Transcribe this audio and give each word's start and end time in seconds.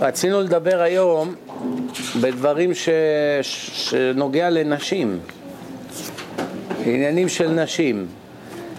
רצינו 0.00 0.40
לדבר 0.40 0.80
היום 0.80 1.34
בדברים 2.20 2.74
ש... 2.74 2.88
שנוגע 3.42 4.50
לנשים, 4.50 5.18
עניינים 6.84 7.28
של 7.28 7.50
נשים. 7.50 8.06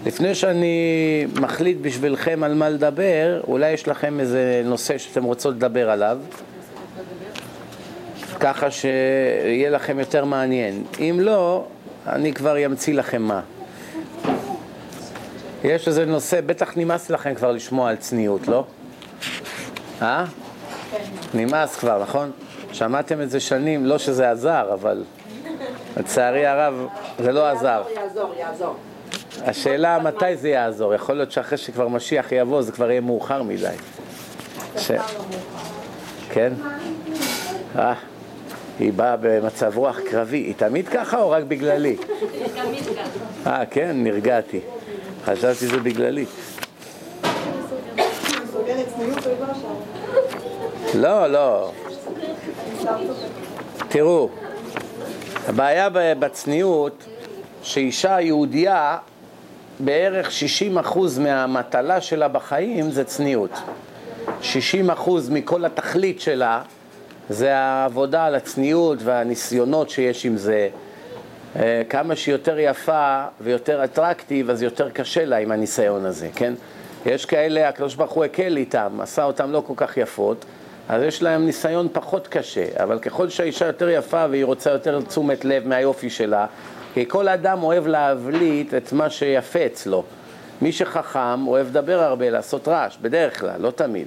לפני 0.06 0.34
שאני 0.34 1.26
מחליט 1.40 1.78
בשבילכם 1.82 2.42
על 2.42 2.54
מה 2.54 2.68
לדבר, 2.68 3.40
אולי 3.48 3.70
יש 3.70 3.88
לכם 3.88 4.20
איזה 4.20 4.62
נושא 4.64 4.98
שאתם 4.98 5.24
רוצות 5.24 5.54
לדבר 5.54 5.90
עליו, 5.90 6.18
ככה 8.40 8.70
שיהיה 8.70 9.70
לכם 9.70 9.98
יותר 9.98 10.24
מעניין. 10.24 10.84
אם 10.98 11.18
לא, 11.20 11.66
אני 12.06 12.32
כבר 12.32 12.66
אמציא 12.66 12.94
לכם 12.94 13.22
מה. 13.22 13.40
יש 15.64 15.88
איזה 15.88 16.06
נושא, 16.06 16.40
בטח 16.40 16.76
נמאס 16.76 17.10
לכם 17.10 17.34
כבר 17.34 17.52
לשמוע 17.52 17.90
על 17.90 17.96
צניעות, 17.96 18.48
לא? 18.48 18.64
אה? 20.02 20.24
נמאס 21.34 21.76
כבר, 21.76 22.02
נכון? 22.02 22.30
שמעתם 22.72 23.22
את 23.22 23.30
זה 23.30 23.40
שנים, 23.40 23.86
לא 23.86 23.98
שזה 23.98 24.30
עזר, 24.30 24.70
אבל 24.72 25.04
לצערי 25.96 26.46
הרב 26.46 26.86
זה 27.18 27.32
לא 27.32 27.46
עזר. 27.46 27.82
יעזור, 27.94 28.34
יעזור. 28.38 28.76
השאלה 29.44 29.98
מתי 29.98 30.36
זה 30.36 30.48
יעזור, 30.48 30.94
יכול 30.94 31.14
להיות 31.14 31.32
שאחרי 31.32 31.58
שכבר 31.58 31.88
משיח 31.88 32.32
יבוא 32.32 32.62
זה 32.62 32.72
כבר 32.72 32.90
יהיה 32.90 33.00
מאוחר 33.00 33.42
מדי. 33.42 33.66
ש... 34.78 34.90
כן? 36.30 36.52
אה, 37.78 37.94
היא 38.78 38.92
באה 38.92 39.16
במצב 39.20 39.78
רוח 39.78 39.98
קרבי, 40.10 40.36
היא 40.36 40.54
תמיד 40.56 40.88
ככה 40.88 41.18
או 41.22 41.30
רק 41.30 41.44
בגללי? 41.44 41.96
אה, 43.46 43.66
כן, 43.70 43.90
נרגעתי. 43.94 44.60
חשבתי 45.24 45.66
זה 45.66 45.76
בגללי. 45.76 46.24
לא, 50.94 51.26
לא. 51.26 51.72
תראו, 53.88 54.28
הבעיה 55.48 55.88
בצניעות 56.18 57.04
שאישה 57.62 58.20
יהודייה 58.20 58.98
בערך 59.80 60.30
60% 60.84 60.98
מהמטלה 61.20 62.00
שלה 62.00 62.28
בחיים 62.28 62.90
זה 62.90 63.04
צניעות. 63.04 63.50
60% 64.42 65.10
מכל 65.30 65.64
התכלית 65.64 66.20
שלה 66.20 66.62
זה 67.30 67.56
העבודה 67.56 68.24
על 68.24 68.34
הצניעות 68.34 68.98
והניסיונות 69.02 69.90
שיש 69.90 70.26
עם 70.26 70.36
זה. 70.36 70.68
אה, 71.56 71.82
כמה 71.88 72.16
שהיא 72.16 72.34
יותר 72.34 72.58
יפה 72.58 73.24
ויותר 73.40 73.84
אטרקטיב, 73.84 74.50
אז 74.50 74.62
יותר 74.62 74.90
קשה 74.90 75.24
לה 75.24 75.36
עם 75.36 75.50
הניסיון 75.50 76.06
הזה, 76.06 76.28
כן? 76.34 76.54
יש 77.06 77.26
כאלה, 77.26 77.68
הקדוש 77.68 77.94
ברוך 77.94 78.12
הוא 78.12 78.24
הקל 78.24 78.56
איתם, 78.56 78.98
עשה 79.02 79.24
אותם 79.24 79.52
לא 79.52 79.62
כל 79.66 79.74
כך 79.76 79.96
יפות, 79.96 80.44
אז 80.90 81.02
יש 81.02 81.22
להם 81.22 81.46
ניסיון 81.46 81.88
פחות 81.92 82.28
קשה, 82.28 82.64
אבל 82.82 82.98
ככל 82.98 83.28
שהאישה 83.28 83.66
יותר 83.66 83.88
יפה 83.88 84.26
והיא 84.30 84.44
רוצה 84.44 84.70
יותר 84.70 85.00
תשומת 85.00 85.44
לב 85.44 85.68
מהיופי 85.68 86.10
שלה, 86.10 86.46
כי 86.94 87.04
כל 87.08 87.28
אדם 87.28 87.62
אוהב 87.62 87.86
להבליט 87.86 88.74
את 88.74 88.92
מה 88.92 89.10
שיפה 89.10 89.66
אצלו. 89.66 90.04
מי 90.62 90.72
שחכם 90.72 91.46
אוהב 91.46 91.66
לדבר 91.66 92.00
הרבה, 92.00 92.30
לעשות 92.30 92.68
רעש, 92.68 92.96
בדרך 93.02 93.40
כלל, 93.40 93.60
לא 93.60 93.70
תמיד. 93.70 94.06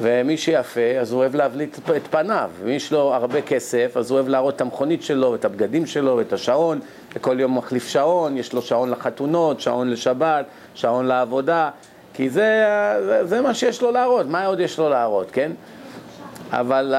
ומי 0.00 0.36
שיפה, 0.36 0.80
אז 1.00 1.12
הוא 1.12 1.20
אוהב 1.20 1.34
להבליט 1.34 1.78
את 1.96 2.06
פניו. 2.10 2.50
ומי 2.60 2.72
יש 2.72 2.92
לו 2.92 3.14
הרבה 3.14 3.42
כסף, 3.42 3.96
אז 3.96 4.10
הוא 4.10 4.16
אוהב 4.16 4.28
להראות 4.28 4.56
את 4.56 4.60
המכונית 4.60 5.02
שלו, 5.02 5.34
את 5.34 5.44
הבגדים 5.44 5.86
שלו, 5.86 6.20
את 6.20 6.32
השעון, 6.32 6.80
וכל 7.16 7.40
יום 7.40 7.58
מחליף 7.58 7.88
שעון, 7.88 8.36
יש 8.36 8.52
לו 8.52 8.62
שעון 8.62 8.90
לחתונות, 8.90 9.60
שעון 9.60 9.90
לשבת, 9.90 10.46
שעון 10.74 11.06
לעבודה, 11.06 11.70
כי 12.14 12.30
זה, 12.30 12.64
זה 13.22 13.40
מה 13.40 13.54
שיש 13.54 13.82
לו 13.82 13.90
להראות, 13.90 14.26
מה 14.26 14.46
עוד 14.46 14.60
יש 14.60 14.78
לו 14.78 14.88
להראות, 14.88 15.30
כן? 15.30 15.52
אבל 16.52 16.94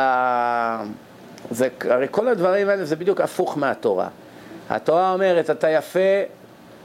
זה, 1.52 1.68
הרי 1.90 2.08
כל 2.12 2.28
הדברים 2.28 2.70
האלה 2.70 2.86
זה 2.86 2.96
בדיוק 2.96 3.22
הפוך 3.22 3.58
מהתורה. 3.58 4.08
התורה 4.70 5.14
אומרת, 5.14 5.50
אתה 5.50 5.70
יפה, 5.70 6.00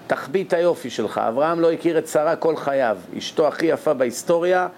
תחביא 0.07 0.45
את 0.45 0.53
היופי 0.53 0.91
שלך. 0.91 1.21
אברהם 1.29 1.61
לא 1.61 1.73
הכיר 1.73 1.99
את 1.99 2.09
שרה 2.09 2.37
כל 2.37 2.57
חייו, 2.57 2.97
אשתו 3.19 3.49
הכי 3.49 3.67
יפה 3.67 3.95
בהיסטוריה, 3.95 4.69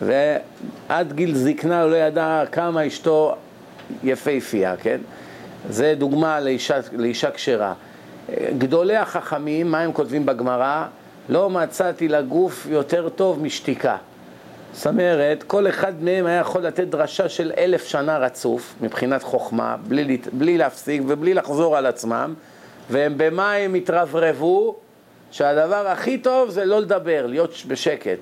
ועד 0.00 1.12
גיל 1.12 1.34
זקנה 1.34 1.82
הוא 1.82 1.90
לא 1.90 1.96
ידע 1.96 2.42
כמה 2.52 2.86
אשתו 2.86 3.36
יפהפייה, 4.02 4.76
כן? 4.76 4.98
זה 5.70 5.94
דוגמה 5.98 6.40
לאישה, 6.40 6.76
לאישה 6.92 7.30
כשרה. 7.30 7.72
גדולי 8.58 8.96
החכמים, 8.96 9.70
מה 9.70 9.80
הם 9.80 9.92
כותבים 9.92 10.26
בגמרא? 10.26 10.86
לא 11.28 11.50
מצאתי 11.50 12.08
לגוף 12.08 12.66
יותר 12.70 13.08
טוב 13.08 13.42
משתיקה. 13.42 13.96
זאת 14.74 14.86
אומרת, 14.86 15.42
כל 15.42 15.68
אחד 15.68 16.02
מהם 16.02 16.26
היה 16.26 16.40
יכול 16.40 16.62
לתת 16.62 16.88
דרשה 16.88 17.28
של 17.28 17.52
אלף 17.58 17.84
שנה 17.84 18.18
רצוף, 18.18 18.74
מבחינת 18.80 19.22
חוכמה, 19.22 19.76
בלי, 19.88 20.18
בלי 20.32 20.58
להפסיק 20.58 21.02
ובלי 21.06 21.34
לחזור 21.34 21.76
על 21.76 21.86
עצמם, 21.86 22.34
ובמה 22.90 23.52
הם 23.52 23.74
התרברבו? 23.74 24.76
שהדבר 25.30 25.88
הכי 25.88 26.18
טוב 26.18 26.50
זה 26.50 26.64
לא 26.64 26.80
לדבר, 26.80 27.26
להיות 27.26 27.54
בשקט. 27.68 28.18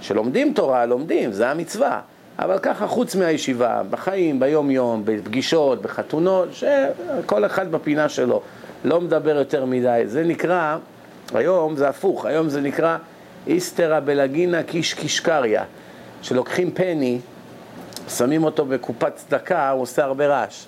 שלומדים 0.00 0.52
תורה, 0.54 0.86
לומדים, 0.86 1.32
זה 1.32 1.50
המצווה. 1.50 2.00
אבל 2.38 2.58
ככה 2.58 2.86
חוץ 2.86 3.14
מהישיבה, 3.14 3.82
בחיים, 3.90 4.40
ביום-יום, 4.40 5.02
בפגישות, 5.04 5.82
בחתונות, 5.82 6.48
שכל 6.52 7.44
אחד 7.46 7.70
בפינה 7.70 8.08
שלו, 8.08 8.42
לא 8.84 9.00
מדבר 9.00 9.36
יותר 9.36 9.64
מדי. 9.64 10.02
זה 10.06 10.24
נקרא, 10.24 10.76
היום 11.34 11.76
זה 11.76 11.88
הפוך, 11.88 12.26
היום 12.26 12.48
זה 12.48 12.60
נקרא 12.60 12.96
איסתרא 13.48 14.00
בלגינה 14.00 14.62
קיש 14.62 14.94
קישקריה, 14.94 15.64
שלוקחים 16.22 16.70
פני, 16.70 17.18
שמים 18.08 18.44
אותו 18.44 18.66
בקופת 18.66 19.16
צדקה, 19.16 19.70
הוא 19.70 19.82
עושה 19.82 20.04
הרבה 20.04 20.26
רעש. 20.26 20.64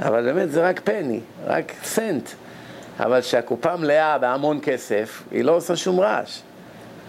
אבל 0.00 0.22
באמת 0.32 0.50
זה 0.50 0.68
רק 0.68 0.80
פני, 0.84 1.20
רק 1.46 1.72
סנט. 1.82 2.28
אבל 3.00 3.20
כשהקופה 3.20 3.76
מלאה 3.76 4.18
בהמון 4.18 4.58
כסף, 4.62 5.22
היא 5.30 5.44
לא 5.44 5.52
עושה 5.52 5.76
שום 5.76 6.00
רעש. 6.00 6.40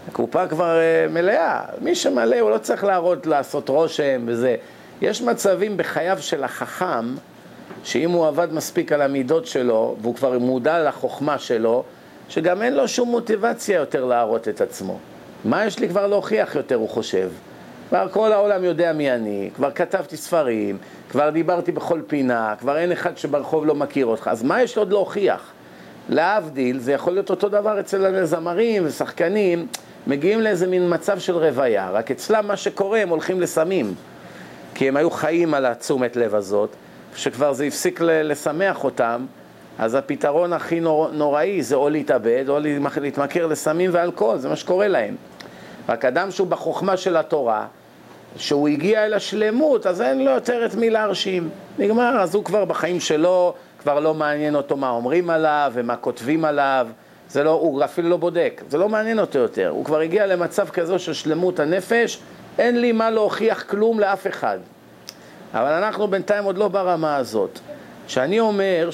הקופה 0.08 0.46
כבר 0.46 0.78
uh, 0.78 1.12
מלאה. 1.12 1.60
מי 1.80 1.94
שמלא, 1.94 2.36
הוא 2.36 2.50
לא 2.50 2.58
צריך 2.58 2.84
להראות, 2.84 3.26
לעשות 3.26 3.68
רושם 3.68 4.22
וזה. 4.26 4.56
יש 5.00 5.22
מצבים 5.22 5.76
בחייו 5.76 6.18
של 6.20 6.44
החכם, 6.44 7.14
שאם 7.84 8.10
הוא 8.10 8.26
עבד 8.26 8.52
מספיק 8.52 8.92
על 8.92 9.02
המידות 9.02 9.46
שלו, 9.46 9.96
והוא 10.00 10.14
כבר 10.14 10.38
מודע 10.38 10.84
לחוכמה 10.88 11.38
שלו, 11.38 11.84
שגם 12.28 12.62
אין 12.62 12.74
לו 12.74 12.88
שום 12.88 13.08
מוטיבציה 13.08 13.76
יותר 13.78 14.04
להראות 14.04 14.48
את 14.48 14.60
עצמו. 14.60 14.98
מה 15.44 15.64
יש 15.66 15.78
לי 15.78 15.88
כבר 15.88 16.06
להוכיח 16.06 16.54
יותר, 16.54 16.74
הוא 16.74 16.88
חושב. 16.88 17.30
כבר 17.88 18.08
כל 18.10 18.32
העולם 18.32 18.64
יודע 18.64 18.92
מי 18.92 19.12
אני, 19.12 19.50
כבר 19.54 19.70
כתבתי 19.70 20.16
ספרים, 20.16 20.78
כבר 21.10 21.30
דיברתי 21.30 21.72
בכל 21.72 22.00
פינה, 22.06 22.54
כבר 22.58 22.78
אין 22.78 22.92
אחד 22.92 23.18
שברחוב 23.18 23.66
לא 23.66 23.74
מכיר 23.74 24.06
אותך, 24.06 24.28
אז 24.32 24.42
מה 24.42 24.62
יש 24.62 24.76
עוד 24.76 24.92
להוכיח? 24.92 25.52
להבדיל, 26.08 26.78
זה 26.78 26.92
יכול 26.92 27.12
להיות 27.12 27.30
אותו 27.30 27.48
דבר 27.48 27.80
אצל 27.80 28.14
הזמרים 28.14 28.82
ושחקנים, 28.86 29.66
מגיעים 30.06 30.40
לאיזה 30.40 30.66
מין 30.66 30.94
מצב 30.94 31.18
של 31.18 31.36
רוויה, 31.36 31.90
רק 31.90 32.10
אצלם 32.10 32.46
מה 32.46 32.56
שקורה, 32.56 32.98
הם 32.98 33.08
הולכים 33.08 33.40
לסמים, 33.40 33.94
כי 34.74 34.88
הם 34.88 34.96
היו 34.96 35.10
חיים 35.10 35.54
על 35.54 35.66
התשומת 35.66 36.16
לב 36.16 36.34
הזאת, 36.34 36.70
שכבר 37.16 37.52
זה 37.52 37.64
הפסיק 37.64 38.00
לשמח 38.00 38.84
אותם, 38.84 39.26
אז 39.78 39.94
הפתרון 39.94 40.52
הכי 40.52 40.80
נור, 40.80 41.08
נוראי 41.12 41.62
זה 41.62 41.74
או 41.74 41.88
להתאבד 41.88 42.44
או 42.48 42.58
להתמכר 43.00 43.46
לסמים 43.46 43.90
ואלכוהול, 43.92 44.38
זה 44.38 44.48
מה 44.48 44.56
שקורה 44.56 44.88
להם. 44.88 45.16
רק 45.88 46.04
אדם 46.04 46.30
שהוא 46.30 46.46
בחוכמה 46.46 46.96
של 46.96 47.16
התורה, 47.16 47.66
שהוא 48.36 48.68
הגיע 48.68 49.04
אל 49.06 49.14
השלמות, 49.14 49.86
אז 49.86 50.02
אין 50.02 50.24
לו 50.24 50.30
יותר 50.30 50.66
את 50.66 50.74
מי 50.74 50.90
להרשים. 50.90 51.48
נגמר, 51.78 52.20
אז 52.20 52.34
הוא 52.34 52.44
כבר 52.44 52.64
בחיים 52.64 53.00
שלו, 53.00 53.54
כבר 53.82 54.00
לא 54.00 54.14
מעניין 54.14 54.54
אותו 54.54 54.76
מה 54.76 54.90
אומרים 54.90 55.30
עליו 55.30 55.72
ומה 55.74 55.96
כותבים 55.96 56.44
עליו, 56.44 56.88
זה 57.28 57.44
לא, 57.44 57.50
הוא 57.50 57.84
אפילו 57.84 58.08
לא 58.08 58.16
בודק, 58.16 58.62
זה 58.68 58.78
לא 58.78 58.88
מעניין 58.88 59.18
אותו 59.18 59.38
יותר. 59.38 59.68
הוא 59.68 59.84
כבר 59.84 60.00
הגיע 60.00 60.26
למצב 60.26 60.68
כזו 60.68 60.98
של 60.98 61.12
שלמות 61.12 61.60
הנפש, 61.60 62.18
אין 62.58 62.80
לי 62.80 62.92
מה 62.92 63.10
להוכיח 63.10 63.62
כלום 63.62 64.00
לאף 64.00 64.26
אחד. 64.26 64.58
אבל 65.54 65.72
אנחנו 65.72 66.08
בינתיים 66.08 66.44
עוד 66.44 66.58
לא 66.58 66.68
ברמה 66.68 67.16
הזאת. 67.16 67.58
כשאני 68.06 68.40
אומר 68.40 68.88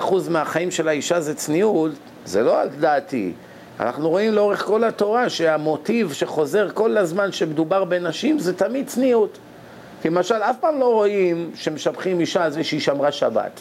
60% 0.00 0.30
מהחיים 0.30 0.70
של 0.70 0.88
האישה 0.88 1.20
זה 1.20 1.34
צניעות, 1.34 1.90
זה 2.24 2.42
לא 2.42 2.60
על 2.60 2.68
דעתי. 2.68 3.32
אנחנו 3.80 4.10
רואים 4.10 4.32
לאורך 4.32 4.64
כל 4.64 4.84
התורה 4.84 5.28
שהמוטיב 5.28 6.12
שחוזר 6.12 6.68
כל 6.74 6.96
הזמן 6.96 7.32
שמדובר 7.32 7.84
בנשים 7.84 8.38
זה 8.38 8.54
תמיד 8.54 8.86
צניעות. 8.86 9.38
למשל, 10.04 10.34
אף 10.34 10.56
פעם 10.60 10.80
לא 10.80 10.92
רואים 10.92 11.50
שמשבחים 11.54 12.20
אישה 12.20 12.44
על 12.44 12.50
זה 12.50 12.64
שהיא 12.64 12.80
שמרה 12.80 13.12
שבת. 13.12 13.60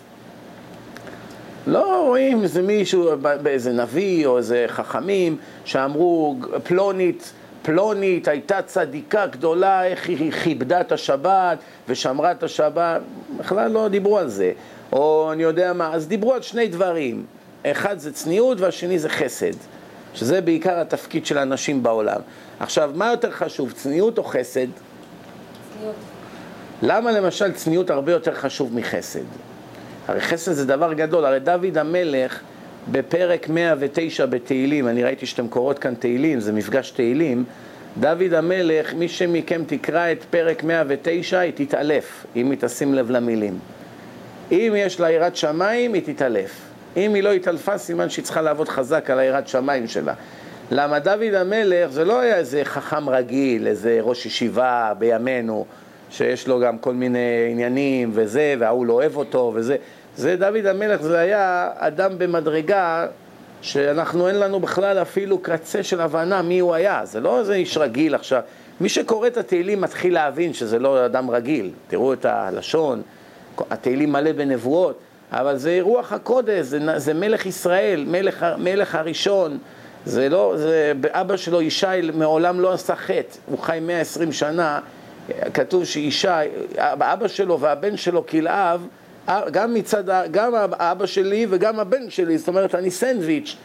לא 1.67 2.05
רואים 2.07 2.43
איזה 2.43 2.61
מישהו, 2.61 3.09
באיזה 3.41 3.71
נביא 3.71 4.25
או 4.25 4.37
איזה 4.37 4.65
חכמים 4.67 5.37
שאמרו 5.65 6.35
פלונית, 6.63 7.33
פלונית 7.61 8.27
הייתה 8.27 8.61
צדיקה 8.61 9.25
גדולה, 9.25 9.85
איך 9.85 10.09
היא 10.09 10.31
כיבדה 10.31 10.81
את 10.81 10.91
השבת 10.91 11.57
ושמרה 11.87 12.31
את 12.31 12.43
השבת, 12.43 13.01
בכלל 13.37 13.71
לא 13.71 13.87
דיברו 13.87 14.17
על 14.17 14.29
זה. 14.29 14.51
או 14.93 15.29
אני 15.31 15.43
יודע 15.43 15.73
מה, 15.73 15.93
אז 15.93 16.07
דיברו 16.07 16.33
על 16.33 16.41
שני 16.41 16.67
דברים, 16.67 17.25
אחד 17.65 17.99
זה 17.99 18.13
צניעות 18.13 18.61
והשני 18.61 18.99
זה 18.99 19.09
חסד, 19.09 19.51
שזה 20.13 20.41
בעיקר 20.41 20.79
התפקיד 20.79 21.25
של 21.25 21.37
הנשים 21.37 21.83
בעולם. 21.83 22.21
עכשיו, 22.59 22.91
מה 22.95 23.07
יותר 23.07 23.31
חשוב, 23.31 23.71
צניעות 23.71 24.17
או 24.17 24.23
חסד? 24.23 24.67
צניעות. 25.73 25.95
למה 26.81 27.11
למשל 27.11 27.51
צניעות 27.51 27.89
הרבה 27.89 28.11
יותר 28.11 28.33
חשוב 28.33 28.75
מחסד? 28.75 29.23
הרי 30.07 30.21
חסד 30.21 30.51
זה 30.51 30.65
דבר 30.65 30.93
גדול, 30.93 31.25
הרי 31.25 31.39
דוד 31.39 31.77
המלך 31.77 32.39
בפרק 32.91 33.49
109 33.49 34.25
בתהילים, 34.25 34.87
אני 34.87 35.03
ראיתי 35.03 35.25
שאתם 35.25 35.47
קוראות 35.47 35.79
כאן 35.79 35.95
תהילים, 35.95 36.39
זה 36.39 36.51
מפגש 36.51 36.91
תהילים, 36.91 37.43
דוד 37.99 38.33
המלך, 38.33 38.93
מי 38.93 39.07
שמכם 39.07 39.63
תקרא 39.67 40.11
את 40.11 40.23
פרק 40.29 40.63
109, 40.63 41.39
היא 41.39 41.53
תתעלף, 41.55 42.25
אם 42.35 42.51
היא 42.51 42.57
תשים 42.61 42.93
לב 42.93 43.11
למילים. 43.11 43.59
אם 44.51 44.73
יש 44.77 44.99
לה 44.99 45.11
יראת 45.11 45.35
שמיים, 45.35 45.93
היא 45.93 46.01
תתעלף. 46.05 46.51
אם 46.97 47.13
היא 47.13 47.23
לא 47.23 47.31
התעלפה, 47.31 47.77
סימן 47.77 48.09
שהיא 48.09 48.25
צריכה 48.25 48.41
לעבוד 48.41 48.69
חזק 48.69 49.09
על 49.09 49.19
היראת 49.19 49.47
שמיים 49.47 49.87
שלה. 49.87 50.13
למה 50.71 50.99
דוד 50.99 51.33
המלך 51.33 51.91
זה 51.91 52.05
לא 52.05 52.19
היה 52.19 52.37
איזה 52.37 52.61
חכם 52.63 53.09
רגיל, 53.09 53.67
איזה 53.67 53.99
ראש 54.01 54.25
ישיבה 54.25 54.93
בימינו, 54.97 55.65
שיש 56.09 56.47
לו 56.47 56.59
גם 56.59 56.77
כל 56.77 56.93
מיני 56.93 57.47
עניינים 57.51 58.11
וזה, 58.13 58.55
וההוא 58.59 58.85
לא 58.85 58.93
אוהב 58.93 59.17
אותו 59.17 59.51
וזה. 59.55 59.75
זה 60.17 60.35
דוד 60.35 60.65
המלך, 60.65 61.01
זה 61.01 61.19
היה 61.19 61.69
אדם 61.75 62.17
במדרגה 62.17 63.07
שאנחנו 63.61 64.27
אין 64.27 64.39
לנו 64.39 64.59
בכלל 64.59 65.01
אפילו 65.01 65.37
קצה 65.37 65.83
של 65.83 66.01
הבנה 66.01 66.41
מי 66.41 66.59
הוא 66.59 66.73
היה. 66.73 67.01
זה 67.03 67.19
לא 67.19 67.39
איזה 67.39 67.53
איש 67.53 67.77
רגיל 67.77 68.15
עכשיו. 68.15 68.41
מי 68.81 68.89
שקורא 68.89 69.27
את 69.27 69.37
התהילים 69.37 69.81
מתחיל 69.81 70.13
להבין 70.13 70.53
שזה 70.53 70.79
לא 70.79 71.05
אדם 71.05 71.29
רגיל. 71.29 71.71
תראו 71.87 72.13
את 72.13 72.25
הלשון, 72.25 73.01
התהילים 73.69 74.11
מלא 74.11 74.31
בנבואות, 74.31 74.99
אבל 75.31 75.57
זה 75.57 75.77
רוח 75.81 76.13
הקודש, 76.13 76.65
זה, 76.65 76.99
זה 76.99 77.13
מלך 77.13 77.45
ישראל, 77.45 78.05
מלך, 78.07 78.45
מלך 78.57 78.95
הראשון. 78.95 79.57
זה 80.05 80.29
לא, 80.29 80.53
זה, 80.57 80.93
אבא 81.09 81.37
שלו 81.37 81.61
ישי 81.61 81.87
מעולם 82.13 82.59
לא 82.59 82.73
עשה 82.73 82.95
חטא, 82.95 83.37
הוא 83.45 83.59
חי 83.59 83.79
120 83.81 84.31
שנה, 84.31 84.79
כתוב 85.53 85.85
שישי, 85.85 86.27
אבא 86.77 87.27
שלו 87.27 87.59
והבן 87.59 87.97
שלו 87.97 88.27
כלאב, 88.27 88.87
גם 89.51 89.73
מצד, 89.73 90.03
גם 90.31 90.53
אבא 90.71 91.05
שלי 91.05 91.47
וגם 91.49 91.79
הבן 91.79 92.09
שלי, 92.09 92.37
זאת 92.37 92.47
אומרת 92.47 92.75
אני 92.75 92.91
סנדוויץ', 92.91 93.55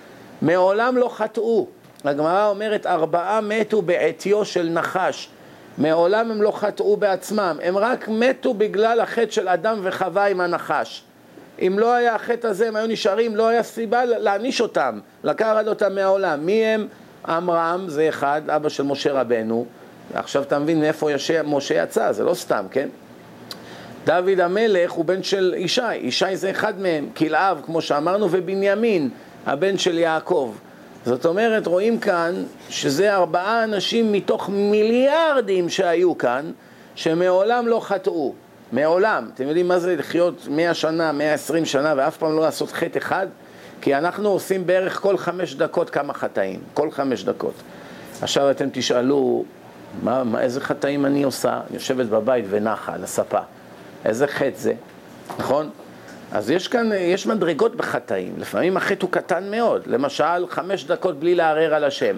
מעולם 0.43 0.97
לא 0.97 1.09
חטאו. 1.09 1.67
הגמרא 2.05 2.49
אומרת 2.49 2.87
ארבעה 2.87 3.41
מתו 3.41 3.83
בעטיו 3.83 4.45
של 4.45 4.69
נחש, 4.69 5.29
מעולם 5.79 6.31
הם 6.31 6.43
לא 6.43 6.51
חטאו 6.51 6.97
בעצמם, 6.97 7.59
הם 7.63 7.79
רק 7.79 8.09
מתו 8.09 8.55
בגלל 8.55 9.01
החטא 9.01 9.31
של 9.31 9.49
אדם 9.49 9.79
וחווה 9.83 10.27
עם 10.27 10.41
הנחש. 10.41 11.03
אם 11.61 11.79
לא 11.79 11.95
היה 11.95 12.15
החטא 12.15 12.47
הזה, 12.47 12.69
הם 12.69 12.77
היו 12.77 12.87
נשארים, 12.87 13.37
לא 13.37 13.49
היה 13.49 13.63
סיבה 13.63 14.05
להעניש 14.05 14.61
אותם, 14.61 15.01
לקחת 15.25 15.67
אותם 15.67 15.95
מהעולם. 15.95 16.47
מי 16.47 16.65
הם? 16.65 16.89
עמרם 17.29 17.85
זה 17.89 18.09
אחד, 18.09 18.43
אבא 18.47 18.69
של 18.69 18.83
משה 18.83 19.13
רבנו. 19.13 19.67
עכשיו 20.15 20.43
אתה 20.43 20.59
מבין 20.59 20.81
מאיפה 20.81 21.09
משה 21.45 21.83
יצא, 21.83 22.13
זה 22.13 22.25
לא 22.25 22.35
סתם, 22.35 22.67
כן? 22.71 22.89
דוד 24.05 24.41
המלך 24.41 24.91
הוא 24.91 25.05
בן 25.05 25.23
של 25.23 25.55
ישי, 25.59 25.97
ישי 25.97 26.37
זה 26.37 26.51
אחד 26.51 26.81
מהם, 26.81 27.09
כלאב, 27.17 27.61
כמו 27.65 27.81
שאמרנו, 27.81 28.29
ובנימין, 28.31 29.11
הבן 29.47 29.79
של 29.79 29.99
יעקב. 29.99 30.55
זאת 31.09 31.27
אומרת, 31.27 31.67
רואים 31.67 31.99
כאן 31.99 32.45
שזה 32.69 33.15
ארבעה 33.15 33.65
אנשים 33.65 34.13
מתוך 34.13 34.49
מיליארדים 34.49 35.69
שהיו 35.69 36.19
כאן, 36.19 36.51
שמעולם 36.95 37.67
לא 37.67 37.81
חטאו. 37.81 38.33
מעולם. 38.73 39.31
אתם 39.35 39.47
יודעים 39.47 39.69
מה 39.69 39.79
זה 39.79 39.97
לחיות 39.97 40.49
מאה 40.51 40.75
שנה, 40.75 41.13
מאה 41.13 41.35
עשרים 41.35 41.65
שנה 41.65 41.95
ואף 41.97 42.17
פעם 42.17 42.37
לא 42.37 42.41
לעשות 42.41 42.73
חטא 42.73 42.99
אחד? 42.99 43.27
כי 43.81 43.95
אנחנו 43.95 44.29
עושים 44.29 44.67
בערך 44.67 45.01
כל 45.01 45.19
חמש 45.19 45.55
דקות 45.55 45.91
כמה 45.91 46.15
חטאים, 46.15 46.61
כל 46.75 46.91
חמש 46.91 47.25
דקות. 47.25 47.55
עכשיו 48.23 48.51
אתם 48.51 48.69
תשאלו, 48.73 49.45
מה, 50.03 50.25
מה, 50.25 50.41
איזה 50.41 50.61
חטאים 50.61 51.07
אני 51.07 51.23
עושה? 51.23 51.61
יושבת 51.71 52.07
בבית 52.07 52.45
ונחה 52.49 52.95
על 52.95 53.05
הספה. 53.05 53.41
איזה 54.05 54.27
חטא 54.27 54.57
זה, 54.59 54.73
נכון? 55.39 55.71
אז 56.33 56.51
יש 56.51 56.69
כאן, 56.69 56.91
יש 56.99 57.27
מדרגות 57.27 57.77
בחטאים. 57.77 58.35
לפעמים 58.39 58.77
החטא 58.77 59.03
הוא 59.03 59.11
קטן 59.11 59.51
מאוד. 59.51 59.83
למשל, 59.87 60.47
חמש 60.49 60.85
דקות 60.85 61.21
בלי 61.21 61.35
לערער 61.35 61.75
על 61.75 61.85
השם. 61.85 62.17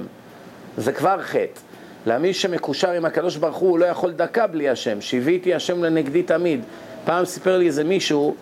זה 0.77 0.93
כבר 0.93 1.23
חטא. 1.23 1.61
למי 2.07 2.35
שמקושר 2.35 2.91
עם 2.91 3.05
הקדוש 3.05 3.37
ברוך 3.37 3.57
הוא, 3.57 3.71
הוא 3.71 3.79
לא 3.79 3.85
יכול 3.85 4.13
דקה 4.13 4.47
בלי 4.47 4.69
השם. 4.69 5.01
שיוויתי 5.01 5.55
השם 5.55 5.85
לנגדי 5.85 6.23
תמיד. 6.23 6.61
פעם 7.05 7.25
סיפר 7.25 7.59
לי 7.59 7.67
איזה 7.67 7.85
מישהו 7.85 8.35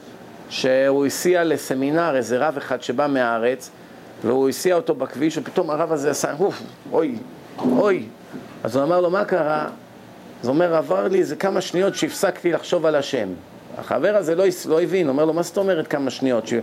שהוא 0.51 1.07
הסיע 1.07 1.45
לסמינר 1.45 2.17
איזה 2.17 2.39
רב 2.39 2.57
אחד 2.57 2.83
שבא 2.83 3.07
מהארץ, 3.07 3.71
והוא 4.25 4.49
הסיע 4.49 4.75
אותו 4.75 4.95
בכביש, 4.95 5.39
ופתאום 5.39 5.71
הרב 5.71 5.93
הזה 5.93 6.11
עשה, 6.11 6.33
אוף, 6.41 6.63
אוי, 6.93 7.17
אוי. 7.59 8.07
אז 8.65 8.77
הוא 8.77 8.85
אמר 8.85 9.01
לו, 9.01 9.11
מה 9.11 9.25
קרה? 9.25 9.69
אז 10.43 10.49
הוא 10.49 10.55
אומר, 10.55 10.75
עבר 10.75 11.09
לי 11.09 11.19
איזה 11.19 11.37
כמה 11.37 11.61
שניות 11.61 11.95
שהפסקתי 11.95 12.53
לחשוב 12.53 12.87
על 12.87 12.95
השם. 12.95 13.29
החבר 13.79 14.17
הזה 14.17 14.35
לא, 14.35 14.45
לא 14.69 14.83
הבין, 14.83 15.09
אומר 15.09 15.25
לו, 15.25 15.33
מה 15.33 15.43
זאת 15.43 15.57
אומרת 15.57 15.87
כמה 15.87 16.11
שניות? 16.11 16.47
ש... 16.47 16.55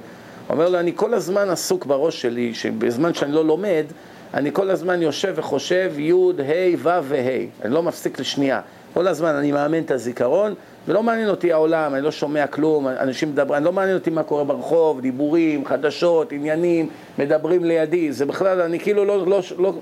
אומר 0.50 0.69
לו, 0.69 0.79
אני 0.79 0.91
כל 0.95 1.13
הזמן 1.13 1.50
עסוק 1.50 1.85
בראש 1.85 2.21
שלי, 2.21 2.53
שבזמן 2.53 3.13
שאני 3.13 3.31
לא 3.31 3.45
לומד, 3.45 3.85
אני 4.33 4.50
כל 4.53 4.69
הזמן 4.69 5.01
יושב 5.01 5.33
וחושב 5.35 5.91
י', 5.97 6.12
ה', 6.12 6.75
ו' 6.77 7.03
וה', 7.03 7.45
אני 7.65 7.73
לא 7.73 7.83
מפסיק 7.83 8.19
לשנייה. 8.19 8.62
כל 8.94 9.07
הזמן 9.07 9.35
אני 9.35 9.51
מאמן 9.51 9.79
את 9.79 9.91
הזיכרון, 9.91 10.53
ולא 10.88 11.03
מעניין 11.03 11.29
אותי 11.29 11.53
העולם, 11.53 11.95
אני 11.95 12.01
לא 12.01 12.12
שומע 12.12 12.47
כלום, 12.47 12.88
אנשים 12.88 13.29
מדברים, 13.29 13.63
לא 13.63 13.71
מעניין 13.71 13.97
אותי 13.97 14.09
מה 14.09 14.23
קורה 14.23 14.44
ברחוב, 14.44 15.01
דיבורים, 15.01 15.65
חדשות, 15.65 16.31
עניינים, 16.31 16.89
מדברים 17.19 17.63
לידי, 17.63 18.12
זה 18.12 18.25
בכלל, 18.25 18.62
אני 18.62 18.79
כאילו 18.79 19.06
לא, 19.06 19.27
לא, 19.27 19.39
לא 19.57 19.73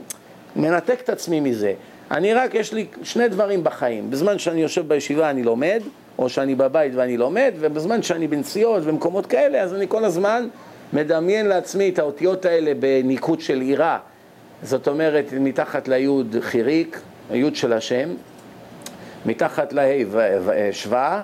מנתק 0.56 1.02
את 1.04 1.10
עצמי 1.10 1.40
מזה. 1.40 1.74
אני 2.12 2.34
רק, 2.34 2.56
יש 2.56 2.74
לי 2.74 2.86
שני 3.04 3.28
דברים 3.28 3.64
בחיים, 3.64 4.10
בזמן 4.10 4.40
שאני 4.40 4.62
יושב 4.62 4.88
בישיבה 4.88 5.30
אני 5.30 5.44
לומד, 5.44 5.82
או 6.20 6.30
שאני 6.30 6.56
בבית 6.56 6.92
ואני 6.96 7.18
לומד, 7.18 7.54
ובזמן 7.60 8.04
שאני 8.04 8.28
בנסיעות 8.28 8.84
ומקומות 8.86 9.26
כאלה, 9.26 9.62
אז 9.62 9.74
אני 9.74 9.86
כל 9.88 10.06
הזמן 10.06 10.48
מדמיין 10.94 11.46
לעצמי 11.46 11.90
את 11.90 12.00
האותיות 12.00 12.46
האלה 12.46 12.72
בניקוד 12.80 13.42
של 13.42 13.62
עירה. 13.62 14.00
זאת 14.64 14.88
אומרת, 14.88 15.26
מתחת 15.40 15.88
ליוד 15.88 16.36
חיריק, 16.40 17.02
היוד 17.30 17.56
של 17.56 17.74
השם, 17.74 18.10
מתחת 19.26 19.74
להי 19.74 20.06
שווה, 20.72 21.22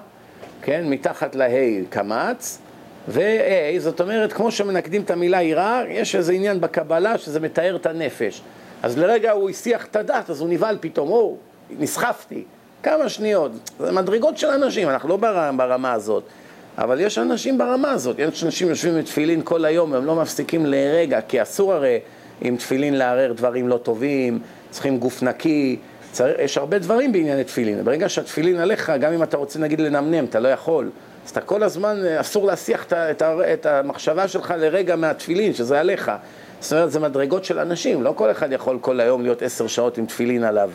כן, 0.61 0.89
מתחת 0.89 1.35
להי 1.35 1.83
קמץ, 1.89 2.59
ו-A, 3.07 3.79
זאת 3.79 4.01
אומרת, 4.01 4.33
כמו 4.33 4.51
שמנקדים 4.51 5.01
את 5.01 5.11
המילה 5.11 5.39
עירה, 5.39 5.83
יש 5.89 6.15
איזה 6.15 6.33
עניין 6.33 6.61
בקבלה 6.61 7.17
שזה 7.17 7.39
מתאר 7.39 7.75
את 7.75 7.85
הנפש. 7.85 8.41
אז 8.83 8.97
לרגע 8.97 9.31
הוא 9.31 9.49
הסיח 9.49 9.85
את 9.85 9.95
הדת, 9.95 10.29
אז 10.29 10.41
הוא 10.41 10.49
נבהל 10.49 10.77
פתאום, 10.81 11.09
או, 11.09 11.37
נסחפתי. 11.79 12.43
כמה 12.83 13.09
שניות. 13.09 13.51
זה 13.79 13.91
מדרגות 13.91 14.37
של 14.37 14.47
אנשים, 14.47 14.89
אנחנו 14.89 15.09
לא 15.09 15.17
ברמה 15.57 15.93
הזאת. 15.93 16.23
אבל 16.77 16.99
יש 16.99 17.17
אנשים 17.17 17.57
ברמה 17.57 17.91
הזאת, 17.91 18.19
יש 18.19 18.43
אנשים 18.43 18.69
יושבים 18.69 18.95
עם 18.95 19.01
תפילין 19.01 19.41
כל 19.43 19.65
היום, 19.65 19.93
הם 19.93 20.05
לא 20.05 20.15
מפסיקים 20.15 20.65
לרגע, 20.65 21.21
כי 21.21 21.41
אסור 21.41 21.73
הרי 21.73 21.99
עם 22.41 22.57
תפילין 22.57 22.97
לערער 22.97 23.33
דברים 23.33 23.67
לא 23.67 23.77
טובים, 23.77 24.39
צריכים 24.69 24.97
גוף 24.97 25.23
נקי, 25.23 25.79
צריך, 26.11 26.39
יש 26.39 26.57
הרבה 26.57 26.79
דברים 26.79 27.11
בענייני 27.11 27.43
תפילין. 27.43 27.83
ברגע 27.83 28.09
שהתפילין 28.09 28.59
עליך, 28.59 28.91
גם 28.99 29.13
אם 29.13 29.23
אתה 29.23 29.37
רוצה 29.37 29.59
נגיד 29.59 29.81
לנמנם, 29.81 30.25
אתה 30.25 30.39
לא 30.39 30.47
יכול. 30.47 30.89
אז 31.25 31.31
אתה 31.31 31.41
כל 31.41 31.63
הזמן, 31.63 32.05
אסור 32.19 32.45
להסיח 32.45 32.85
את, 32.85 32.93
את, 32.93 33.23
את 33.53 33.65
המחשבה 33.65 34.27
שלך 34.27 34.53
לרגע 34.57 34.95
מהתפילין, 34.95 35.53
שזה 35.53 35.79
עליך. 35.79 36.11
זאת 36.59 36.73
אומרת, 36.73 36.91
זה 36.91 36.99
מדרגות 36.99 37.45
של 37.45 37.59
אנשים, 37.59 38.03
לא 38.03 38.13
כל 38.15 38.31
אחד 38.31 38.51
יכול 38.51 38.77
כל 38.81 38.99
היום 38.99 39.23
להיות 39.23 39.41
עשר 39.41 39.67
שעות 39.67 39.97
עם 39.97 40.05
תפילין 40.05 40.43
עליו. 40.43 40.69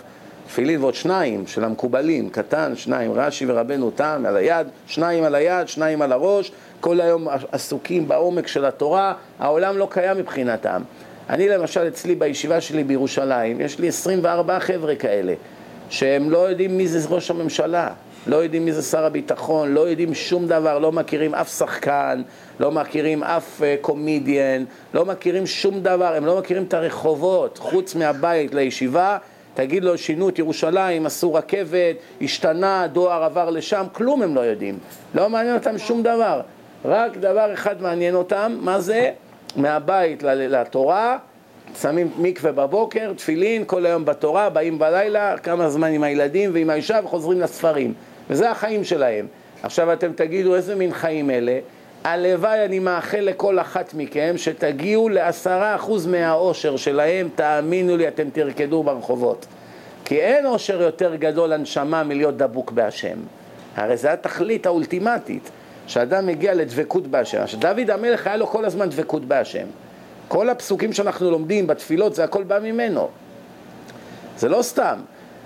תפילין 0.55 0.81
ועוד 0.81 0.95
שניים 0.95 1.47
של 1.47 1.65
המקובלים, 1.65 2.31
קטן, 2.31 2.77
שניים, 2.77 3.13
רש"י 3.13 3.45
ורבנו 3.49 3.91
תם 3.91 4.25
על 4.27 4.37
היד, 4.37 4.67
שניים 4.87 5.25
על 5.25 5.35
היד, 5.35 5.69
שניים 5.69 6.03
על 6.03 6.13
הראש, 6.13 6.53
כל 6.81 7.01
היום 7.01 7.29
עסוקים 7.53 8.09
בעומק 8.09 8.47
של 8.47 8.65
התורה, 8.65 9.15
העולם 9.39 9.79
לא 9.79 9.89
קיים 9.91 10.17
מבחינתם. 10.17 10.83
אני 11.31 11.49
למשל 11.49 11.89
אצלי 11.89 12.15
בישיבה 12.15 12.61
שלי 12.61 12.85
בירושלים, 12.85 13.61
יש 13.61 13.79
לי 13.79 13.89
24 13.89 14.61
חבר'ה 14.61 14.95
כאלה, 14.95 15.35
שהם 15.91 16.31
לא 16.31 16.39
יודעים 16.39 16.77
מי 16.77 16.89
זה 16.89 17.09
ראש 17.09 17.31
הממשלה, 17.31 17.89
לא 18.27 18.37
יודעים 18.37 18.65
מי 18.65 18.73
זה 18.73 18.83
שר 18.83 19.05
הביטחון, 19.05 19.75
לא 19.75 19.81
יודעים 19.81 20.15
שום 20.15 20.47
דבר, 20.47 20.79
לא 20.79 20.93
מכירים 20.93 21.35
אף 21.35 21.59
שחקן, 21.59 22.23
לא 22.61 22.71
מכירים 22.71 23.23
אף 23.23 23.61
uh, 23.61 23.65
קומדיאן, 23.81 24.65
לא 24.95 25.05
מכירים 25.05 25.47
שום 25.47 25.81
דבר, 25.81 26.15
הם 26.15 26.27
לא 26.27 26.39
מכירים 26.39 26.63
את 26.63 26.75
הרחובות, 26.75 27.59
חוץ 27.59 27.95
מהבית 27.95 28.55
לישיבה, 28.55 29.19
תגיד 29.55 29.85
לו, 29.85 29.99
שינו 29.99 30.29
את 30.29 30.39
ירושלים, 30.39 31.07
עשו 31.07 31.35
רכבת, 31.35 31.97
השתנה, 32.23 32.87
דואר 32.93 33.25
עבר 33.25 33.51
לשם, 33.51 33.85
כלום 33.93 34.23
הם 34.23 34.35
לא 34.35 34.41
יודעים. 34.41 34.79
לא 35.15 35.31
מעניין 35.31 35.55
אותם 35.55 35.79
שום 35.79 36.03
דבר. 36.03 36.41
רק 36.85 37.17
דבר 37.17 37.53
אחד 37.53 37.83
מעניין 37.83 38.15
אותם, 38.15 38.57
מה 38.61 38.81
זה? 38.81 39.11
מהבית 39.57 40.23
לתורה, 40.23 41.19
שמים 41.81 42.11
מקווה 42.19 42.53
בבוקר, 42.53 43.13
תפילין, 43.17 43.65
כל 43.67 43.87
היום 43.87 44.05
בתורה, 44.05 44.51
באים 44.51 44.79
בלילה, 44.79 45.39
כמה 45.39 45.69
זמן 45.71 45.93
עם 45.93 46.03
הילדים 46.03 46.51
ועם 46.55 46.71
האישה 46.71 47.01
וחוזרים 47.05 47.41
לספרים. 47.41 47.95
וזה 48.31 48.51
החיים 48.51 48.85
שלהם. 48.85 49.27
עכשיו 49.63 49.93
אתם 49.93 50.13
תגידו, 50.13 50.55
איזה 50.55 50.75
מין 50.75 50.93
חיים 50.93 51.31
אלה? 51.31 51.59
הלוואי 52.05 52.65
אני 52.65 52.79
מאחל 52.79 53.21
לכל 53.21 53.59
אחת 53.59 53.95
מכם 53.95 54.35
שתגיעו 54.37 55.09
לעשרה 55.09 55.75
אחוז 55.75 56.07
מהאושר 56.07 56.77
שלהם, 56.77 57.29
תאמינו 57.35 57.97
לי, 57.97 58.09
אתם 58.09 58.31
תרקדו 58.31 58.83
ברחובות. 58.83 59.47
כי 60.05 60.21
אין 60.21 60.47
אושר 60.47 60.83
יותר 60.83 61.15
גדול 61.15 61.53
לנשמה 61.53 62.03
מלהיות 62.03 62.37
דבוק 62.37 62.71
בהשם. 62.71 63.19
הרי 63.77 63.97
זו 63.97 64.09
התכלית 64.09 64.67
האולטימטית, 64.67 65.51
שאדם 65.87 66.27
מגיע 66.27 66.55
לדבקות 66.55 67.07
בהשם. 67.07 67.47
שדוד 67.47 67.91
המלך 67.91 68.27
היה 68.27 68.37
לו 68.37 68.47
כל 68.47 68.65
הזמן 68.65 68.89
דבקות 68.89 69.25
בהשם. 69.25 69.67
כל 70.29 70.51
הפסוקים 70.51 70.93
שאנחנו 70.93 71.31
לומדים 71.31 71.67
בתפילות, 71.67 72.15
זה 72.15 72.25
הכל 72.25 72.43
בא 72.43 72.59
ממנו. 72.59 73.09
זה 74.39 74.49
לא 74.49 74.63
סתם. 74.63 74.99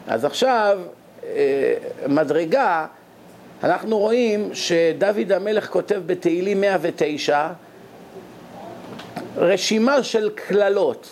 אז 0.08 0.24
עכשיו, 0.24 0.78
אה, 1.24 1.74
מדרגה, 2.08 2.86
אנחנו 3.62 3.98
רואים 3.98 4.50
שדוד 4.54 5.32
המלך 5.32 5.70
כותב 5.70 6.02
בתהילים 6.06 6.60
109 6.60 7.48
רשימה 9.36 10.02
של 10.02 10.30
קללות. 10.34 11.08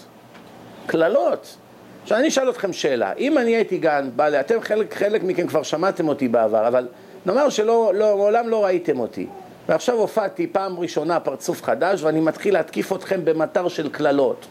קללות. 0.86 1.56
עכשיו 2.02 2.18
אני 2.18 2.28
אשאל 2.28 2.50
אתכם 2.50 2.72
שאלה, 2.72 3.12
אם 3.12 3.38
אני 3.38 3.56
הייתי 3.56 3.78
גן, 3.78 4.10
בעלי, 4.16 4.40
אתם 4.40 4.60
חלק, 4.60 4.94
חלק 4.94 5.22
מכם 5.22 5.46
כבר 5.46 5.62
שמעתם 5.62 6.08
אותי 6.08 6.28
בעבר, 6.28 6.68
אבל 6.68 6.88
נאמר 7.26 7.48
שלא, 7.48 7.92
לא, 7.94 8.16
מעולם 8.16 8.48
לא 8.48 8.64
ראיתם 8.64 9.00
אותי, 9.00 9.26
ועכשיו 9.68 9.94
הופעתי 9.96 10.46
פעם 10.46 10.80
ראשונה 10.80 11.20
פרצוף 11.20 11.62
חדש 11.62 12.02
ואני 12.02 12.20
מתחיל 12.20 12.54
להתקיף 12.54 12.92
אתכם 12.92 13.24
במטר 13.24 13.68
של 13.68 13.88
קללות. 13.88 14.46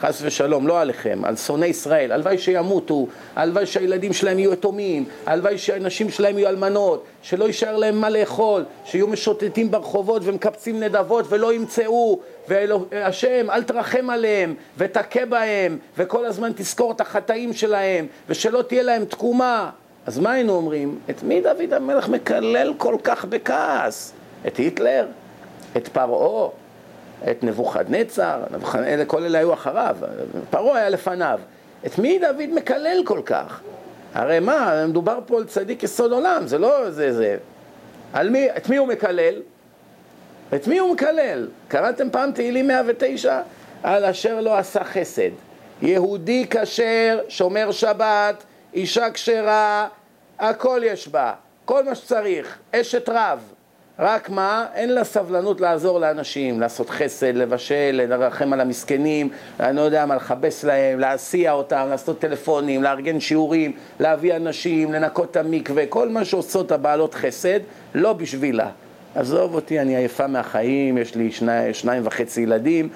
חס 0.00 0.22
ושלום, 0.22 0.66
לא 0.66 0.80
עליכם, 0.80 1.20
על 1.24 1.36
שונאי 1.36 1.68
ישראל, 1.68 2.12
הלוואי 2.12 2.38
שימותו, 2.38 3.06
הלוואי 3.36 3.66
שהילדים 3.66 4.12
שלהם 4.12 4.38
יהיו 4.38 4.52
יתומים, 4.52 5.04
הלוואי 5.26 5.58
שהנשים 5.58 6.10
שלהם 6.10 6.38
יהיו 6.38 6.48
אלמנות, 6.48 7.04
שלא 7.22 7.44
יישאר 7.44 7.76
להם 7.76 8.00
מה 8.00 8.10
לאכול, 8.10 8.64
שיהיו 8.84 9.08
משוטטים 9.08 9.70
ברחובות 9.70 10.22
ומקבצים 10.24 10.80
נדבות 10.80 11.26
ולא 11.28 11.52
ימצאו, 11.52 12.20
והשם 12.48 13.50
אל 13.50 13.62
תרחם 13.62 14.10
עליהם 14.10 14.54
ותכה 14.78 15.26
בהם 15.26 15.78
וכל 15.96 16.24
הזמן 16.24 16.52
תזכור 16.56 16.92
את 16.92 17.00
החטאים 17.00 17.52
שלהם 17.52 18.06
ושלא 18.28 18.62
תהיה 18.62 18.82
להם 18.82 19.04
תקומה. 19.04 19.70
אז 20.06 20.18
מה 20.18 20.32
היינו 20.32 20.52
אומרים? 20.52 20.98
את 21.10 21.22
מי 21.22 21.40
דוד 21.40 21.72
המלך 21.72 22.08
מקלל 22.08 22.74
כל 22.76 22.96
כך 23.04 23.24
בכעס? 23.24 24.12
את 24.46 24.56
היטלר? 24.56 25.06
את 25.76 25.88
פרעה? 25.88 26.63
את 27.30 27.44
נבוכדנצר, 27.44 28.42
כל 29.06 29.24
אלה 29.24 29.38
היו 29.38 29.54
אחריו, 29.54 29.96
פרעה 30.50 30.78
היה 30.78 30.88
לפניו. 30.88 31.40
את 31.86 31.98
מי 31.98 32.18
דוד 32.18 32.48
מקלל 32.52 33.02
כל 33.04 33.20
כך? 33.26 33.60
הרי 34.14 34.40
מה, 34.40 34.86
מדובר 34.88 35.18
פה 35.26 35.36
על 35.36 35.44
צדיק 35.44 35.82
יסוד 35.82 36.12
עולם, 36.12 36.46
זה 36.46 36.58
לא 36.58 36.90
זה 36.90 37.12
זה. 37.12 37.36
על 38.12 38.30
מי, 38.30 38.48
את 38.56 38.68
מי 38.68 38.76
הוא 38.76 38.88
מקלל? 38.88 39.34
את 40.54 40.66
מי 40.66 40.78
הוא 40.78 40.92
מקלל? 40.92 41.48
קראתם 41.68 42.10
פעם 42.10 42.32
תהילים 42.32 42.68
109? 42.68 43.40
על 43.82 44.04
אשר 44.04 44.40
לא 44.40 44.58
עשה 44.58 44.84
חסד. 44.84 45.30
יהודי 45.82 46.46
כשר, 46.50 47.20
שומר 47.28 47.70
שבת, 47.70 48.44
אישה 48.74 49.10
כשרה, 49.10 49.88
הכל 50.38 50.80
יש 50.84 51.08
בה, 51.08 51.32
כל 51.64 51.84
מה 51.84 51.94
שצריך, 51.94 52.58
אשת 52.72 53.08
רב. 53.08 53.53
רק 53.98 54.30
מה, 54.30 54.66
אין 54.74 54.92
לה 54.92 55.04
סבלנות 55.04 55.60
לעזור 55.60 56.00
לאנשים, 56.00 56.60
לעשות 56.60 56.90
חסד, 56.90 57.36
לבשל, 57.36 58.06
לרחם 58.08 58.52
על 58.52 58.60
המסכנים, 58.60 59.28
אני 59.60 59.76
לא 59.76 59.80
יודע 59.80 60.06
מה, 60.06 60.16
לכבס 60.16 60.64
להם, 60.64 61.00
להסיע 61.00 61.52
אותם, 61.52 61.86
לעשות 61.90 62.18
טלפונים, 62.18 62.82
לארגן 62.82 63.20
שיעורים, 63.20 63.72
להביא 64.00 64.36
אנשים, 64.36 64.92
לנקות 64.92 65.30
את 65.30 65.36
המקווה, 65.36 65.86
כל 65.86 66.08
מה 66.08 66.24
שעושות 66.24 66.72
הבעלות 66.72 67.14
חסד, 67.14 67.60
לא 67.94 68.12
בשבילה. 68.12 68.70
עזוב 69.14 69.54
אותי, 69.54 69.80
אני 69.80 69.96
עייפה 69.96 70.26
מהחיים, 70.26 70.98
יש 70.98 71.14
לי 71.14 71.32
שני, 71.32 71.74
שניים 71.74 72.02
וחצי 72.06 72.40
ילדים, 72.40 72.88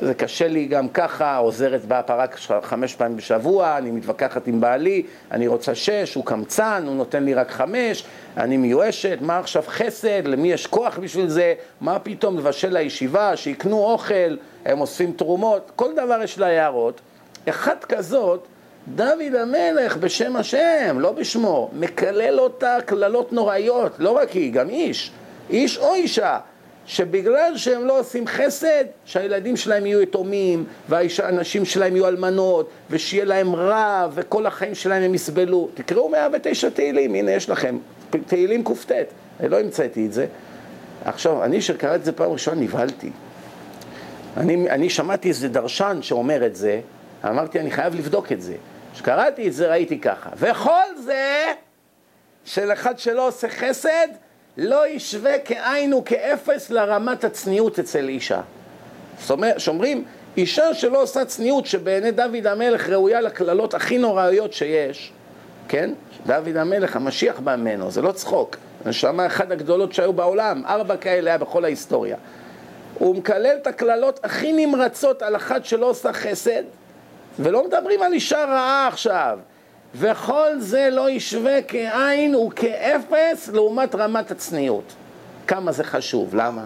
זה 0.00 0.14
קשה 0.14 0.48
לי 0.48 0.66
גם 0.66 0.88
ככה, 0.88 1.36
עוזרת 1.36 1.84
באה 1.84 2.00
רק 2.08 2.36
חמש 2.62 2.94
פעמים 2.94 3.16
בשבוע, 3.16 3.78
אני 3.78 3.90
מתווכחת 3.90 4.46
עם 4.46 4.60
בעלי, 4.60 5.02
אני 5.30 5.46
רוצה 5.46 5.74
שש, 5.74 6.14
הוא 6.14 6.24
קמצן, 6.24 6.84
הוא 6.86 6.96
נותן 6.96 7.24
לי 7.24 7.34
רק 7.34 7.50
חמש, 7.50 8.04
אני 8.36 8.56
מיואשת, 8.56 9.18
מה 9.20 9.38
עכשיו 9.38 9.62
חסד, 9.66 10.26
למי 10.26 10.52
יש 10.52 10.66
כוח 10.66 10.98
בשביל 10.98 11.28
זה, 11.28 11.54
מה 11.80 11.98
פתאום 11.98 12.38
לבשל 12.38 12.78
לישיבה, 12.78 13.36
שיקנו 13.36 13.84
אוכל, 13.84 14.36
הם 14.64 14.80
אוספים 14.80 15.12
תרומות, 15.12 15.70
כל 15.76 15.94
דבר 15.94 16.22
יש 16.22 16.38
לה 16.38 16.46
הערות. 16.46 17.00
אחת 17.48 17.84
כזאת, 17.84 18.46
דוד 18.94 19.34
המלך 19.40 19.96
בשם 19.96 20.36
השם, 20.36 20.96
לא 20.98 21.12
בשמו, 21.12 21.70
מקלל 21.72 22.40
אותה 22.40 22.76
קללות 22.86 23.32
נוראיות, 23.32 23.92
לא 23.98 24.10
רק 24.10 24.30
היא, 24.30 24.52
גם 24.52 24.68
איש, 24.68 25.12
איש 25.50 25.78
או 25.78 25.94
אישה. 25.94 26.38
שבגלל 26.86 27.56
שהם 27.56 27.84
לא 27.84 27.98
עושים 28.00 28.26
חסד, 28.26 28.84
שהילדים 29.04 29.56
שלהם 29.56 29.86
יהיו 29.86 30.02
יתומים, 30.02 30.64
והאנשים 30.88 31.64
שלהם 31.64 31.96
יהיו 31.96 32.08
אלמנות, 32.08 32.70
ושיהיה 32.90 33.24
להם 33.24 33.54
רע, 33.54 34.08
וכל 34.14 34.46
החיים 34.46 34.74
שלהם 34.74 35.02
הם 35.02 35.14
יסבלו. 35.14 35.68
תקראו 35.74 36.08
109 36.08 36.70
תהילים, 36.70 37.14
הנה 37.14 37.30
יש 37.30 37.50
לכם, 37.50 37.78
תהילים 38.26 38.64
קט, 38.64 38.92
לא 39.48 39.60
המצאתי 39.60 40.06
את 40.06 40.12
זה. 40.12 40.26
עכשיו, 41.04 41.44
אני 41.44 41.60
שקראתי 41.60 41.96
את 41.96 42.04
זה 42.04 42.12
פעם 42.12 42.32
ראשונה 42.32 42.60
נבהלתי. 42.60 43.10
אני, 44.36 44.70
אני 44.70 44.90
שמעתי 44.90 45.28
איזה 45.28 45.48
דרשן 45.48 45.98
שאומר 46.00 46.46
את 46.46 46.56
זה, 46.56 46.80
אמרתי, 47.24 47.60
אני 47.60 47.70
חייב 47.70 47.94
לבדוק 47.94 48.32
את 48.32 48.42
זה. 48.42 48.54
כשקראתי 48.94 49.48
את 49.48 49.52
זה 49.52 49.70
ראיתי 49.70 49.98
ככה, 49.98 50.30
וכל 50.36 50.96
זה 51.04 51.52
של 52.44 52.72
אחד 52.72 52.98
שלא 52.98 53.28
עושה 53.28 53.48
חסד, 53.48 54.08
לא 54.56 54.88
ישווה 54.88 55.38
כאין 55.38 55.94
וכאפס 55.94 56.70
לרמת 56.70 57.24
הצניעות 57.24 57.78
אצל 57.78 58.08
אישה. 58.08 58.40
זאת 59.20 59.38
שאומרים, 59.58 60.04
אישה 60.36 60.74
שלא 60.74 61.02
עושה 61.02 61.24
צניעות, 61.24 61.66
שבעיני 61.66 62.10
דוד 62.10 62.46
המלך 62.46 62.88
ראויה 62.88 63.20
לקללות 63.20 63.74
הכי 63.74 63.98
נוראיות 63.98 64.52
שיש, 64.52 65.12
כן? 65.68 65.90
דוד 66.26 66.56
המלך, 66.56 66.96
המשיח 66.96 67.40
בא 67.40 67.56
ממנו, 67.56 67.90
זה 67.90 68.02
לא 68.02 68.12
צחוק. 68.12 68.56
הנשמה 68.84 69.26
אחת 69.26 69.50
הגדולות 69.50 69.92
שהיו 69.92 70.12
בעולם, 70.12 70.62
ארבע 70.66 70.96
כאלה 70.96 71.30
היה 71.30 71.38
בכל 71.38 71.64
ההיסטוריה. 71.64 72.16
הוא 72.98 73.16
מקלל 73.16 73.56
את 73.62 73.66
הקללות 73.66 74.20
הכי 74.24 74.52
נמרצות 74.52 75.22
על 75.22 75.36
אחת 75.36 75.64
שלא 75.64 75.86
עושה 75.90 76.12
חסד, 76.12 76.62
ולא 77.38 77.66
מדברים 77.66 78.02
על 78.02 78.12
אישה 78.12 78.44
רעה 78.44 78.88
עכשיו. 78.88 79.38
וכל 79.94 80.50
זה 80.58 80.88
לא 80.92 81.10
ישווה 81.10 81.62
כעין 81.68 82.34
וכאפס 82.34 83.48
לעומת 83.48 83.94
רמת 83.94 84.30
הצניעות. 84.30 84.92
כמה 85.46 85.72
זה 85.72 85.84
חשוב, 85.84 86.34
למה? 86.34 86.64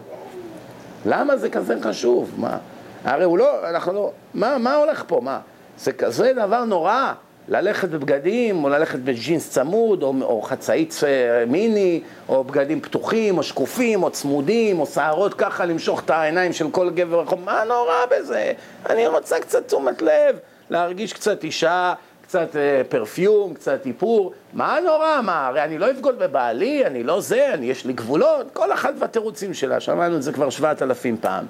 למה 1.07 1.37
זה 1.37 1.51
כזה 1.51 1.75
חשוב? 1.83 2.35
מה? 2.37 2.59
הרי 3.05 3.25
הוא 3.25 3.39
לא, 3.39 3.69
אנחנו 3.71 3.93
לא, 3.93 4.11
מה, 4.35 4.59
מה 4.59 4.75
הולך 4.75 5.05
פה? 5.07 5.21
מה? 5.23 5.39
זה 5.79 5.93
כזה 5.93 6.33
דבר 6.33 6.65
נורא, 6.65 7.13
ללכת 7.49 7.89
בבגדים, 7.89 8.65
או 8.65 8.69
ללכת 8.69 8.99
בג'ינס 8.99 9.51
צמוד, 9.51 10.03
או, 10.03 10.15
או 10.23 10.43
חצאית 10.43 11.01
אה, 11.07 11.45
מיני, 11.47 12.01
או 12.29 12.45
בגדים 12.45 12.81
פתוחים, 12.81 13.39
או 13.39 13.43
שקופים, 13.43 14.03
או 14.03 14.11
צמודים, 14.11 14.81
או 14.81 14.87
שערות 14.87 15.35
ככה, 15.35 15.65
למשוך 15.65 16.01
את 16.01 16.11
העיניים 16.11 16.53
של 16.53 16.71
כל 16.71 16.91
גבר 16.91 17.25
מה 17.45 17.65
נורא 17.65 17.95
בזה? 18.11 18.53
אני 18.91 19.07
רוצה 19.07 19.41
קצת 19.41 19.67
תשומת 19.67 20.03
לב, 20.03 20.39
להרגיש 20.71 21.13
קצת 21.13 21.45
אישה 21.45 21.95
קצת 22.27 22.57
אה, 22.57 22.83
פרפיום, 22.89 23.55
קצת 23.55 23.87
איפור, 23.87 24.33
מה 24.53 24.79
נורא, 24.85 25.21
מה, 25.23 25.47
הרי 25.47 25.65
אני 25.65 25.79
לא 25.79 25.91
אבגוד 25.91 26.19
בבעלי, 26.19 26.87
אני 26.87 27.03
לא 27.03 27.21
זה, 27.21 27.55
אני, 27.55 27.67
יש 27.67 27.85
לי 27.85 27.93
גבולות, 27.93 28.47
כל 28.53 28.73
אחת 28.73 28.95
והתירוצים 28.99 29.55
שלה, 29.55 29.81
שמענו 29.81 30.17
את 30.17 30.23
זה 30.23 30.33
כבר 30.33 30.51
שבעת 30.51 30.83
אלפים 30.83 31.17
פעם. 31.21 31.45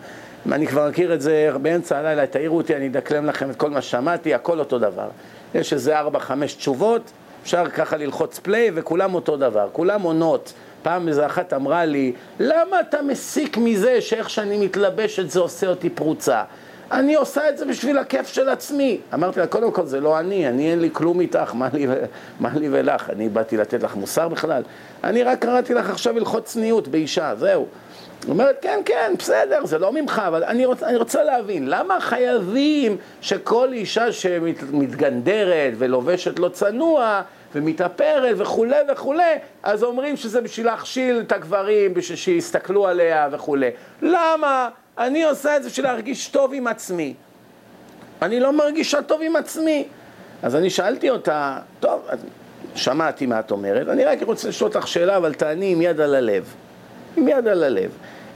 אני 0.52 0.66
כבר 0.66 0.88
מכיר 0.88 1.14
את 1.14 1.21
זה 1.21 1.50
באמצע 1.62 1.99
הלילה, 1.99 2.26
תעירו 2.26 2.56
אותי, 2.56 2.76
אני 2.76 2.88
אדקלם 2.88 3.26
לכם 3.26 3.50
את 3.50 3.56
כל 3.56 3.71
מה 3.71 3.83
ששמעתי, 3.83 4.35
הכל 4.35 4.59
אותו 4.59 4.78
דבר. 4.78 5.09
יש 5.54 5.73
איזה 5.73 5.99
ארבע, 5.99 6.18
חמש 6.18 6.54
תשובות, 6.54 7.02
אפשר 7.42 7.68
ככה 7.68 7.97
ללחוץ 7.97 8.38
פליי 8.38 8.71
וכולם 8.75 9.14
אותו 9.14 9.37
דבר, 9.37 9.68
כולם 9.73 10.02
עונות. 10.02 10.52
פעם 10.83 11.09
איזה 11.09 11.26
אחת 11.26 11.52
אמרה 11.52 11.85
לי, 11.85 12.12
למה 12.40 12.80
אתה 12.80 13.02
מסיק 13.02 13.56
מזה 13.56 14.00
שאיך 14.00 14.30
שאני 14.30 14.66
מתלבשת 14.66 15.30
זה 15.30 15.40
עושה 15.40 15.66
אותי 15.66 15.90
פרוצה? 15.90 16.42
אני 16.93 17.14
עושה 17.14 17.49
את 17.49 17.59
זה 17.59 17.64
בשביל 17.64 17.99
הכיף 17.99 18.28
של 18.28 18.49
עצמי. 18.49 19.00
אמרתי 19.14 19.40
לה, 19.40 19.47
קודם 19.47 19.73
כל 19.73 19.87
זה 19.87 20.00
לא 20.00 20.19
אני, 20.19 20.49
אני 20.49 20.71
אין 20.71 20.81
לי 20.81 20.90
כלום 20.93 21.21
איתך, 21.21 21.55
מה 21.55 21.69
לי, 21.73 21.87
מה 22.40 22.50
לי 22.55 22.69
ולך? 22.71 23.11
אני 23.11 23.28
באתי 23.28 23.57
לתת 23.57 23.83
לך 23.83 23.97
מוסר 23.97 24.28
בכלל? 24.28 24.62
אני 25.05 25.23
רק 25.23 25.38
קראתי 25.38 25.75
לך 25.75 25.90
עכשיו 25.90 26.16
הלכות 26.16 26.45
צניעות 26.45 26.88
באישה, 26.88 27.35
זהו. 27.38 27.66
היא 28.23 28.31
אומרת, 28.31 28.57
כן, 28.62 28.81
כן, 28.85 29.12
בסדר, 29.19 29.66
זה 29.66 29.78
לא 29.78 29.93
ממך, 29.93 30.23
אבל 30.26 30.45
אני, 30.45 30.64
רוצ, 30.64 30.83
אני 30.83 30.97
רוצה 30.97 31.23
להבין, 31.23 31.69
למה 31.69 32.00
חייבים 32.00 32.97
שכל 33.21 33.69
אישה 33.73 34.12
שמתגנדרת 34.12 35.73
ולובשת 35.78 36.38
לא 36.38 36.49
צנוע 36.49 37.23
ומתאפרת 37.55 38.37
וכולי 38.38 38.76
וכולי, 38.93 39.35
אז 39.62 39.85
אומרים 39.85 40.16
שזה 40.16 40.40
בשביל 40.40 40.66
להכשיל 40.66 41.21
את 41.21 41.33
הגברים, 41.33 41.95
בשביל 41.95 42.19
שיסתכלו 42.19 42.87
עליה 42.87 43.28
וכולי. 43.33 43.71
למה? 44.02 44.69
אני 44.98 45.24
עושה 45.24 45.56
את 45.56 45.62
זה 45.62 45.68
בשביל 45.68 45.86
להרגיש 45.86 46.28
טוב 46.28 46.54
עם 46.54 46.66
עצמי. 46.66 47.14
אני 48.22 48.40
לא 48.40 48.52
מרגישה 48.52 49.02
טוב 49.02 49.20
עם 49.22 49.36
עצמי. 49.36 49.84
אז 50.42 50.56
אני 50.56 50.70
שאלתי 50.70 51.10
אותה, 51.10 51.58
טוב, 51.80 52.00
שמעתי 52.74 53.26
מה 53.26 53.40
את 53.40 53.50
אומרת, 53.50 53.88
אני 53.88 54.04
רק 54.04 54.18
רוצה 54.22 54.48
לשאול 54.48 54.70
אותך 54.74 54.88
שאלה, 54.88 55.16
אבל 55.16 55.34
תעני 55.34 55.72
עם 55.72 55.82
יד 55.82 56.00
על 56.00 56.14
הלב. 56.14 56.54
עם 57.16 57.28
יד 57.28 57.48
על 57.48 57.62
הלב. 57.62 57.90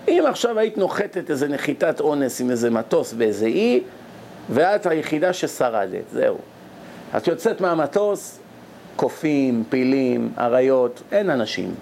אם 0.08 0.24
עכשיו 0.28 0.58
היית 0.58 0.78
נוחתת 0.78 1.30
איזה 1.30 1.48
נחיתת 1.48 2.00
אונס 2.00 2.40
עם 2.40 2.50
איזה 2.50 2.70
מטוס 2.70 3.12
באיזה 3.12 3.46
אי, 3.46 3.80
ואת 4.50 4.86
היחידה 4.86 5.32
ששרדת, 5.32 6.04
זהו. 6.12 6.38
את 7.16 7.26
יוצאת 7.26 7.60
מהמטוס, 7.60 8.38
קופים, 8.96 9.64
פילים, 9.68 10.32
אריות, 10.38 11.02
אין 11.12 11.30
אנשים. 11.30 11.74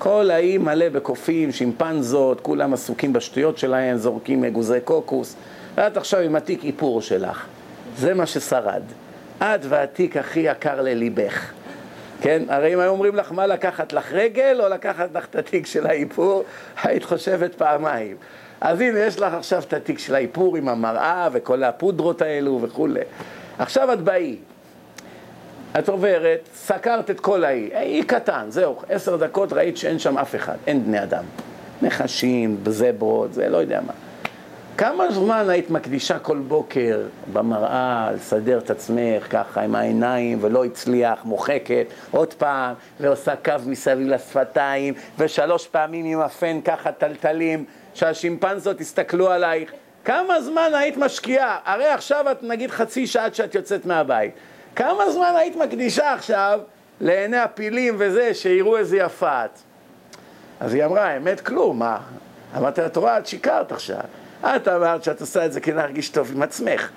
כל 0.00 0.30
האי 0.30 0.58
מלא 0.58 0.88
בקופים, 0.88 1.52
שימפנזות, 1.52 2.40
כולם 2.40 2.72
עסוקים 2.72 3.12
בשטויות 3.12 3.58
שלהם, 3.58 3.96
זורקים 3.96 4.44
אגוזי 4.44 4.80
קוקוס. 4.84 5.36
ואת 5.74 5.96
עכשיו 5.96 6.20
עם 6.20 6.36
התיק 6.36 6.64
איפור 6.64 7.02
שלך. 7.02 7.46
זה 7.96 8.14
מה 8.14 8.26
ששרד. 8.26 8.82
את 9.38 9.60
והתיק 9.68 10.16
הכי 10.16 10.40
יקר 10.40 10.82
לליבך. 10.82 11.52
כן? 12.20 12.42
הרי 12.48 12.74
אם 12.74 12.78
היו 12.78 12.90
אומרים 12.90 13.16
לך 13.16 13.32
מה 13.32 13.46
לקחת 13.46 13.92
לך 13.92 14.12
רגל 14.12 14.60
או 14.60 14.68
לקחת 14.68 15.08
לך 15.14 15.26
את 15.30 15.36
התיק 15.36 15.66
של 15.66 15.86
האיפור, 15.86 16.44
היית 16.82 17.04
חושבת 17.04 17.54
פעמיים. 17.54 18.16
אז 18.60 18.80
הנה, 18.80 18.98
יש 18.98 19.20
לך 19.20 19.34
עכשיו 19.34 19.62
את 19.68 19.72
התיק 19.72 19.98
של 19.98 20.14
האיפור 20.14 20.56
עם 20.56 20.68
המראה 20.68 21.28
וכל 21.32 21.62
הפודרות 21.62 22.22
האלו 22.22 22.58
וכולי. 22.62 23.00
עכשיו 23.58 23.92
את 23.92 24.00
באי. 24.00 24.36
את 25.78 25.88
עוברת, 25.88 26.48
סקרת 26.54 27.10
את 27.10 27.20
כל 27.20 27.44
האי, 27.44 27.70
אי 27.74 28.02
קטן, 28.02 28.46
זהו, 28.48 28.76
עשר 28.88 29.16
דקות 29.16 29.52
ראית 29.52 29.76
שאין 29.76 29.98
שם 29.98 30.18
אף 30.18 30.34
אחד, 30.34 30.56
אין 30.66 30.84
בני 30.84 31.02
אדם. 31.02 31.24
נחשים, 31.82 32.56
זברות, 32.66 33.32
זה 33.32 33.48
לא 33.48 33.56
יודע 33.56 33.80
מה. 33.86 33.92
כמה 34.76 35.12
זמן 35.12 35.44
היית 35.48 35.70
מקדישה 35.70 36.18
כל 36.18 36.38
בוקר 36.38 37.00
במראה 37.32 38.10
לסדר 38.14 38.58
את 38.58 38.70
עצמך 38.70 39.26
ככה 39.30 39.60
עם 39.60 39.74
העיניים 39.74 40.38
ולא 40.40 40.64
הצליח, 40.64 41.24
מוחקת 41.24 41.86
עוד 42.10 42.34
פעם 42.34 42.74
ועושה 43.00 43.36
קו 43.36 43.52
מסביב 43.66 44.08
לשפתיים 44.08 44.94
ושלוש 45.18 45.66
פעמים 45.66 46.04
עם 46.04 46.20
הפן 46.20 46.60
ככה 46.64 46.92
טלטלים 46.92 47.64
שהשימפנזות 47.94 48.80
יסתכלו 48.80 49.30
עלייך 49.30 49.72
כמה 50.04 50.40
זמן 50.40 50.70
היית 50.74 50.96
משקיעה? 50.96 51.58
הרי 51.64 51.86
עכשיו 51.86 52.30
את 52.30 52.42
נגיד 52.42 52.70
חצי 52.70 53.06
שעה 53.06 53.24
עד 53.24 53.34
שאת 53.34 53.54
יוצאת 53.54 53.86
מהבית 53.86 54.32
כמה 54.76 55.10
זמן 55.10 55.32
היית 55.36 55.56
מקדישה 55.56 56.12
עכשיו 56.12 56.60
לעיני 57.00 57.38
הפילים 57.38 57.94
וזה 57.98 58.34
שיראו 58.34 58.76
איזה 58.76 58.96
יפה 58.96 59.44
את? 59.44 59.58
אז 60.60 60.74
היא 60.74 60.84
אמרה, 60.84 61.04
האמת 61.04 61.40
כלום, 61.40 61.78
מה? 61.78 61.98
אמרתי 62.56 62.80
לה, 62.80 62.86
את 62.86 62.96
רואה, 62.96 63.18
את 63.18 63.26
שיקרת 63.26 63.72
עכשיו 63.72 64.00
את 64.44 64.68
אמרת 64.68 65.04
שאת 65.04 65.20
עושה 65.20 65.46
את 65.46 65.52
זה 65.52 65.60
כדי 65.60 65.74
להרגיש 65.74 66.08
טוב 66.08 66.32
עם 66.34 66.42
עצמך. 66.42 66.90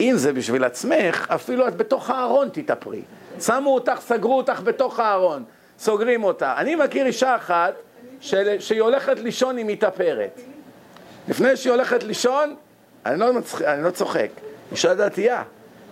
אם 0.00 0.12
זה 0.16 0.32
בשביל 0.32 0.64
עצמך, 0.64 1.26
אפילו 1.34 1.68
את 1.68 1.76
בתוך 1.76 2.10
הארון 2.10 2.48
תתאפרי. 2.52 3.02
שמו 3.40 3.74
אותך, 3.74 3.98
סגרו 4.00 4.36
אותך 4.36 4.60
בתוך 4.64 5.00
הארון, 5.00 5.44
סוגרים 5.78 6.24
אותה. 6.24 6.54
אני 6.56 6.74
מכיר 6.74 7.06
אישה 7.06 7.36
אחת 7.36 7.74
של... 8.20 8.60
שהיא 8.60 8.80
הולכת 8.80 9.18
לישון, 9.18 9.56
היא 9.56 9.64
מתאפרת. 9.68 10.40
לפני 11.28 11.56
שהיא 11.56 11.72
הולכת 11.72 12.02
לישון, 12.02 12.54
אני 13.06 13.20
לא, 13.20 13.32
מצח... 13.32 13.62
אני 13.62 13.84
לא 13.84 13.90
צוחק, 13.90 14.28
אישה 14.72 14.94
דתייה. 14.94 15.42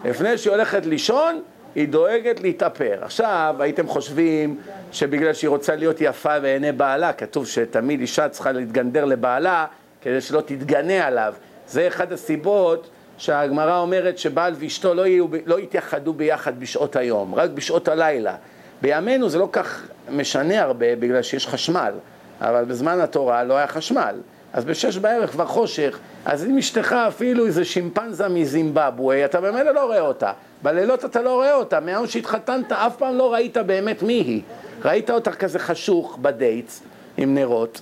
לפני 0.04 0.38
שהיא 0.38 0.52
הולכת 0.52 0.86
לישון, 0.86 1.42
היא 1.74 1.88
דואגת 1.88 2.40
להתאפר. 2.40 2.98
עכשיו, 3.02 3.56
הייתם 3.58 3.86
חושבים 3.86 4.58
שבגלל 4.92 5.32
שהיא 5.32 5.48
רוצה 5.48 5.76
להיות 5.76 5.96
יפה 6.00 6.40
בעיני 6.40 6.72
בעלה, 6.72 7.12
כתוב 7.12 7.46
שתמיד 7.46 8.00
אישה 8.00 8.28
צריכה 8.28 8.52
להתגנדר 8.52 9.04
לבעלה, 9.04 9.66
כדי 10.00 10.20
שלא 10.20 10.40
תתגנה 10.40 11.06
עליו. 11.06 11.34
זה 11.68 11.86
אחד 11.88 12.12
הסיבות 12.12 12.88
שהגמרא 13.18 13.78
אומרת 13.78 14.18
שבעל 14.18 14.54
ואשתו 14.58 14.94
לא, 14.94 15.06
יהיו, 15.06 15.26
לא 15.46 15.60
יתייחדו 15.60 16.12
ביחד 16.14 16.60
בשעות 16.60 16.96
היום, 16.96 17.34
רק 17.34 17.50
בשעות 17.50 17.88
הלילה. 17.88 18.34
בימינו 18.82 19.28
זה 19.28 19.38
לא 19.38 19.48
כך 19.52 19.88
משנה 20.10 20.62
הרבה 20.62 20.96
בגלל 20.96 21.22
שיש 21.22 21.46
חשמל, 21.46 21.92
אבל 22.40 22.64
בזמן 22.64 23.00
התורה 23.00 23.44
לא 23.44 23.54
היה 23.54 23.66
חשמל. 23.66 24.16
אז 24.56 24.64
בשש 24.64 24.96
בערב 24.98 25.26
כבר 25.26 25.46
חושך, 25.46 25.98
אז 26.24 26.44
אם 26.44 26.58
אשתך 26.58 26.92
אפילו 26.92 27.46
איזה 27.46 27.64
שימפנזה 27.64 28.28
מזימבבואה, 28.28 29.24
אתה 29.24 29.40
במילא 29.40 29.70
לא 29.70 29.84
רואה 29.84 30.00
אותה. 30.00 30.32
בלילות 30.62 31.04
אתה 31.04 31.22
לא 31.22 31.34
רואה 31.34 31.54
אותה, 31.54 31.80
מהיום 31.80 32.06
שהתחתנת 32.06 32.72
אף 32.72 32.96
פעם 32.96 33.14
לא 33.14 33.32
ראית 33.32 33.56
באמת 33.56 34.02
מי 34.02 34.12
היא. 34.12 34.42
ראית 34.84 35.10
אותה 35.10 35.32
כזה 35.32 35.58
חשוך 35.58 36.18
בדייטס 36.22 36.82
עם 37.16 37.34
נרות, 37.34 37.80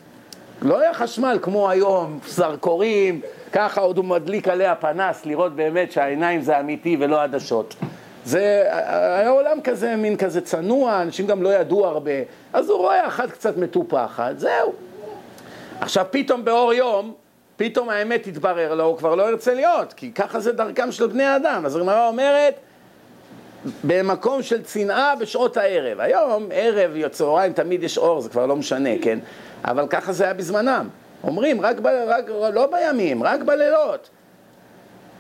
לא 0.62 0.81
היה 0.81 0.95
חשמל 0.95 1.38
כמו 1.43 1.71
היום, 1.71 2.19
זרקורים, 2.26 3.20
ככה 3.53 3.81
עוד 3.81 3.96
הוא 3.96 4.05
מדליק 4.05 4.49
עליה 4.49 4.75
פנס, 4.75 5.27
לראות 5.27 5.57
באמת 5.57 5.92
שהעיניים 5.92 6.42
זה 6.42 6.61
אמיתי 6.61 6.96
ולא 7.01 7.22
עדשות. 7.22 7.75
זה 8.25 8.64
היה 9.18 9.29
עולם 9.29 9.61
כזה, 9.64 9.96
מין 9.96 10.16
כזה 10.16 10.40
צנוע, 10.40 11.03
אנשים 11.03 11.27
גם 11.27 11.42
לא 11.42 11.55
ידעו 11.55 11.87
הרבה, 11.87 12.12
אז 12.53 12.70
הוא 12.70 12.79
רואה 12.79 13.07
אחת 13.07 13.31
קצת 13.31 13.57
מטופחת, 13.57 14.38
זהו. 14.38 14.72
עכשיו 15.81 16.07
פתאום 16.11 16.45
באור 16.45 16.73
יום, 16.75 17.15
פתאום 17.57 17.89
האמת 17.89 18.23
תתברר 18.23 18.75
לו, 18.75 18.85
הוא 18.85 18.99
כבר 18.99 19.15
לא 19.15 19.31
ירצה 19.31 19.55
להיות, 19.55 19.93
כי 19.93 20.13
ככה 20.13 20.41
זה 20.41 20.53
דרכם 20.53 20.93
של 20.93 21.07
בני 21.07 21.37
אדם. 21.37 21.67
אז 21.67 21.77
הגמרא 21.77 22.09
אומרת, 22.09 22.55
במקום 23.85 24.43
של 24.43 24.63
צנעה 24.63 25.17
בשעות 25.17 25.57
הערב. 25.57 26.01
היום, 26.01 26.49
ערב, 26.53 27.09
צהריים, 27.09 27.53
תמיד 27.53 27.83
יש 27.83 27.99
אור, 27.99 28.21
זה 28.21 28.29
כבר 28.29 28.47
לא 28.47 28.57
משנה, 28.57 28.91
כן? 29.03 29.19
אבל 29.65 29.87
ככה 29.91 30.13
זה 30.13 30.25
היה 30.25 30.35
בזמנם. 30.35 30.89
אומרים, 31.25 31.61
רק, 31.61 31.79
ב, 31.79 31.87
רק 31.87 32.25
לא 32.55 32.67
בימים, 32.67 33.23
רק 33.23 33.41
בלילות. 33.41 34.11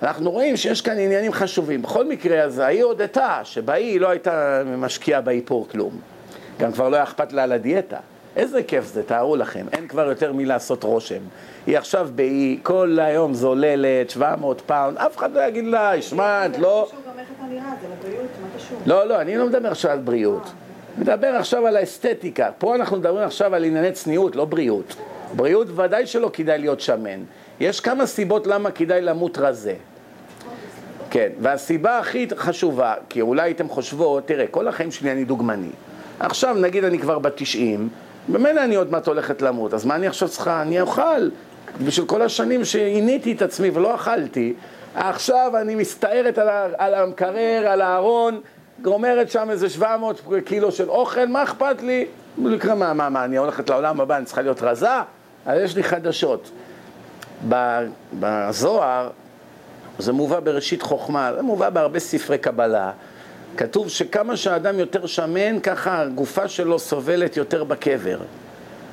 אנחנו 0.02 0.30
רואים 0.30 0.56
שיש 0.56 0.80
כאן 0.80 0.98
עניינים 0.98 1.32
חשובים. 1.32 1.82
בכל 1.82 2.04
מקרה, 2.04 2.42
אז 2.42 2.58
ההיא 2.58 2.84
הודתה 2.84 3.40
שבהיא 3.44 4.00
לא 4.00 4.08
הייתה 4.08 4.62
משקיעה 4.66 5.20
באיפור 5.20 5.68
כלום. 5.68 6.00
גם 6.58 6.72
כבר 6.72 6.88
לא 6.88 6.96
היה 6.96 7.04
אכפת 7.04 7.32
לה 7.32 7.42
על 7.42 7.52
הדיאטה. 7.52 7.98
איזה 8.36 8.62
כיף 8.62 8.84
זה, 8.86 9.02
תארו 9.02 9.36
לכם, 9.36 9.66
אין 9.72 9.88
כבר 9.88 10.08
יותר 10.08 10.32
מלעשות 10.32 10.84
רושם. 10.84 11.20
היא 11.66 11.78
עכשיו 11.78 12.08
באי, 12.14 12.58
כל 12.62 12.98
היום 13.00 13.34
זוללת, 13.34 14.10
700 14.10 14.60
פאונד, 14.60 14.98
אף 14.98 15.16
אחד 15.16 15.32
לא 15.32 15.40
יגיד 15.40 15.64
לה, 15.64 16.02
שמע, 16.02 16.46
את 16.46 16.58
לא... 16.58 16.88
לא, 18.86 19.08
לא, 19.08 19.20
אני 19.20 19.36
לא 19.36 19.46
מדבר 19.46 19.70
עכשיו 19.70 19.90
על 19.90 19.98
בריאות. 19.98 20.52
מדבר 20.98 21.26
עכשיו 21.26 21.66
על 21.66 21.76
האסתטיקה. 21.76 22.50
פה 22.58 22.74
אנחנו 22.74 22.96
מדברים 22.96 23.24
עכשיו 23.24 23.54
על 23.54 23.64
ענייני 23.64 23.92
צניעות, 23.92 24.36
לא 24.36 24.44
בריאות. 24.44 24.96
בריאות 25.36 25.68
ודאי 25.78 26.06
שלא 26.06 26.30
כדאי 26.32 26.58
להיות 26.58 26.80
שמן. 26.80 27.20
יש 27.60 27.80
כמה 27.80 28.06
סיבות 28.06 28.46
למה 28.46 28.70
כדאי 28.70 29.02
למות 29.02 29.38
רזה. 29.38 29.74
כן, 31.10 31.28
והסיבה 31.40 31.98
הכי 31.98 32.26
חשובה, 32.36 32.94
כי 33.08 33.20
אולי 33.20 33.42
הייתם 33.42 33.68
חושבות, 33.68 34.26
תראה, 34.26 34.46
כל 34.46 34.68
החיים 34.68 34.90
שלי 34.90 35.12
אני 35.12 35.24
דוגמני. 35.24 35.70
עכשיו 36.20 36.54
נגיד 36.54 36.84
אני 36.84 36.98
כבר 36.98 37.18
בת 37.18 37.32
90, 37.36 37.88
במילא 38.28 38.64
אני 38.64 38.74
עוד 38.74 38.90
מעט 38.92 39.06
הולכת 39.06 39.42
למות, 39.42 39.74
אז 39.74 39.84
מה 39.84 39.94
אני 39.94 40.06
עכשיו 40.06 40.28
צריכה? 40.28 40.62
אני 40.62 40.80
אוכל. 40.80 41.30
בשביל 41.84 42.06
כל 42.06 42.22
השנים 42.22 42.64
שעיניתי 42.64 43.32
את 43.32 43.42
עצמי 43.42 43.70
ולא 43.70 43.94
אכלתי, 43.94 44.54
עכשיו 44.94 45.52
אני 45.60 45.74
מסתערת 45.74 46.38
על 46.78 46.94
המקרר, 46.94 47.66
על 47.68 47.80
הארון, 47.80 48.40
גומרת 48.82 49.30
שם 49.30 49.50
איזה 49.50 49.68
700 49.68 50.22
קילו 50.44 50.72
של 50.72 50.88
אוכל, 50.88 51.26
מה 51.26 51.42
אכפת 51.42 51.82
לי? 51.82 52.06
לקרוא 52.44 52.74
מה, 52.74 52.92
מה, 52.92 53.08
מה, 53.08 53.24
אני 53.24 53.36
הולכת 53.36 53.70
לעולם 53.70 54.00
הבא, 54.00 54.16
אני 54.16 54.24
צריכה 54.24 54.42
להיות 54.42 54.62
רזה? 54.62 54.88
אז 55.46 55.60
יש 55.60 55.76
לי 55.76 55.82
חדשות. 55.82 56.50
בזוהר, 58.20 59.10
זה 59.98 60.12
מובא 60.12 60.40
בראשית 60.40 60.82
חוכמה, 60.82 61.32
זה 61.36 61.42
מובא 61.42 61.70
בהרבה 61.70 61.98
ספרי 61.98 62.38
קבלה. 62.38 62.90
כתוב 63.56 63.88
שכמה 63.88 64.36
שהאדם 64.36 64.78
יותר 64.78 65.06
שמן, 65.06 65.60
ככה 65.60 66.00
הגופה 66.00 66.48
שלו 66.48 66.78
סובלת 66.78 67.36
יותר 67.36 67.64
בקבר. 67.64 68.18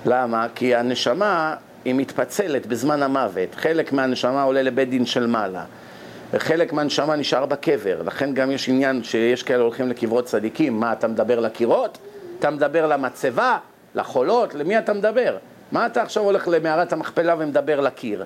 למה? 0.06 0.48
כי 0.56 0.76
הנשמה 0.76 1.56
היא 1.86 1.96
מתפצלת 1.96 2.66
בזמן 2.66 3.04
המוות. 3.04 3.56
חלק 3.56 3.94
מהנשמה 3.94 4.44
עולה 4.44 4.62
לבית 4.62 4.90
דין 4.90 5.06
של 5.06 5.28
מעלה. 5.28 5.64
וחלק 6.34 6.74
מהנשמה 6.74 7.16
נשאר 7.16 7.46
בקבר, 7.46 8.02
לכן 8.06 8.34
גם 8.34 8.52
יש 8.52 8.70
עניין 8.70 9.04
שיש 9.04 9.44
כאלה 9.44 9.64
הולכים 9.64 9.90
לקברות 9.90 10.26
צדיקים, 10.26 10.80
מה 10.80 10.94
אתה 10.94 11.08
מדבר 11.08 11.40
לקירות? 11.40 11.98
אתה 12.40 12.50
מדבר 12.50 12.88
למצבה, 12.88 13.58
לחולות, 13.96 14.56
למי 14.56 14.78
אתה 14.78 14.94
מדבר? 14.94 15.38
מה 15.72 15.86
אתה 15.86 16.02
עכשיו 16.02 16.24
הולך 16.24 16.48
למערת 16.48 16.94
המכפלה 16.94 17.36
ומדבר 17.40 17.80
לקיר? 17.80 18.26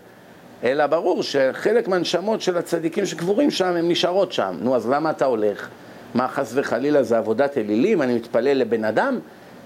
אלא 0.63 0.87
ברור 0.87 1.23
שחלק 1.23 1.87
מהנשמות 1.87 2.41
של 2.41 2.57
הצדיקים 2.57 3.05
שקבורים 3.05 3.51
שם, 3.51 3.65
הן 3.65 3.91
נשארות 3.91 4.31
שם. 4.31 4.55
נו, 4.61 4.75
אז 4.75 4.89
למה 4.89 5.09
אתה 5.09 5.25
הולך? 5.25 5.69
מה, 6.15 6.27
חס 6.27 6.51
וחלילה 6.55 7.03
זה 7.03 7.17
עבודת 7.17 7.57
אלילים? 7.57 8.01
אני 8.01 8.15
מתפלל 8.15 8.57
לבן 8.57 8.83
אדם? 8.83 9.19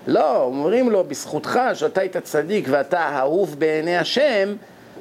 לא, 0.08 0.44
אומרים 0.44 0.90
לו, 0.90 1.04
בזכותך 1.04 1.60
שאתה 1.74 2.02
היית 2.02 2.18
צדיק 2.18 2.68
ואתה 2.70 3.20
אהוב 3.20 3.56
בעיני 3.60 3.98
השם, 3.98 4.56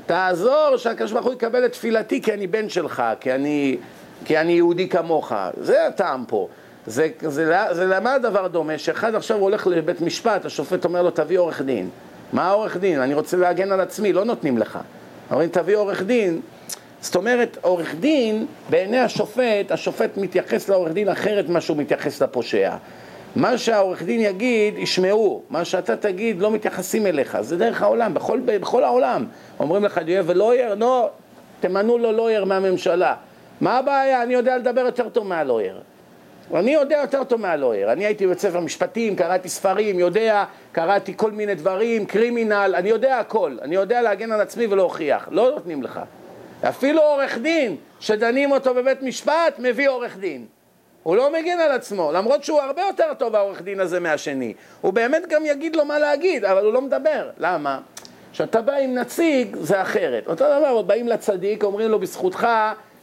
תעזור 0.06 0.76
שהקדוש 0.76 1.12
ברוך 1.12 1.26
הוא 1.26 1.32
יקבל 1.32 1.64
את 1.64 1.72
תפילתי 1.72 2.22
כי 2.22 2.32
אני 2.32 2.46
בן 2.46 2.68
שלך, 2.68 3.02
כי 3.20 3.32
אני, 3.32 3.76
כי 4.24 4.38
אני 4.38 4.52
יהודי 4.52 4.88
כמוך. 4.88 5.32
זה 5.60 5.86
הטעם 5.86 6.24
פה. 6.28 6.48
זה, 6.86 7.08
זה, 7.20 7.54
זה 7.72 7.86
למה 7.86 8.14
הדבר 8.14 8.48
דומה? 8.48 8.78
שאחד 8.78 9.14
עכשיו 9.14 9.38
הולך 9.38 9.66
לבית 9.66 10.00
משפט, 10.00 10.44
השופט 10.44 10.84
אומר 10.84 11.02
לו 11.02 11.10
תביא 11.10 11.38
עורך 11.38 11.62
דין. 11.62 11.88
מה 12.32 12.50
עורך 12.50 12.76
דין? 12.76 13.00
אני 13.00 13.14
רוצה 13.14 13.36
להגן 13.36 13.72
על 13.72 13.80
עצמי, 13.80 14.12
לא 14.12 14.24
נותנים 14.24 14.58
לך. 14.58 14.78
אומרים 15.30 15.48
תביא 15.48 15.76
עורך 15.76 16.02
דין. 16.02 16.40
זאת 17.00 17.16
אומרת, 17.16 17.58
עורך 17.62 17.94
דין, 17.94 18.46
בעיני 18.70 18.98
השופט, 18.98 19.70
השופט 19.70 20.16
מתייחס 20.16 20.68
לעורך 20.68 20.92
דין 20.92 21.08
אחרת 21.08 21.48
ממה 21.48 21.60
שהוא 21.60 21.76
מתייחס 21.76 22.22
לפושע. 22.22 22.76
מה 23.36 23.58
שהעורך 23.58 24.02
דין 24.02 24.20
יגיד, 24.20 24.78
ישמעו. 24.78 25.42
מה 25.50 25.64
שאתה 25.64 25.96
תגיד, 25.96 26.40
לא 26.40 26.50
מתייחסים 26.50 27.06
אליך. 27.06 27.40
זה 27.40 27.56
דרך 27.56 27.82
העולם, 27.82 28.14
בכל, 28.14 28.40
בכל 28.44 28.84
העולם. 28.84 29.26
אומרים 29.60 29.84
לך, 29.84 30.00
יהיה 30.06 30.22
ולויר, 30.26 30.74
נו, 30.74 31.08
תמנו 31.60 31.98
לו 31.98 32.12
לויר 32.12 32.44
מהממשלה. 32.44 33.14
מה 33.60 33.78
הבעיה? 33.78 34.22
אני 34.22 34.34
יודע 34.34 34.56
לדבר 34.56 34.80
יותר 34.80 35.08
טוב 35.08 35.26
מהלויר. 35.26 35.80
אני 36.54 36.70
יודע 36.70 36.98
יותר 37.02 37.24
טוב 37.24 37.40
מהלוער. 37.40 37.92
אני 37.92 38.06
הייתי 38.06 38.26
בבית 38.26 38.38
ספר 38.38 38.60
משפטים, 38.60 39.16
קראתי 39.16 39.48
ספרים, 39.48 39.98
יודע, 39.98 40.44
קראתי 40.72 41.12
כל 41.16 41.30
מיני 41.30 41.54
דברים, 41.54 42.06
קרימינל, 42.06 42.74
אני 42.78 42.88
יודע 42.88 43.18
הכל. 43.18 43.56
אני 43.62 43.74
יודע 43.74 44.02
להגן 44.02 44.32
על 44.32 44.40
עצמי 44.40 44.66
ולהוכיח. 44.66 45.28
לא 45.30 45.50
נותנים 45.50 45.82
לך. 45.82 46.00
אפילו 46.62 47.02
עורך 47.02 47.38
דין, 47.38 47.76
שדנים 48.00 48.52
אותו 48.52 48.74
בבית 48.74 49.02
משפט, 49.02 49.58
מביא 49.58 49.88
עורך 49.88 50.16
דין. 50.16 50.46
הוא 51.02 51.16
לא 51.16 51.32
מגן 51.32 51.60
על 51.60 51.72
עצמו, 51.72 52.12
למרות 52.12 52.44
שהוא 52.44 52.60
הרבה 52.60 52.82
יותר 52.82 53.14
טוב 53.18 53.34
העורך 53.34 53.62
דין 53.62 53.80
הזה 53.80 54.00
מהשני. 54.00 54.54
הוא 54.80 54.92
באמת 54.92 55.22
גם 55.28 55.46
יגיד 55.46 55.76
לו 55.76 55.84
מה 55.84 55.98
להגיד, 55.98 56.44
אבל 56.44 56.64
הוא 56.64 56.72
לא 56.72 56.80
מדבר. 56.80 57.30
למה? 57.38 57.80
כשאתה 58.32 58.60
בא 58.60 58.72
עם 58.76 58.94
נציג, 58.94 59.56
זה 59.56 59.82
אחרת. 59.82 60.26
אותו 60.26 60.44
דבר, 60.44 60.82
באים 60.82 61.08
לצדיק, 61.08 61.64
אומרים 61.64 61.90
לו, 61.90 61.98
בזכותך 61.98 62.48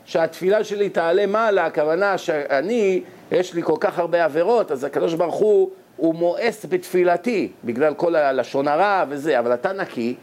שהתפילה 0.06 0.64
שלי 0.64 0.90
תעלה 0.90 1.26
מעלה, 1.26 1.66
הכוונה 1.66 2.18
שאני, 2.18 3.02
יש 3.32 3.54
לי 3.54 3.64
כל 3.64 3.76
כך 3.80 4.00
הרבה 4.00 4.26
עבירות, 4.26 4.72
אז 4.72 4.84
הקדוש 4.84 5.14
ברוך 5.14 5.36
הוא, 5.36 5.70
הוא 5.98 6.16
מואס 6.16 6.66
בתפילתי, 6.70 7.52
בגלל 7.64 7.94
כל 7.94 8.16
הלשון 8.16 8.68
הרע 8.68 9.04
וזה, 9.10 9.40
אבל 9.40 9.54
אתה 9.54 9.74
נקי, 9.74 10.16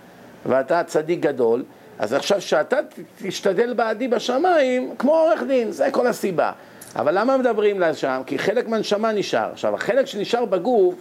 ואתה 0.47 0.85
צדיק 0.85 1.21
גדול, 1.21 1.62
אז 2.03 2.12
עכשיו 2.12 2.41
שאתה 2.41 2.77
תשתדל 3.23 3.75
בעדי 3.75 4.09
בשמיים, 4.09 4.95
כמו 4.99 5.12
עורך 5.15 5.43
דין, 5.49 5.73
זה 5.73 5.91
כל 5.91 6.07
הסיבה. 6.07 6.53
אבל 6.97 7.19
למה 7.19 7.37
מדברים 7.37 7.81
לשם? 7.81 8.23
כי 8.27 8.38
חלק 8.38 8.69
מהנשמה 8.69 9.12
נשאר. 9.12 9.51
עכשיו, 9.53 9.75
החלק 9.75 10.07
שנשאר 10.07 10.45
בגוף, 10.45 10.95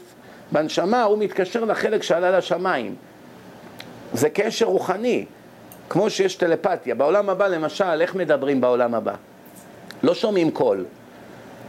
בנשמה, 0.51 1.03
הוא 1.03 1.17
מתקשר 1.17 1.65
לחלק 1.65 2.03
שעלה 2.03 2.37
לשמיים. 2.37 2.95
זה 4.13 4.29
קשר 4.29 4.65
רוחני, 4.65 5.25
כמו 5.89 6.09
שיש 6.09 6.35
טלפתיה. 6.35 6.95
בעולם 6.95 7.29
הבא, 7.29 7.47
למשל, 7.47 8.01
איך 8.01 8.15
מדברים 8.15 8.61
בעולם 8.61 8.95
הבא? 8.95 9.13
לא 10.03 10.15
שומעים 10.15 10.51
קול. 10.51 10.85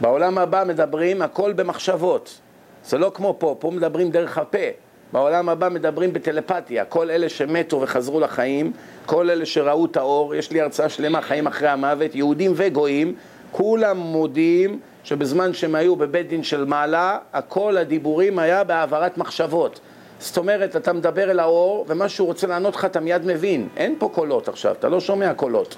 בעולם 0.01 0.37
הבא 0.37 0.63
מדברים 0.67 1.21
הכל 1.21 1.53
במחשבות. 1.53 2.39
זה 2.85 2.97
לא 2.97 3.11
כמו 3.13 3.35
פה, 3.39 3.55
פה 3.59 3.71
מדברים 3.71 4.11
דרך 4.11 4.37
הפה. 4.37 4.67
בעולם 5.13 5.49
הבא 5.49 5.69
מדברים 5.69 6.13
בטלפתיה. 6.13 6.85
כל 6.85 7.11
אלה 7.11 7.29
שמתו 7.29 7.81
וחזרו 7.81 8.19
לחיים, 8.19 8.71
כל 9.05 9.29
אלה 9.29 9.45
שראו 9.45 9.85
את 9.85 9.97
האור, 9.97 10.35
יש 10.35 10.51
לי 10.51 10.61
הרצאה 10.61 10.89
שלמה, 10.89 11.21
חיים 11.21 11.47
אחרי 11.47 11.67
המוות, 11.67 12.15
יהודים 12.15 12.51
וגויים, 12.55 13.15
כולם 13.51 13.97
מודים 13.97 14.79
שבזמן 15.03 15.53
שהם 15.53 15.75
היו 15.75 15.95
בבית 15.95 16.27
דין 16.29 16.43
של 16.43 16.65
מעלה, 16.65 17.17
הכל 17.33 17.77
הדיבורים 17.77 18.39
היה 18.39 18.63
בהעברת 18.63 19.17
מחשבות. 19.17 19.79
זאת 20.19 20.37
אומרת, 20.37 20.75
אתה 20.75 20.93
מדבר 20.93 21.31
אל 21.31 21.39
האור, 21.39 21.85
ומה 21.87 22.09
שהוא 22.09 22.27
רוצה 22.27 22.47
לענות 22.47 22.75
לך 22.75 22.85
אתה 22.85 22.99
מיד 22.99 23.25
מבין. 23.25 23.67
אין 23.77 23.95
פה 23.99 24.09
קולות 24.13 24.47
עכשיו, 24.47 24.75
אתה 24.79 24.89
לא 24.89 24.99
שומע 24.99 25.33
קולות. 25.33 25.75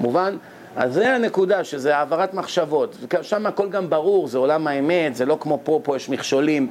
מובן? 0.00 0.36
אז 0.76 0.94
זה 0.94 1.14
הנקודה, 1.14 1.64
שזה 1.64 1.96
העברת 1.96 2.34
מחשבות. 2.34 2.96
שם 3.22 3.46
הכל 3.46 3.68
גם 3.68 3.90
ברור, 3.90 4.28
זה 4.28 4.38
עולם 4.38 4.66
האמת, 4.66 5.16
זה 5.16 5.26
לא 5.26 5.38
כמו 5.40 5.60
פה, 5.64 5.80
פה 5.82 5.96
יש 5.96 6.08
מכשולים. 6.08 6.70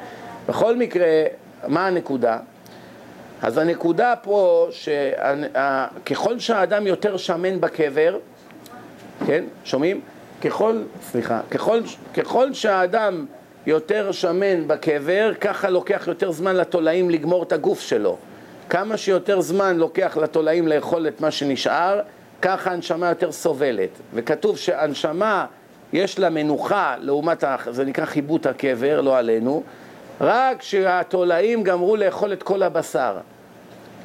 בכל 0.50 0.76
מקרה, 0.76 1.08
מה 1.68 1.88
הנקודה? 1.88 2.38
אז 3.42 3.58
הנקודה 3.58 4.14
פה, 4.22 4.68
שככל 4.72 6.40
שהאדם 6.40 6.88
יותר 6.88 7.18
שמן 7.18 7.62
בקבר, 7.62 8.18
כן, 9.26 9.44
שומעים? 9.64 10.02
ככל, 10.42 10.82
סליחה, 11.02 11.40
ככל, 11.52 11.82
ככל 12.14 12.54
שהאדם 12.54 13.26
יותר 13.66 14.12
שמן 14.12 14.68
בקבר, 14.68 15.32
ככה 15.42 15.70
לוקח 15.70 16.04
יותר 16.08 16.32
זמן 16.32 16.56
לתולעים 16.56 17.10
לגמור 17.10 17.44
את 17.44 17.52
הגוף 17.52 17.80
שלו. 17.80 18.18
כמה 18.70 18.98
שיותר 18.98 19.42
זמן 19.42 19.78
לוקח 19.78 20.18
לתולעים 20.18 20.68
לאכול 20.68 21.08
את 21.08 21.22
מה 21.22 21.32
שנשאר, 21.32 22.02
ככה 22.42 22.72
הנשמה 22.72 23.10
יותר 23.10 23.32
סובלת. 23.32 23.90
וכתוב 24.14 24.58
שהנשמה 24.58 25.46
יש 25.94 26.20
לה 26.20 26.30
מנוחה 26.30 26.96
לעומת, 27.00 27.44
זה 27.72 27.86
נקרא 27.86 28.06
חיבוט 28.06 28.46
הקבר, 28.46 29.02
לא 29.02 29.18
עלינו, 29.18 29.64
רק 30.22 30.60
כשהתולעים 30.60 31.64
גמרו 31.64 31.96
לאכול 31.96 32.34
את 32.34 32.44
כל 32.44 32.64
הבשר, 32.64 33.18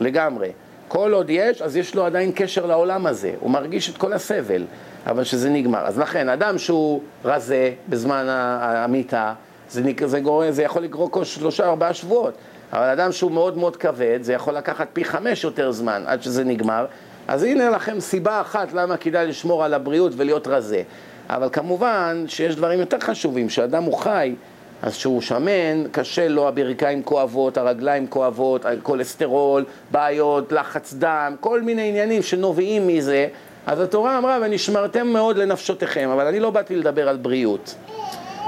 לגמרי. 0.00 0.52
כל 0.88 1.12
עוד 1.12 1.30
יש, 1.30 1.62
אז 1.62 1.76
יש 1.76 1.94
לו 1.94 2.04
עדיין 2.04 2.32
קשר 2.34 2.66
לעולם 2.66 3.06
הזה, 3.06 3.32
הוא 3.40 3.50
מרגיש 3.50 3.90
את 3.90 3.96
כל 3.96 4.12
הסבל. 4.12 4.64
אבל 5.06 5.24
שזה 5.24 5.50
נגמר. 5.50 5.86
אז 5.86 5.98
לכן, 5.98 6.28
אדם 6.28 6.58
שהוא 6.58 7.02
רזה 7.24 7.72
בזמן 7.88 8.26
המיטה, 8.28 9.34
זה, 9.70 9.82
זה, 10.06 10.20
גור, 10.20 10.50
זה 10.50 10.62
יכול 10.62 10.82
לגרור 10.82 11.10
כל 11.10 11.24
שלושה 11.24 11.66
ארבעה 11.66 11.94
שבועות. 11.94 12.34
אבל 12.72 12.88
אדם 12.88 13.12
שהוא 13.12 13.30
מאוד 13.30 13.58
מאוד 13.58 13.76
כבד, 13.76 14.18
זה 14.22 14.32
יכול 14.32 14.54
לקחת 14.54 14.88
פי 14.92 15.04
חמש 15.04 15.44
יותר 15.44 15.72
זמן 15.72 16.02
עד 16.06 16.22
שזה 16.22 16.44
נגמר. 16.44 16.86
אז 17.28 17.42
הנה 17.42 17.70
לכם 17.70 18.00
סיבה 18.00 18.40
אחת 18.40 18.72
למה 18.72 18.96
כדאי 18.96 19.26
לשמור 19.26 19.64
על 19.64 19.74
הבריאות 19.74 20.12
ולהיות 20.16 20.46
רזה. 20.46 20.82
אבל 21.28 21.48
כמובן 21.52 22.24
שיש 22.26 22.56
דברים 22.56 22.80
יותר 22.80 23.00
חשובים, 23.00 23.48
שאדם 23.48 23.82
הוא 23.82 23.98
חי, 23.98 24.34
אז 24.82 24.96
כשהוא 24.96 25.20
שמן, 25.20 25.88
קשה 25.92 26.28
לו, 26.28 26.48
הברכיים 26.48 27.02
כואבות, 27.02 27.58
הרגליים 27.58 28.06
כואבות, 28.06 28.64
כולסטרול, 28.82 29.64
בעיות, 29.90 30.52
לחץ 30.52 30.94
דם, 30.94 31.36
כל 31.40 31.62
מיני 31.62 31.88
עניינים 31.88 32.22
שנובעים 32.22 32.86
מזה, 32.86 33.28
אז 33.66 33.80
התורה 33.80 34.18
אמרה, 34.18 34.38
ונשמרתם 34.42 35.06
מאוד 35.06 35.36
לנפשותיכם, 35.36 36.08
אבל 36.08 36.26
אני 36.26 36.40
לא 36.40 36.50
באתי 36.50 36.76
לדבר 36.76 37.08
על 37.08 37.16
בריאות. 37.16 37.74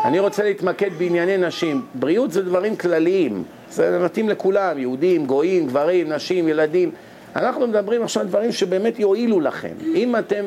אני 0.05 0.19
רוצה 0.19 0.43
להתמקד 0.43 0.91
בענייני 0.99 1.37
נשים. 1.37 1.87
בריאות 1.95 2.33
זה 2.33 2.43
דברים 2.43 2.77
כלליים, 2.77 3.45
זה 3.71 3.99
מתאים 4.05 4.29
לכולם, 4.29 4.79
יהודים, 4.79 5.27
גויים, 5.27 5.67
גברים, 5.67 6.13
נשים, 6.13 6.49
ילדים. 6.49 6.91
אנחנו 7.37 7.67
מדברים 7.67 8.03
עכשיו 8.03 8.23
על 8.23 8.29
דברים 8.29 8.53
שבאמת 8.53 8.99
יועילו 8.99 9.41
לכם. 9.41 9.75
אם 9.95 10.17
אתם 10.17 10.45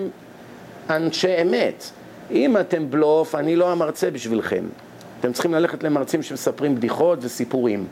אנשי 0.89 1.41
אמת, 1.41 1.83
אם 2.31 2.57
אתם 2.57 2.91
בלוף, 2.91 3.35
אני 3.35 3.55
לא 3.55 3.71
המרצה 3.71 4.11
בשבילכם. 4.11 4.63
אתם 5.25 5.33
צריכים 5.33 5.53
ללכת 5.53 5.83
למרצים 5.83 6.23
שמספרים 6.23 6.75
בדיחות 6.75 7.19
וסיפורים. 7.21 7.88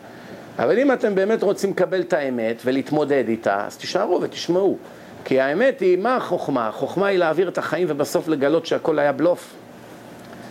אבל 0.60 0.80
אם 0.80 0.92
אתם 0.92 1.16
באמת 1.16 1.44
רוצים 1.44 1.70
לקבל 1.70 2.02
את 2.02 2.14
האמת 2.14 2.62
ולהתמודד 2.66 3.24
איתה, 3.28 3.66
אז 3.66 3.78
תישארו 3.78 4.22
ותשמעו. 4.22 4.78
כי 5.26 5.40
האמת 5.40 5.80
היא, 5.80 5.98
מה 5.98 6.16
החוכמה? 6.16 6.68
החוכמה 6.68 7.08
היא 7.08 7.20
להעביר 7.20 7.50
את 7.50 7.58
החיים 7.58 7.88
ובסוף 7.90 8.28
לגלות 8.28 8.66
שהכל 8.66 9.00
היה 9.00 9.12
בלוף. 9.12 9.54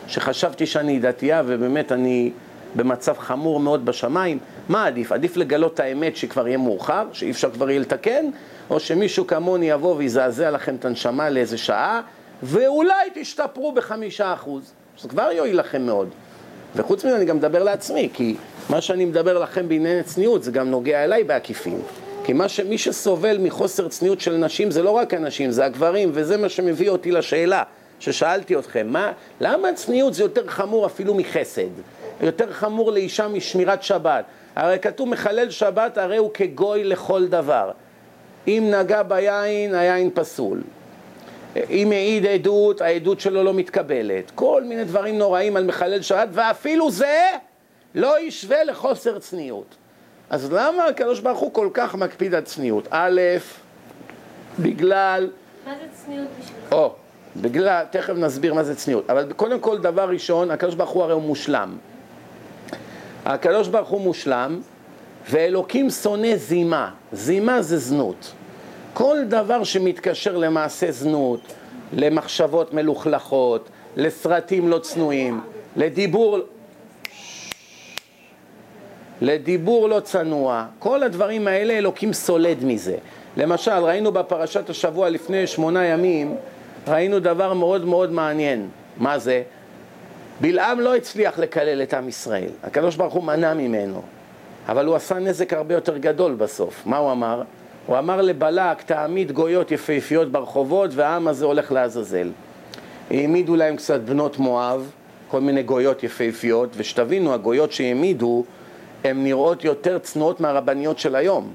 שחשבתי 0.08 0.66
שאני 0.66 0.98
דתייה 0.98 1.42
ובאמת 1.46 1.92
אני 1.92 2.30
במצב 2.74 3.18
חמור 3.18 3.60
מאוד 3.60 3.86
בשמיים. 3.86 4.38
מה 4.68 4.86
עדיף? 4.86 5.12
עדיף 5.12 5.36
לגלות 5.36 5.74
את 5.74 5.80
האמת 5.80 6.16
שכבר 6.16 6.48
יהיה 6.48 6.58
מאוחר, 6.58 7.06
שאי 7.12 7.30
אפשר 7.30 7.50
כבר 7.50 7.70
יהיה 7.70 7.80
לתקן, 7.80 8.26
או 8.70 8.80
שמישהו 8.80 9.26
כמוני 9.26 9.70
יבוא 9.70 9.96
ויזעזע 9.96 10.50
לכם 10.50 10.74
את 10.74 10.84
הנשמה 10.84 11.30
לאיזה 11.30 11.58
שעה, 11.58 12.00
ואולי 12.42 13.10
תשתפרו 13.14 13.72
בחמישה 13.72 14.32
אחוז. 14.32 14.72
זה 15.00 15.08
כבר 15.08 15.28
יועיל 15.32 15.58
לכם 15.58 15.82
מאוד. 15.86 16.08
וחוץ 16.76 17.04
מזה 17.04 17.16
אני 17.16 17.24
גם 17.24 17.36
מדבר 17.36 17.62
לעצמי, 17.62 18.08
כי 18.12 18.36
מה 18.70 18.80
שאני 18.80 19.04
מדבר 19.04 19.38
לכם 19.38 19.68
בענייני 19.68 20.02
צניעות 20.02 20.42
זה 20.42 20.50
גם 20.50 20.70
נוגע 20.70 21.04
אליי 21.04 21.24
בעקיפין. 21.24 21.80
כי 22.24 22.32
ש... 22.48 22.60
מי 22.60 22.78
שסובל 22.78 23.38
מחוסר 23.38 23.88
צניעות 23.88 24.20
של 24.20 24.36
נשים 24.36 24.70
זה 24.70 24.82
לא 24.82 24.90
רק 24.90 25.14
הנשים, 25.14 25.50
זה 25.50 25.64
הגברים, 25.64 26.10
וזה 26.12 26.36
מה 26.36 26.48
שמביא 26.48 26.90
אותי 26.90 27.10
לשאלה 27.10 27.62
ששאלתי 28.00 28.56
אתכם, 28.56 28.86
מה, 28.86 29.12
למה 29.40 29.72
צניעות 29.74 30.14
זה 30.14 30.22
יותר 30.22 30.46
חמור 30.46 30.86
אפילו 30.86 31.14
מחסד? 31.14 31.70
יותר 32.20 32.52
חמור 32.52 32.92
לאישה 32.92 33.28
משמירת 33.28 33.82
שבת. 33.82 34.24
הרי 34.56 34.78
כתוב 34.78 35.08
מחלל 35.08 35.50
שבת 35.50 35.98
הרי 35.98 36.16
הוא 36.16 36.30
כגוי 36.34 36.84
לכל 36.84 37.26
דבר. 37.26 37.70
אם 38.48 38.72
נגע 38.80 39.02
ביין, 39.02 39.74
היין 39.74 40.10
פסול. 40.14 40.60
אם 41.70 41.92
העיד 41.92 42.26
עדות, 42.26 42.80
העדות 42.80 43.20
שלו 43.20 43.44
לא 43.44 43.54
מתקבלת. 43.54 44.30
כל 44.34 44.62
מיני 44.64 44.84
דברים 44.84 45.18
נוראים 45.18 45.56
על 45.56 45.64
מחלל 45.64 46.02
שבת, 46.02 46.28
ואפילו 46.32 46.90
זה 46.90 47.26
לא 47.94 48.20
ישווה 48.20 48.64
לחוסר 48.64 49.18
צניעות. 49.18 49.74
אז 50.30 50.52
למה 50.52 50.84
הקדוש 50.84 51.20
ברוך 51.20 51.38
הוא 51.38 51.52
כל 51.52 51.68
כך 51.74 51.94
מקפיד 51.94 52.34
על 52.34 52.42
צניעות? 52.42 52.88
א', 52.90 53.20
בגלל... 54.58 55.30
מה 55.66 55.72
זה 55.80 55.86
צניעות 55.92 56.28
בשבילך? 56.40 56.72
או, 56.72 56.92
בגלל, 57.36 57.84
תכף 57.90 58.14
נסביר 58.16 58.54
מה 58.54 58.64
זה 58.64 58.76
צניעות. 58.76 59.10
אבל 59.10 59.32
קודם 59.32 59.60
כל, 59.60 59.78
דבר 59.78 60.08
ראשון, 60.08 60.50
הקדוש 60.50 60.74
ברוך 60.74 60.90
הוא 60.90 61.02
הרי 61.02 61.12
הוא 61.12 61.22
מושלם. 61.22 61.76
הקדוש 63.24 63.68
ברוך 63.68 63.88
הוא 63.88 64.00
מושלם, 64.00 64.60
ואלוקים 65.30 65.90
שונא 65.90 66.36
זימה. 66.36 66.90
זימה 67.12 67.62
זה 67.62 67.78
זנות. 67.78 68.32
כל 68.94 69.18
דבר 69.28 69.64
שמתקשר 69.64 70.36
למעשה 70.36 70.92
זנות, 70.92 71.40
למחשבות 71.92 72.74
מלוכלכות, 72.74 73.68
לסרטים 73.96 74.68
לא 74.68 74.78
צנועים, 74.78 75.40
לדיבור... 75.76 76.38
לדיבור 79.20 79.88
לא 79.88 80.00
צנוע, 80.00 80.66
כל 80.78 81.02
הדברים 81.02 81.48
האלה 81.48 81.78
אלוקים 81.78 82.12
סולד 82.12 82.64
מזה. 82.64 82.96
למשל, 83.36 83.70
ראינו 83.70 84.12
בפרשת 84.12 84.70
השבוע 84.70 85.08
לפני 85.08 85.46
שמונה 85.46 85.84
ימים, 85.84 86.36
ראינו 86.88 87.20
דבר 87.20 87.52
מאוד 87.52 87.84
מאוד 87.84 88.12
מעניין. 88.12 88.68
מה 88.96 89.18
זה? 89.18 89.42
בלעם 90.40 90.80
לא 90.80 90.96
הצליח 90.96 91.38
לקלל 91.38 91.82
את 91.82 91.94
עם 91.94 92.08
ישראל, 92.08 92.50
הקדוש 92.62 92.96
ברוך 92.96 93.14
הוא 93.14 93.24
מנע 93.24 93.54
ממנו, 93.54 94.02
אבל 94.68 94.86
הוא 94.86 94.94
עשה 94.94 95.18
נזק 95.18 95.52
הרבה 95.52 95.74
יותר 95.74 95.98
גדול 95.98 96.34
בסוף. 96.34 96.82
מה 96.86 96.96
הוא 96.96 97.12
אמר? 97.12 97.42
הוא 97.86 97.98
אמר 97.98 98.22
לבלק, 98.22 98.82
תעמיד 98.82 99.32
גויות 99.32 99.70
יפהפיות 99.70 100.32
ברחובות 100.32 100.90
והעם 100.94 101.28
הזה 101.28 101.44
הולך 101.44 101.72
לעזאזל. 101.72 102.30
העמידו 103.10 103.56
להם 103.56 103.76
קצת 103.76 104.00
בנות 104.00 104.38
מואב, 104.38 104.90
כל 105.28 105.40
מיני 105.40 105.62
גויות 105.62 106.02
יפהפיות, 106.02 106.68
ושתבינו, 106.76 107.34
הגויות 107.34 107.72
שהעמידו, 107.72 108.44
הן 109.04 109.24
נראות 109.24 109.64
יותר 109.64 109.98
צנועות 109.98 110.40
מהרבניות 110.40 110.98
של 110.98 111.16
היום. 111.16 111.52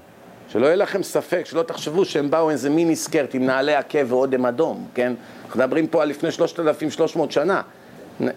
שלא 0.50 0.66
יהיה 0.66 0.76
לכם 0.76 1.04
ספק, 1.04 1.46
שלא 1.46 1.64
תחשבו 1.64 2.06
שהם 2.06 2.32
באו 2.32 2.50
איזה 2.50 2.70
מיני 2.70 2.96
סקרט 2.96 3.36
עם 3.36 3.46
נעלי 3.46 3.76
עקב 3.76 4.12
ואודם 4.12 4.46
אדום, 4.46 4.86
כן? 4.94 5.14
אנחנו 5.46 5.60
מדברים 5.60 5.88
פה 5.88 6.02
על 6.02 6.10
לפני 6.10 6.32
3,300 6.32 7.32
שנה. 7.32 7.62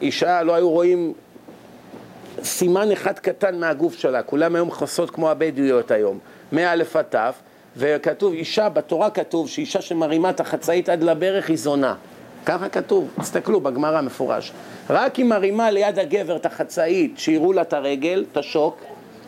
אישה, 0.00 0.42
לא 0.42 0.54
היו 0.54 0.70
רואים 0.70 1.12
סימן 2.42 2.92
אחד 2.92 3.18
קטן 3.18 3.60
מהגוף 3.60 3.94
שלה, 3.94 4.22
כולם 4.22 4.54
היו 4.54 4.66
מכסות 4.66 5.10
כמו 5.10 5.30
הבדואיות 5.30 5.90
היום, 5.90 6.18
מא' 6.52 6.72
עד 6.72 6.82
ת', 7.02 7.16
וכתוב, 7.76 8.32
אישה, 8.32 8.68
בתורה 8.68 9.10
כתוב 9.10 9.48
שאישה 9.48 9.80
שמרימה 9.80 10.30
את 10.30 10.40
החצאית 10.40 10.88
עד 10.88 11.02
לברך 11.02 11.48
היא 11.48 11.56
זונה. 11.58 11.94
ככה 12.46 12.68
כתוב, 12.68 13.08
תסתכלו 13.20 13.60
בגמרא 13.60 14.00
מפורש. 14.00 14.52
רק 14.90 15.18
אם 15.18 15.28
מרימה 15.28 15.70
ליד 15.70 15.98
הגבר 15.98 16.36
את 16.36 16.46
החצאית, 16.46 17.18
שיראו 17.18 17.52
לה 17.52 17.62
את 17.62 17.72
הרגל, 17.72 18.24
את 18.32 18.36
השוק, 18.36 18.78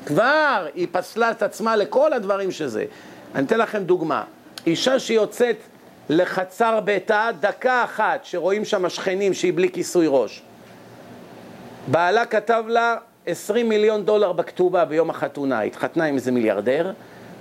כבר 0.07 0.67
היא 0.75 0.87
פסלה 0.93 1.31
את 1.31 1.43
עצמה 1.43 1.77
לכל 1.77 2.13
הדברים 2.13 2.51
שזה. 2.51 2.85
אני 3.35 3.47
אתן 3.47 3.59
לכם 3.59 3.83
דוגמה. 3.83 4.25
אישה 4.67 4.99
שיוצאת 4.99 5.57
לחצר 6.09 6.81
ביתה, 6.81 7.29
דקה 7.41 7.85
אחת, 7.85 8.25
שרואים 8.25 8.65
שם 8.65 8.89
שכנים 8.89 9.35
שהיא 9.35 9.53
בלי 9.53 9.69
כיסוי 9.73 10.07
ראש. 10.09 10.43
בעלה 11.87 12.27
כתב 12.27 12.65
לה 12.69 12.97
20 13.27 13.69
מיליון 13.69 14.05
דולר 14.05 14.33
בכתובה 14.33 14.85
ביום 14.85 15.11
החתונה, 15.11 15.61
התחתנה 15.61 16.05
עם 16.05 16.15
איזה 16.15 16.33
מיליארדר, 16.33 16.93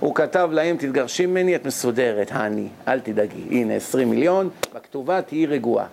הוא 0.02 0.14
כתב 0.14 0.48
להם, 0.52 0.76
תתגרשי 0.76 1.26
ממני, 1.26 1.56
את 1.56 1.66
מסודרת, 1.66 2.28
האני, 2.32 2.68
אל 2.88 3.00
תדאגי, 3.00 3.42
הנה 3.50 3.74
20 3.74 4.10
מיליון, 4.10 4.50
בכתובה 4.74 5.22
תהיי 5.22 5.46
רגועה. 5.46 5.86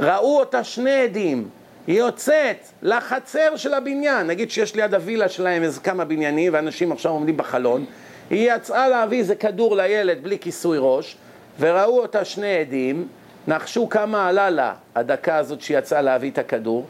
ראו 0.00 0.38
אותה 0.38 0.64
שני 0.64 0.92
עדים, 0.92 1.48
היא 1.86 1.98
יוצאת 1.98 2.56
לחצר 2.82 3.56
של 3.56 3.74
הבניין, 3.74 4.26
נגיד 4.26 4.50
שיש 4.50 4.74
ליד 4.74 4.94
הווילה 4.94 5.28
שלהם 5.28 5.62
איזה 5.62 5.80
כמה 5.80 6.04
בניינים 6.04 6.52
ואנשים 6.54 6.92
עכשיו 6.92 7.12
עומדים 7.12 7.36
בחלון, 7.36 7.84
היא 8.30 8.52
יצאה 8.52 8.88
להביא 8.88 9.18
איזה 9.18 9.34
כדור 9.34 9.76
לילד 9.76 10.22
בלי 10.22 10.38
כיסוי 10.38 10.78
ראש, 10.80 11.16
וראו 11.60 12.00
אותה 12.00 12.24
שני 12.24 12.56
עדים, 12.56 13.08
נחשו 13.48 13.88
כמה 13.88 14.28
עלה 14.28 14.50
לה 14.50 14.74
הדקה 14.94 15.36
הזאת 15.36 15.60
שהיא 15.60 15.78
יצאה 15.78 16.02
להביא 16.02 16.30
את 16.30 16.38
הכדור, 16.38 16.86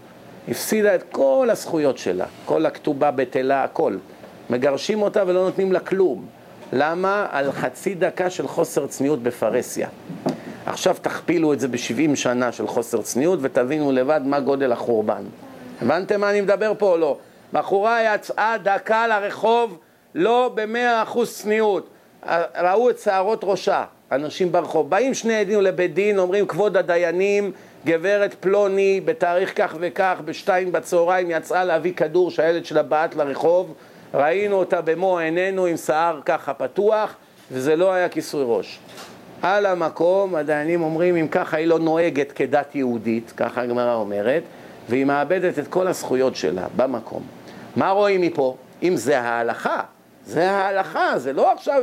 הפסידה 0.48 0.94
את 0.94 1.03
כל 1.11 1.48
הזכויות 1.50 1.98
שלה, 1.98 2.27
כל 2.44 2.66
הכתובה 2.66 3.11
בטלה, 3.11 3.64
הכל. 3.64 3.96
מגרשים 4.50 5.02
אותה 5.02 5.22
ולא 5.26 5.44
נותנים 5.44 5.72
לה 5.72 5.80
כלום. 5.80 6.26
למה? 6.72 7.26
על 7.30 7.52
חצי 7.52 7.94
דקה 7.94 8.30
של 8.30 8.48
חוסר 8.48 8.87
צניעות 8.87 9.22
בפרהסיה. 9.22 9.88
עכשיו 10.66 10.96
תכפילו 11.02 11.52
את 11.52 11.61
זה 11.61 11.68
ב-70 11.68 12.16
שנה 12.16 12.52
של 12.52 12.66
חוסר 12.66 13.02
צניעות 13.02 13.38
ותבינו 13.42 13.92
לבד 13.92 14.20
מה 14.24 14.40
גודל 14.40 14.72
החורבן. 14.72 15.22
הבנתם 15.83 16.20
מה 16.20 16.30
אני 16.30 16.40
מדבר 16.40 16.72
פה 16.78 16.87
או 16.87 16.96
לא? 16.96 17.18
בחורה 17.52 18.14
יצאה 18.14 18.57
דקה 18.62 19.07
לרחוב, 19.07 19.78
לא 20.14 20.50
במאה 20.54 21.02
אחוז 21.02 21.37
צניעות. 21.37 21.88
ראו 22.59 22.90
את 22.90 22.98
שערות 22.98 23.40
ראשה, 23.42 23.85
אנשים 24.12 24.52
ברחוב. 24.52 24.90
באים 24.90 25.14
שני 25.14 25.35
עדים 25.35 25.61
לבית 25.61 25.94
דין, 25.94 26.18
אומרים 26.18 26.46
כבוד 26.46 26.76
הדיינים, 26.76 27.52
גברת 27.87 28.35
פלוני 28.40 29.00
בתאריך 29.04 29.52
כך 29.57 29.76
וכך, 29.80 30.20
בשתיים 30.24 30.72
בצהריים 30.72 31.30
יצאה 31.30 31.64
להביא 31.64 31.92
כדור 31.92 32.30
שהילד 32.30 32.64
שלה 32.64 32.83
בעט 32.83 33.14
לרחוב, 33.14 33.74
ראינו 34.14 34.57
אותה 34.57 34.81
במו 34.81 35.18
עינינו 35.18 35.66
עם 35.66 35.77
שיער 35.77 36.20
ככה 36.24 36.55
פתוח, 36.55 37.14
וזה 37.50 37.77
לא 37.77 37.92
היה 37.92 38.09
כיסוי 38.09 38.44
ראש. 38.46 38.79
על 39.42 39.66
המקום, 39.66 40.35
הדיינים 40.35 40.83
אומרים, 40.83 41.16
אם 41.16 41.29
ככה 41.29 41.57
היא 41.57 41.66
לא 41.66 41.79
נוהגת 41.79 42.33
כדת 42.33 42.74
יהודית, 42.74 43.33
ככה 43.37 43.62
הגמרא 43.62 43.94
אומרת, 43.94 44.42
והיא 44.88 45.05
מאבדת 45.05 45.59
את 45.59 45.68
כל 45.68 45.87
הזכויות 45.87 46.37
שלה 46.37 46.66
במקום. 46.77 47.22
מה 47.77 47.90
רואים 47.90 48.20
מפה? 48.20 48.57
אם 48.83 48.96
זה 48.96 49.20
ההלכה, 49.20 49.81
זה 50.27 50.50
ההלכה, 50.50 51.18
זה 51.18 51.33
לא 51.33 51.53
עכשיו 51.53 51.83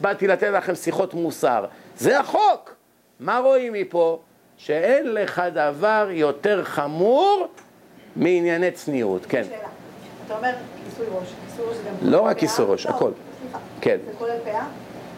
באתי 0.00 0.26
לתת 0.26 0.46
לכם 0.52 0.74
שיחות 0.74 1.14
מוסר, 1.14 1.64
זה 1.96 2.20
החוק. 2.20 2.74
מה 3.20 3.38
רואים 3.38 3.72
מפה? 3.72 4.20
שאין 4.56 5.14
לך 5.14 5.42
דבר 5.54 6.08
יותר 6.10 6.64
חמור 6.64 7.48
מענייני 8.16 8.70
צניעות, 8.70 9.26
כן. 9.26 9.44
שאלה. 9.44 9.67
אתה 10.28 10.36
אומר 10.36 10.50
כיסוי 10.84 11.06
ראש, 11.10 11.28
כיסוי 11.46 11.66
ראש 11.68 11.76
זה 11.76 11.82
גם... 11.88 12.10
לא 12.10 12.20
רק 12.20 12.38
כיסוי 12.38 12.66
ראש, 12.68 12.86
לא, 12.86 12.90
הכל. 12.90 13.10
כן. 13.80 13.96
זה 14.06 14.12
כולל 14.18 14.38
פאה? 14.44 14.66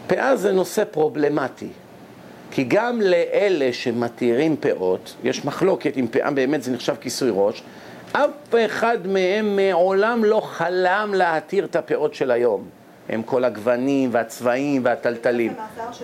פאה 0.07 0.35
זה 0.35 0.51
נושא 0.51 0.83
פרובלמטי, 0.83 1.69
כי 2.51 2.63
גם 2.63 3.01
לאלה 3.01 3.73
שמתירים 3.73 4.55
פאות, 4.57 5.15
יש 5.23 5.45
מחלוקת 5.45 5.97
אם 5.97 6.07
פאה 6.11 6.31
באמת 6.31 6.63
זה 6.63 6.71
נחשב 6.71 6.95
כיסוי 7.01 7.31
ראש, 7.33 7.63
אף 8.11 8.55
אחד 8.65 9.07
מהם 9.07 9.55
מעולם 9.55 10.23
לא 10.23 10.41
חלם 10.43 11.13
להתיר 11.13 11.65
את 11.65 11.75
הפאות 11.75 12.13
של 12.13 12.31
היום. 12.31 12.63
הם 13.09 13.23
כל 13.23 13.43
הגוונים 13.43 14.09
והצבעים 14.13 14.85
והטלטלים. 14.85 15.53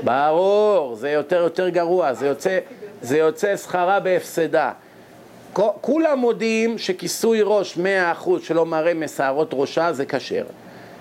ברור, 0.04 0.96
זה 0.96 1.10
יותר 1.10 1.36
יותר 1.36 1.70
גרוע, 1.70 2.14
זה 2.14 2.28
יוצא, 2.28 2.60
זה 3.02 3.18
יוצא 3.18 3.58
שכרה 3.58 4.00
בהפסדה. 4.00 4.72
כולם 5.82 6.20
מודים 6.20 6.78
שכיסוי 6.78 7.40
ראש 7.44 7.78
100% 8.24 8.30
שלא 8.42 8.66
מראה 8.66 8.94
משערות 8.94 9.50
ראשה 9.54 9.94
זה 9.94 10.06
כשר. 10.06 10.44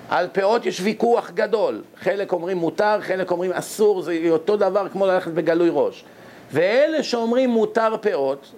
על 0.09 0.29
פאות 0.33 0.67
יש 0.67 0.81
ויכוח 0.81 1.31
גדול, 1.31 1.83
חלק 2.01 2.33
אומרים 2.33 2.57
מותר, 2.57 3.01
חלק 3.01 3.31
אומרים 3.31 3.53
אסור, 3.53 4.03
זה 4.03 4.19
אותו 4.31 4.57
דבר 4.57 4.89
כמו 4.89 5.07
ללכת 5.07 5.31
בגלוי 5.31 5.69
ראש. 5.73 6.05
ואלה 6.53 7.03
שאומרים 7.03 7.51
מותר 7.51 7.95
פאות, 8.01 8.53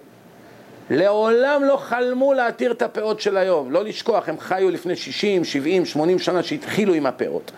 לעולם 0.89 1.63
לא 1.63 1.77
חלמו 1.77 2.33
להתיר 2.33 2.71
את 2.71 2.81
הפאות 2.81 3.19
של 3.19 3.37
היום. 3.37 3.71
לא 3.71 3.83
לשכוח, 3.83 4.29
הם 4.29 4.39
חיו 4.39 4.69
לפני 4.69 4.95
60, 4.95 5.43
70, 5.43 5.85
80 5.85 6.19
שנה 6.19 6.43
שהתחילו 6.43 6.93
עם 6.93 7.05
הפאות. 7.05 7.51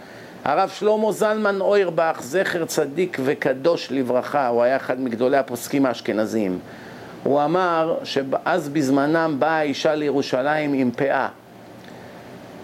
הרב 0.44 0.70
שלמה 0.70 1.12
זלמן 1.12 1.62
אוירבך, 1.62 2.20
זכר 2.22 2.66
צדיק 2.66 3.18
וקדוש 3.24 3.92
לברכה, 3.92 4.48
הוא 4.48 4.64
היה 4.64 4.76
אחד 4.76 5.02
מגדולי 5.02 5.38
הפוסקים 5.38 5.86
האשכנזיים. 5.86 6.60
הוא 7.24 7.44
אמר 7.44 7.98
שאז 8.04 8.70
בזמנם 8.70 9.36
באה 9.40 9.58
האישה 9.58 9.96
לירושלים 9.96 10.74
עם 10.74 10.92
פאה. 10.92 11.28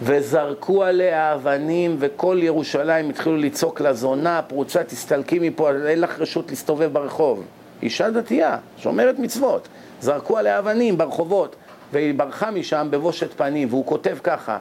וזרקו 0.01 0.83
עליה 0.83 1.33
אבנים, 1.33 1.95
וכל 1.99 2.39
ירושלים 2.41 3.09
התחילו 3.09 3.37
לצעוק 3.37 3.81
לה, 3.81 3.93
זונה, 3.93 4.41
פרוצה, 4.41 4.83
תסתלקי 4.83 5.39
מפה, 5.39 5.71
אין 5.87 6.01
לך 6.01 6.19
רשות 6.19 6.49
להסתובב 6.49 6.93
ברחוב. 6.93 7.43
אישה 7.81 8.09
דתייה, 8.09 8.57
שומרת 8.77 9.19
מצוות. 9.19 9.67
זרקו 10.01 10.37
עליה 10.37 10.59
אבנים 10.59 10.97
ברחובות, 10.97 11.55
והיא 11.91 12.13
ברחה 12.13 12.51
משם 12.51 12.87
בבושת 12.89 13.33
פנים, 13.33 13.67
והוא 13.69 13.85
כותב 13.85 14.17
ככה, 14.23 14.57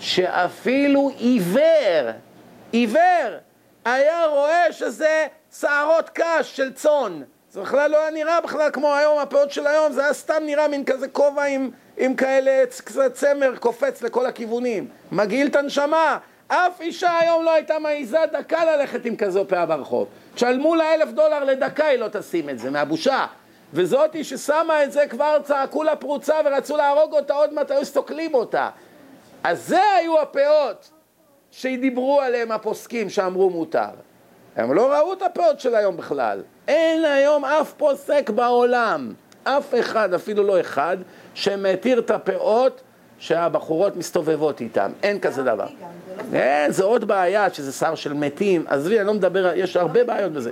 שאפילו 0.00 1.10
עיוור, 1.16 2.10
עיוור, 2.72 3.30
היה 3.84 4.26
רואה 4.30 4.72
שזה 4.72 5.26
שערות 5.60 6.10
קש 6.12 6.56
של 6.56 6.72
צאן. 6.72 7.22
זה 7.50 7.60
בכלל 7.60 7.90
לא 7.90 8.00
היה 8.00 8.10
נראה 8.10 8.40
בכלל 8.40 8.70
כמו 8.72 8.94
היום, 8.94 9.18
הפאות 9.18 9.52
של 9.52 9.66
היום, 9.66 9.92
זה 9.92 10.04
היה 10.04 10.12
סתם 10.12 10.42
נראה 10.46 10.68
מין 10.68 10.84
כזה 10.84 11.08
כובע 11.08 11.44
עם, 11.44 11.70
עם 11.96 12.14
כאלה 12.14 12.64
קצת 12.84 13.14
צמר 13.14 13.56
קופץ 13.56 14.02
לכל 14.02 14.26
הכיוונים. 14.26 14.88
מגעיל 15.12 15.46
את 15.46 15.56
הנשמה. 15.56 16.18
אף 16.48 16.80
אישה 16.80 17.18
היום 17.18 17.44
לא 17.44 17.50
הייתה 17.54 17.78
מעיזה 17.78 18.18
דקה 18.32 18.64
ללכת 18.64 19.04
עם 19.04 19.16
כזו 19.16 19.44
פאה 19.48 19.66
ברחוב. 19.66 20.08
תשלמו 20.34 20.74
לה 20.74 20.94
אלף 20.94 21.08
דולר 21.08 21.44
לדקה, 21.44 21.86
היא 21.86 21.98
לא 21.98 22.08
תשים 22.08 22.50
את 22.50 22.58
זה, 22.58 22.70
מהבושה. 22.70 23.26
וזאתי 23.72 24.24
ששמה 24.24 24.84
את 24.84 24.92
זה 24.92 25.06
כבר 25.06 25.38
צעקו 25.44 25.82
לה 25.82 25.96
פרוצה 25.96 26.34
ורצו 26.44 26.76
להרוג 26.76 27.12
אותה, 27.12 27.34
עוד 27.34 27.54
מעט 27.54 27.70
היו 27.70 27.84
סוקלים 27.84 28.34
אותה. 28.34 28.70
אז 29.44 29.68
זה 29.68 29.82
היו 29.96 30.20
הפאות 30.20 30.90
שדיברו 31.50 32.20
עליהם 32.20 32.52
הפוסקים 32.52 33.10
שאמרו 33.10 33.50
מותר. 33.50 34.07
הם 34.56 34.72
לא 34.72 34.92
ראו 34.92 35.12
את 35.12 35.22
הפאות 35.22 35.60
של 35.60 35.74
היום 35.74 35.96
בכלל. 35.96 36.42
אין 36.68 37.04
היום 37.04 37.44
אף 37.44 37.72
פוסק 37.72 38.30
בעולם, 38.30 39.12
אף 39.44 39.74
אחד, 39.80 40.14
אפילו 40.14 40.42
לא 40.42 40.60
אחד, 40.60 40.96
שמתיר 41.34 41.98
את 41.98 42.10
הפאות 42.10 42.80
שהבחורות 43.18 43.96
מסתובבות 43.96 44.60
איתם. 44.60 44.90
אין 45.02 45.20
כזה 45.20 45.42
דבר. 45.42 45.66
זה 45.66 46.38
לא 46.38 46.38
אין, 46.38 46.72
זה 46.72 46.84
עוד 46.84 47.04
בעיה, 47.04 47.54
שזה 47.54 47.72
שר 47.72 47.94
של 47.94 48.12
מתים. 48.12 48.64
עזבי, 48.68 48.98
אני 48.98 49.06
לא 49.06 49.14
מדבר, 49.14 49.52
יש 49.54 49.76
הרבה 49.76 50.04
בעיות 50.04 50.32
בזה. 50.32 50.50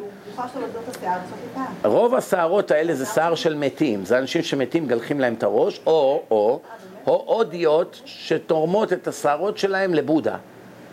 רוב 1.84 2.14
השערות 2.14 2.70
האלה 2.70 2.94
זה 2.94 3.06
שיער 3.06 3.34
של 3.34 3.54
מתים, 3.54 4.04
זה 4.04 4.18
אנשים 4.18 4.42
שמתים 4.42 4.86
גלחים 4.86 5.20
להם 5.20 5.34
את 5.34 5.42
הראש, 5.42 5.80
או, 5.86 6.22
או, 6.30 6.60
או 7.06 7.24
הודיות 7.26 8.00
שתורמות 8.04 8.92
את 8.92 9.08
השערות 9.08 9.58
שלהם 9.58 9.94
לבודה. 9.94 10.36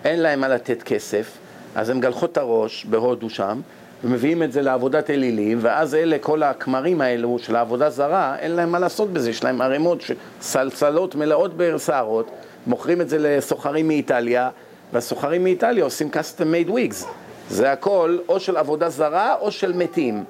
אין 0.05 0.19
להם 0.21 0.39
מה 0.39 0.47
לתת 0.47 0.83
כסף, 0.83 1.37
אז 1.75 1.89
הם 1.89 1.99
גלחות 1.99 2.31
את 2.31 2.37
הראש 2.37 2.85
בהודו 2.85 3.29
שם, 3.29 3.61
ומביאים 4.03 4.43
את 4.43 4.51
זה 4.51 4.61
לעבודת 4.61 5.09
אלילים, 5.09 5.57
ואז 5.61 5.95
אלה, 5.95 6.17
כל 6.19 6.43
הכמרים 6.43 7.01
האלו 7.01 7.39
של 7.39 7.55
העבודה 7.55 7.89
זרה, 7.89 8.35
אין 8.39 8.51
להם 8.51 8.71
מה 8.71 8.79
לעשות 8.79 9.13
בזה, 9.13 9.29
יש 9.29 9.43
להם 9.43 9.61
ערימות, 9.61 10.03
סלסלות 10.41 11.15
מלאות 11.15 11.51
בשערות, 11.57 12.31
מוכרים 12.67 13.01
את 13.01 13.09
זה 13.09 13.17
לסוחרים 13.19 13.87
מאיטליה, 13.87 14.49
והסוחרים 14.93 15.43
מאיטליה 15.43 15.83
עושים 15.83 16.09
custom 16.13 16.67
made 16.67 16.69
wigs. 16.69 17.05
זה 17.49 17.71
הכל 17.71 18.17
או 18.29 18.39
של 18.39 18.57
עבודה 18.57 18.89
זרה 18.89 19.35
או 19.39 19.51
של 19.51 19.73
מתים. 19.73 20.23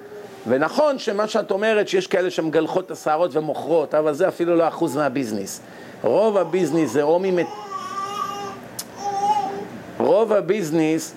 ונכון 0.47 0.99
שמה 0.99 1.27
שאת 1.27 1.51
אומרת, 1.51 1.87
שיש 1.87 2.07
כאלה 2.07 2.29
שמגלחות 2.29 2.85
את 2.85 2.91
השערות 2.91 3.35
ומוכרות, 3.35 3.95
אבל 3.95 4.13
זה 4.13 4.27
אפילו 4.27 4.55
לא 4.55 4.67
אחוז 4.67 4.97
מהביזנס. 4.97 5.61
רוב 6.03 6.37
הביזנס 6.37 6.89
זה 6.89 7.01
או 7.01 7.19
ממת... 7.19 7.47
רוב 9.99 10.33
הביזנס 10.33 11.13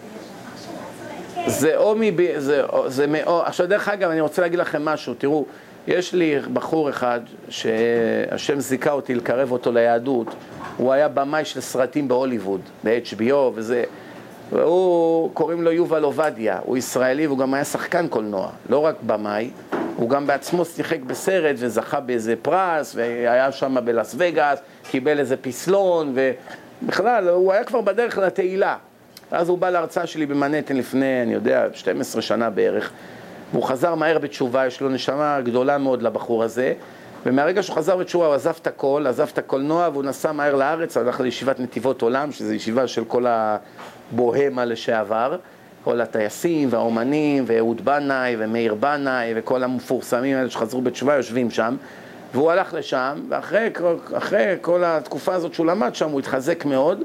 זה 1.47 1.77
או 1.77 1.95
מב... 1.99 2.39
זה, 2.39 2.63
זה 2.87 3.07
מאו... 3.07 3.43
עכשיו 3.43 3.69
דרך 3.69 3.89
אגב, 3.89 4.11
אני 4.11 4.21
רוצה 4.21 4.43
להגיד 4.43 4.59
לכם 4.59 4.85
משהו, 4.85 5.15
תראו, 5.15 5.45
יש 5.87 6.15
לי 6.15 6.39
בחור 6.53 6.91
אחד 6.91 7.21
שהשם 7.49 8.61
זיכה 8.61 8.93
אותי 8.93 9.15
לקרב 9.15 9.53
אותו 9.53 9.73
ליהדות, 9.73 10.27
הוא 10.77 10.93
היה 10.93 11.09
במאי 11.09 11.45
של 11.45 11.61
סרטים 11.61 12.09
בהוליווד, 12.09 12.61
ב-HBO 12.85 13.35
וזה, 13.55 13.85
והוא, 14.53 15.31
קוראים 15.35 15.63
לו 15.63 15.73
יובל 15.73 16.03
עובדיה, 16.03 16.59
הוא 16.65 16.77
ישראלי 16.77 17.27
והוא 17.27 17.39
גם 17.39 17.55
היה 17.55 17.65
שחקן 17.65 18.09
קולנוע, 18.09 18.49
לא 18.69 18.79
רק 18.79 18.95
במאי, 19.07 19.51
הוא 19.97 20.11
גם 20.11 20.27
בעצמו 20.27 20.65
שיחק 20.65 21.01
בסרט 21.01 21.57
וזכה 21.59 22.01
באיזה 22.01 22.35
פרס, 22.43 22.95
והיה 22.95 23.53
שם 23.53 23.77
בלאס 23.85 24.15
וגאס, 24.19 24.59
קיבל 24.91 25.19
איזה 25.19 25.37
פסלון, 25.37 26.15
ובכלל, 26.83 27.29
הוא 27.29 27.53
היה 27.53 27.65
כבר 27.65 27.81
בדרך 27.81 28.19
לתהילה. 28.19 28.77
ואז 29.33 29.49
הוא 29.49 29.59
בא 29.59 29.71
להרצאה 29.71 30.07
שלי 30.07 30.27
במנהטן 30.27 30.77
לפני, 30.77 31.23
אני 31.23 31.35
יודע, 31.35 31.67
12 31.73 32.23
שנה 32.23 32.51
בערך, 32.51 32.91
והוא 33.53 33.65
חזר 33.65 33.95
מהר 33.95 34.19
בתשובה, 34.19 34.67
יש 34.67 34.81
לו 34.81 34.89
נשמה 34.89 35.41
גדולה 35.41 35.79
מאוד 35.79 36.03
לבחור 36.03 36.45
הזה, 36.45 36.75
ומהרגע 37.27 37.63
שהוא 37.63 37.77
חזר 37.77 37.97
בתשובה 37.97 38.27
הוא 38.27 38.35
עזב 38.35 38.55
את 38.63 38.67
הכל, 38.67 39.05
עזב 39.09 39.29
את 39.33 39.39
הקולנוע 39.39 39.89
והוא 39.93 40.05
נסע 40.05 40.33
מהר 40.33 40.55
לארץ, 40.55 40.97
הלך 40.97 41.21
לישיבת 41.21 41.61
נתיבות 41.61 42.03
עולם, 42.03 42.33
שזו 42.33 42.53
ישיבה 42.53 42.87
של 42.87 43.05
כל 43.05 43.27
הבוהמה 43.29 44.65
לשעבר, 44.65 45.37
כל 45.85 46.01
הטייסים 46.01 46.69
והאומנים, 46.71 47.45
ואהוד 47.47 47.85
בנאי 47.85 48.37
ומאיר 48.39 48.75
בנאי 48.75 49.33
וכל 49.37 49.63
המפורסמים 49.63 50.37
האלה 50.37 50.51
שחזרו 50.51 50.83
בתשובה 50.83 51.15
יושבים 51.15 51.51
שם, 51.51 51.77
והוא 52.35 52.51
הלך 52.51 52.75
לשם, 52.75 53.21
ואחרי 53.29 53.69
כל 54.61 54.85
התקופה 54.85 55.35
הזאת 55.35 55.55
שהוא 55.55 55.67
למד 55.67 55.95
שם 55.95 56.11
הוא 56.11 56.21
התחזק 56.21 56.65
מאוד, 56.65 57.03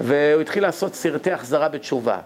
והוא 0.00 0.40
התחיל 0.40 0.62
לעשות 0.62 0.94
סרטי 0.94 1.32
החזרה 1.32 1.68
בתשובה. 1.68 2.18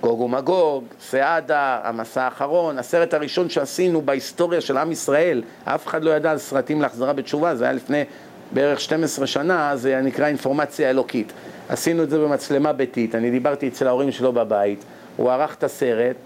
גוג 0.00 0.20
ומגוג, 0.20 0.84
סעדה, 1.00 1.80
המסע 1.84 2.22
האחרון, 2.22 2.78
הסרט 2.78 3.14
הראשון 3.14 3.48
שעשינו 3.48 4.02
בהיסטוריה 4.02 4.60
של 4.60 4.76
עם 4.76 4.92
ישראל, 4.92 5.42
אף 5.64 5.86
אחד 5.86 6.04
לא 6.04 6.10
ידע 6.10 6.30
על 6.30 6.38
סרטים 6.38 6.82
להחזרה 6.82 7.12
בתשובה, 7.12 7.54
זה 7.54 7.64
היה 7.64 7.72
לפני 7.72 8.04
בערך 8.52 8.80
12 8.80 9.26
שנה, 9.26 9.76
זה 9.76 10.00
נקרא 10.00 10.26
אינפורמציה 10.26 10.90
אלוקית. 10.90 11.32
עשינו 11.68 12.02
את 12.02 12.10
זה 12.10 12.18
במצלמה 12.18 12.72
ביתית, 12.72 13.14
אני 13.14 13.30
דיברתי 13.30 13.68
אצל 13.68 13.86
ההורים 13.86 14.12
שלו 14.12 14.32
בבית, 14.32 14.84
הוא 15.16 15.30
ערך 15.30 15.54
את 15.54 15.64
הסרט, 15.64 16.16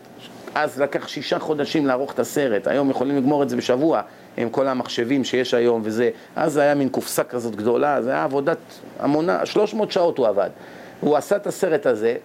אז 0.54 0.80
לקח 0.80 1.08
שישה 1.08 1.38
חודשים 1.38 1.86
לערוך 1.86 2.12
את 2.12 2.18
הסרט, 2.18 2.66
היום 2.66 2.90
יכולים 2.90 3.16
לגמור 3.16 3.42
את 3.42 3.48
זה 3.48 3.56
בשבוע 3.56 4.02
עם 4.36 4.50
כל 4.50 4.66
המחשבים 4.66 5.24
שיש 5.24 5.54
היום 5.54 5.80
וזה, 5.84 6.10
אז 6.36 6.52
זה 6.52 6.60
היה 6.60 6.74
מין 6.74 6.88
קופסה 6.88 7.24
כזאת 7.24 7.56
גדולה, 7.56 8.02
זה 8.02 8.10
היה 8.10 8.24
עבודת 8.24 8.58
המונה, 9.00 9.46
300 9.46 9.92
שעות 9.92 10.18
הוא 10.18 10.26
עבד. 10.26 10.50
הוא 11.00 11.16
עשה 11.16 11.36
את 11.36 11.46
הסרט 11.46 11.86
הזה, 11.86 12.16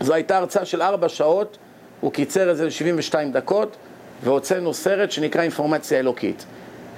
זו 0.00 0.14
הייתה 0.14 0.36
הרצאה 0.36 0.64
של 0.64 0.82
ארבע 0.82 1.08
שעות, 1.08 1.58
הוא 2.00 2.12
קיצר 2.12 2.50
את 2.50 2.56
זה 2.56 2.64
ל-72 2.64 3.14
דקות, 3.32 3.76
והוצאנו 4.24 4.74
סרט 4.74 5.10
שנקרא 5.10 5.42
אינפורמציה 5.42 5.98
אלוקית. 5.98 6.46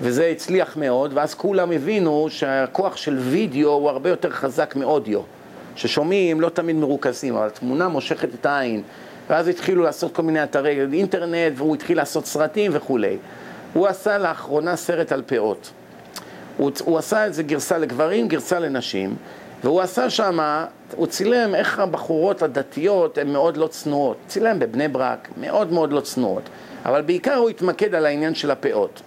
וזה 0.01 0.27
הצליח 0.27 0.77
מאוד, 0.77 1.11
ואז 1.15 1.35
כולם 1.35 1.73
הבינו 1.73 2.27
שהכוח 2.31 2.97
של 2.97 3.19
וידאו 3.19 3.71
הוא 3.71 3.91
הרבה 3.91 4.11
יותר 4.11 4.31
חזק 4.31 4.77
מאודיו. 4.77 5.21
ששומעים 5.77 6.41
לא 6.41 6.49
תמיד 6.49 6.77
מרוכזים, 6.77 7.37
אבל 7.37 7.47
התמונה 7.47 7.89
מושכת 7.89 8.35
את 8.35 8.47
העין. 8.47 8.83
ואז 9.29 9.49
התחילו 9.49 9.83
לעשות 9.83 10.15
כל 10.15 10.23
מיני 10.23 10.43
אתרי 10.43 10.87
אינטרנט, 10.93 11.53
והוא 11.57 11.75
התחיל 11.75 11.97
לעשות 11.97 12.27
סרטים 12.27 12.71
וכולי. 12.75 13.17
הוא 13.73 13.87
עשה 13.87 14.19
לאחרונה 14.19 14.77
סרט 14.77 15.13
על 15.13 15.23
פאות. 15.27 15.71
הוא, 16.57 16.71
הוא 16.85 16.99
עשה 16.99 17.27
את 17.27 17.35
זה 17.35 17.43
גרסה 17.43 17.79
לגברים, 17.79 18.29
גרסה 18.29 18.59
לנשים, 18.59 19.17
והוא 19.65 19.81
עשה 19.81 20.11
שם, 20.11 20.39
הוא 20.97 21.07
צילם 21.07 21.55
איך 21.55 21.79
הבחורות 21.79 22.43
הדתיות 22.43 23.19
הן 23.19 23.33
מאוד 23.33 23.57
לא 23.57 23.67
צנועות. 23.67 24.17
צילם 24.27 24.59
בבני 24.59 24.89
ברק, 24.89 25.29
מאוד 25.41 25.73
מאוד 25.73 25.93
לא 25.93 26.01
צנועות. 26.01 26.43
אבל 26.85 27.03
בעיקר 27.03 27.35
הוא 27.35 27.49
התמקד 27.49 27.95
על 27.95 28.07
העניין 28.07 28.35
של 28.35 28.51
הפאות. 28.51 29.03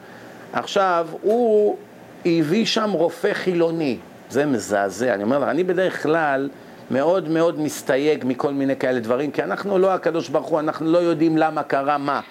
עכשיו, 0.53 1.07
הוא 1.21 1.77
הביא 2.25 2.65
שם 2.65 2.91
רופא 2.91 3.33
חילוני. 3.33 3.97
זה 4.29 4.45
מזעזע. 4.45 5.13
אני 5.13 5.23
אומר 5.23 5.39
לך, 5.39 5.47
אני 5.47 5.63
בדרך 5.63 6.03
כלל 6.03 6.49
מאוד 6.91 7.29
מאוד 7.29 7.59
מסתייג 7.59 8.23
מכל 8.27 8.53
מיני 8.53 8.75
כאלה 8.75 8.99
דברים, 8.99 9.31
כי 9.31 9.43
אנחנו 9.43 9.77
לא 9.77 9.93
הקדוש 9.93 10.29
ברוך 10.29 10.47
הוא, 10.47 10.59
אנחנו 10.59 10.91
לא 10.91 10.97
יודעים 10.97 11.37
למה 11.37 11.63
קרה 11.63 11.97
מה. 11.97 12.21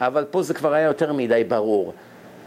אבל 0.00 0.24
פה 0.30 0.42
זה 0.42 0.54
כבר 0.54 0.72
היה 0.72 0.86
יותר 0.86 1.12
מדי 1.12 1.44
ברור. 1.48 1.92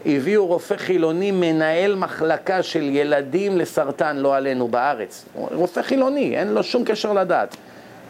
הביאו 0.06 0.46
רופא 0.46 0.76
חילוני, 0.76 1.30
מנהל 1.30 1.94
מחלקה 1.94 2.62
של 2.62 2.82
ילדים 2.82 3.58
לסרטן, 3.58 4.16
לא 4.16 4.36
עלינו, 4.36 4.68
בארץ. 4.68 5.24
רופא 5.34 5.82
חילוני, 5.82 6.38
אין 6.38 6.48
לו 6.48 6.62
שום 6.62 6.84
קשר 6.84 7.12
לדת. 7.12 7.56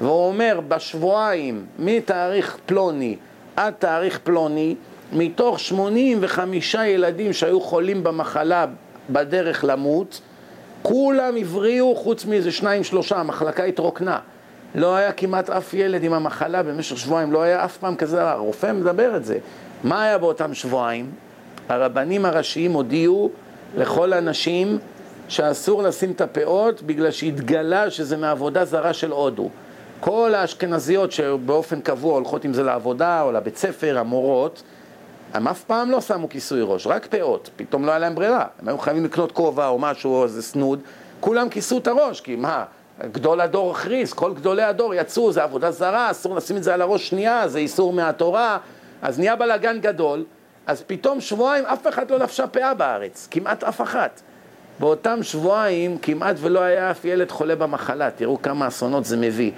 והוא 0.01 0.29
אומר, 0.29 0.61
בשבועיים, 0.69 1.67
מתאריך 1.79 2.59
פלוני 2.67 3.17
עד 3.57 3.75
תאריך 3.79 4.19
פלוני, 4.19 4.75
מתוך 5.13 5.61
85 5.61 6.75
ילדים 6.75 7.33
שהיו 7.33 7.61
חולים 7.61 8.05
במחלה 8.05 8.67
בדרך 9.11 9.65
למות, 9.65 10.21
כולם 10.83 11.37
הבריאו 11.41 11.97
חוץ 11.97 12.25
מאיזה 12.25 12.53
שניים 12.53 12.85
שלושה, 12.85 13.17
המחלקה 13.17 13.65
התרוקנה. 13.65 14.19
לא 14.75 14.97
היה 14.97 15.13
כמעט 15.13 15.51
אף 15.51 15.75
ילד 15.75 16.05
עם 16.05 16.13
המחלה 16.13 16.63
במשך 16.63 16.99
שבועיים, 16.99 17.33
לא 17.33 17.43
היה 17.43 17.65
אף 17.65 17.77
פעם 17.77 17.97
כזה. 17.97 18.31
הרופא 18.31 18.73
מדבר 18.73 19.17
את 19.17 19.25
זה. 19.25 19.39
מה 19.85 20.05
היה 20.05 20.19
באותם 20.19 20.55
שבועיים? 20.55 21.11
הרבנים 21.69 22.25
הראשיים 22.25 22.73
הודיעו 22.73 23.31
לכל 23.77 24.13
הנשים 24.13 24.79
שאסור 25.29 25.83
לשים 25.83 26.11
את 26.11 26.21
הפאות 26.21 26.83
בגלל 26.83 27.11
שהתגלה 27.11 27.91
שזה 27.91 28.17
מעבודה 28.17 28.65
זרה 28.65 28.93
של 28.93 29.11
הודו. 29.11 29.49
כל 30.01 30.35
האשכנזיות 30.35 31.13
שבאופן 31.13 31.81
קבוע 31.81 32.15
הולכות 32.15 32.45
עם 32.45 32.53
זה 32.53 32.63
לעבודה 32.63 33.23
או 33.23 33.33
לבית 33.33 33.57
ספר, 33.57 33.99
המורות, 33.99 34.63
הם 35.35 35.49
אף 35.49 35.65
פעם 35.65 35.91
לא 35.91 36.01
שמו 36.01 36.29
כיסוי 36.29 36.61
ראש, 36.63 36.87
רק 36.87 37.07
פאות, 37.07 37.51
פתאום 37.57 37.87
לא 37.87 37.91
היה 37.91 37.99
להם 37.99 38.15
ברירה, 38.15 38.47
הם 38.63 38.69
היו 38.69 38.79
חייבים 38.79 39.05
לקנות 39.05 39.33
כובע 39.33 39.69
או 39.69 39.79
משהו 39.79 40.15
או 40.15 40.25
איזה 40.25 40.43
סנוד, 40.43 40.81
כולם 41.21 41.49
כיסו 41.49 41.79
את 41.79 41.87
הראש, 41.87 42.21
כי 42.21 42.37
מה, 42.37 42.65
גדול 43.13 43.41
הדור 43.41 43.71
הכריז, 43.71 44.13
כל 44.13 44.35
גדולי 44.35 44.63
הדור 44.63 44.95
יצאו, 44.95 45.33
זה 45.33 45.43
עבודה 45.43 45.71
זרה, 45.71 46.11
אסור 46.11 46.37
לשים 46.37 46.57
את 46.57 46.63
זה 46.63 46.75
על 46.75 46.83
הראש 46.83 47.09
שנייה, 47.09 47.49
זה 47.49 47.59
איסור 47.59 47.93
מהתורה, 47.93 48.59
אז 49.03 49.19
נהיה 49.19 49.37
בלאגן 49.37 49.81
גדול, 49.81 50.25
אז 50.67 50.83
פתאום 50.87 51.21
שבועיים 51.21 51.65
אף 51.67 51.87
אחד 51.87 52.11
לא 52.11 52.19
לבשה 52.19 52.47
פאה 52.47 52.75
בארץ, 52.75 53.29
כמעט 53.31 53.65
אף 53.65 53.81
אחת. 53.81 54.21
באותם 54.81 55.23
שבועיים 55.23 55.99
כמעט 55.99 56.37
ולא 56.41 56.61
היה 56.61 56.91
אף 56.91 57.05
ילד 57.05 57.31
חולה 57.31 57.57
במחלה, 57.57 58.11
תראו 58.11 58.43
כמה 58.43 58.69
אסונות 58.69 59.05
זה 59.05 59.17
מביא. 59.17 59.51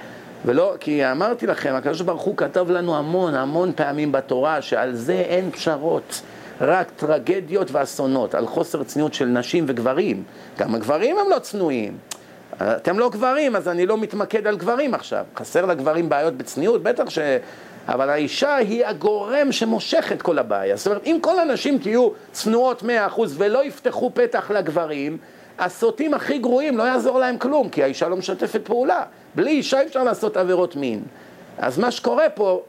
ולא, 0.44 0.74
כי 0.80 1.10
אמרתי 1.10 1.46
לכם, 1.46 1.74
הקדוש 1.74 2.00
ברוך 2.00 2.22
הוא 2.22 2.36
כתב 2.36 2.70
לנו 2.70 2.96
המון 2.96 3.34
המון 3.34 3.72
פעמים 3.76 4.12
בתורה 4.12 4.62
שעל 4.62 4.94
זה 4.94 5.12
אין 5.12 5.50
פשרות, 5.50 6.22
רק 6.60 6.90
טרגדיות 6.96 7.70
ואסונות, 7.70 8.34
על 8.34 8.46
חוסר 8.46 8.82
צניעות 8.82 9.14
של 9.14 9.24
נשים 9.24 9.64
וגברים. 9.68 10.22
גם 10.58 10.74
הגברים 10.74 11.18
הם 11.18 11.26
לא 11.30 11.38
צנועים. 11.38 11.96
אתם 12.62 12.98
לא 12.98 13.10
גברים, 13.10 13.56
אז 13.56 13.68
אני 13.68 13.86
לא 13.86 13.98
מתמקד 13.98 14.46
על 14.46 14.56
גברים 14.56 14.94
עכשיו. 14.94 15.24
חסר 15.36 15.66
לגברים 15.66 16.08
בעיות 16.08 16.34
בצניעות? 16.34 16.82
בטח 16.82 17.10
ש... 17.10 17.18
אבל 17.88 18.10
האישה 18.10 18.56
היא 18.56 18.86
הגורם 18.86 19.52
שמושך 19.52 20.12
את 20.12 20.22
כל 20.22 20.38
הבעיה. 20.38 20.76
זאת 20.76 20.86
אומרת, 20.86 21.06
אם 21.06 21.18
כל 21.20 21.38
הנשים 21.38 21.78
תהיו 21.78 22.08
צנועות 22.32 22.82
מאה 22.82 23.06
אחוז 23.06 23.34
ולא 23.38 23.64
יפתחו 23.64 24.10
פתח 24.14 24.50
לגברים, 24.50 25.18
הסוטים 25.58 26.14
הכי 26.14 26.38
גרועים 26.38 26.78
לא 26.78 26.82
יעזור 26.82 27.18
להם 27.18 27.38
כלום, 27.38 27.68
כי 27.68 27.82
האישה 27.82 28.08
לא 28.08 28.16
משתפת 28.16 28.60
פעולה. 28.64 29.02
בלי 29.34 29.50
אישה 29.50 29.82
אפשר 29.82 30.04
לעשות 30.04 30.36
עבירות 30.36 30.76
מין. 30.76 31.02
אז 31.58 31.78
מה 31.78 31.90
שקורה 31.90 32.28
פה, 32.28 32.62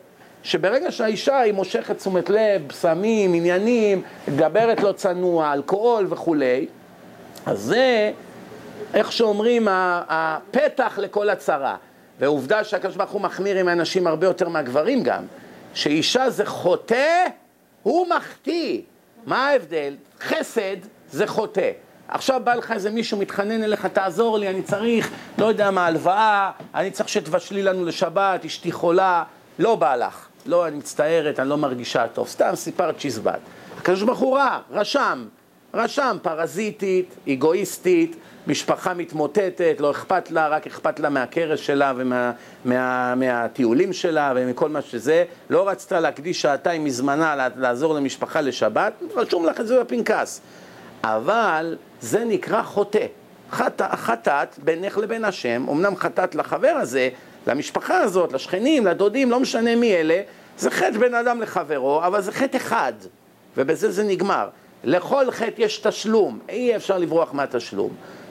שברגע 0.44 0.92
שהאישה 0.92 1.40
היא 1.40 1.54
מושכת 1.54 1.98
תשומת 1.98 2.30
לב, 2.30 2.72
סמים, 2.72 3.34
עניינים, 3.34 4.02
מדברת 4.28 4.84
לא 4.84 4.92
צנוע, 4.92 5.54
אלכוהול 5.54 6.08
וכולי, 6.10 6.68
אז 7.46 7.60
זה, 7.60 8.12
איך 8.94 9.12
שאומרים, 9.12 9.68
הפתח 9.72 11.00
לכל 11.02 11.30
הצרה. 11.30 11.76
ועובדה 12.20 12.64
שהקדוש 12.64 12.96
ברוך 12.96 13.12
הוא 13.12 13.22
מחמיר 13.22 13.58
עם 13.58 13.68
האנשים 13.68 14.08
הרבה 14.08 14.28
יותר 14.28 14.50
מהגברים 14.50 15.04
גם, 15.04 15.24
שאישה 15.74 16.30
זה 16.30 16.46
חוטא, 16.46 17.26
הוא 17.84 18.08
מחטיא. 18.18 18.82
מה 19.26 19.48
ההבדל? 19.48 19.96
חסד 20.22 20.78
זה 21.12 21.28
חוטא. 21.28 21.72
עכשיו 22.08 22.42
בא 22.44 22.54
לך 22.54 22.72
איזה 22.72 22.92
מישהו 22.92 23.18
מתחנן 23.18 23.64
אליך, 23.64 23.86
תעזור 23.86 24.38
לי, 24.38 24.50
אני 24.50 24.62
צריך, 24.62 25.12
לא 25.38 25.46
יודע 25.46 25.72
מה, 25.72 25.86
הלוואה, 25.86 26.52
אני 26.76 26.92
צריך 26.92 27.10
שתבשלי 27.10 27.64
לנו 27.64 27.86
לשבת, 27.86 28.46
אשתי 28.46 28.72
חולה, 28.72 29.24
לא 29.60 29.76
בא 29.76 29.96
לך. 29.96 30.28
לא, 30.46 30.68
אני 30.68 30.78
מצטערת, 30.78 31.40
אני 31.40 31.50
לא 31.50 31.58
מרגישה 31.58 32.08
טוב, 32.08 32.28
סתם 32.28 32.52
סיפרת 32.56 32.98
צ'יזבט. 32.98 33.40
הקדוש 33.78 34.04
ברוך 34.04 34.20
הוא 34.20 34.38
רע, 34.38 34.60
רשם, 34.72 35.26
רשם 35.74 36.18
פרזיטית, 36.22 37.16
אגואיסטית, 37.30 38.16
משפחה 38.48 38.94
מתמוטטת, 38.94 39.76
לא 39.80 39.92
אכפת 39.92 40.32
לה, 40.32 40.48
רק 40.48 40.68
אכפת 40.68 41.00
לה 41.00 41.10
מהכרס 41.10 41.60
שלה 41.60 41.94
ומהטיולים 42.66 43.86
ומה, 43.86 43.94
שלה 43.94 44.34
ומכל 44.36 44.70
מה 44.70 44.82
שזה, 44.82 45.24
לא 45.50 45.70
רצתה 45.70 46.00
להקדיש 46.00 46.42
שעתיים 46.42 46.86
מזמנה 46.86 47.50
לעזור 47.56 47.94
למשפחה 47.94 48.42
לשבת, 48.42 48.94
רשום 49.16 49.46
לך 49.46 49.60
את 49.60 49.68
זה 49.68 49.80
בפנקס. 49.80 50.42
אבל 51.04 51.78
זה 52.02 52.26
נקרא 52.26 52.64
חוטא. 52.64 53.06
חט, 53.52 53.82
חטאת 53.82 54.60
בינך 54.64 54.98
לבין 54.98 55.26
השם, 55.26 55.66
אמנם 55.70 55.96
חטאת 55.96 56.36
לחבר 56.36 56.74
הזה, 56.82 57.10
למשפחה 57.48 57.98
הזאת, 57.98 58.34
לשכנים, 58.34 58.86
לדודים, 58.86 59.32
לא 59.32 59.40
משנה 59.40 59.76
מי 59.76 59.96
אלה, 59.96 60.22
זה 60.58 60.72
חטא 60.72 60.98
בין 60.98 61.16
אדם 61.16 61.42
לחברו, 61.42 62.04
אבל 62.04 62.22
זה 62.22 62.32
חטא 62.32 62.58
אחד, 62.58 62.94
ובזה 63.58 63.92
זה 63.92 64.04
נגמר. 64.04 64.50
לכל 64.84 65.32
חטא 65.32 65.62
יש 65.62 65.78
תשלום, 65.78 66.40
אי 66.50 66.76
אפשר 66.76 66.98
לברוח 66.98 67.34
מהתשלום. 67.34 67.90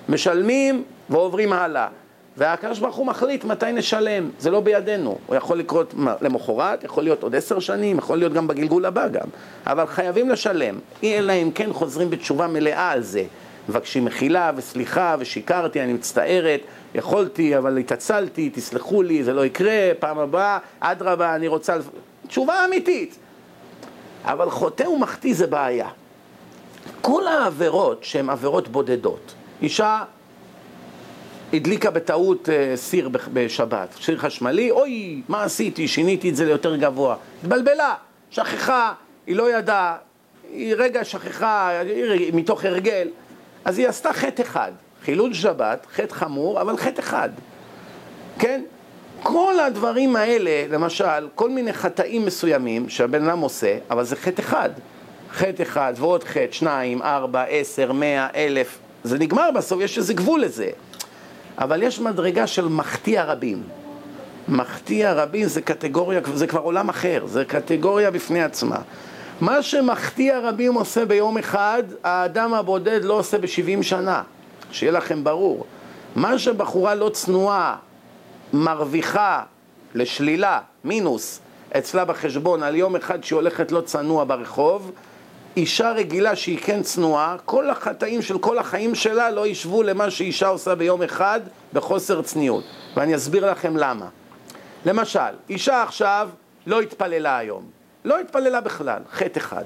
משלמים 0.09 0.85
ועוברים 1.11 1.53
הלאה. 1.53 1.89
והקדוש 2.37 2.79
ברוך 2.79 2.97
הוא 2.97 3.07
מחליט 3.07 3.45
מתי 3.45 3.73
נשלם, 3.73 4.31
זה 4.39 4.51
לא 4.51 4.61
בידינו. 4.61 5.19
הוא 5.27 5.37
יכול 5.37 5.59
לקרות 5.59 5.95
למחרת, 6.21 6.85
יכול 6.85 7.05
להיות 7.05 7.23
עוד 7.23 7.35
עשר 7.35 7.59
שנים, 7.59 7.99
יכול 7.99 8.19
להיות 8.19 8.33
גם 8.33 8.49
בגלגול 8.49 8.85
הבא 8.85 9.09
גם. 9.09 9.29
אבל 9.67 9.87
חייבים 9.87 10.29
לשלם, 10.29 10.79
אלא 11.05 11.33
אם 11.33 11.51
כן 11.55 11.73
חוזרים 11.73 12.11
בתשובה 12.11 12.47
מלאה 12.47 12.91
על 12.91 13.03
זה. 13.03 13.25
מבקשים 13.69 14.05
מחילה 14.05 14.53
וסליחה 14.57 15.17
ושיקרתי, 15.19 15.83
אני 15.83 15.93
מצטערת, 15.93 16.61
יכולתי 16.95 17.59
אבל 17.59 17.79
התעצלתי, 17.79 18.51
תסלחו 18.55 19.03
לי, 19.03 19.25
זה 19.25 19.33
לא 19.33 19.47
יקרה, 19.47 19.91
פעם 19.99 20.19
הבאה, 20.19 20.59
אדרבה, 20.81 21.35
אני 21.35 21.49
רוצה... 21.49 21.77
תשובה 22.27 22.65
אמיתית. 22.65 23.17
אבל 24.25 24.51
חוטא 24.51 24.83
ומחטיא 24.83 25.35
זה 25.35 25.47
בעיה. 25.47 25.89
כל 27.01 27.27
העבירות 27.27 28.05
שהן 28.05 28.31
עבירות 28.31 28.69
בודדות, 28.69 29.35
אישה 29.63 30.03
הדליקה 31.53 31.91
בטעות 31.91 32.49
אה, 32.49 32.77
סיר 32.77 33.11
בשבת, 33.33 33.89
סיר 34.03 34.19
חשמלי, 34.19 34.71
אוי, 34.71 35.23
מה 35.29 35.45
עשיתי? 35.45 35.89
שיניתי 35.89 36.31
את 36.31 36.37
זה 36.37 36.45
ליותר 36.45 36.77
גבוה. 36.77 37.17
התבלבלה, 37.43 37.95
שכחה, 38.31 38.93
היא 39.27 39.37
לא 39.37 39.59
ידעה, 39.59 39.97
היא 40.53 40.75
רגע 40.79 41.05
שכחה, 41.05 41.69
היא 41.69 42.35
מתוך 42.35 42.65
הרגל, 42.65 43.09
אז 43.65 43.79
היא 43.79 43.89
עשתה 43.89 44.13
חטא 44.13 44.43
אחד, 44.43 44.73
חילול 45.05 45.35
שבת, 45.35 45.87
חטא 45.95 46.15
חמור, 46.15 46.61
אבל 46.61 46.77
חטא 46.77 47.01
אחד, 47.01 47.31
כן? 48.39 48.63
כל 49.23 49.61
הדברים 49.61 50.17
האלה, 50.17 50.65
למשל, 50.71 51.29
כל 51.35 51.51
מיני 51.51 51.73
חטאים 51.73 52.27
מסוימים 52.27 52.89
שהבן 52.89 53.29
אדם 53.29 53.39
עושה, 53.39 53.79
אבל 53.91 54.05
זה 54.05 54.17
חטא 54.17 54.41
אחד. 54.41 54.71
חטא 55.33 55.63
אחד 55.63 55.95
ועוד 55.97 56.25
חטא, 56.25 56.53
שניים, 56.53 57.03
ארבע, 57.03 57.43
עשר, 57.43 57.93
מאה, 57.93 58.29
אלף, 58.35 58.79
זה 59.07 59.19
נגמר 59.19 59.51
בסוף, 59.51 59.81
יש 59.81 59.99
איזה 59.99 60.15
גבול 60.15 60.41
לזה. 60.41 60.69
אבל 61.59 61.83
יש 61.83 62.01
מדרגה 62.01 62.47
של 62.47 62.69
מחטיא 62.69 63.21
הרבים. 63.21 63.63
מחטיא 64.49 65.09
הרבים 65.09 65.49
זה 65.49 65.61
קטגוריה, 65.61 66.21
זה 66.35 66.47
כבר 66.47 66.61
עולם 66.61 66.89
אחר, 66.89 67.23
זה 67.27 67.45
קטגוריה 67.45 68.11
בפני 68.11 68.43
עצמה. 68.43 68.77
מה 69.41 69.63
שמחטיא 69.63 70.35
הרבים 70.35 70.75
עושה 70.75 71.05
ביום 71.05 71.39
אחד, 71.39 71.83
האדם 72.05 72.55
הבודד 72.55 73.05
לא 73.05 73.15
עושה 73.15 73.39
בשבעים 73.39 73.83
שנה. 73.83 74.23
שיהיה 74.71 74.93
לכם 74.93 75.25
ברור. 75.25 75.67
מה 76.17 76.39
שבחורה 76.39 76.95
לא 76.95 77.09
צנועה 77.09 77.77
מרוויחה 78.53 79.43
לשלילה, 79.95 80.61
מינוס, 80.85 81.41
אצלה 81.79 82.05
בחשבון 82.05 82.63
על 82.63 82.77
יום 82.77 82.97
אחד 82.97 83.25
שהיא 83.25 83.37
הולכת 83.37 83.73
לא 83.73 83.81
צנוע 83.81 84.25
ברחוב, 84.25 84.93
אישה 85.57 85.93
רגילה 85.93 86.37
שהיא 86.37 86.59
כן 86.59 86.83
צנועה, 86.83 87.37
כל 87.45 87.71
החטאים 87.71 88.23
של 88.23 88.39
כל 88.39 88.59
החיים 88.59 88.95
שלה 88.95 89.31
לא 89.31 89.47
ישבו 89.47 89.83
למה 89.83 90.11
שאישה 90.11 90.49
עושה 90.49 90.75
ביום 90.75 91.03
אחד 91.03 91.41
בחוסר 91.73 92.23
צניעות. 92.23 92.65
ואני 92.97 93.17
אסביר 93.17 93.51
לכם 93.51 93.77
למה. 93.77 94.07
למשל, 94.87 95.21
אישה 95.51 95.83
עכשיו 95.83 96.29
לא 96.67 96.81
התפללה 96.81 97.39
היום. 97.39 97.63
לא 98.05 98.21
התפללה 98.21 98.61
בכלל, 98.61 99.03
חטא 99.13 99.39
אחד. 99.39 99.65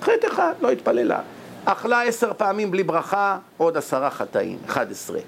חטא 0.00 0.26
אחד, 0.26 0.52
לא 0.60 0.70
התפללה. 0.70 1.20
אכלה 1.64 2.02
עשר 2.02 2.32
פעמים 2.36 2.70
בלי 2.70 2.82
ברכה, 2.82 3.38
עוד 3.56 3.76
עשרה 3.76 4.10
חטאים, 4.10 4.58
אחד 4.66 4.90
עשרה. 4.90 5.20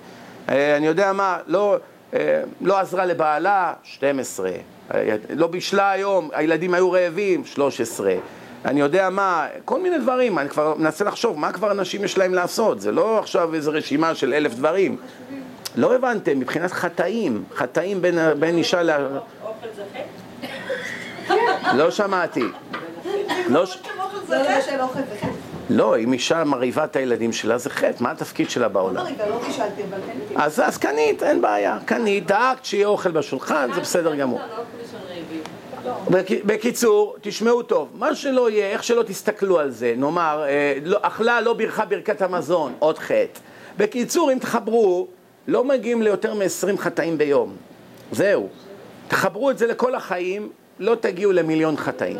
אה, 0.48 0.76
אני 0.76 0.86
יודע 0.86 1.12
מה, 1.12 1.38
לא, 1.46 1.76
אה, 2.14 2.42
לא 2.60 2.78
עזרה 2.78 3.06
לבעלה, 3.06 3.72
שתים 3.82 4.18
עשרה. 4.18 4.50
אה, 4.94 5.16
לא 5.30 5.46
בישלה 5.46 5.90
היום, 5.90 6.30
הילדים 6.32 6.74
היו 6.74 6.92
רעבים, 6.92 7.44
שלוש 7.44 7.80
עשרה. 7.80 8.14
אני 8.64 8.80
יודע 8.80 9.10
מה, 9.10 9.46
כל 9.64 9.80
מיני 9.80 9.98
דברים, 9.98 10.38
אני 10.38 10.48
כבר 10.48 10.74
מנסה 10.74 11.04
לחשוב, 11.04 11.38
מה 11.38 11.52
כבר 11.52 11.70
אנשים 11.70 12.04
יש 12.04 12.18
להם 12.18 12.34
לעשות? 12.34 12.80
זה 12.80 12.92
לא 12.92 13.18
עכשיו 13.18 13.54
איזו 13.54 13.72
רשימה 13.72 14.14
של 14.14 14.34
אלף 14.34 14.54
דברים. 14.54 14.96
לא 15.76 15.94
הבנתם, 15.94 16.38
מבחינת 16.38 16.72
חטאים, 16.72 17.44
חטאים 17.54 18.02
בין, 18.02 18.18
בין 18.38 18.56
אישה 18.56 18.82
ל... 18.82 18.90
אוכל 18.90 19.66
זה 19.76 19.82
חטא? 21.28 21.74
לא 21.76 21.90
שמעתי. 21.90 22.44
לא 23.48 23.66
ש... 23.66 23.78
לא, 25.70 25.98
אם 25.98 26.12
אישה 26.12 26.44
מרעיבה 26.44 26.84
את 26.84 26.96
הילדים 26.96 27.32
שלה 27.32 27.58
זה 27.58 27.70
חטא, 27.70 27.96
מה 28.00 28.10
התפקיד 28.10 28.50
שלה 28.50 28.68
בעולם? 28.68 28.96
לא 28.96 29.26
לא 29.28 29.40
קניתי. 30.36 30.62
אז 30.66 30.78
קנית, 30.78 31.22
אין 31.22 31.42
בעיה, 31.42 31.78
קנית, 31.84 32.26
דאגת 32.26 32.64
שיהיה 32.64 32.86
אוכל 32.86 33.10
בשולחן, 33.10 33.70
זה 33.74 33.80
בסדר 33.80 34.14
גמור. 34.14 34.40
בקיצור, 36.46 37.16
תשמעו 37.20 37.62
טוב, 37.62 37.88
מה 37.94 38.14
שלא 38.14 38.50
יהיה, 38.50 38.70
איך 38.70 38.84
שלא 38.84 39.02
תסתכלו 39.02 39.58
על 39.58 39.70
זה, 39.70 39.94
נאמר, 39.96 40.44
אה, 40.48 40.78
לא, 40.84 40.98
אכלה 41.02 41.40
לא 41.40 41.54
בירכה 41.54 41.84
ברכת 41.84 42.22
המזון, 42.22 42.74
עוד 42.78 42.98
חטא. 42.98 43.40
בקיצור, 43.76 44.32
אם 44.32 44.38
תחברו, 44.38 45.06
לא 45.48 45.64
מגיעים 45.64 46.02
ליותר 46.02 46.34
מ-20 46.34 46.76
חטאים 46.78 47.18
ביום. 47.18 47.56
זהו. 48.12 48.48
תחברו 49.08 49.50
את 49.50 49.58
זה 49.58 49.66
לכל 49.66 49.94
החיים, 49.94 50.50
לא 50.78 50.94
תגיעו 50.94 51.32
למיליון 51.32 51.76
חטאים. 51.76 52.16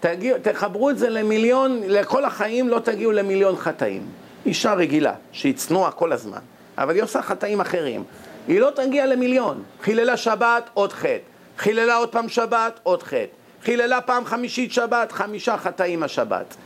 תגיע, 0.00 0.38
תחברו 0.38 0.90
את 0.90 0.98
זה 0.98 1.10
למיליון, 1.10 1.80
לכל 1.86 2.24
החיים 2.24 2.68
לא 2.68 2.78
תגיעו 2.78 3.12
למיליון 3.12 3.56
חטאים. 3.56 4.02
אישה 4.46 4.74
רגילה, 4.74 5.14
שהיא 5.32 5.54
צנועה 5.54 5.90
כל 5.90 6.12
הזמן, 6.12 6.38
אבל 6.78 6.94
היא 6.94 7.02
עושה 7.02 7.22
חטאים 7.22 7.60
אחרים. 7.60 8.04
היא 8.48 8.60
לא 8.60 8.70
תגיע 8.74 9.06
למיליון. 9.06 9.62
חיללה 9.82 10.16
שבת, 10.16 10.70
עוד 10.74 10.92
חטא. 10.92 11.37
חיללה 11.58 11.96
עוד 11.96 12.08
פעם 12.08 12.28
שבת, 12.28 12.80
עוד 12.82 13.02
חטא. 13.02 13.26
חיללה 13.62 14.00
פעם 14.00 14.24
חמישית 14.24 14.72
שבת, 14.72 15.12
חמישה 15.12 15.56
חטאים 15.56 16.02
השבת. 16.02 16.56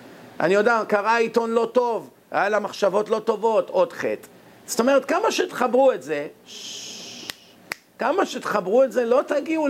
אני 0.41 0.55
יודע, 0.55 0.83
קרא 0.89 1.17
עיתון 1.17 1.51
לא 1.51 1.71
טוב, 1.73 2.11
היה 2.31 2.49
לה 2.49 2.59
מחשבות 2.59 3.11
לא 3.11 3.19
טובות, 3.19 3.71
עוד 3.71 3.93
חטא. 3.93 4.27
זאת 4.67 4.81
אומרת, 4.81 5.05
כמה 5.05 5.33
שתחברו 5.33 5.93
את 5.93 6.03
זה, 6.03 6.27
כמה 7.99 8.27
שתחברו 8.27 8.85
את 8.85 8.93
זה, 8.93 9.05
לא 9.05 9.21
תגיעו 9.27 9.69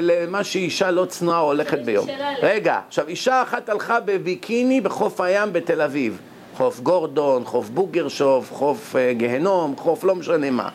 למה 0.00 0.44
שאישה 0.44 0.90
לא 0.90 1.04
צנועה 1.04 1.38
הולכת 1.38 1.78
ביום. 1.78 2.06
רגע, 2.42 2.80
עכשיו, 2.88 3.08
אישה 3.08 3.42
אחת 3.42 3.68
הלכה 3.68 4.00
בביקיני 4.00 4.80
בחוף 4.80 5.20
הים 5.20 5.52
בתל 5.52 5.80
אביב. 5.80 6.20
חוף 6.56 6.80
גורדון, 6.80 7.44
חוף 7.44 7.68
בוגרשוף, 7.68 8.52
חוף 8.52 8.94
uh, 8.94 9.18
גהנום, 9.18 9.76
חוף 9.76 10.04
לא 10.04 10.14
משנה 10.14 10.50
מה. 10.50 10.68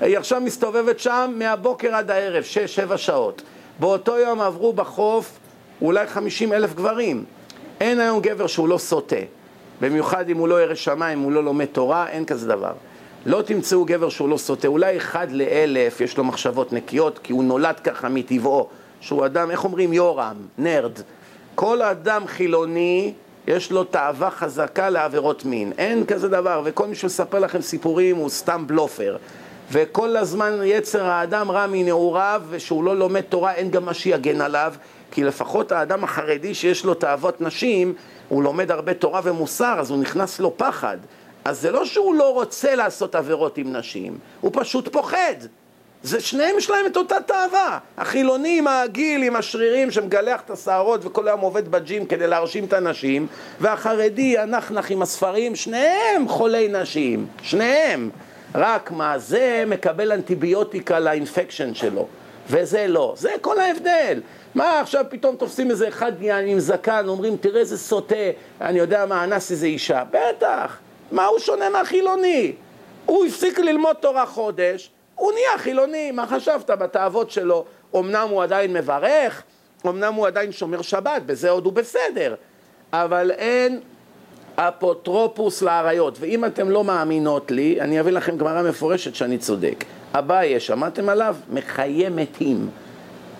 היא 0.00 0.18
עכשיו 0.18 0.40
מסתובבת 0.40 0.98
שם 0.98 1.32
מהבוקר 1.36 1.94
עד 1.94 2.10
הערב, 2.10 2.42
שש, 2.42 2.74
שבע 2.74 2.98
שעות. 2.98 3.42
באותו 3.80 4.18
יום 4.18 4.40
עברו 4.40 4.72
בחוף 4.72 5.38
אולי 5.82 6.06
חמישים 6.06 6.52
אלף 6.52 6.74
גברים. 6.74 7.24
אין 7.80 8.00
היום 8.00 8.20
גבר 8.20 8.46
שהוא 8.46 8.68
לא 8.68 8.78
סוטה. 8.78 9.16
במיוחד 9.80 10.28
אם 10.28 10.36
הוא 10.36 10.48
לא 10.48 10.62
ירא 10.62 10.74
שמיים, 10.74 11.18
אם 11.18 11.24
הוא 11.24 11.32
לא 11.32 11.44
לומד 11.44 11.64
תורה, 11.64 12.08
אין 12.08 12.24
כזה 12.24 12.48
דבר. 12.48 12.72
לא 13.26 13.42
תמצאו 13.42 13.84
גבר 13.84 14.08
שהוא 14.08 14.28
לא 14.28 14.36
סוטה. 14.36 14.68
אולי 14.68 14.96
אחד 14.96 15.30
לאלף 15.30 16.00
יש 16.00 16.16
לו 16.16 16.24
מחשבות 16.24 16.72
נקיות, 16.72 17.18
כי 17.22 17.32
הוא 17.32 17.44
נולד 17.44 17.80
ככה 17.80 18.08
מטבעו. 18.08 18.68
שהוא 19.00 19.26
אדם, 19.26 19.50
איך 19.50 19.64
אומרים 19.64 19.92
יורם, 19.92 20.36
נרד. 20.58 20.92
כל 21.54 21.82
אדם 21.82 22.26
חילוני, 22.26 23.12
יש 23.46 23.72
לו 23.72 23.84
תאווה 23.84 24.30
חזקה 24.30 24.90
לעבירות 24.90 25.44
מין. 25.44 25.72
אין 25.78 26.06
כזה 26.06 26.28
דבר, 26.28 26.62
וכל 26.64 26.86
מי 26.86 26.94
שמספר 26.94 27.38
לכם 27.38 27.60
סיפורים 27.60 28.16
הוא 28.16 28.28
סתם 28.28 28.66
בלופר. 28.66 29.16
וכל 29.72 30.16
הזמן 30.16 30.60
יצר 30.64 31.04
האדם 31.04 31.50
רע 31.50 31.66
מנעוריו, 31.66 32.42
ושהוא 32.48 32.84
לא 32.84 32.96
לומד 32.96 33.20
תורה, 33.20 33.54
אין 33.54 33.70
גם 33.70 33.84
מה 33.84 33.94
שיגן 33.94 34.40
עליו, 34.40 34.74
כי 35.10 35.24
לפחות 35.24 35.72
האדם 35.72 36.04
החרדי 36.04 36.54
שיש 36.54 36.84
לו 36.84 36.94
תאוות 36.94 37.40
נשים, 37.40 37.94
הוא 38.28 38.42
לומד 38.42 38.70
הרבה 38.70 38.94
תורה 38.94 39.20
ומוסר, 39.24 39.76
אז 39.78 39.90
הוא 39.90 39.98
נכנס 39.98 40.40
לו 40.40 40.56
פחד. 40.56 40.96
אז 41.44 41.60
זה 41.60 41.70
לא 41.70 41.84
שהוא 41.84 42.14
לא 42.14 42.34
רוצה 42.34 42.74
לעשות 42.74 43.14
עבירות 43.14 43.58
עם 43.58 43.76
נשים, 43.76 44.18
הוא 44.40 44.50
פשוט 44.54 44.88
פוחד. 44.88 45.34
זה 46.02 46.20
שניהם 46.20 46.58
יש 46.58 46.70
להם 46.70 46.86
את 46.86 46.96
אותה 46.96 47.16
תאווה. 47.26 47.78
החילוני 47.98 48.58
עם 48.58 48.66
העגיל, 48.66 49.22
עם 49.22 49.36
השרירים 49.36 49.90
שמגלח 49.90 50.40
את 50.40 50.50
השערות 50.50 51.04
וכל 51.04 51.28
היום 51.28 51.40
עובד 51.40 51.68
בג'ים 51.68 52.06
כדי 52.06 52.26
להרשים 52.26 52.64
את 52.64 52.72
הנשים, 52.72 53.26
והחרדי 53.60 54.38
הנחנך 54.38 54.90
עם 54.90 55.02
הספרים, 55.02 55.56
שניהם 55.56 56.28
חולי 56.28 56.68
נשים, 56.68 57.26
שניהם. 57.42 58.10
רק 58.54 58.90
מה, 58.90 59.18
זה 59.18 59.64
מקבל 59.66 60.12
אנטיביוטיקה 60.12 60.98
לאינפקשן 60.98 61.74
שלו. 61.74 62.06
וזה 62.50 62.86
לא. 62.86 63.14
זה 63.16 63.30
כל 63.40 63.60
ההבדל. 63.60 64.20
מה 64.54 64.80
עכשיו 64.80 65.04
פתאום 65.08 65.36
תופסים 65.36 65.70
איזה 65.70 65.88
אחד 65.88 66.12
עם 66.46 66.58
זקן, 66.58 67.04
אומרים 67.08 67.36
תראה 67.36 67.60
איזה 67.60 67.78
סוטה, 67.78 68.14
אני 68.60 68.78
יודע 68.78 69.06
מה, 69.06 69.24
אנס 69.24 69.50
איזה 69.50 69.66
אישה. 69.66 70.02
בטח, 70.10 70.78
מה 71.12 71.26
הוא 71.26 71.38
שונה 71.38 71.70
מהחילוני? 71.70 72.52
הוא 73.06 73.26
הפסיק 73.26 73.58
ללמוד 73.58 73.96
תורה 74.00 74.26
חודש, 74.26 74.90
הוא 75.14 75.32
נהיה 75.32 75.58
חילוני, 75.58 76.10
מה 76.10 76.26
חשבת 76.26 76.70
בתאוות 76.70 77.30
שלו? 77.30 77.64
אמנם 77.96 78.28
הוא 78.30 78.42
עדיין 78.42 78.72
מברך, 78.72 79.42
אמנם 79.86 80.14
הוא 80.14 80.26
עדיין 80.26 80.52
שומר 80.52 80.82
שבת, 80.82 81.22
בזה 81.22 81.50
עוד 81.50 81.64
הוא 81.64 81.72
בסדר, 81.72 82.34
אבל 82.92 83.30
אין 83.30 83.80
אפוטרופוס 84.68 85.62
לאריות. 85.62 86.16
ואם 86.20 86.44
אתם 86.44 86.70
לא 86.70 86.84
מאמינות 86.84 87.50
לי, 87.50 87.80
אני 87.80 88.00
אביא 88.00 88.12
לכם 88.12 88.36
גמרא 88.36 88.62
מפורשת 88.62 89.14
שאני 89.14 89.38
צודק. 89.38 89.84
אביי, 90.12 90.60
שמעתם 90.60 91.08
עליו? 91.08 91.36
מחיה 91.52 92.10
מתים. 92.10 92.68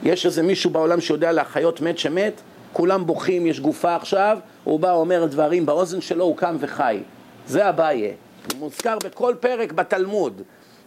יש 0.03 0.27
איזה 0.27 0.43
מישהו 0.43 0.71
בעולם 0.71 1.01
שיודע 1.01 1.33
להחיות 1.33 1.81
מת 1.81 1.99
שמת? 1.99 2.41
כולם 2.73 3.07
בוכים, 3.07 3.47
יש 3.47 3.61
גופה 3.61 3.97
עכשיו, 3.97 4.39
הוא 4.65 4.81
בא, 4.81 4.93
אומר 4.93 5.27
דברים 5.27 5.67
באוזן 5.67 6.01
שלו, 6.01 6.25
הוא 6.25 6.37
קם 6.37 6.57
וחי. 6.61 7.01
זה 7.47 7.69
אביי. 7.69 8.13
מוזכר 8.59 8.99
בכל 9.05 9.35
פרק 9.41 9.73
בתלמוד. 9.73 10.43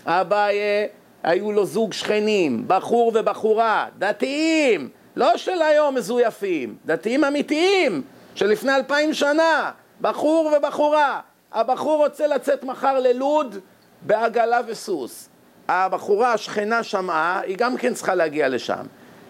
אביי, 0.05 0.57
היו 1.23 1.51
לו 1.51 1.65
זוג 1.65 1.93
שכנים, 1.93 2.63
בחור 2.67 3.11
ובחורה, 3.15 3.85
דתיים, 3.97 4.89
לא 5.15 5.37
של 5.37 5.61
היום 5.61 5.95
מזויפים, 5.95 6.75
דתיים 6.85 7.23
אמיתיים, 7.23 8.01
של 8.35 8.47
לפני 8.47 8.75
אלפיים 8.75 9.13
שנה, 9.13 9.71
בחור 10.03 10.53
ובחורה. 10.57 11.19
הבחור 11.53 11.97
רוצה 12.05 12.27
לצאת 12.27 12.63
מחר 12.63 12.99
ללוד 12.99 13.57
בעגלה 14.01 14.59
וסוס. 14.67 15.29
הבחורה, 15.67 16.33
השכנה 16.33 16.83
שמעה, 16.83 17.39
היא 17.39 17.57
גם 17.57 17.77
כן 17.77 17.93
צריכה 17.93 18.15
להגיע 18.15 18.49
לשם. 18.49 18.85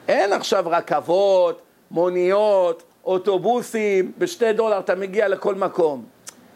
אין 0.07 0.33
עכשיו 0.33 0.63
רכבות, 0.67 1.61
מוניות, 1.91 2.83
אוטובוסים, 3.05 4.11
בשתי 4.17 4.53
דולר 4.53 4.79
אתה 4.79 4.95
מגיע 4.95 5.27
לכל 5.27 5.55
מקום. 5.55 6.05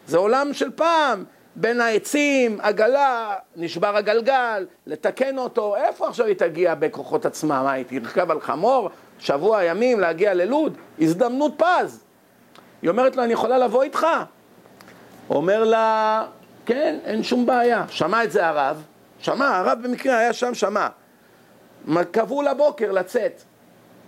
זה 0.06 0.18
עולם 0.18 0.52
של 0.52 0.70
פעם, 0.70 1.24
בין 1.56 1.80
העצים, 1.80 2.58
עגלה, 2.62 3.34
נשבר 3.56 3.96
הגלגל, 3.96 4.66
לתקן 4.86 5.38
אותו, 5.38 5.76
איפה 5.76 6.08
עכשיו 6.08 6.26
היא 6.26 6.36
תגיע 6.36 6.74
בכוחות 6.74 7.26
עצמה? 7.26 7.62
מה, 7.62 7.72
היא 7.72 7.84
תרכב 8.00 8.30
על 8.30 8.40
חמור, 8.40 8.90
שבוע 9.18 9.64
ימים 9.64 10.00
להגיע 10.00 10.34
ללוד? 10.34 10.76
הזדמנות 10.98 11.52
פז. 11.56 12.07
היא 12.82 12.90
אומרת 12.90 13.16
לו, 13.16 13.24
אני 13.24 13.32
יכולה 13.32 13.58
לבוא 13.58 13.82
איתך? 13.82 14.06
אומר 15.30 15.64
לה, 15.64 16.24
כן, 16.66 16.98
אין 17.04 17.22
שום 17.22 17.46
בעיה. 17.46 17.84
שמע 17.88 18.24
את 18.24 18.32
זה 18.32 18.46
הרב, 18.46 18.82
שמע, 19.18 19.56
הרב 19.56 19.78
במקרה 19.82 20.18
היה 20.18 20.32
שם, 20.32 20.54
שמע. 20.54 20.88
קבעו 22.10 22.42
לבוקר 22.42 22.92
לצאת. 22.92 23.42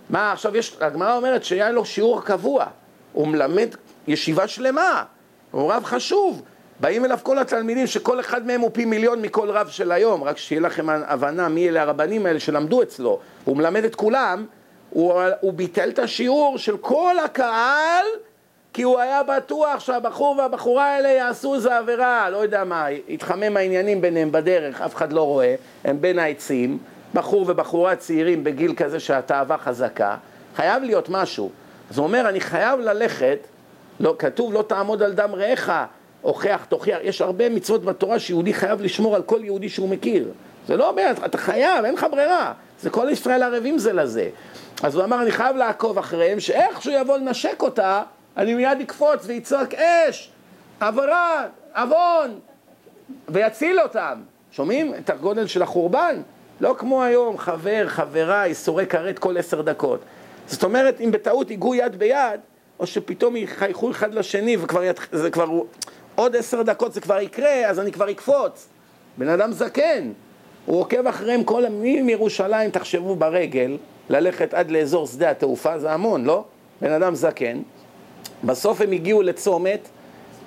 מה, 0.09 0.31
עכשיו 0.31 0.57
יש, 0.57 0.77
הגמרא 0.81 1.15
אומרת 1.15 1.43
שהיה 1.43 1.71
לו 1.71 1.85
שיעור 1.85 2.23
קבוע, 2.23 2.65
הוא 3.13 3.27
מלמד 3.27 3.75
ישיבה 4.07 4.47
שלמה, 4.47 5.03
הוא 5.51 5.73
רב 5.73 5.83
חשוב. 5.83 6.41
באים 6.79 7.05
אליו 7.05 7.19
כל 7.23 7.39
התלמידים 7.39 7.87
שכל 7.87 8.19
אחד 8.19 8.45
מהם 8.45 8.61
הוא 8.61 8.69
פי 8.73 8.85
מיליון 8.85 9.21
מכל 9.21 9.49
רב 9.49 9.67
של 9.67 9.91
היום, 9.91 10.23
רק 10.23 10.37
שיהיה 10.37 10.61
לכם 10.61 10.89
הבנה 10.89 11.49
מי 11.49 11.69
אלה 11.69 11.81
הרבנים 11.81 12.25
האלה 12.25 12.39
שלמדו 12.39 12.81
אצלו. 12.81 13.19
הוא 13.45 13.57
מלמד 13.57 13.83
את 13.83 13.95
כולם, 13.95 14.45
הוא, 14.89 15.13
הוא 15.41 15.53
ביטל 15.53 15.89
את 15.89 15.99
השיעור 15.99 16.57
של 16.57 16.77
כל 16.77 17.15
הקהל 17.25 18.05
כי 18.73 18.81
הוא 18.81 18.99
היה 18.99 19.23
בטוח 19.23 19.79
שהבחור 19.79 20.35
והבחורה 20.37 20.85
האלה 20.85 21.09
יעשו 21.09 21.55
איזה 21.55 21.77
עבירה, 21.77 22.29
לא 22.29 22.37
יודע 22.37 22.63
מה, 22.63 22.85
התחמם 23.09 23.57
העניינים 23.57 24.01
ביניהם 24.01 24.31
בדרך, 24.31 24.81
אף 24.81 24.95
אחד 24.95 25.13
לא 25.13 25.23
רואה, 25.23 25.55
הם 25.83 26.01
בין 26.01 26.19
העצים, 26.19 26.77
בחור 27.13 27.45
ובחורה 27.47 27.95
צעירים 27.95 28.43
בגיל 28.43 28.73
כזה 28.75 28.99
שהתאווה 28.99 29.57
חזקה, 29.57 30.17
חייב 30.55 30.83
להיות 30.83 31.09
משהו. 31.09 31.49
אז 31.89 31.97
הוא 31.97 32.07
אומר, 32.07 32.29
אני 32.29 32.39
חייב 32.39 32.79
ללכת, 32.79 33.37
לא, 33.99 34.15
כתוב 34.19 34.53
לא 34.53 34.63
תעמוד 34.67 35.03
על 35.03 35.13
דם 35.13 35.29
רעך, 35.35 35.71
הוכח, 36.21 36.65
תוכיח, 36.69 36.97
יש 37.03 37.21
הרבה 37.21 37.49
מצוות 37.49 37.85
בתורה 37.85 38.19
שיהודי 38.19 38.53
חייב 38.53 38.81
לשמור 38.81 39.15
על 39.15 39.21
כל 39.21 39.39
יהודי 39.43 39.69
שהוא 39.69 39.89
מכיר. 39.89 40.27
זה 40.67 40.77
לא 40.77 40.89
אומר, 40.89 41.11
אתה 41.25 41.37
חייב, 41.37 41.85
אין 41.85 41.93
לך 41.93 42.05
ברירה. 42.11 42.53
זה 42.81 42.89
כל 42.89 43.07
ישראל 43.11 43.43
ערבים 43.43 43.77
זה 43.77 43.93
לזה. 43.93 44.29
אז 44.83 44.95
הוא 44.95 45.03
אמר, 45.03 45.21
אני 45.21 45.31
חייב 45.31 45.55
לעקוב 45.55 45.97
אחריהם, 45.97 46.39
שאיך 46.39 46.81
שהוא 46.81 46.95
יבוא 46.95 47.17
לנשק 47.17 47.61
אותה, 47.61 48.03
אני 48.37 48.53
מיד 48.53 48.81
אקפוץ 48.81 49.25
ויצעק 49.25 49.73
אש, 49.73 50.31
עברה, 50.79 51.45
עוון, 51.75 52.39
ויציל 53.29 53.79
אותם. 53.79 54.21
שומעים 54.51 54.95
את 54.95 55.09
הגודל 55.09 55.47
של 55.47 55.61
החורבן? 55.61 56.21
לא 56.61 56.75
כמו 56.77 57.03
היום, 57.03 57.37
חבר, 57.37 57.83
חברה, 57.87 58.45
איסורי 58.45 58.87
כרת 58.87 59.19
כל 59.19 59.37
עשר 59.37 59.61
דקות. 59.61 59.99
זאת 60.47 60.63
אומרת, 60.63 61.01
אם 61.01 61.11
בטעות 61.11 61.51
ייגעו 61.51 61.75
יד 61.75 61.95
ביד, 61.95 62.39
או 62.79 62.87
שפתאום 62.87 63.35
יחייכו 63.35 63.91
אחד 63.91 64.13
לשני 64.13 64.57
וכבר 64.59 64.83
יתח... 64.83 65.07
זה 65.11 65.31
כבר 65.31 65.47
עוד 66.15 66.35
עשר 66.35 66.61
דקות 66.61 66.93
זה 66.93 67.01
כבר 67.01 67.19
יקרה, 67.21 67.65
אז 67.69 67.79
אני 67.79 67.91
כבר 67.91 68.11
אקפוץ. 68.11 68.67
בן 69.17 69.29
אדם 69.29 69.51
זקן, 69.51 70.11
הוא 70.65 70.79
עוקב 70.79 71.07
אחריהם 71.07 71.43
כל... 71.43 71.63
מירושלים, 72.03 72.69
תחשבו 72.69 73.15
ברגל, 73.15 73.77
ללכת 74.09 74.53
עד 74.53 74.71
לאזור 74.71 75.07
שדה 75.07 75.29
התעופה, 75.29 75.79
זה 75.79 75.91
המון, 75.91 76.25
לא? 76.25 76.43
בן 76.81 76.91
אדם 76.91 77.15
זקן. 77.15 77.61
בסוף 78.43 78.81
הם 78.81 78.91
הגיעו 78.91 79.21
לצומת, 79.21 79.87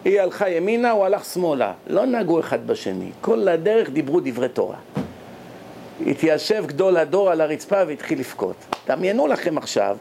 היא 0.04 0.20
הלכה 0.20 0.48
ימינה, 0.48 0.90
הוא 0.90 1.04
הלך 1.04 1.24
שמאלה. 1.24 1.72
לא 1.86 2.06
נגעו 2.06 2.40
אחד 2.40 2.66
בשני. 2.66 3.10
כל 3.20 3.48
הדרך 3.48 3.90
דיברו 3.90 4.20
דברי 4.20 4.48
תורה. 4.48 4.76
התיישב 6.06 6.64
גדול 6.66 6.96
הדור 6.96 7.30
על 7.30 7.40
הרצפה 7.40 7.82
והתחיל 7.86 8.18
לבכות. 8.18 8.56
דמיינו 8.88 9.26
לכם 9.26 9.58
עכשיו, 9.58 9.96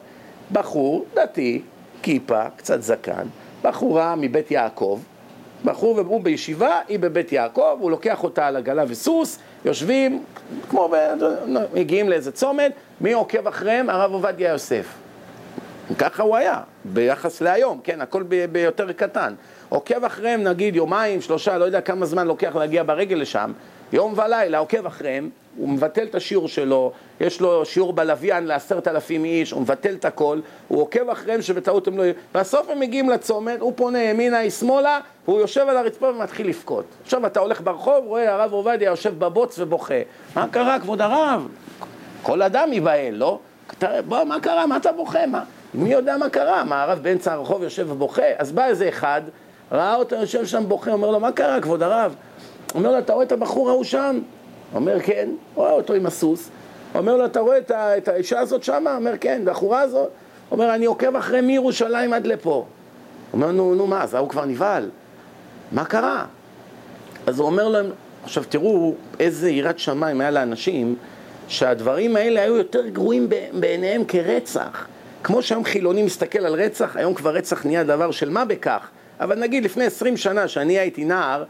בחור 0.52 1.06
דתי, 1.14 1.62
כיפה, 2.02 2.50
קצת 2.56 2.82
זקן, 2.82 3.28
בחורה 3.64 4.16
מבית 4.16 4.52
יעקב, 4.52 5.00
בחור 5.66 5.96
והוא 5.96 6.22
בישיבה, 6.22 6.80
היא 6.88 7.00
בבית 7.00 7.32
יעקב, 7.32 7.78
הוא 7.80 7.92
לוקח 7.92 8.24
אותה 8.24 8.48
על 8.48 8.56
עגלה 8.56 8.84
וסוס, 8.88 9.40
יושבים, 9.66 10.24
כמו. 10.70 10.92
מגיעים 11.74 12.10
לאיזה 12.10 12.32
צומת, 12.32 12.72
מי 13.02 13.14
עוקב 13.14 13.48
אחריהם? 13.48 13.90
הרב 13.90 14.14
עובדיה 14.14 14.50
יוסף. 14.50 14.86
ככה 15.98 16.24
הוא 16.24 16.36
היה, 16.36 16.62
ביחס 16.86 17.42
להיום, 17.42 17.80
כן, 17.84 18.02
הכל 18.02 18.24
ביותר 18.52 18.92
קטן. 18.92 19.34
עוקב 19.70 20.06
אחריהם 20.06 20.44
נגיד 20.44 20.76
יומיים, 20.76 21.22
שלושה, 21.22 21.58
לא 21.58 21.66
יודע 21.66 21.82
כמה 21.82 22.06
זמן 22.06 22.28
לוקח 22.28 22.56
להגיע 22.56 22.84
ברגל 22.84 23.16
לשם, 23.16 23.52
יום 23.94 24.14
ולילה 24.18 24.58
עוקב 24.58 24.86
אחריהם, 24.86 25.30
הוא 25.58 25.70
מבטל 25.70 26.04
את 26.04 26.16
השיעור 26.16 26.48
שלו, 26.48 26.92
יש 27.20 27.42
לו 27.42 27.66
שיעור 27.66 27.94
בלוויין 27.94 28.48
לעשרת 28.48 28.88
אלפים 28.88 29.26
איש, 29.26 29.52
הוא 29.52 29.62
מבטל 29.62 29.94
את 29.94 30.06
הכל, 30.06 30.40
הוא 30.68 30.82
עוקב 30.82 31.10
אחריהם 31.10 31.42
שבטעות 31.42 31.88
הם 31.88 31.98
לא... 31.98 32.04
בסוף 32.34 32.70
הם 32.70 32.80
מגיעים 32.80 33.10
לצומת, 33.10 33.60
הוא 33.60 33.74
פונה 33.76 34.04
ימינה, 34.04 34.38
היא 34.38 34.50
שמאלה, 34.50 35.00
והוא 35.26 35.40
יושב 35.40 35.66
על 35.70 35.78
הרצפה 35.78 36.08
ומתחיל 36.08 36.48
לבכות. 36.48 36.86
עכשיו 37.04 37.26
אתה 37.26 37.40
הולך 37.40 37.62
ברחוב, 37.62 38.06
רואה 38.06 38.34
הרב 38.34 38.54
עובדיה 38.54 38.86
יושב 38.86 39.20
בבוץ 39.20 39.60
ובוכה. 39.60 40.02
מה 40.36 40.48
קרה, 40.52 40.80
כבוד 40.80 41.02
הרב? 41.02 41.48
כל 42.22 42.42
אדם 42.42 42.74
ייבהל, 42.74 43.14
לא? 43.14 43.40
בוא, 44.08 44.24
מה 44.24 44.40
קרה? 44.40 44.66
מה 44.66 44.78
אתה 44.78 44.92
בוכה? 44.92 45.26
מה? 45.28 45.44
מי 45.74 45.90
יודע 45.90 46.18
מה 46.18 46.30
קרה? 46.30 46.64
מה, 46.64 46.84
הרב 46.84 47.00
באמצע 47.02 47.34
הרחוב 47.34 47.64
יושב 47.64 47.92
ובוכה? 47.92 48.24
אז 48.38 48.52
בא 48.52 48.66
איזה 48.66 48.90
אחד, 48.90 49.22
ראה 49.72 49.96
אותו 49.96 50.16
יושב 50.16 50.46
שם 50.46 50.64
בוכה, 50.68 50.92
אומר 50.92 51.12
לו, 51.12 51.20
מה 51.20 51.32
קרה, 51.32 51.62
כבוד 51.62 51.84
הרב? 51.84 52.16
אומר 52.76 52.92
לו, 52.92 53.00
אתה 53.00 53.14
רואה 53.14 53.26
את 53.26 53.32
הבחור 53.32 53.70
ההוא 53.70 53.84
שם? 53.84 54.20
אומר, 54.76 55.00
כן, 55.00 55.30
רואה 55.56 55.72
אותו 55.72 55.94
עם 55.94 56.06
הסוס. 56.06 56.50
אומר 56.96 57.18
לו, 57.18 57.26
אתה 57.26 57.40
רואה 57.40 57.58
את, 57.58 57.72
את 57.72 58.08
האישה 58.08 58.40
הזאת 58.40 58.64
שמה? 58.64 58.96
אומר, 58.96 59.14
כן, 59.20 59.42
בחורה 59.46 59.82
הזאת. 59.82 60.10
אומר, 60.52 60.76
אני 60.76 60.86
עוקב 60.86 61.16
אחרי 61.16 61.42
מירושלים 61.42 62.14
עד 62.14 62.28
לפה. 62.28 62.66
אומר, 63.34 63.52
נו, 63.52 63.76
נו, 63.76 63.88
מה, 63.88 64.04
אז 64.04 64.14
ההוא 64.14 64.30
כבר 64.30 64.46
נבהל. 64.46 64.90
מה 65.72 65.86
קרה? 65.86 66.26
אז 67.28 67.40
הוא 67.40 67.48
אומר 67.48 67.68
להם, 67.68 67.86
עכשיו 68.24 68.44
תראו 68.50 68.94
איזה 69.20 69.50
יראת 69.50 69.80
שמיים 69.80 70.22
היה 70.22 70.32
לאנשים, 70.32 70.96
שהדברים 71.48 72.16
האלה 72.16 72.42
היו 72.42 72.58
יותר 72.58 72.88
גרועים 72.88 73.30
בעיניהם 73.54 74.04
כרצח. 74.08 74.88
כמו 75.24 75.42
שהיום 75.42 75.64
חילוני 75.64 76.04
מסתכל 76.04 76.40
על 76.40 76.54
רצח, 76.54 76.96
היום 76.96 77.14
כבר 77.14 77.36
רצח 77.36 77.66
נהיה 77.66 77.84
דבר 77.84 78.12
של 78.12 78.30
מה 78.30 78.46
בכך. 78.46 78.90
אבל 79.20 79.40
נגיד 79.40 79.64
לפני 79.64 79.86
עשרים 79.86 80.18
שנה, 80.18 80.48
שאני 80.48 80.80
הייתי 80.80 81.06
נער, 81.06 81.44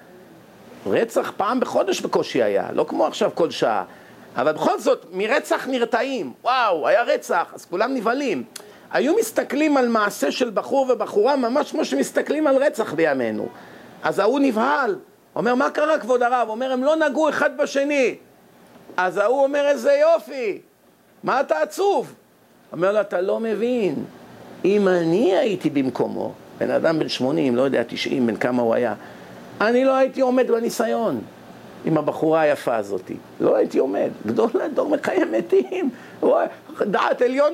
רצח 0.85 1.31
פעם 1.37 1.59
בחודש 1.59 2.01
בקושי 2.01 2.43
היה, 2.43 2.67
לא 2.73 2.85
כמו 2.89 3.05
עכשיו 3.07 3.31
כל 3.33 3.51
שעה. 3.51 3.83
אבל 4.35 4.51
בכל 4.51 4.79
זאת, 4.79 5.05
מרצח 5.11 5.67
נרתעים, 5.67 6.33
וואו, 6.43 6.87
היה 6.87 7.03
רצח, 7.03 7.51
אז 7.55 7.65
כולם 7.65 7.93
נבהלים. 7.93 8.43
היו 8.91 9.15
מסתכלים 9.19 9.77
על 9.77 9.87
מעשה 9.87 10.31
של 10.31 10.49
בחור 10.49 10.89
ובחורה 10.89 11.35
ממש 11.35 11.71
כמו 11.71 11.85
שמסתכלים 11.85 12.47
על 12.47 12.63
רצח 12.63 12.93
בימינו. 12.93 13.47
אז 14.03 14.19
ההוא 14.19 14.39
נבהל, 14.39 14.95
אומר, 15.35 15.55
מה 15.55 15.69
קרה 15.69 15.99
כבוד 15.99 16.23
הרב? 16.23 16.49
אומר, 16.49 16.71
הם 16.71 16.83
לא 16.83 16.95
נגעו 16.95 17.29
אחד 17.29 17.57
בשני. 17.57 18.15
אז 18.97 19.17
ההוא 19.17 19.43
אומר, 19.43 19.67
איזה 19.67 19.93
יופי, 19.93 20.61
מה 21.23 21.41
אתה 21.41 21.61
עצוב? 21.61 22.13
אומר 22.73 22.91
לו, 22.91 23.01
אתה 23.01 23.21
לא 23.21 23.39
מבין, 23.39 23.95
אם 24.65 24.87
אני 24.87 25.35
הייתי 25.37 25.69
במקומו, 25.69 26.33
בן 26.59 26.71
אדם 26.71 26.99
בן 26.99 27.09
80, 27.09 27.55
לא 27.55 27.61
יודע, 27.61 27.83
90, 27.87 28.27
בן 28.27 28.35
כמה 28.35 28.61
הוא 28.61 28.73
היה, 28.73 28.93
אני 29.61 29.85
לא 29.85 29.95
הייתי 29.95 30.21
עומד 30.21 30.51
בניסיון. 30.51 31.21
עם 31.85 31.97
הבחורה 31.97 32.41
היפה 32.41 32.75
הזאת. 32.75 33.11
לא 33.39 33.55
הייתי 33.55 33.77
עומד. 33.77 34.09
גדול 34.25 34.49
הדור 34.65 34.89
מקיים 34.89 35.31
מתים. 35.31 35.89
דעת 36.81 37.21
עליון, 37.21 37.53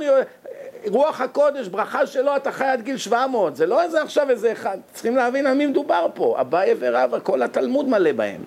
רוח 0.88 1.22
הקודש, 1.22 1.68
ברכה 1.68 2.08
שלו, 2.08 2.36
אתה 2.36 2.52
חי 2.52 2.66
עד 2.66 2.82
גיל 2.82 2.98
700. 2.98 3.56
זה 3.56 3.66
לא 3.66 3.82
איזה 3.82 4.02
עכשיו 4.02 4.30
איזה 4.30 4.52
אחד. 4.52 4.78
צריכים 4.94 5.16
להבין 5.16 5.48
על 5.48 5.54
מי 5.54 5.66
מדובר 5.66 6.08
פה. 6.14 6.38
אביי 6.42 6.76
ורבא, 6.80 7.18
כל 7.24 7.42
התלמוד 7.42 7.90
מלא 7.90 8.12
בהם. 8.12 8.42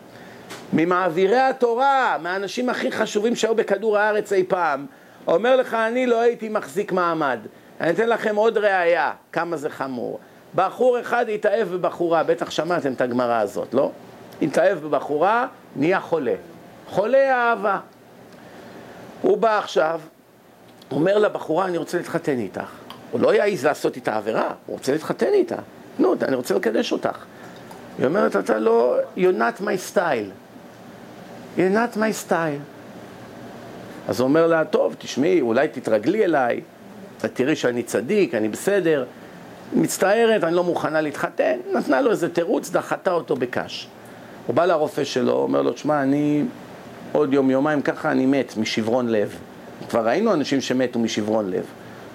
ממעבירי 0.72 1.40
התורה, 1.40 2.18
מהאנשים 2.22 2.68
הכי 2.68 2.92
חשובים 2.92 3.36
שהיו 3.36 3.54
בכדור 3.54 3.98
הארץ 3.98 4.32
אי 4.32 4.44
פעם. 4.48 4.86
אומר 5.26 5.56
לך, 5.56 5.74
אני 5.74 6.06
לא 6.06 6.20
הייתי 6.20 6.48
מחזיק 6.48 6.92
מעמד. 6.92 7.38
אני 7.80 7.90
אתן 7.90 8.08
לכם 8.08 8.36
עוד 8.36 8.58
ראייה, 8.58 9.12
כמה 9.32 9.56
זה 9.56 9.70
חמור. 9.70 10.18
בחור 10.54 11.00
אחד 11.00 11.28
התאהב 11.28 11.68
בבחורה, 11.68 12.22
בטח 12.22 12.50
שמעתם 12.50 12.92
את 12.92 13.00
הגמרא 13.00 13.40
הזאת, 13.40 13.74
לא? 13.74 13.90
התאהב 14.42 14.78
בבחורה, 14.78 15.46
נהיה 15.76 16.00
חולה. 16.00 16.34
חולה 16.86 17.32
אהבה. 17.34 17.78
הוא 19.22 19.38
בא 19.38 19.58
עכשיו, 19.58 20.00
אומר 20.90 21.18
לבחורה, 21.18 21.66
אני 21.66 21.78
רוצה 21.78 21.98
להתחתן 21.98 22.38
איתך. 22.38 22.70
הוא 23.10 23.20
לא 23.20 23.34
יעז 23.34 23.64
לעשות 23.64 23.96
איתה 23.96 24.16
עבירה, 24.16 24.50
הוא 24.66 24.76
רוצה 24.76 24.92
להתחתן 24.92 25.32
איתה. 25.32 25.56
נו, 25.98 26.14
אני 26.22 26.36
רוצה 26.36 26.54
לקדש 26.54 26.92
אותך. 26.92 27.24
היא 27.98 28.06
אומרת, 28.06 28.36
אתה 28.36 28.58
לא, 28.58 28.96
you're 29.16 29.38
not 29.38 29.60
my 29.60 29.94
style. 29.94 30.30
you're 31.56 31.70
not 31.70 31.96
my 31.96 32.12
style. 32.12 32.71
אז 34.08 34.20
הוא 34.20 34.28
אומר 34.28 34.46
לה, 34.46 34.64
טוב, 34.64 34.94
תשמעי, 34.98 35.40
אולי 35.40 35.68
תתרגלי 35.68 36.24
אליי, 36.24 36.60
תראי 37.34 37.56
שאני 37.56 37.82
צדיק, 37.82 38.34
אני 38.34 38.48
בסדר. 38.48 39.04
מצטערת, 39.72 40.44
אני 40.44 40.54
לא 40.54 40.64
מוכנה 40.64 41.00
להתחתן, 41.00 41.58
נתנה 41.74 42.00
לו 42.00 42.10
איזה 42.10 42.28
תירוץ, 42.28 42.70
דחתה 42.70 43.12
אותו 43.12 43.36
בקש. 43.36 43.88
הוא 44.46 44.54
בא 44.54 44.64
לרופא 44.64 45.04
שלו, 45.04 45.32
אומר 45.32 45.62
לו, 45.62 45.72
תשמע, 45.72 46.02
אני 46.02 46.44
עוד 47.12 47.32
יום, 47.32 47.50
יומיים 47.50 47.82
ככה 47.82 48.10
אני 48.10 48.26
מת 48.26 48.56
משברון 48.56 49.08
לב. 49.08 49.38
כבר 49.88 50.06
ראינו 50.06 50.32
אנשים 50.34 50.60
שמתו 50.60 50.98
משברון 50.98 51.50
לב. 51.50 51.64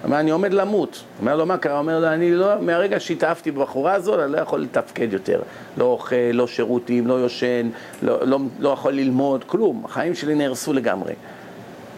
אומר, 0.04 0.20
אני 0.20 0.30
עומד 0.30 0.52
למות. 0.52 1.04
אומר 1.20 1.36
לו, 1.36 1.46
מה 1.46 1.58
קרה? 1.58 1.78
אומר 1.78 2.00
לו, 2.00 2.06
אני 2.06 2.34
לא, 2.34 2.60
מהרגע 2.60 3.00
שהתאהבתי 3.00 3.50
בבחורה 3.50 3.92
הזאת, 3.94 4.20
אני 4.20 4.32
לא 4.32 4.38
יכול 4.38 4.60
לתפקד 4.60 5.12
יותר. 5.12 5.40
לא 5.76 5.84
אוכל, 5.84 6.16
לא 6.32 6.46
שירותים, 6.46 7.06
לא 7.06 7.14
יושן, 7.14 7.68
לא, 8.02 8.26
לא, 8.26 8.38
לא 8.58 8.68
יכול 8.68 8.92
ללמוד, 8.92 9.44
כלום. 9.44 9.82
החיים 9.84 10.14
שלי 10.14 10.34
נהרסו 10.34 10.72
לגמרי. 10.72 11.12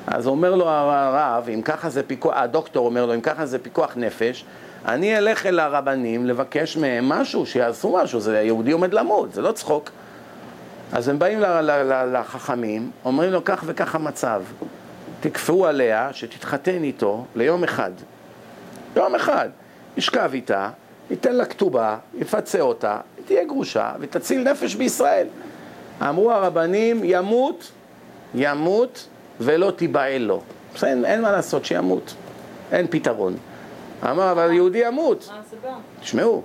אז 0.07 0.27
אומר 0.27 0.55
לו 0.55 0.69
הרב, 0.69 1.49
אם 1.55 1.63
ככה 1.63 1.91
זה 1.91 2.03
פיקוח, 2.03 2.33
הדוקטור 2.37 2.87
אומר 2.87 3.07
לו, 3.07 3.15
אם 3.15 3.21
ככה 3.21 3.47
זה 3.47 3.59
פיקוח 3.59 3.93
נפש, 3.97 4.45
אני 4.87 5.19
אלך 5.19 5.47
אל 5.47 5.59
הרבנים 5.59 6.27
לבקש 6.27 6.77
מהם 6.77 7.09
משהו, 7.09 7.47
שיעשו 7.47 7.97
משהו, 8.03 8.21
זה 8.21 8.41
יהודי 8.41 8.73
עומד 8.73 8.95
למות, 8.95 9.35
זה 9.35 9.43
לא 9.43 9.53
צחוק. 9.53 9.91
אז 10.93 11.09
הם 11.09 11.19
באים 11.19 11.41
לחכמים, 12.13 12.91
אומרים 13.05 13.31
לו 13.31 13.45
כך 13.45 13.63
וכך 13.67 13.95
המצב, 13.95 14.43
תקפאו 15.21 15.67
עליה 15.67 16.09
שתתחתן 16.13 16.85
איתו 16.85 17.25
ליום 17.37 17.65
אחד. 17.65 17.91
יום 18.97 19.15
אחד. 19.15 19.49
ישכב 19.97 20.31
איתה, 20.33 20.71
ייתן 21.11 21.35
לה 21.35 21.45
כתובה, 21.45 21.97
יפצה 22.15 22.61
אותה, 22.61 22.99
תהיה 23.25 23.45
גרושה 23.45 23.93
ותציל 24.01 24.51
נפש 24.51 24.75
בישראל. 24.75 25.27
אמרו 26.09 26.33
הרבנים, 26.33 27.01
ימות, 27.05 27.73
ימות 28.35 29.09
ולא 29.41 29.70
תיבעל 29.76 30.22
לו. 30.22 30.41
בסדר, 30.74 31.05
אין 31.05 31.22
מה 31.22 31.32
לעשות, 31.32 31.64
שימות. 31.64 32.14
אין 32.72 32.86
פתרון. 32.91 33.36
אמר, 34.11 34.32
אבל 34.32 34.53
יהודי 34.53 34.78
ימות. 34.86 35.28
מה 35.32 35.41
הסיבה? 35.47 35.74
תשמעו, 36.01 36.43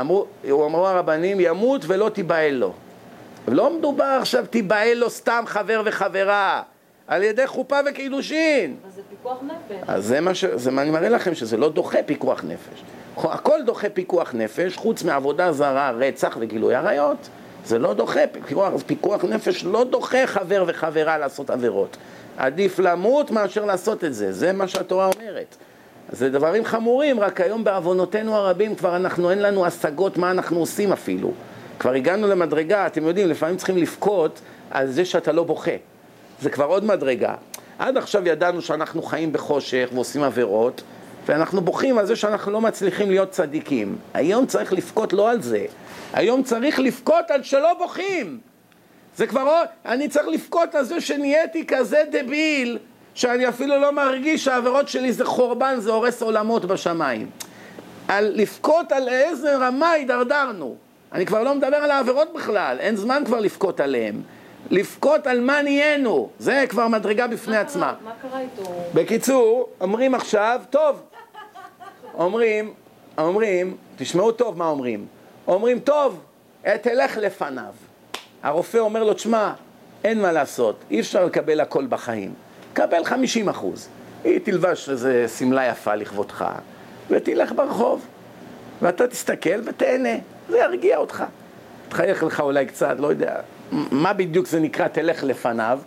אמרו, 0.00 0.26
אמרו 0.44 0.86
הרבנים, 0.86 1.40
ימות 1.40 1.82
ולא 1.86 2.08
תיבעל 2.08 2.54
לו. 2.54 2.72
לא 3.48 3.78
מדובר 3.78 4.18
עכשיו 4.20 4.46
תיבעל 4.50 4.94
לו 4.94 5.10
סתם 5.10 5.44
חבר 5.46 5.82
וחברה, 5.84 6.62
על 7.06 7.22
ידי 7.22 7.46
חופה 7.46 7.76
וקידושין. 7.90 8.76
אז 8.86 8.94
זה 8.94 9.02
פיקוח 9.10 9.38
נפש. 9.42 9.76
אז 9.88 10.04
זה 10.04 10.20
מה 10.20 10.34
ש... 10.34 10.44
זה 10.44 10.70
מה 10.70 10.82
אני 10.82 10.90
מראה 10.90 11.08
לכם, 11.08 11.34
שזה 11.34 11.56
לא 11.56 11.68
דוחה 11.68 11.98
פיקוח 12.06 12.44
נפש. 12.44 12.82
הכל 13.16 13.58
דוחה 13.66 13.88
פיקוח 13.88 14.34
נפש, 14.34 14.76
חוץ 14.76 15.02
מעבודה 15.02 15.52
זרה, 15.52 15.90
רצח 15.90 16.36
וגילוי 16.40 16.74
עריות. 16.74 17.28
זה 17.64 17.78
לא 17.78 17.94
דוחה, 17.94 18.20
פיקוח, 18.32 18.72
פיקוח 18.86 19.24
נפש 19.24 19.64
לא 19.64 19.84
דוחה 19.84 20.26
חבר 20.26 20.64
וחברה 20.66 21.18
לעשות 21.18 21.50
עבירות. 21.50 21.96
עדיף 22.38 22.78
למות 22.78 23.30
מאשר 23.30 23.64
לעשות 23.64 24.04
את 24.04 24.14
זה, 24.14 24.32
זה 24.32 24.52
מה 24.52 24.68
שהתורה 24.68 25.06
אומרת. 25.06 25.56
זה 26.12 26.30
דברים 26.30 26.64
חמורים, 26.64 27.20
רק 27.20 27.40
היום 27.40 27.64
בעוונותינו 27.64 28.34
הרבים 28.34 28.74
כבר 28.74 28.96
אנחנו, 28.96 29.30
אין 29.30 29.42
לנו 29.42 29.66
השגות 29.66 30.16
מה 30.16 30.30
אנחנו 30.30 30.58
עושים 30.58 30.92
אפילו. 30.92 31.32
כבר 31.78 31.92
הגענו 31.92 32.28
למדרגה, 32.28 32.86
אתם 32.86 33.06
יודעים, 33.06 33.28
לפעמים 33.28 33.56
צריכים 33.56 33.76
לבכות 33.76 34.40
על 34.70 34.86
זה 34.86 35.04
שאתה 35.04 35.32
לא 35.32 35.44
בוכה. 35.44 35.70
זה 36.40 36.50
כבר 36.50 36.64
עוד 36.64 36.84
מדרגה. 36.84 37.34
עד 37.78 37.96
עכשיו 37.96 38.28
ידענו 38.28 38.62
שאנחנו 38.62 39.02
חיים 39.02 39.32
בחושך 39.32 39.88
ועושים 39.94 40.22
עבירות, 40.22 40.82
ואנחנו 41.26 41.60
בוכים 41.60 41.98
על 41.98 42.06
זה 42.06 42.16
שאנחנו 42.16 42.52
לא 42.52 42.60
מצליחים 42.60 43.10
להיות 43.10 43.30
צדיקים. 43.30 43.96
היום 44.14 44.46
צריך 44.46 44.72
לבכות 44.72 45.12
לא 45.12 45.30
על 45.30 45.42
זה, 45.42 45.64
היום 46.12 46.42
צריך 46.42 46.80
לבכות 46.80 47.30
על 47.30 47.42
שלא 47.42 47.74
בוכים. 47.78 48.38
זה 49.18 49.26
כבר 49.26 49.40
עוד, 49.40 49.68
אני 49.86 50.08
צריך 50.08 50.28
לבכות 50.28 50.74
על 50.74 50.84
זה 50.84 51.00
שנהייתי 51.00 51.66
כזה 51.66 52.02
דביל, 52.10 52.78
שאני 53.14 53.48
אפילו 53.48 53.80
לא 53.80 53.92
מרגיש 53.92 54.44
שהעבירות 54.44 54.88
שלי 54.88 55.12
זה 55.12 55.24
חורבן, 55.24 55.74
זה 55.80 55.90
הורס 55.90 56.22
עולמות 56.22 56.64
בשמיים. 56.64 57.30
על 58.08 58.32
לבכות 58.34 58.92
על 58.92 59.08
איזה 59.08 59.56
רמה 59.56 59.90
הידרדרנו. 59.90 60.76
אני 61.12 61.26
כבר 61.26 61.42
לא 61.42 61.54
מדבר 61.54 61.76
על 61.76 61.90
העבירות 61.90 62.32
בכלל, 62.34 62.76
אין 62.80 62.96
זמן 62.96 63.22
כבר 63.26 63.40
לבכות 63.40 63.80
עליהן. 63.80 64.14
לבכות 64.70 65.26
על 65.26 65.40
מה 65.40 65.62
נהיינו, 65.62 66.28
זה 66.38 66.64
כבר 66.68 66.88
מדרגה 66.88 67.26
בפני 67.26 67.54
מה 67.54 67.60
עצמה. 67.60 67.94
קרה, 68.02 68.12
מה 68.12 68.30
קרה 68.30 68.40
איתו? 68.40 68.72
בקיצור, 68.94 69.68
אומרים 69.80 70.14
עכשיו, 70.14 70.60
טוב, 70.70 71.02
אומרים, 72.14 72.74
אומרים, 73.18 73.76
תשמעו 73.96 74.32
טוב 74.32 74.58
מה 74.58 74.66
אומרים, 74.66 75.06
אומרים, 75.48 75.78
טוב, 75.78 76.20
תלך 76.82 77.16
לפניו. 77.16 77.72
הרופא 78.42 78.78
אומר 78.78 79.04
לו, 79.04 79.14
תשמע, 79.14 79.52
אין 80.04 80.22
מה 80.22 80.32
לעשות, 80.32 80.76
אי 80.90 81.00
אפשר 81.00 81.24
לקבל 81.24 81.60
הכל 81.60 81.86
בחיים. 81.86 82.34
קבל 82.72 83.04
50 83.04 83.48
אחוז. 83.48 83.88
היא 84.24 84.40
תלבש 84.44 84.88
איזה 84.88 85.28
שמלה 85.38 85.66
יפה 85.66 85.94
לכבודך, 85.94 86.44
ותלך 87.10 87.52
ברחוב, 87.52 88.06
ואתה 88.82 89.06
תסתכל 89.06 89.60
ותהנה, 89.64 90.14
זה 90.48 90.58
ירגיע 90.58 90.96
אותך. 90.96 91.24
תחייך 91.88 92.22
לך 92.22 92.40
אולי 92.40 92.66
קצת, 92.66 92.96
לא 92.98 93.06
יודע, 93.06 93.34
מה 93.72 94.12
בדיוק 94.12 94.46
זה 94.46 94.60
נקרא 94.60 94.88
תלך 94.88 95.24
לפניו, 95.24 95.80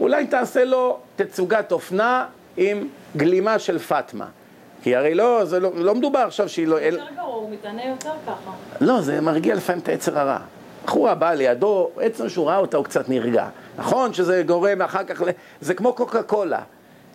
אולי 0.00 0.26
תעשה 0.26 0.64
לו 0.64 0.98
תצוגת 1.16 1.72
אופנה 1.72 2.26
עם 2.56 2.88
גלימה 3.16 3.58
של 3.58 3.78
פאטמה. 3.78 4.26
כי 4.82 4.96
הרי 4.96 5.14
לא, 5.14 5.44
זה 5.44 5.60
לא, 5.60 5.70
לא 5.74 5.94
מדובר 5.94 6.18
עכשיו 6.18 6.48
שהיא 6.48 6.66
לא... 6.66 6.76
יותר 6.76 7.04
גרוע, 7.16 7.34
הוא 7.34 7.50
מתענה 7.50 7.84
יותר 7.84 8.10
ככה. 8.26 8.50
לא, 8.80 9.00
זה 9.00 9.20
מרגיע 9.20 9.54
לפעמים 9.54 9.82
את 9.82 9.88
היצר 9.88 10.18
הרע. 10.18 10.38
בחורה 10.84 11.14
באה 11.14 11.34
לידו, 11.34 11.90
עצם 12.00 12.28
שהוא 12.28 12.46
ראה 12.46 12.58
אותה 12.58 12.76
הוא 12.76 12.84
קצת 12.84 13.08
נרגע. 13.08 13.48
נכון 13.76 14.14
שזה 14.14 14.42
גורם 14.46 14.82
אחר 14.82 15.04
כך. 15.04 15.22
זה 15.60 15.74
כמו 15.74 15.92
קוקה 15.92 16.22
קולה, 16.22 16.60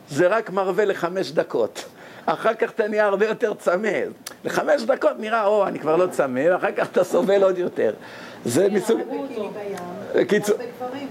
זה 0.10 0.28
רק 0.28 0.50
מרווה 0.50 0.86
לחמש 0.86 1.32
דקות. 1.32 1.86
אחר 2.26 2.54
כך 2.54 2.70
אתה 2.70 2.88
נהיה 2.88 3.06
הרבה 3.06 3.28
יותר 3.28 3.54
צמא. 3.54 4.00
לחמש 4.44 4.82
דקות 4.82 5.20
נראה, 5.20 5.46
או, 5.46 5.68
אני 5.68 5.80
כבר 5.80 5.96
לא 5.96 6.08
צמא, 6.08 6.42
ואחר 6.52 6.72
כך 6.72 6.88
אתה 6.92 7.04
סובל 7.04 7.44
עוד 7.44 7.58
יותר. 7.58 7.94
זה 8.46 8.68
מסוג... 8.72 9.00
קיצור, 10.28 10.58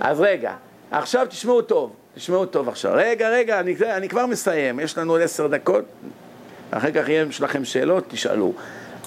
אז 0.00 0.20
רגע, 0.20 0.52
עכשיו 0.90 1.26
תשמעו 1.26 1.62
טוב, 1.62 1.92
תשמעו 2.14 2.46
טוב 2.46 2.68
עכשיו. 2.68 2.92
רגע, 2.94 3.28
רגע, 3.28 3.60
אני, 3.60 3.76
אני 3.96 4.08
כבר 4.08 4.26
מסיים, 4.26 4.80
יש 4.80 4.98
לנו 4.98 5.12
עוד 5.12 5.22
עשר 5.22 5.46
דקות, 5.46 5.84
אחר 6.70 6.90
כך 6.90 7.08
יהיה 7.08 7.24
לכם 7.40 7.64
שאלות, 7.64 8.04
תשאלו. 8.08 8.52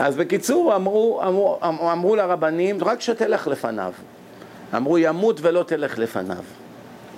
אז 0.02 0.16
בקיצור, 0.16 0.76
אמרו, 0.76 1.22
אמרו, 1.24 1.60
אמרו, 1.64 2.16
לרבנים, 2.16 2.84
רק 2.84 3.02
שתלך 3.02 3.47
לפניו. 3.47 3.93
אמרו, 4.76 4.97
ימות 4.97 5.39
ולא 5.41 5.64
תלך 5.64 5.99
לפניו. 5.99 6.43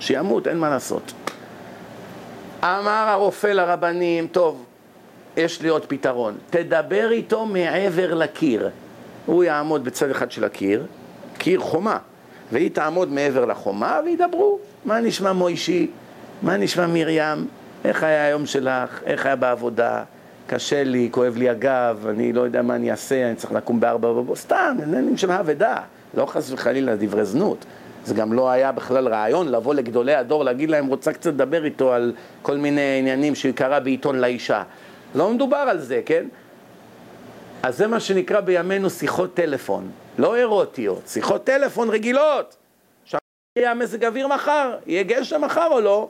שימות, 0.00 0.48
אין 0.48 0.58
מה 0.58 0.70
לעשות. 0.70 1.12
אמר 2.62 3.06
הרופא 3.08 3.46
לרבנים, 3.46 4.26
טוב, 4.26 4.64
יש 5.36 5.62
לי 5.62 5.68
עוד 5.68 5.84
פתרון. 5.88 6.34
תדבר 6.50 7.10
איתו 7.10 7.46
מעבר 7.46 8.14
לקיר. 8.14 8.70
הוא 9.26 9.44
יעמוד 9.44 9.84
בצד 9.84 10.10
אחד 10.10 10.30
של 10.30 10.44
הקיר, 10.44 10.86
קיר 11.38 11.60
חומה, 11.60 11.98
והיא 12.52 12.70
תעמוד 12.70 13.12
מעבר 13.12 13.44
לחומה 13.44 14.00
וידברו. 14.04 14.58
מה 14.84 15.00
נשמע 15.00 15.32
מוישי? 15.32 15.90
מה 16.42 16.56
נשמע 16.56 16.86
מרים? 16.86 17.46
איך 17.84 18.02
היה 18.02 18.24
היום 18.24 18.46
שלך? 18.46 19.02
איך 19.06 19.26
היה 19.26 19.36
בעבודה? 19.36 20.02
קשה 20.46 20.84
לי, 20.84 21.08
כואב 21.10 21.36
לי 21.36 21.48
הגב, 21.48 22.06
אני 22.10 22.32
לא 22.32 22.40
יודע 22.40 22.62
מה 22.62 22.74
אני 22.74 22.90
אעשה, 22.90 23.26
אני 23.26 23.36
צריך 23.36 23.52
לקום 23.52 23.80
בארבע 23.80 24.08
בבוקר, 24.08 24.34
סתם, 24.34 24.76
עניינים 24.82 25.16
של 25.16 25.30
הא 25.30 25.42
לא 26.14 26.26
חס 26.26 26.52
וחלילה 26.52 26.96
דברי 26.96 27.24
זנות. 27.24 27.64
זה 28.04 28.14
גם 28.14 28.32
לא 28.32 28.50
היה 28.50 28.72
בכלל 28.72 29.08
רעיון 29.08 29.48
לבוא 29.48 29.74
לגדולי 29.74 30.14
הדור, 30.14 30.44
להגיד 30.44 30.70
להם, 30.70 30.86
רוצה 30.86 31.12
קצת 31.12 31.26
לדבר 31.26 31.64
איתו 31.64 31.92
על 31.92 32.12
כל 32.42 32.56
מיני 32.56 32.98
עניינים 32.98 33.34
שקרה 33.34 33.80
בעיתון 33.80 34.18
לאישה. 34.18 34.62
לא 35.14 35.30
מדובר 35.30 35.56
על 35.56 35.78
זה, 35.78 36.00
כן? 36.06 36.24
אז 37.62 37.76
זה 37.76 37.86
מה 37.86 38.00
שנקרא 38.00 38.40
בימינו 38.40 38.90
שיחות 38.90 39.34
טלפון, 39.34 39.90
לא 40.18 40.36
אירוטיות, 40.36 41.02
שיחות 41.06 41.44
טלפון 41.44 41.90
רגילות. 41.90 42.56
יהיה 43.58 43.74
מזג 43.74 44.04
אוויר 44.04 44.28
מחר? 44.28 44.76
יהיה 44.86 45.02
גשם 45.02 45.40
מחר 45.44 45.68
או 45.70 45.80
לא? 45.80 46.08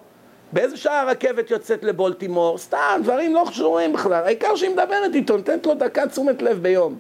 באיזה 0.55 0.76
שעה 0.76 1.00
הרכבת 1.00 1.50
יוצאת 1.50 1.84
לבולטימור? 1.84 2.59
סתם, 2.59 3.00
דברים 3.02 3.34
לא 3.34 3.44
חשובים 3.46 3.92
בכלל. 3.92 4.24
העיקר 4.24 4.57
שהיא 4.57 4.70
מדברת 4.70 5.14
איתו, 5.14 5.36
נותנת 5.36 5.66
לו 5.66 5.74
דקה 5.74 6.07
תשומת 6.07 6.42
לב 6.42 6.62
ביום. 6.62 6.98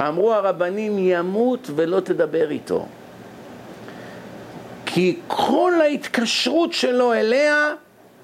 אמרו 0.00 0.34
הרבנים, 0.34 0.98
ימות 0.98 1.70
ולא 1.74 2.00
תדבר 2.00 2.50
איתו. 2.50 2.86
כי 4.86 5.20
כל 5.26 5.72
ההתקשרות 5.80 6.72
שלו 6.72 7.12
אליה, 7.12 7.74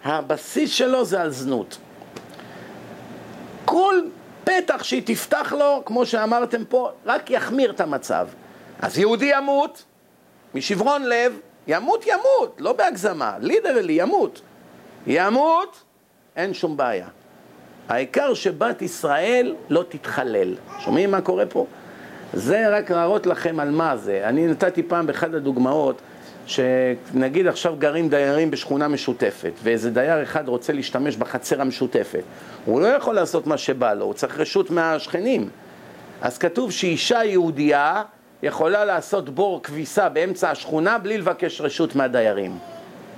הבסיס 0.05 0.71
שלו 0.71 1.05
זה 1.05 1.21
על 1.21 1.31
זנות. 1.31 1.79
כל 3.65 4.01
פתח 4.45 4.83
שהיא 4.83 5.03
תפתח 5.07 5.53
לו, 5.59 5.83
כמו 5.85 6.07
שאמרתם 6.07 6.65
פה, 6.65 6.91
רק 7.07 7.31
יחמיר 7.31 7.71
את 7.71 7.81
המצב. 7.81 8.29
אז 8.83 8.99
יהודי 8.99 9.31
ימות, 9.37 9.85
משברון 10.55 11.03
לב, 11.03 11.39
ימות 11.67 12.05
ימות, 12.07 12.57
לא 12.59 12.73
בהגזמה, 12.73 13.35
לידרלי 13.41 13.93
ימות. 13.93 14.41
ימות, 15.07 15.83
אין 16.37 16.55
שום 16.55 16.77
בעיה. 16.77 17.07
העיקר 17.89 18.35
שבת 18.35 18.83
ישראל 18.83 19.55
לא 19.69 19.85
תתחלל. 19.89 20.55
שומעים 20.79 21.11
מה 21.11 21.21
קורה 21.21 21.47
פה? 21.47 21.67
זה 22.33 22.69
רק 22.69 22.91
להראות 22.91 23.27
לכם 23.27 23.61
על 23.61 23.71
מה 23.71 23.97
זה. 23.97 24.21
אני 24.25 24.47
נתתי 24.47 24.83
פעם 24.83 25.07
באחד 25.07 25.35
הדוגמאות, 25.35 26.01
שנגיד 26.47 27.47
עכשיו 27.47 27.75
גרים 27.79 28.09
דיירים 28.09 28.51
בשכונה 28.51 28.89
משותפת, 28.89 29.53
ואיזה 29.63 29.91
דייר 29.91 30.23
אחד 30.23 30.49
רוצה 30.49 30.73
להשתמש 30.73 31.17
בחצר 31.17 31.61
המשותפת. 31.61 32.23
הוא 32.65 32.81
לא 32.81 32.87
יכול 32.87 33.15
לעשות 33.15 33.47
מה 33.47 33.59
שבא 33.59 33.95
לו, 33.95 34.05
הוא 34.05 34.15
צריך 34.15 34.39
רשות 34.39 34.71
מהשכנים. 34.71 35.49
אז 36.23 36.39
כתוב 36.39 36.73
שאישה 36.73 37.25
יהודייה 37.25 38.03
יכולה 38.43 38.85
לעשות 38.85 39.31
בור 39.31 39.63
כביסה 39.63 40.09
באמצע 40.09 40.51
השכונה 40.51 40.99
בלי 40.99 41.19
לבקש 41.19 41.61
רשות 41.61 41.97
מהדיירים. 41.97 42.59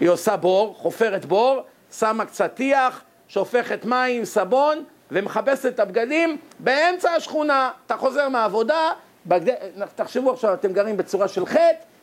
היא 0.01 0.09
עושה 0.09 0.37
בור, 0.37 0.75
חופרת 0.79 1.25
בור, 1.25 1.61
שמה 1.99 2.25
קצת 2.25 2.55
טיח, 2.55 3.03
שופכת 3.29 3.85
מים, 3.85 4.25
סבון, 4.25 4.85
ומכבסת 5.11 5.67
את 5.67 5.81
הבגדים 5.81 6.37
באמצע 6.59 7.11
השכונה. 7.11 7.71
אתה 7.87 7.97
חוזר 7.97 8.29
מהעבודה, 8.29 8.91
בגד... 9.27 9.55
תחשבו 9.95 10.31
עכשיו, 10.33 10.55
אתם 10.55 10.73
גרים 10.73 10.97
בצורה 10.97 11.29
של 11.29 11.47
חטא, 11.47 11.61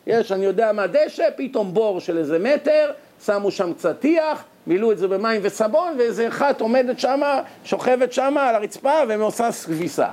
יש, 0.07 0.31
אני 0.31 0.45
יודע 0.45 0.71
מה, 0.71 0.87
דשא, 0.87 1.27
פתאום 1.35 1.73
בור 1.73 1.99
של 1.99 2.17
איזה 2.17 2.39
מטר, 2.39 2.91
שמו 3.25 3.51
שם 3.51 3.73
קצת 3.73 3.99
טיח, 3.99 4.43
מילאו 4.67 4.91
את 4.91 4.97
זה 4.97 5.07
במים 5.07 5.41
וסבון, 5.43 5.95
ואיזה 5.97 6.27
אחת 6.27 6.61
עומדת 6.61 6.99
שמה, 6.99 7.41
שוכבת 7.63 8.13
שמה 8.13 8.49
על 8.49 8.55
הרצפה 8.55 8.93
ועושה 9.07 9.49
כביסה. 9.65 10.07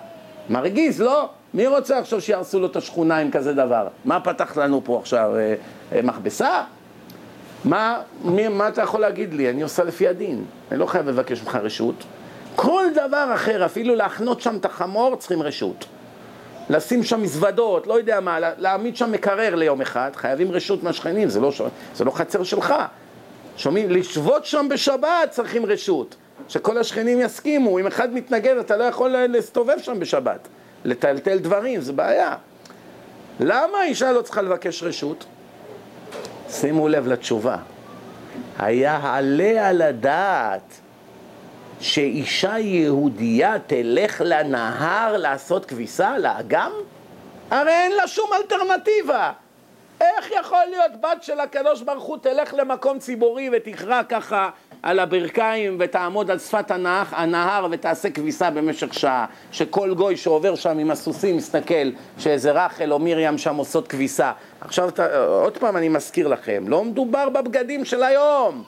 מרגיז, 0.49 1.03
לא? 1.03 1.29
מי 1.57 1.67
רוצה 1.67 1.99
עכשיו 1.99 2.21
שיהרסו 2.21 2.61
לו 2.61 2.67
את 2.67 2.77
השכונה 2.77 3.17
עם 3.17 3.31
כזה 3.31 3.53
דבר? 3.53 3.89
מה 4.05 4.21
פתח 4.21 4.57
לנו 4.57 4.81
פה 4.85 4.99
עכשיו? 4.99 5.37
אה, 5.37 5.55
אה, 5.93 6.03
מכבסה? 6.03 6.63
מה, 7.65 8.01
מי, 8.25 8.49
מה 8.49 8.69
אתה 8.69 8.83
יכול 8.83 9.01
להגיד 9.01 9.35
לי? 9.35 9.51
אני 9.51 9.63
עושה 9.63 9.85
לפי 9.85 10.09
הדין, 10.09 10.45
אני 10.71 10.79
לא 10.79 10.87
חייב 10.87 11.09
לבקש 11.09 11.43
ממך 11.43 11.59
רשות. 11.63 11.95
כל 12.57 12.85
דבר 12.95 13.31
אחר, 13.35 13.65
אפילו 13.65 13.95
להחנות 13.95 14.41
שם 14.41 14.57
את 14.57 14.65
החמור, 14.65 15.17
צריכים 15.17 15.43
רשות. 15.43 15.85
לשים 16.71 17.03
שם 17.03 17.23
מזוודות, 17.23 17.87
לא 17.87 17.99
יודע 17.99 18.21
מה, 18.21 18.39
להעמיד 18.41 18.97
שם 18.97 19.13
מקרר 19.13 19.55
ליום 19.55 19.81
אחד, 19.81 20.11
חייבים 20.15 20.53
רשות 20.53 20.83
מהשכנים, 20.83 21.29
זה 21.29 21.41
לא, 21.41 21.53
זה 21.95 22.05
לא 22.05 22.11
חצר 22.11 22.43
שלך. 22.43 22.75
שומעים? 23.57 23.91
לשבות 23.91 24.45
שם 24.45 24.67
בשבת 24.71 25.31
צריכים 25.31 25.67
רשות. 25.67 26.17
שכל 26.49 26.79
השכנים 26.79 27.21
יסכימו, 27.21 27.79
אם 27.79 27.87
אחד 27.87 28.15
מתנגד 28.15 28.57
אתה 28.57 28.77
לא 28.77 28.85
יכול 28.85 29.11
להסתובב 29.11 29.79
שם 29.79 30.01
בשבת. 30.01 30.49
לטלטל 30.85 31.39
דברים, 31.39 31.81
זה 31.81 31.93
בעיה. 31.93 32.35
למה 33.41 33.79
האישה 33.79 34.13
לא 34.13 34.23
צריכה 34.23 34.43
לבקש 34.43 34.83
רשות? 34.83 35.25
שימו 36.51 36.89
לב 36.89 37.07
לתשובה. 37.07 37.57
היה 38.59 39.01
עליה 39.03 39.73
לדעת 39.73 40.81
שאישה 41.81 42.59
יהודייה 42.59 43.57
תלך 43.67 44.23
לנהר 44.25 45.17
לעשות 45.17 45.67
כביסה, 45.67 46.19
לאגם? 46.19 46.73
הרי 47.51 47.73
אין 47.73 47.93
לה 47.93 48.09
שום 48.09 48.31
אלטרנטיבה. 48.33 49.33
איך 50.01 50.31
יכול 50.41 50.65
להיות 50.71 51.01
בת 51.01 51.23
של 51.23 51.41
הקדוש 51.41 51.83
ברוך 51.83 52.05
הוא 52.05 52.19
תלך 52.19 52.55
למקום 52.55 52.99
ציבורי 52.99 53.51
ותכרע 53.53 54.03
ככה 54.09 54.51
על 54.83 54.99
הברכיים 54.99 55.77
ותעמוד 55.81 56.31
על 56.31 56.39
שפת 56.39 56.71
הנהר, 56.71 57.05
הנהר 57.11 57.67
ותעשה 57.71 58.11
כביסה 58.11 58.51
במשך 58.51 58.95
שעה, 58.95 59.27
שכל 59.53 59.95
גוי 59.95 60.17
שעובר 60.17 60.55
שם 60.55 60.79
עם 60.79 60.91
הסוסים 60.91 61.37
מסתכל 61.37 61.91
שאיזה 62.19 62.53
רחל 62.53 62.93
או 62.93 62.99
מרים 62.99 63.39
שם 63.39 63.57
עושות 63.57 63.89
כביסה. 63.89 64.33
עכשיו, 64.61 64.91
עוד 65.29 65.59
פעם 65.59 65.77
אני 65.77 65.89
מזכיר 65.89 66.29
לכם, 66.29 66.65
לא 66.69 66.85
מדובר 66.85 67.29
בבגדים 67.29 67.85
של 67.85 68.03
היום, 68.03 68.63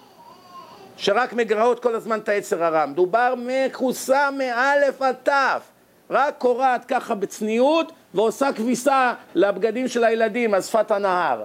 שרק 0.97 1.33
מגרעות 1.33 1.81
כל 1.81 1.95
הזמן 1.95 2.19
את 2.19 2.29
היצר 2.29 2.65
הרע, 2.65 2.87
מדובר 2.87 3.35
מכוסה 3.37 4.29
מאלף 4.31 5.03
עד 5.03 5.17
תף, 5.23 5.63
רק 6.11 6.35
קורעת 6.39 6.85
ככה 6.85 7.15
בצניעות 7.15 7.93
ועושה 8.15 8.53
כביסה 8.53 9.13
לבגדים 9.35 9.89
של 9.89 10.05
הילדים 10.05 10.55
על 10.55 10.63
שפת 10.63 10.91
הנהר. 10.91 11.43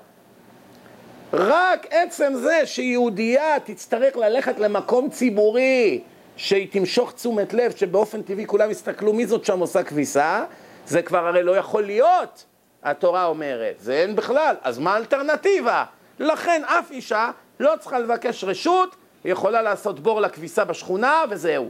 רק 1.33 1.87
עצם 1.89 2.33
זה 2.35 2.61
שיהודייה 2.65 3.59
תצטרך 3.63 4.15
ללכת 4.15 4.59
למקום 4.59 5.09
ציבורי 5.09 6.01
שהיא 6.37 6.67
תמשוך 6.71 7.13
תשומת 7.13 7.53
לב, 7.53 7.71
שבאופן 7.75 8.21
טבעי 8.21 8.45
כולם 8.45 8.71
יסתכלו 8.71 9.13
מי 9.13 9.25
זאת 9.25 9.45
שם 9.45 9.59
עושה 9.59 9.83
כביסה, 9.83 10.43
זה 10.87 11.01
כבר 11.01 11.27
הרי 11.27 11.43
לא 11.43 11.57
יכול 11.57 11.83
להיות, 11.83 12.45
התורה 12.83 13.25
אומרת, 13.25 13.75
זה 13.79 13.93
אין 13.93 14.15
בכלל, 14.15 14.55
אז 14.61 14.79
מה 14.79 14.93
האלטרנטיבה? 14.93 15.83
לכן 16.19 16.61
אף 16.65 16.91
אישה 16.91 17.31
לא 17.59 17.73
צריכה 17.79 17.99
לבקש 17.99 18.43
רשות, 18.43 18.95
היא 19.23 19.31
יכולה 19.31 19.61
לעשות 19.61 19.99
בור 19.99 20.21
לכביסה 20.21 20.65
בשכונה 20.65 21.23
וזהו. 21.29 21.69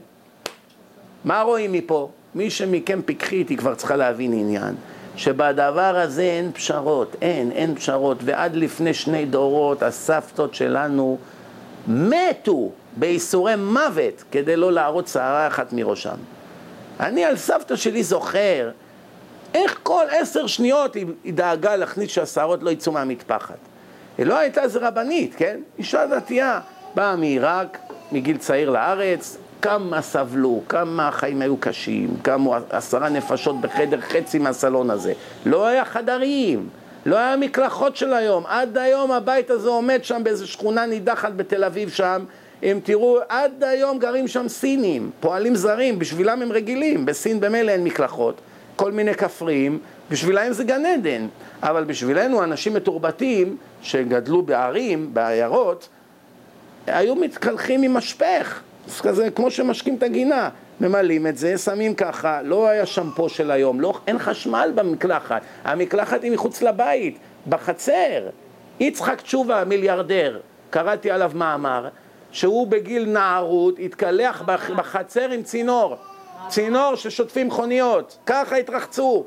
מה 1.25 1.41
רואים 1.41 1.71
מפה? 1.71 2.09
מי 2.35 2.49
שמכם 2.49 3.01
פיקחי 3.05 3.35
איתי 3.35 3.57
כבר 3.57 3.75
צריכה 3.75 3.95
להבין 3.95 4.33
עניין. 4.33 4.75
שבדבר 5.15 5.97
הזה 5.97 6.21
אין 6.21 6.51
פשרות, 6.51 7.15
אין, 7.21 7.51
אין 7.51 7.75
פשרות, 7.75 8.17
ועד 8.21 8.55
לפני 8.55 8.93
שני 8.93 9.25
דורות 9.25 9.83
הסבתות 9.83 10.55
שלנו 10.55 11.17
מתו 11.87 12.71
בייסורי 12.97 13.55
מוות 13.55 14.23
כדי 14.31 14.55
לא 14.55 14.71
להראות 14.71 15.07
שערה 15.07 15.47
אחת 15.47 15.73
מראשם. 15.73 16.15
אני 16.99 17.25
על 17.25 17.37
סבתא 17.37 17.75
שלי 17.75 18.03
זוכר 18.03 18.69
איך 19.53 19.79
כל 19.83 20.05
עשר 20.09 20.47
שניות 20.47 20.95
היא, 20.95 21.05
דאגה 21.25 21.75
להכניס 21.75 22.09
שהשערות 22.09 22.63
לא 22.63 22.69
יצאו 22.69 22.91
מהמטפחת. 22.91 23.57
היא 24.17 24.25
לא 24.25 24.37
הייתה 24.37 24.61
איזה 24.61 24.87
רבנית, 24.87 25.35
כן? 25.37 25.59
אישה 25.77 26.05
דתייה, 26.05 26.59
באה 26.95 27.15
מעיראק, 27.15 27.77
מגיל 28.11 28.37
צעיר 28.37 28.69
לארץ, 28.69 29.37
כמה 29.63 30.01
סבלו, 30.01 30.61
כמה 30.69 31.07
החיים 31.07 31.41
היו 31.41 31.57
קשים, 31.57 32.09
כמה 32.23 32.59
עשרה 32.69 33.09
נפשות 33.09 33.61
בחדר 33.61 34.01
חצי 34.01 34.39
מהסלון 34.39 34.89
הזה. 34.89 35.13
לא 35.45 35.65
היה 35.65 35.85
חדרים, 35.85 36.69
לא 37.05 37.15
היה 37.17 37.35
מקלחות 37.37 37.95
של 37.95 38.13
היום. 38.13 38.43
עד 38.47 38.77
היום 38.77 39.11
הבית 39.11 39.49
הזה 39.49 39.69
עומד 39.69 40.03
שם 40.03 40.21
באיזו 40.23 40.47
שכונה 40.47 40.85
נידחת 40.85 41.33
בתל 41.33 41.63
אביב 41.63 41.89
שם. 41.89 42.25
אם 42.63 42.79
תראו, 42.83 43.17
עד 43.29 43.63
היום 43.63 43.99
גרים 43.99 44.27
שם 44.27 44.47
סינים, 44.47 45.11
פועלים 45.19 45.55
זרים, 45.55 45.99
בשבילם 45.99 46.41
הם 46.41 46.51
רגילים. 46.51 47.05
בסין 47.05 47.39
במילא 47.39 47.71
אין 47.71 47.83
מקלחות, 47.83 48.41
כל 48.75 48.91
מיני 48.91 49.13
כפריים, 49.13 49.79
בשבילם 50.11 50.53
זה 50.53 50.63
גן 50.63 50.85
עדן. 50.85 51.27
אבל 51.61 51.83
בשבילנו, 51.83 52.43
אנשים 52.43 52.73
מתורבתים 52.73 53.57
שגדלו 53.81 54.41
בערים, 54.41 55.13
בעיירות, 55.13 55.89
היו 56.87 57.15
מתקלחים 57.15 57.81
עם 57.83 57.93
משפך. 57.93 58.61
כזה, 59.01 59.31
כמו 59.31 59.51
שמשקים 59.51 59.95
את 59.95 60.03
הגינה, 60.03 60.49
ממלאים 60.81 61.27
את 61.27 61.37
זה, 61.37 61.57
שמים 61.57 61.95
ככה, 61.95 62.41
לא 62.41 62.67
היה 62.67 62.85
שמפו 62.85 63.29
של 63.29 63.51
היום, 63.51 63.81
לא, 63.81 63.93
אין 64.07 64.19
חשמל 64.19 64.71
במקלחת, 64.75 65.41
המקלחת 65.63 66.23
היא 66.23 66.31
מחוץ 66.31 66.61
לבית, 66.61 67.17
בחצר. 67.49 68.29
יצחק 68.79 69.21
תשובה, 69.21 69.63
מיליארדר, 69.63 70.39
קראתי 70.69 71.11
עליו 71.11 71.31
מאמר, 71.35 71.87
שהוא 72.31 72.67
בגיל 72.67 73.05
נערות 73.05 73.75
התקלח 73.79 74.41
בחצר 74.75 75.29
עם 75.29 75.43
צינור, 75.43 75.95
צינור 76.47 76.95
ששוטפים 76.95 77.47
מכוניות, 77.47 78.17
ככה 78.25 78.55
התרחצו. 78.55 79.25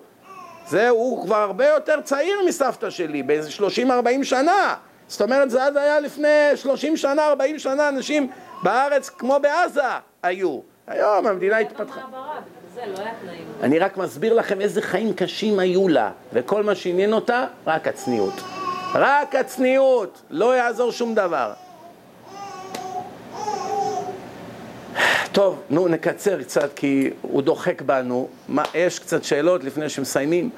זה, 0.68 0.88
הוא 0.88 1.24
כבר 1.24 1.36
הרבה 1.36 1.66
יותר 1.68 2.00
צעיר 2.00 2.36
מסבתא 2.48 2.90
שלי, 2.90 3.22
באיזה 3.22 3.50
30-40 3.58 3.62
שנה. 4.22 4.74
זאת 5.08 5.22
אומרת, 5.22 5.50
זה 5.50 5.64
אז 5.64 5.76
היה 5.76 6.00
לפני 6.00 6.56
30 6.56 6.96
שנה, 6.96 7.26
40 7.26 7.58
שנה, 7.58 7.88
אנשים 7.88 8.30
בארץ 8.62 9.08
כמו 9.10 9.38
בעזה 9.42 9.82
היו. 10.22 10.60
היום 10.86 11.26
המדינה 11.26 11.58
התפתחה. 11.58 12.00
לא 12.86 13.02
אני 13.62 13.78
רק 13.78 13.96
מסביר 13.96 14.34
לכם 14.34 14.60
איזה 14.60 14.82
חיים 14.82 15.14
קשים 15.14 15.58
היו 15.58 15.88
לה, 15.88 16.10
וכל 16.32 16.62
מה 16.62 16.74
שעניין 16.74 17.12
אותה, 17.12 17.46
רק 17.66 17.88
הצניעות. 17.88 18.34
רק 18.94 19.34
הצניעות, 19.34 20.22
לא 20.30 20.56
יעזור 20.56 20.92
שום 20.92 21.14
דבר. 21.14 21.52
טוב, 25.32 25.62
נו, 25.70 25.88
נקצר 25.88 26.42
קצת 26.42 26.70
כי 26.76 27.10
הוא 27.22 27.42
דוחק 27.42 27.82
בנו. 27.82 28.28
מה, 28.48 28.62
יש 28.74 28.98
קצת 28.98 29.24
שאלות 29.24 29.64
לפני 29.64 29.88
שמסיימים? 29.88 30.50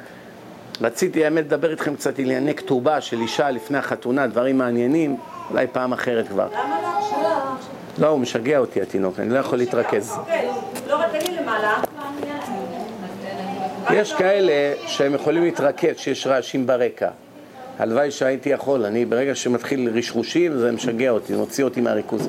רציתי 0.80 1.24
האמת 1.24 1.44
לדבר 1.44 1.70
איתכם 1.70 1.96
קצת 1.96 2.18
ענייני 2.18 2.55
כתובה 2.55 3.01
של 3.01 3.20
אישה 3.20 3.51
לפני 3.51 3.78
החתונה, 3.78 4.26
דברים 4.26 4.59
מעניינים, 4.59 5.16
אולי 5.51 5.66
פעם 5.72 5.92
אחרת 5.92 6.28
כבר. 6.28 6.49
למה 6.53 6.82
לא 6.82 6.99
עכשיו? 6.99 7.78
לא, 7.99 8.07
הוא 8.07 8.18
משגע 8.18 8.59
אותי 8.59 8.82
התינוק, 8.82 9.20
אני 9.20 9.30
לא 9.30 9.38
יכול 9.38 9.59
להתרכז. 9.59 10.12
אוקיי. 10.18 10.49
יש 13.90 14.12
כאלה 14.12 14.74
שהם 14.86 15.14
יכולים 15.14 15.42
להתרכז 15.42 15.96
כשיש 15.96 16.26
רעשים 16.26 16.66
ברקע. 16.66 17.09
הלוואי 17.78 18.11
שהייתי 18.11 18.49
יכול, 18.49 18.84
אני 18.84 19.05
ברגע 19.05 19.34
שמתחיל 19.34 19.90
רשרושים 19.94 20.59
זה 20.59 20.72
משגע 20.72 21.11
אותי, 21.11 21.34
מוציא 21.34 21.64
אותי 21.64 21.80
מהריכוז. 21.80 22.28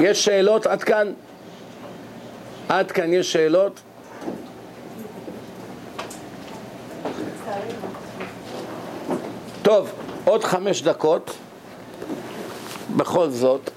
יש 0.00 0.24
שאלות 0.24 0.66
עד 0.66 0.82
כאן? 0.82 1.12
עד 2.68 2.90
כאן 2.92 3.12
יש 3.12 3.32
שאלות? 3.32 3.80
טוב, 9.64 9.92
עוד 10.24 10.44
חמש 10.44 10.82
דקות, 10.82 11.36
בכל 12.96 13.30
זאת, 13.30 13.70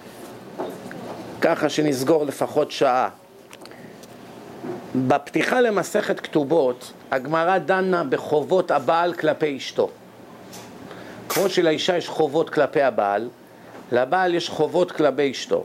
ככה 1.41 1.69
שנסגור 1.69 2.25
לפחות 2.25 2.71
שעה. 2.71 3.09
בפתיחה 4.95 5.61
למסכת 5.61 6.19
כתובות, 6.19 6.91
הגמרא 7.11 7.57
דנה 7.57 8.03
בחובות 8.03 8.71
הבעל 8.71 9.13
כלפי 9.13 9.57
אשתו. 9.57 9.89
כמו 11.29 11.49
שלאישה 11.49 11.97
יש 11.97 12.07
חובות 12.07 12.49
כלפי 12.49 12.81
הבעל, 12.81 13.29
לבעל 13.91 14.35
יש 14.35 14.49
חובות 14.49 14.91
כלפי 14.91 15.31
אשתו. 15.31 15.63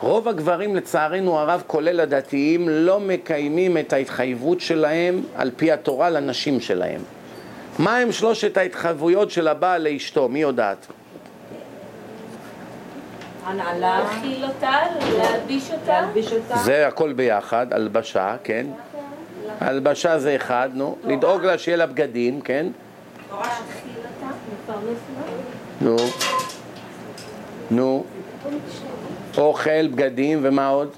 רוב 0.00 0.28
הגברים 0.28 0.76
לצערנו 0.76 1.38
הרב, 1.38 1.62
כולל 1.66 2.00
הדתיים, 2.00 2.68
לא 2.68 3.00
מקיימים 3.00 3.78
את 3.78 3.92
ההתחייבות 3.92 4.60
שלהם 4.60 5.22
על 5.36 5.50
פי 5.56 5.72
התורה 5.72 6.10
לנשים 6.10 6.60
שלהם. 6.60 7.00
מה 7.78 7.96
הם 7.96 8.12
שלושת 8.12 8.56
ההתחייבויות 8.56 9.30
של 9.30 9.48
הבעל 9.48 9.88
לאשתו? 9.88 10.28
מי 10.28 10.40
יודעת? 10.40 10.86
הנעלה, 13.44 13.98
להאכיל 14.00 14.44
אותה, 14.44 14.76
להלביש 15.18 15.70
אותה. 16.32 16.56
זה 16.56 16.86
הכל 16.86 17.12
ביחד, 17.12 17.66
הלבשה, 17.72 18.36
כן? 18.44 18.66
הלבשה 19.60 20.18
זה 20.18 20.36
אחד, 20.36 20.70
נו. 20.74 20.96
לדאוג 21.04 21.44
לה 21.44 21.58
שיהיה 21.58 21.76
לה 21.76 21.86
בגדים, 21.86 22.40
כן? 22.40 22.66
נו. 25.80 25.96
נו. 27.70 28.04
אוכל, 29.38 29.86
בגדים, 29.86 30.38
ומה 30.42 30.68
עוד? 30.68 30.90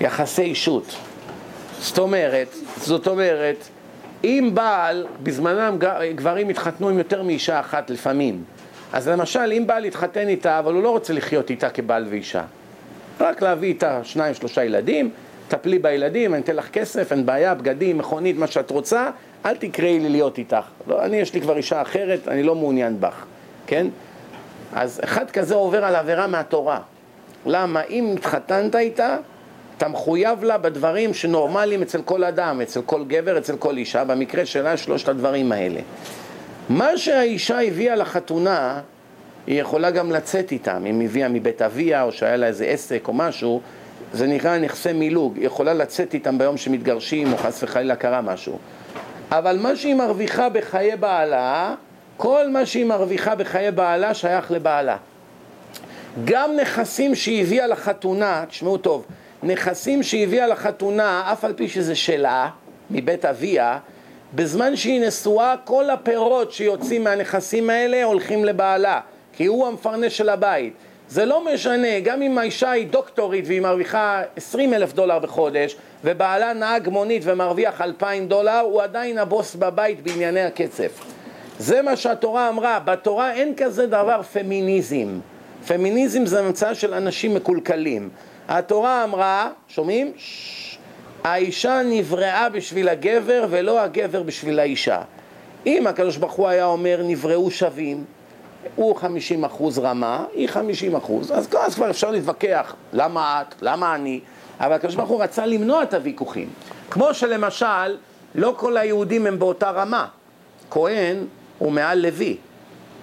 יחסי 0.00 0.42
אישות. 0.42 0.96
זאת 1.80 1.98
אומרת, 1.98 2.54
זאת 2.76 3.06
אומרת, 3.06 3.68
אם 4.24 4.50
בעל, 4.54 5.06
בזמנם 5.22 5.76
גברים 6.14 6.48
התחתנו 6.48 6.88
עם 6.88 6.98
יותר 6.98 7.22
מאישה 7.22 7.60
אחת 7.60 7.90
לפעמים. 7.90 8.44
אז 8.92 9.08
למשל, 9.08 9.52
אם 9.52 9.66
בעל 9.66 9.84
התחתן 9.84 10.28
איתה, 10.28 10.58
אבל 10.58 10.74
הוא 10.74 10.82
לא 10.82 10.90
רוצה 10.90 11.12
לחיות 11.12 11.50
איתה 11.50 11.70
כבעל 11.70 12.06
ואישה. 12.10 12.42
רק 13.20 13.42
להביא 13.42 13.68
איתה 13.68 14.00
שניים, 14.04 14.34
שלושה 14.34 14.64
ילדים, 14.64 15.10
טפלי 15.48 15.78
בילדים, 15.78 16.34
אני 16.34 16.42
אתן 16.42 16.56
לך 16.56 16.70
כסף, 16.70 17.12
אין 17.12 17.26
בעיה, 17.26 17.54
בגדים, 17.54 17.98
מכונית, 17.98 18.36
מה 18.36 18.46
שאת 18.46 18.70
רוצה, 18.70 19.10
אל 19.46 19.56
תקראי 19.56 19.98
לי 19.98 20.08
להיות 20.08 20.38
איתך. 20.38 20.64
לא, 20.86 21.04
אני, 21.04 21.16
יש 21.16 21.34
לי 21.34 21.40
כבר 21.40 21.56
אישה 21.56 21.82
אחרת, 21.82 22.28
אני 22.28 22.42
לא 22.42 22.54
מעוניין 22.54 23.00
בך, 23.00 23.24
כן? 23.66 23.86
אז 24.72 25.00
אחד 25.04 25.30
כזה 25.30 25.54
עובר 25.54 25.84
על 25.84 25.96
עבירה 25.96 26.26
מהתורה. 26.26 26.80
למה? 27.46 27.82
אם 27.82 28.14
התחתנת 28.16 28.76
איתה, 28.76 29.16
אתה 29.78 29.88
מחויב 29.88 30.44
לה 30.44 30.58
בדברים 30.58 31.14
שנורמליים 31.14 31.82
אצל 31.82 32.02
כל 32.02 32.24
אדם, 32.24 32.60
אצל 32.60 32.82
כל 32.82 33.04
גבר, 33.04 33.38
אצל 33.38 33.56
כל 33.56 33.76
אישה, 33.76 34.04
במקרה 34.04 34.46
שלה 34.46 34.76
שלושת 34.76 35.08
הדברים 35.08 35.52
האלה. 35.52 35.80
מה 36.68 36.96
שהאישה 36.96 37.60
הביאה 37.60 37.96
לחתונה, 37.96 38.80
היא 39.46 39.60
יכולה 39.60 39.90
גם 39.90 40.10
לצאת 40.10 40.52
איתם, 40.52 40.84
אם 40.86 41.00
הביאה 41.00 41.28
מבית 41.28 41.62
אביה 41.62 42.02
או 42.02 42.12
שהיה 42.12 42.36
לה 42.36 42.46
איזה 42.46 42.64
עסק 42.64 43.08
או 43.08 43.12
משהו, 43.12 43.60
זה 44.12 44.26
נקרא 44.26 44.58
נכסי 44.58 44.92
מילוג, 44.92 45.36
היא 45.36 45.46
יכולה 45.46 45.74
לצאת 45.74 46.14
איתם 46.14 46.38
ביום 46.38 46.56
שמתגרשים 46.56 47.32
או 47.32 47.36
חס 47.36 47.62
וחלילה 47.62 47.96
קרה 47.96 48.20
משהו. 48.20 48.58
אבל 49.30 49.58
מה 49.62 49.76
שהיא 49.76 49.94
מרוויחה 49.94 50.48
בחיי 50.48 50.96
בעלה, 50.96 51.74
כל 52.16 52.48
מה 52.50 52.66
שהיא 52.66 52.84
מרוויחה 52.84 53.34
בחיי 53.34 53.70
בעלה 53.70 54.14
שייך 54.14 54.50
לבעלה. 54.50 54.96
גם 56.24 56.50
נכסים 56.62 57.14
שהיא 57.14 57.42
הביאה 57.42 57.66
לחתונה, 57.66 58.44
תשמעו 58.48 58.78
טוב, 58.78 59.04
נכסים 59.42 60.02
שהיא 60.02 60.24
הביאה 60.24 60.46
לחתונה, 60.46 61.28
אף 61.32 61.44
על 61.44 61.52
פי 61.52 61.68
שזה 61.68 61.94
שלה, 61.94 62.48
מבית 62.90 63.24
אביה, 63.24 63.78
בזמן 64.34 64.76
שהיא 64.76 65.00
נשואה, 65.00 65.54
כל 65.64 65.90
הפירות 65.90 66.52
שיוצאים 66.52 67.04
מהנכסים 67.04 67.70
האלה 67.70 68.04
הולכים 68.04 68.44
לבעלה, 68.44 69.00
כי 69.32 69.46
הוא 69.46 69.66
המפרנס 69.66 70.12
של 70.12 70.28
הבית. 70.28 70.72
זה 71.08 71.24
לא 71.24 71.44
משנה, 71.54 72.00
גם 72.00 72.22
אם 72.22 72.38
האישה 72.38 72.70
היא 72.70 72.86
דוקטורית 72.86 73.44
והיא 73.46 73.60
מרוויחה 73.60 74.22
20 74.36 74.74
אלף 74.74 74.92
דולר 74.92 75.18
בחודש, 75.18 75.76
ובעלה 76.04 76.52
נהג 76.52 76.88
מונית 76.88 77.22
ומרוויח 77.24 77.80
2,000 77.80 78.28
דולר, 78.28 78.60
הוא 78.60 78.82
עדיין 78.82 79.18
הבוס 79.18 79.54
בבית 79.54 80.02
בענייני 80.02 80.42
הכסף. 80.42 81.04
זה 81.58 81.82
מה 81.82 81.96
שהתורה 81.96 82.48
אמרה, 82.48 82.78
בתורה 82.78 83.32
אין 83.32 83.54
כזה 83.56 83.86
דבר 83.86 84.22
פמיניזם. 84.22 85.18
פמיניזם 85.66 86.26
זה 86.26 86.40
המצאה 86.40 86.74
של 86.74 86.94
אנשים 86.94 87.34
מקולקלים. 87.34 88.08
התורה 88.48 89.04
אמרה, 89.04 89.50
שומעים? 89.68 90.12
האישה 91.24 91.80
נבראה 91.84 92.48
בשביל 92.48 92.88
הגבר 92.88 93.46
ולא 93.50 93.80
הגבר 93.80 94.22
בשביל 94.22 94.60
האישה. 94.60 95.00
אם 95.66 95.86
הקדוש 95.86 96.16
ברוך 96.16 96.32
הוא 96.32 96.48
היה 96.48 96.64
אומר 96.64 97.00
נבראו 97.04 97.50
שווים, 97.50 98.04
הוא 98.74 98.96
50 98.96 99.44
אחוז 99.44 99.78
רמה, 99.78 100.24
היא 100.34 100.48
50 100.48 100.96
אחוז, 100.96 101.32
אז, 101.32 101.48
אז 101.58 101.74
כבר 101.74 101.90
אפשר 101.90 102.10
להתווכח, 102.10 102.74
למה 102.92 103.42
את, 103.42 103.54
למה 103.62 103.94
אני, 103.94 104.20
אבל 104.60 104.72
הקדוש 104.72 104.94
ברוך 104.94 105.08
הוא 105.08 105.22
רצה 105.22 105.46
למנוע 105.46 105.82
את 105.82 105.94
הוויכוחים. 105.94 106.48
כמו 106.90 107.14
שלמשל, 107.14 107.96
לא 108.34 108.54
כל 108.56 108.76
היהודים 108.76 109.26
הם 109.26 109.38
באותה 109.38 109.70
רמה. 109.70 110.06
כהן 110.70 111.16
הוא 111.58 111.72
מעל 111.72 111.98
לוי, 111.98 112.36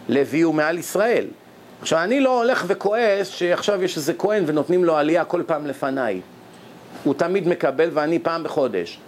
לוי 0.09 0.41
הוא 0.41 0.53
מעל 0.53 0.77
ישראל. 0.77 1.25
עכשיו, 1.85 2.03
אני 2.03 2.19
לא 2.19 2.37
הולך 2.37 2.63
וכועס 2.67 3.27
שעכשיו 3.27 3.83
יש 3.83 3.97
איזה 3.97 4.13
כהן 4.13 4.43
ונותנים 4.47 4.85
לו 4.85 4.97
עלייה 4.97 5.25
כל 5.25 5.43
פעם 5.45 5.67
לפניי. 5.67 6.21
הוא 7.03 7.13
תמיד 7.13 7.47
מקבל 7.47 7.89
ואני 7.93 8.19
פעם 8.19 8.43
בחודש. 8.43 8.99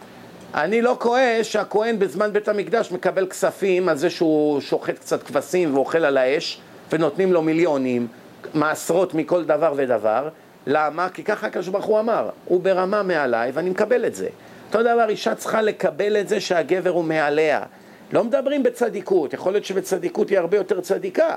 אני 0.53 0.81
לא 0.81 0.97
כועס 0.99 1.45
שהכהן 1.45 1.99
בזמן 1.99 2.33
בית 2.33 2.47
המקדש 2.47 2.91
מקבל 2.91 3.27
כספים 3.27 3.89
על 3.89 3.97
זה 3.97 4.09
שהוא 4.09 4.61
שוחט 4.61 4.99
קצת 4.99 5.23
כבשים 5.23 5.75
ואוכל 5.75 6.05
על 6.05 6.17
האש 6.17 6.61
ונותנים 6.91 7.33
לו 7.33 7.41
מיליונים, 7.41 8.07
מעשרות 8.53 9.13
מכל 9.13 9.43
דבר 9.43 9.73
ודבר. 9.75 10.29
למה? 10.67 11.09
כי 11.09 11.23
ככה 11.23 11.47
הקדוש 11.47 11.67
ברוך 11.67 11.85
הוא 11.85 11.99
אמר, 11.99 12.29
הוא 12.45 12.61
ברמה 12.61 13.03
מעליי 13.03 13.51
ואני 13.53 13.69
מקבל 13.69 14.05
את 14.05 14.15
זה. 14.15 14.27
אותו 14.67 14.81
דבר, 14.81 15.09
אישה 15.09 15.35
צריכה 15.35 15.61
לקבל 15.61 16.17
את 16.17 16.27
זה 16.27 16.39
שהגבר 16.39 16.89
הוא 16.89 17.03
מעליה. 17.03 17.63
לא 18.13 18.23
מדברים 18.23 18.63
בצדיקות, 18.63 19.33
יכול 19.33 19.51
להיות 19.51 19.65
שבצדיקות 19.65 20.29
היא 20.29 20.39
הרבה 20.39 20.57
יותר 20.57 20.81
צדיקה, 20.81 21.35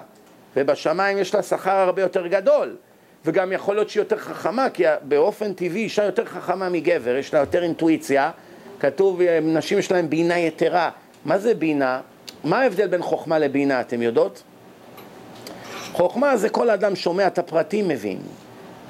ובשמיים 0.56 1.18
יש 1.18 1.34
לה 1.34 1.42
שכר 1.42 1.76
הרבה 1.76 2.02
יותר 2.02 2.26
גדול. 2.26 2.76
וגם 3.24 3.52
יכול 3.52 3.74
להיות 3.74 3.90
שהיא 3.90 4.00
יותר 4.00 4.18
חכמה, 4.18 4.70
כי 4.70 4.84
באופן 5.02 5.52
טבעי 5.52 5.82
אישה 5.82 6.04
יותר 6.04 6.24
חכמה 6.24 6.68
מגבר, 6.68 7.16
יש 7.16 7.34
לה 7.34 7.40
יותר 7.40 7.62
אינטואיציה. 7.62 8.30
כתוב, 8.80 9.20
נשים 9.42 9.78
יש 9.78 9.92
להן 9.92 10.10
בינה 10.10 10.38
יתרה. 10.38 10.90
מה 11.24 11.38
זה 11.38 11.54
בינה? 11.54 12.00
מה 12.44 12.60
ההבדל 12.60 12.86
בין 12.86 13.02
חוכמה 13.02 13.38
לבינה, 13.38 13.80
אתם 13.80 14.02
יודעות? 14.02 14.42
חוכמה 15.92 16.36
זה 16.36 16.48
כל 16.48 16.70
אדם 16.70 16.96
שומע 16.96 17.26
את 17.26 17.38
הפרטים 17.38 17.88
מבין. 17.88 18.18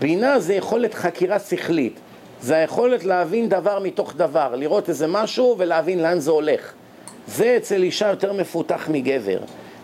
בינה 0.00 0.40
זה 0.40 0.54
יכולת 0.54 0.94
חקירה 0.94 1.38
שכלית. 1.38 2.00
זה 2.40 2.56
היכולת 2.56 3.04
להבין 3.04 3.48
דבר 3.48 3.78
מתוך 3.78 4.14
דבר, 4.16 4.54
לראות 4.56 4.88
איזה 4.88 5.06
משהו 5.06 5.56
ולהבין 5.58 6.02
לאן 6.02 6.18
זה 6.18 6.30
הולך. 6.30 6.72
זה 7.26 7.54
אצל 7.56 7.82
אישה 7.82 8.08
יותר 8.08 8.32
מפותח 8.32 8.88
מגבר. 8.92 9.38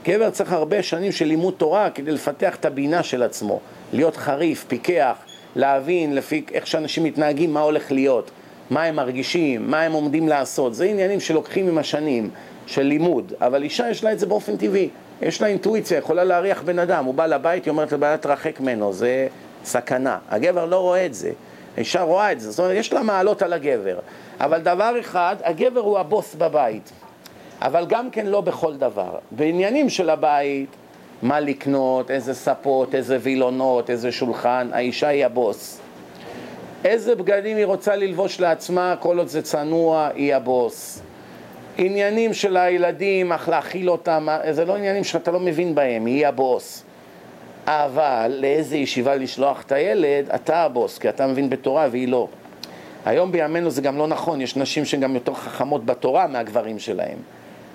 גבר 0.08 0.30
צריך 0.30 0.52
הרבה 0.52 0.82
שנים 0.82 1.12
של 1.12 1.24
לימוד 1.24 1.54
תורה 1.56 1.90
כדי 1.90 2.10
לפתח 2.10 2.56
את 2.56 2.64
הבינה 2.64 3.02
של 3.02 3.22
עצמו. 3.22 3.60
להיות 3.92 4.16
חריף, 4.16 4.64
פיקח, 4.68 5.16
להבין 5.56 6.14
לפי 6.14 6.44
איך 6.52 6.66
שאנשים 6.66 7.04
מתנהגים, 7.04 7.54
מה 7.54 7.60
הולך 7.60 7.92
להיות, 7.92 8.30
מה 8.70 8.82
הם 8.82 8.96
מרגישים, 8.96 9.70
מה 9.70 9.82
הם 9.82 9.92
עומדים 9.92 10.28
לעשות. 10.28 10.74
זה 10.74 10.84
עניינים 10.84 11.20
שלוקחים 11.20 11.68
עם 11.68 11.78
השנים, 11.78 12.30
של 12.66 12.82
לימוד. 12.82 13.32
אבל 13.40 13.62
אישה 13.62 13.90
יש 13.90 14.04
לה 14.04 14.12
את 14.12 14.18
זה 14.18 14.26
באופן 14.26 14.56
טבעי. 14.56 14.88
יש 15.22 15.42
לה 15.42 15.48
אינטואיציה, 15.48 15.98
יכולה 15.98 16.24
להריח 16.24 16.62
בן 16.62 16.78
אדם. 16.78 17.04
הוא 17.04 17.14
בא 17.14 17.26
לבית, 17.26 17.64
היא 17.64 17.70
אומרת 17.70 17.92
לבעיה, 17.92 18.16
תרחק 18.16 18.60
ממנו, 18.60 18.92
זה 18.92 19.28
סכנה. 19.64 20.18
הגבר 20.28 20.66
לא 20.66 20.80
רואה 20.80 21.06
את 21.06 21.14
זה. 21.14 21.30
האישה 21.76 22.02
רואה 22.02 22.32
את 22.32 22.40
זה. 22.40 22.50
זאת 22.50 22.58
אומרת, 22.58 22.76
יש 22.76 22.92
לה 22.92 23.02
מעלות 23.02 23.42
על 23.42 23.52
הגבר. 23.52 23.98
אבל 24.40 24.60
דבר 24.60 25.00
אחד, 25.00 25.36
הגבר 25.44 25.80
הוא 25.80 25.98
הבוס 25.98 26.34
בבית. 26.34 26.92
אבל 27.62 27.86
גם 27.86 28.10
כן 28.10 28.26
לא 28.26 28.40
בכל 28.40 28.76
דבר. 28.76 29.18
בעניינים 29.30 29.88
של 29.88 30.10
הבית, 30.10 30.68
מה 31.22 31.40
לקנות, 31.40 32.10
איזה 32.10 32.34
ספות, 32.34 32.94
איזה 32.94 33.18
וילונות, 33.20 33.90
איזה 33.90 34.12
שולחן, 34.12 34.68
האישה 34.72 35.08
היא 35.08 35.26
הבוס. 35.26 35.80
איזה 36.84 37.14
בגדים 37.14 37.56
היא 37.56 37.66
רוצה 37.66 37.96
ללבוש 37.96 38.40
לעצמה, 38.40 38.94
כל 39.00 39.18
עוד 39.18 39.28
זה 39.28 39.42
צנוע, 39.42 40.08
היא 40.14 40.34
הבוס. 40.34 41.02
עניינים 41.78 42.34
של 42.34 42.56
הילדים, 42.56 43.32
איך 43.32 43.48
להאכיל 43.48 43.90
אותם, 43.90 44.28
זה 44.50 44.64
לא 44.64 44.76
עניינים 44.76 45.04
שאתה 45.04 45.30
לא 45.30 45.40
מבין 45.40 45.74
בהם, 45.74 46.06
היא 46.06 46.26
הבוס. 46.26 46.82
אבל 47.66 48.36
לאיזה 48.40 48.76
ישיבה 48.76 49.16
לשלוח 49.16 49.62
את 49.62 49.72
הילד, 49.72 50.30
אתה 50.34 50.56
הבוס, 50.62 50.98
כי 50.98 51.08
אתה 51.08 51.26
מבין 51.26 51.50
בתורה 51.50 51.88
והיא 51.90 52.08
לא. 52.08 52.28
היום 53.04 53.32
בימינו 53.32 53.70
זה 53.70 53.82
גם 53.82 53.98
לא 53.98 54.06
נכון, 54.06 54.40
יש 54.40 54.56
נשים 54.56 54.84
שהן 54.84 55.00
גם 55.00 55.14
יותר 55.14 55.34
חכמות 55.34 55.84
בתורה 55.84 56.26
מהגברים 56.26 56.78
שלהם. 56.78 57.18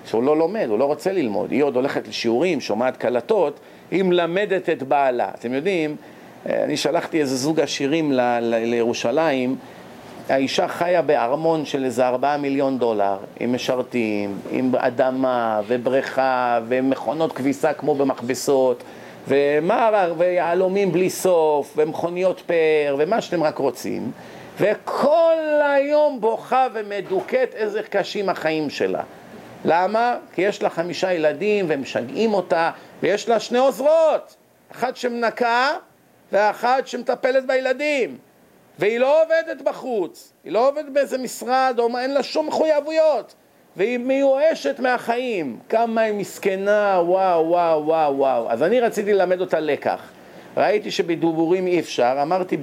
שהוא 0.06 0.22
לא 0.22 0.36
לומד, 0.36 0.66
הוא 0.68 0.78
לא 0.78 0.84
רוצה 0.84 1.12
ללמוד. 1.12 1.50
היא 1.50 1.62
עוד 1.62 1.76
הולכת 1.76 2.08
לשיעורים, 2.08 2.60
שומעת 2.60 2.96
קלטות, 2.96 3.60
היא 3.90 4.02
מלמדת 4.02 4.68
את 4.68 4.82
בעלה. 4.82 5.28
אתם 5.38 5.54
יודעים, 5.54 5.96
אה, 6.48 6.64
אני 6.64 6.76
שלחתי 6.76 7.20
איזה 7.20 7.36
זוג 7.36 7.60
עשירים 7.60 8.12
ל- 8.12 8.20
ל- 8.40 8.64
לירושלים, 8.64 9.56
האישה 10.28 10.68
חיה 10.68 11.02
בארמון 11.02 11.64
של 11.64 11.84
איזה 11.84 12.08
ארבעה 12.08 12.36
מיליון 12.36 12.78
דולר, 12.78 13.16
עם 13.40 13.54
משרתים, 13.54 14.38
עם 14.50 14.72
אדמה 14.76 15.60
ובריכה 15.66 16.60
ומכונות 16.68 17.32
כביסה 17.32 17.72
כמו 17.72 17.94
במכבסות 17.94 18.82
ומערר 19.28 20.14
ויהלומים 20.18 20.92
בלי 20.92 21.10
סוף 21.10 21.74
ומכוניות 21.76 22.42
פאר 22.46 22.96
ומה 22.98 23.20
שאתם 23.20 23.42
רק 23.42 23.58
רוצים 23.58 24.10
וכל 24.60 25.34
היום 25.62 26.20
בוכה 26.20 26.66
ומדוכאת 26.74 27.54
איזה 27.54 27.82
קשים 27.82 28.28
החיים 28.28 28.70
שלה. 28.70 29.02
למה? 29.64 30.16
כי 30.34 30.42
יש 30.42 30.62
לה 30.62 30.70
חמישה 30.70 31.12
ילדים 31.12 31.68
והם 31.68 31.82
משגעים 31.82 32.34
אותה 32.34 32.70
ויש 33.02 33.28
לה 33.28 33.40
שני 33.40 33.58
עוזרות, 33.58 34.36
אחת 34.72 34.96
שמנקה 34.96 35.70
ואחת 36.32 36.86
שמטפלת 36.86 37.46
בילדים 37.46 38.18
והיא 38.78 38.98
לא 38.98 39.22
עובדת 39.22 39.62
בחוץ, 39.62 40.32
היא 40.44 40.52
לא 40.52 40.68
עובדת 40.68 40.88
באיזה 40.92 41.18
משרד, 41.18 41.74
או 41.78 41.98
אין 41.98 42.14
לה 42.14 42.22
שום 42.22 42.46
מחויבויות 42.46 43.34
והיא 43.76 43.98
מיואשת 43.98 44.80
מהחיים, 44.80 45.58
כמה 45.68 46.00
היא 46.00 46.14
מסכנה, 46.14 47.00
וואו, 47.04 47.48
וואו, 47.48 47.86
וואו, 47.86 48.16
וואו. 48.16 48.50
אז 48.50 48.62
אני 48.62 48.80
רציתי 48.80 49.12
ללמד 49.12 49.40
אותה 49.40 49.60
לקח. 49.60 50.00
ראיתי 50.56 50.90
שבדיבורים 50.90 51.66
אי 51.66 51.80
אפשר, 51.80 52.18
אמרתי, 52.22 52.56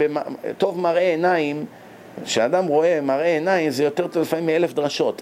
טוב 0.58 0.80
מראה 0.80 1.02
עיניים, 1.02 1.66
כשאדם 2.24 2.66
רואה 2.66 3.02
מראה 3.02 3.26
עיניים 3.26 3.70
זה 3.70 3.84
יותר 3.84 4.08
טוב 4.08 4.22
לפעמים 4.22 4.45
מאלף 4.45 4.74
דרשות. 4.74 5.22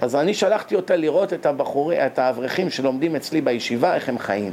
אז 0.00 0.16
אני 0.16 0.34
שלחתי 0.34 0.76
אותה 0.76 0.96
לראות 0.96 1.32
את 1.32 1.46
הבחורי, 1.46 2.06
את 2.06 2.18
האברכים 2.18 2.70
שלומדים 2.70 3.16
אצלי 3.16 3.40
בישיבה, 3.40 3.94
איך 3.94 4.08
הם 4.08 4.18
חיים. 4.18 4.52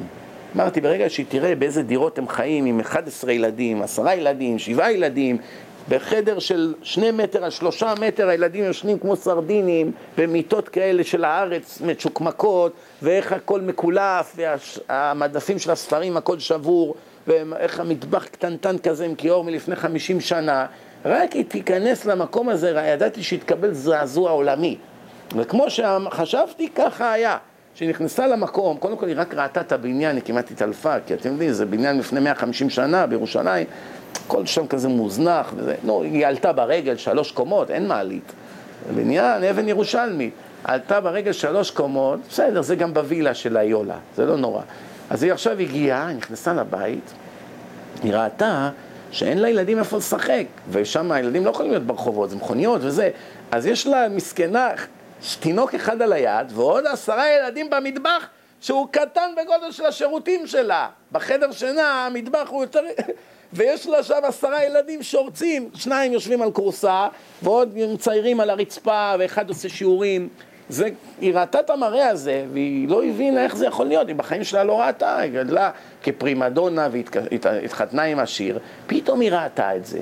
אמרתי, 0.56 0.82
ברגע 0.82 1.10
שהיא 1.10 1.26
תראה 1.30 1.56
באיזה 1.56 1.84
דירות 1.84 2.18
הם 2.18 2.28
חיים 2.28 2.66
עם 2.66 2.80
11 2.80 3.32
ילדים, 3.32 3.82
10 3.82 4.08
ילדים, 4.08 4.60
7 4.60 4.92
ילדים, 4.92 5.38
בחדר 5.90 6.40
של 6.40 6.74
שני 6.82 7.12
מטר 7.12 7.44
על 7.44 7.50
שלושה 7.50 7.94
מטר 8.02 8.30
הילדים 8.30 8.64
יושנים 8.64 9.00
כמו 9.00 9.16
סרדינים 9.16 9.92
במיטות 10.18 10.70
כאלה 10.70 11.04
של 11.04 11.26
הארץ 11.26 11.82
מצ'וקמקות 11.82 12.74
ואיך 13.02 13.32
הכל 13.32 13.62
מקולף 13.62 14.38
והמדפים 14.90 15.60
של 15.60 15.72
הספרים 15.72 16.18
הכל 16.18 16.40
שבור 16.40 16.96
ואיך 17.28 17.80
המטבח 17.80 18.26
קטנטן 18.26 18.78
כזה 18.78 19.06
עם 19.06 19.16
כיור 19.16 19.44
מלפני 19.44 19.76
50 19.76 20.22
שנה 20.22 20.66
רק 21.06 21.32
היא 21.32 21.46
תיכנס 21.48 22.06
למקום 22.06 22.50
הזה, 22.50 22.70
ידעתי 22.70 23.24
שיתקבל 23.24 23.74
זעזוע 23.74 24.32
עולמי 24.32 24.78
וכמו 25.38 25.66
שחשבתי 25.70 26.70
ככה 26.70 27.12
היה 27.12 27.38
כשהיא 27.76 27.90
נכנסה 27.90 28.28
למקום, 28.28 28.78
קודם 28.78 28.98
כל 28.98 29.08
היא 29.08 29.16
רק 29.18 29.34
ראתה 29.34 29.62
את 29.62 29.72
הבניין, 29.72 30.16
היא 30.16 30.24
כמעט 30.26 30.52
התעלפה, 30.52 30.96
כי 31.08 31.14
אתם 31.14 31.32
יודעים, 31.32 31.52
זה 31.52 31.66
בניין 31.66 31.98
לפני 31.98 32.20
150 32.20 32.70
שנה 32.70 33.06
בירושלים, 33.08 33.68
הכל 34.26 34.46
שם 34.46 34.68
כזה 34.68 34.88
מוזנח, 34.88 35.54
וזה, 35.56 35.76
נו, 35.84 36.02
היא 36.02 36.28
עלתה 36.28 36.54
ברגל 36.54 36.98
שלוש 36.98 37.32
קומות, 37.32 37.72
אין 37.72 37.88
מעלית. 37.88 38.34
בניין 38.96 39.44
אבן 39.44 39.70
ירושלמי, 39.70 40.30
עלתה 40.64 41.02
ברגל 41.02 41.32
שלוש 41.32 41.72
קומות, 41.72 42.20
בסדר, 42.30 42.62
זה 42.62 42.76
גם 42.76 42.94
בווילה 42.94 43.34
של 43.34 43.58
היולה, 43.58 43.98
זה 44.16 44.26
לא 44.26 44.38
נורא. 44.38 44.62
אז 45.10 45.24
היא 45.24 45.32
עכשיו 45.32 45.60
הגיעה, 45.60 46.08
היא 46.08 46.18
נכנסה 46.18 46.54
לבית, 46.54 47.14
היא 48.04 48.14
ראתה 48.14 48.70
שאין 49.12 49.38
לה 49.38 49.50
ילדים 49.50 49.80
איפה 49.80 49.98
לשחק, 49.98 50.46
ושם 50.70 51.12
הילדים 51.12 51.46
לא 51.46 51.50
יכולים 51.50 51.72
להיות 51.72 51.84
ברחובות, 51.84 52.30
זה 52.30 52.36
מכוניות 52.36 52.82
וזה, 52.84 53.10
אז 53.52 53.66
יש 53.66 53.88
לה 53.88 54.10
מסכנה 54.10 54.70
תינוק 55.40 55.76
אחד 55.76 56.02
על 56.02 56.14
היד 56.14 56.52
ועוד 56.52 56.88
עשרה 56.88 57.32
ילדים 57.32 57.70
במטבח 57.70 58.28
שהוא 58.62 58.88
קטן 58.92 59.32
בגודל 59.38 59.72
של 59.72 59.86
השירותים 59.86 60.48
שלה. 60.48 60.88
בחדר 61.12 61.52
שינה 61.52 62.06
המטבח 62.06 62.48
הוא 62.50 62.64
יותר... 62.64 62.82
ויש 63.54 63.88
לה 63.88 64.04
שם 64.04 64.20
עשרה 64.24 64.64
ילדים 64.64 65.04
שורצים, 65.04 65.70
שניים 65.76 66.14
יושבים 66.14 66.42
על 66.42 66.52
כורסה 66.52 67.08
ועוד 67.44 67.78
מציירים 67.78 68.40
על 68.40 68.50
הרצפה 68.50 69.14
ואחד 69.20 69.50
עושה 69.50 69.70
שיעורים. 69.70 70.30
זה, 70.70 70.90
היא 71.22 71.34
ראתה 71.34 71.60
את 71.60 71.70
המראה 71.70 72.10
הזה 72.10 72.46
והיא 72.54 72.90
לא 72.90 73.04
הבינה 73.04 73.44
איך 73.44 73.56
זה 73.56 73.66
יכול 73.66 73.86
להיות, 73.86 74.08
היא 74.08 74.16
בחיים 74.16 74.44
שלה 74.44 74.64
לא 74.64 74.82
ראתה, 74.82 75.18
היא 75.18 75.32
גדלה 75.32 75.72
כפרימדונה 76.04 76.88
והתחתנה 76.92 78.04
עם 78.04 78.20
עשיר, 78.20 78.60
פתאום 78.88 79.20
היא 79.20 79.32
ראתה 79.32 79.76
את 79.76 79.86
זה. 79.86 80.00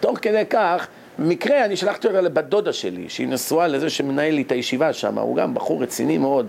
תוך 0.00 0.18
כדי 0.22 0.44
כך 0.50 0.88
במקרה 1.18 1.64
אני 1.64 1.76
שלחתי 1.76 2.06
אותה 2.06 2.20
לבת 2.20 2.44
דודה 2.44 2.72
שלי, 2.72 3.08
שהיא 3.08 3.28
נשואה 3.28 3.66
לזה 3.66 3.90
שמנהל 3.90 4.34
לי 4.34 4.42
את 4.42 4.52
הישיבה 4.52 4.92
שם, 4.92 5.18
הוא 5.18 5.36
גם 5.36 5.54
בחור 5.54 5.82
רציני 5.82 6.18
מאוד, 6.18 6.46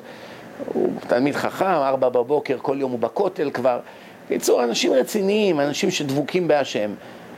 הוא 0.73 0.91
תלמיד 1.07 1.35
חכם, 1.35 1.65
ארבע 1.65 2.09
בבוקר, 2.09 2.57
כל 2.61 2.77
יום 2.79 2.91
הוא 2.91 2.99
בכותל 2.99 3.49
כבר. 3.53 3.79
בקיצור, 4.25 4.63
אנשים 4.63 4.93
רציניים, 4.93 5.59
אנשים 5.59 5.91
שדבוקים 5.91 6.47
בהשם. 6.47 6.91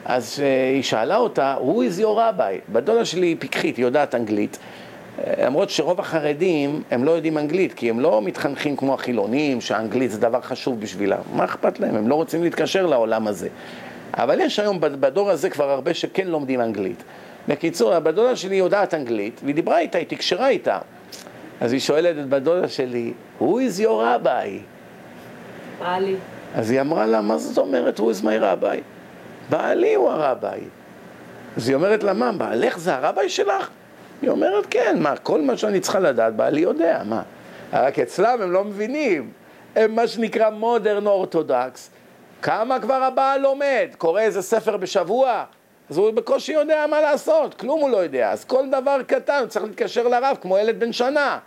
אז 0.05 0.39
uh, 0.39 0.75
היא 0.75 0.84
שאלה 0.84 1.17
אותה, 1.17 1.55
who 1.59 1.75
is 1.75 2.01
your 2.01 2.17
rabbi? 2.17 2.71
בת 2.71 2.84
דודה 2.84 3.05
שלי 3.05 3.27
היא 3.27 3.36
פיקחית, 3.39 3.77
היא 3.77 3.86
יודעת 3.86 4.15
אנגלית. 4.15 4.57
אה, 5.19 5.45
למרות 5.45 5.69
שרוב 5.69 5.99
החרדים 5.99 6.84
הם 6.91 7.03
לא 7.03 7.11
יודעים 7.11 7.38
אנגלית, 7.38 7.73
כי 7.73 7.89
הם 7.89 7.99
לא 7.99 8.21
מתחנכים 8.21 8.75
כמו 8.75 8.93
החילונים, 8.93 9.61
שהאנגלית 9.61 10.11
זה 10.11 10.19
דבר 10.19 10.41
חשוב 10.41 10.79
בשבילם. 10.79 11.19
מה 11.34 11.45
אכפת 11.45 11.79
להם? 11.79 11.95
הם 11.95 12.07
לא 12.07 12.15
רוצים 12.15 12.43
להתקשר 12.43 12.86
לעולם 12.86 13.27
הזה. 13.27 13.47
אבל 14.13 14.39
יש 14.41 14.59
היום 14.59 14.77
בדור 14.82 15.29
הזה 15.29 15.49
כבר 15.49 15.69
הרבה 15.69 15.93
שכן 15.93 16.27
לומדים 16.27 16.61
אנגלית. 16.61 17.03
בקיצור, 17.47 17.93
הבת 17.93 18.13
דודה 18.13 18.35
שלי 18.35 18.55
יודעת 18.55 18.93
אנגלית, 18.93 19.41
והיא 19.43 19.55
דיברה 19.55 19.79
איתה, 19.79 19.97
היא 19.97 20.07
תקשרה 20.07 20.47
איתה. 20.49 20.79
אז 21.61 21.71
היא 21.71 21.79
שואלת 21.79 22.15
את 22.19 22.29
בת 22.29 22.41
דודה 22.41 22.67
שלי, 22.67 23.13
who 23.39 23.43
is 23.43 23.79
your 23.79 23.85
rabbi? 23.85 24.49
בעלי. 25.79 26.15
אז 26.55 26.71
היא 26.71 26.81
אמרה 26.81 27.05
לה, 27.05 27.21
מה 27.21 27.37
זאת 27.37 27.57
אומרת, 27.57 27.99
who 27.99 28.03
is 28.03 28.23
my 28.23 28.41
rabbi? 28.41 28.77
בעלי 29.49 29.93
הוא 29.93 30.09
הרביי. 30.09 30.61
אז 31.57 31.67
היא 31.67 31.75
אומרת 31.75 32.03
לה, 32.03 32.13
מה, 32.13 32.31
בעלך 32.31 32.77
זה 32.77 32.95
הרביי 32.95 33.29
שלך? 33.29 33.69
היא 34.21 34.29
אומרת, 34.29 34.65
כן, 34.69 34.97
מה, 34.99 35.17
כל 35.17 35.41
מה 35.41 35.57
שאני 35.57 35.79
צריכה 35.79 35.99
לדעת, 35.99 36.35
בעלי 36.35 36.61
יודע, 36.61 37.01
מה? 37.05 37.21
רק 37.73 37.99
אצלם 37.99 38.41
הם 38.41 38.51
לא 38.51 38.63
מבינים. 38.63 39.31
הם 39.75 39.95
מה 39.95 40.07
שנקרא 40.07 40.49
מודרן 40.49 41.07
אורתודוקס. 41.07 41.89
כמה 42.41 42.79
כבר 42.79 43.03
הבעל 43.03 43.41
לומד? 43.41 43.87
קורא 43.97 44.21
איזה 44.21 44.41
ספר 44.41 44.77
בשבוע? 44.77 45.43
אז 45.91 45.97
הוא 45.97 46.11
בקושי 46.11 46.51
יודע 46.51 46.85
מה 46.89 47.01
לעשות, 47.01 47.53
כלום 47.53 47.81
הוא 47.81 47.89
לא 47.89 47.97
יודע. 47.97 48.31
אז 48.31 48.45
כל 48.45 48.63
דבר 48.67 48.97
קטן, 49.07 49.37
הוא 49.39 49.47
צריך 49.47 49.65
להתקשר 49.65 50.07
לרב 50.07 50.37
כמו 50.41 50.57
ילד 50.57 50.79
בן 50.79 50.93
שנה. 50.93 51.39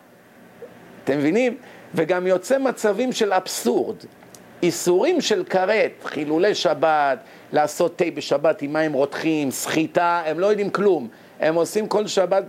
אתם 1.05 1.19
מבינים? 1.19 1.57
וגם 1.95 2.27
יוצא 2.27 2.59
מצבים 2.59 3.13
של 3.13 3.33
אבסורד. 3.33 3.97
איסורים 4.63 5.21
של 5.21 5.45
כרת, 5.45 5.91
חילולי 6.05 6.55
שבת, 6.55 7.19
לעשות 7.53 7.99
תה 7.99 8.05
בשבת 8.15 8.63
עם 8.63 8.73
מים 8.73 8.93
רותחים, 8.93 9.51
סחיטה, 9.51 10.23
הם 10.27 10.41
לא 10.41 10.47
יודעים 10.47 10.71
כלום. 10.71 11.09
הם 11.41 11.55
עושים 11.55 11.87
כל 11.89 12.07
שבת 12.07 12.45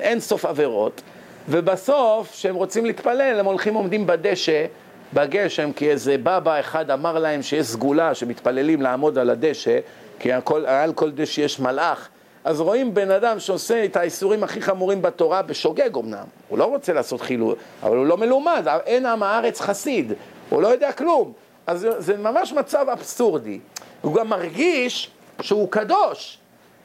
אין 0.00 0.20
סוף 0.20 0.44
עבירות, 0.44 1.02
ובסוף, 1.48 2.32
כשהם 2.32 2.54
רוצים 2.54 2.84
להתפלל, 2.84 3.40
הם 3.40 3.46
הולכים 3.46 3.74
עומדים 3.74 4.06
בדשא, 4.06 4.66
בגשם, 5.14 5.72
כי 5.72 5.90
איזה 5.90 6.16
בבא 6.22 6.60
אחד 6.60 6.90
אמר 6.90 7.18
להם 7.18 7.42
שיש 7.42 7.66
סגולה 7.66 8.14
שמתפללים 8.14 8.82
לעמוד 8.82 9.18
על 9.18 9.30
הדשא, 9.30 9.78
כי 10.20 10.32
הכל, 10.32 10.66
על 10.66 10.92
כל 10.92 11.10
דשא 11.10 11.40
יש 11.40 11.60
מלאך. 11.60 12.08
אז 12.44 12.60
רואים 12.60 12.94
בן 12.94 13.10
אדם 13.10 13.40
שעושה 13.40 13.84
את 13.84 13.96
האיסורים 13.96 14.44
הכי 14.44 14.62
חמורים 14.62 15.02
בתורה 15.02 15.42
בשוגג 15.42 15.96
אמנם, 15.96 16.24
הוא 16.48 16.58
לא 16.58 16.64
רוצה 16.64 16.92
לעשות 16.92 17.20
חילול, 17.20 17.54
אבל 17.82 17.96
הוא 17.96 18.06
לא 18.06 18.16
מלומד, 18.16 18.68
אין 18.86 19.06
עם 19.06 19.22
הארץ 19.22 19.60
חסיד, 19.60 20.12
הוא 20.50 20.62
לא 20.62 20.68
יודע 20.68 20.92
כלום. 20.92 21.32
אז 21.66 21.88
זה 21.98 22.16
ממש 22.16 22.52
מצב 22.52 22.86
אבסורדי. 22.92 23.58
הוא 24.00 24.14
גם 24.14 24.28
מרגיש 24.28 25.10
שהוא 25.40 25.70
קדוש. 25.70 26.38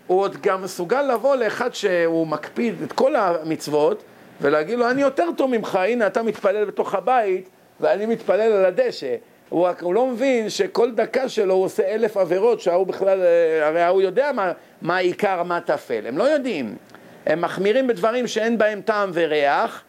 הוא 0.08 0.22
עוד 0.22 0.38
גם 0.42 0.62
מסוגל 0.62 1.02
לבוא 1.02 1.36
לאחד 1.36 1.76
שהוא 1.76 2.28
מקפיד 2.28 2.82
את 2.82 2.92
כל 2.92 3.16
המצוות 3.16 4.04
ולהגיד 4.42 4.80
לו, 4.80 4.90
אני 4.90 5.02
יותר 5.02 5.30
טוב 5.38 5.52
ממך, 5.52 5.76
הנה 5.76 6.08
אתה 6.08 6.24
מתפלל 6.24 6.66
בתוך 6.66 6.96
הבית 6.96 7.50
ואני 7.80 8.06
מתפלל 8.06 8.52
על 8.52 8.66
הדשא. 8.66 9.16
הוא, 9.50 9.66
רק, 9.66 9.84
הוא 9.84 9.94
לא 9.94 10.08
מבין 10.08 10.50
שכל 10.50 10.92
דקה 10.92 11.30
שלו 11.30 11.54
הוא 11.54 11.64
עושה 11.64 11.84
אלף 11.84 12.18
עבירות 12.18 12.62
שההוא 12.62 12.88
בכלל, 12.88 13.22
אה, 13.22 13.68
הרי 13.68 13.82
ההוא 13.82 14.02
יודע 14.02 14.32
מה, 14.32 14.52
מה 14.82 14.96
העיקר, 14.96 15.44
מה 15.44 15.62
טפל, 15.62 16.08
הם 16.08 16.18
לא 16.18 16.24
יודעים. 16.24 16.76
הם 17.26 17.42
מחמירים 17.42 17.88
בדברים 17.88 18.28
שאין 18.28 18.58
בהם 18.58 18.82
טעם 18.82 19.12
וריח, 19.14 19.84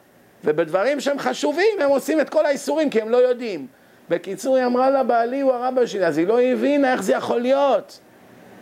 ובדברים 0.45 1.01
שהם 1.01 1.19
חשובים 1.19 1.81
הם 1.81 1.91
עושים 1.91 2.21
את 2.21 2.31
כל 2.31 2.47
האיסורים 2.47 2.91
כי 2.91 3.01
הם 3.01 3.09
לא 3.09 3.17
יודעים. 3.17 3.67
בקיצור, 4.09 4.57
היא 4.57 4.67
אמרה 4.67 4.91
לה, 4.91 5.03
בעלי 5.03 5.41
הוא 5.41 5.53
הרבא 5.53 5.87
שלי, 5.87 6.07
אז 6.07 6.19
היא 6.19 6.27
לא 6.27 6.43
הבינה 6.43 6.93
איך 6.93 7.03
זה 7.03 7.13
יכול 7.13 7.41
להיות. 7.41 8.01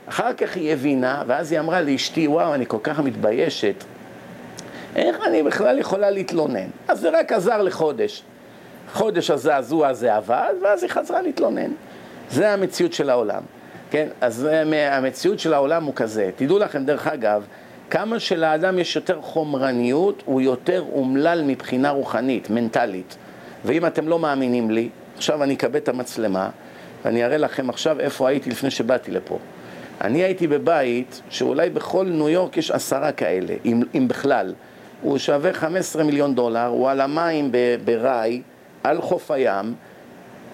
אחר 0.08 0.32
כך 0.32 0.56
היא 0.56 0.72
הבינה, 0.72 1.22
ואז 1.26 1.52
היא 1.52 1.60
אמרה 1.60 1.80
לאשתי, 1.80 2.28
וואו, 2.28 2.54
אני 2.54 2.66
כל 2.66 2.78
כך 2.82 3.00
מתביישת. 3.00 3.84
איך 4.96 5.16
אני 5.26 5.42
בכלל 5.42 5.78
יכולה 5.78 6.10
להתלונן? 6.10 6.68
אז 6.88 7.00
זה 7.00 7.10
רק 7.10 7.32
עזר 7.32 7.62
לחודש. 7.62 8.22
חודש 8.94 9.30
הזעזוע 9.30 9.88
הזה 9.88 10.14
עבד, 10.14 10.54
ואז 10.62 10.82
היא 10.82 10.90
חזרה 10.90 11.22
להתלונן. 11.22 11.70
זה 12.30 12.52
המציאות 12.52 12.92
של 12.92 13.10
העולם. 13.10 13.42
כן, 13.90 14.08
אז 14.20 14.48
המציאות 14.90 15.38
של 15.38 15.54
העולם 15.54 15.84
הוא 15.84 15.94
כזה. 15.94 16.30
תדעו 16.36 16.58
לכם, 16.58 16.84
דרך 16.84 17.06
אגב, 17.06 17.46
כמה 17.90 18.18
שלאדם 18.20 18.78
יש 18.78 18.96
יותר 18.96 19.20
חומרניות, 19.20 20.22
הוא 20.24 20.40
יותר 20.40 20.84
אומלל 20.92 21.42
מבחינה 21.46 21.90
רוחנית, 21.90 22.50
מנטלית. 22.50 23.16
ואם 23.64 23.86
אתם 23.86 24.08
לא 24.08 24.18
מאמינים 24.18 24.70
לי, 24.70 24.88
עכשיו 25.16 25.42
אני 25.42 25.54
אקבל 25.54 25.76
את 25.76 25.88
המצלמה, 25.88 26.50
ואני 27.04 27.24
אראה 27.24 27.36
לכם 27.36 27.70
עכשיו 27.70 28.00
איפה 28.00 28.28
הייתי 28.28 28.50
לפני 28.50 28.70
שבאתי 28.70 29.10
לפה. 29.10 29.38
אני 30.00 30.22
הייתי 30.22 30.46
בבית 30.46 31.22
שאולי 31.30 31.70
בכל 31.70 32.06
ניו 32.06 32.28
יורק 32.28 32.56
יש 32.56 32.70
עשרה 32.70 33.12
כאלה, 33.12 33.54
אם, 33.64 33.82
אם 33.94 34.08
בכלל. 34.08 34.54
הוא 35.02 35.18
שווה 35.18 35.52
15 35.52 36.04
מיליון 36.04 36.34
דולר, 36.34 36.66
הוא 36.66 36.90
על 36.90 37.00
המים 37.00 37.50
בראי, 37.84 38.42
על 38.84 39.00
חוף 39.00 39.30
הים, 39.30 39.74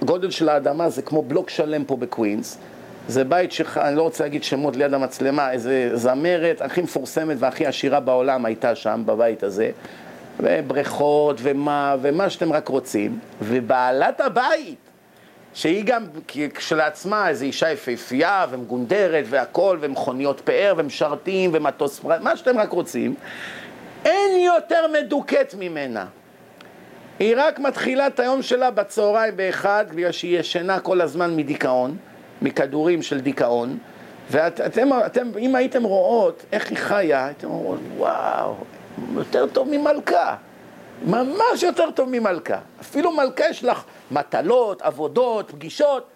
גודל 0.05 0.31
של 0.31 0.49
האדמה 0.49 0.91
זה 0.91 1.03
כמו 1.03 1.22
בלוק 1.22 1.51
שלם 1.51 1.85
פה 1.85 1.97
בקווינס. 1.97 2.59
זה 3.09 3.24
בית 3.24 3.53
שלך, 3.53 3.78
אני 3.78 3.97
לא 3.97 4.03
רוצה 4.03 4.24
להגיד 4.24 4.45
שמות 4.45 4.76
ליד 4.76 4.95
המצלמה, 4.95 5.53
איזה 5.53 5.91
זמרת 5.95 6.61
הכי 6.61 6.83
מפורסמת 6.83 7.37
והכי 7.39 7.66
עשירה 7.66 8.01
בעולם 8.01 8.45
הייתה 8.45 8.74
שם, 8.74 9.03
בבית 9.07 9.43
הזה. 9.43 9.70
ובריכות 10.41 11.37
ומה, 11.43 11.97
ומה 12.03 12.31
שאתם 12.31 12.53
רק 12.53 12.68
רוצים. 12.68 13.18
ובעלת 13.43 14.20
הבית, 14.20 14.78
שהיא 15.55 15.85
גם 15.85 16.05
כשלעצמה 16.55 17.28
איזו 17.28 17.45
אישה 17.45 17.72
יפהפייה 17.72 18.47
ומגונדרת 18.51 19.24
והכול, 19.28 19.78
ומכוניות 19.81 20.41
פאר 20.41 20.74
ומשרתים 20.76 21.51
ומטוס 21.55 21.99
פרט, 21.99 22.20
מה 22.20 22.37
שאתם 22.37 22.59
רק 22.59 22.70
רוצים, 22.70 23.14
אין 24.05 24.41
יותר 24.41 24.87
מדוכאת 24.93 25.55
ממנה. 25.59 26.07
היא 27.21 27.35
רק 27.37 27.59
מתחילה 27.59 28.07
את 28.07 28.21
היום 28.21 28.43
שלה 28.43 28.71
בצהריים 28.71 29.37
באחד, 29.37 29.85
בגלל 29.91 30.12
שהיא 30.12 30.39
ישנה 30.39 30.81
כל 30.81 31.01
הזמן 31.01 31.37
מדיכאון, 31.37 31.97
מכדורים 32.43 33.03
של 33.03 33.21
דיכאון, 33.21 33.79
ואתם, 34.31 34.89
אתם, 35.07 35.29
אם 35.39 35.55
הייתם 35.55 35.83
רואות 35.83 36.45
איך 36.53 36.71
היא 36.71 36.79
חיה, 36.79 37.27
הייתם 37.27 37.51
אומרות, 37.51 37.79
וואו, 37.97 38.55
יותר 39.14 39.47
טוב 39.47 39.68
ממלכה. 39.71 40.37
ממש 41.07 41.62
יותר 41.62 41.91
טוב 41.91 42.09
ממלכה. 42.12 42.59
אפילו 42.81 43.12
מלכה 43.12 43.49
יש 43.51 43.64
לך 43.64 43.85
מטלות, 44.11 44.83
עבודות, 44.83 45.51
פגישות. 45.51 46.07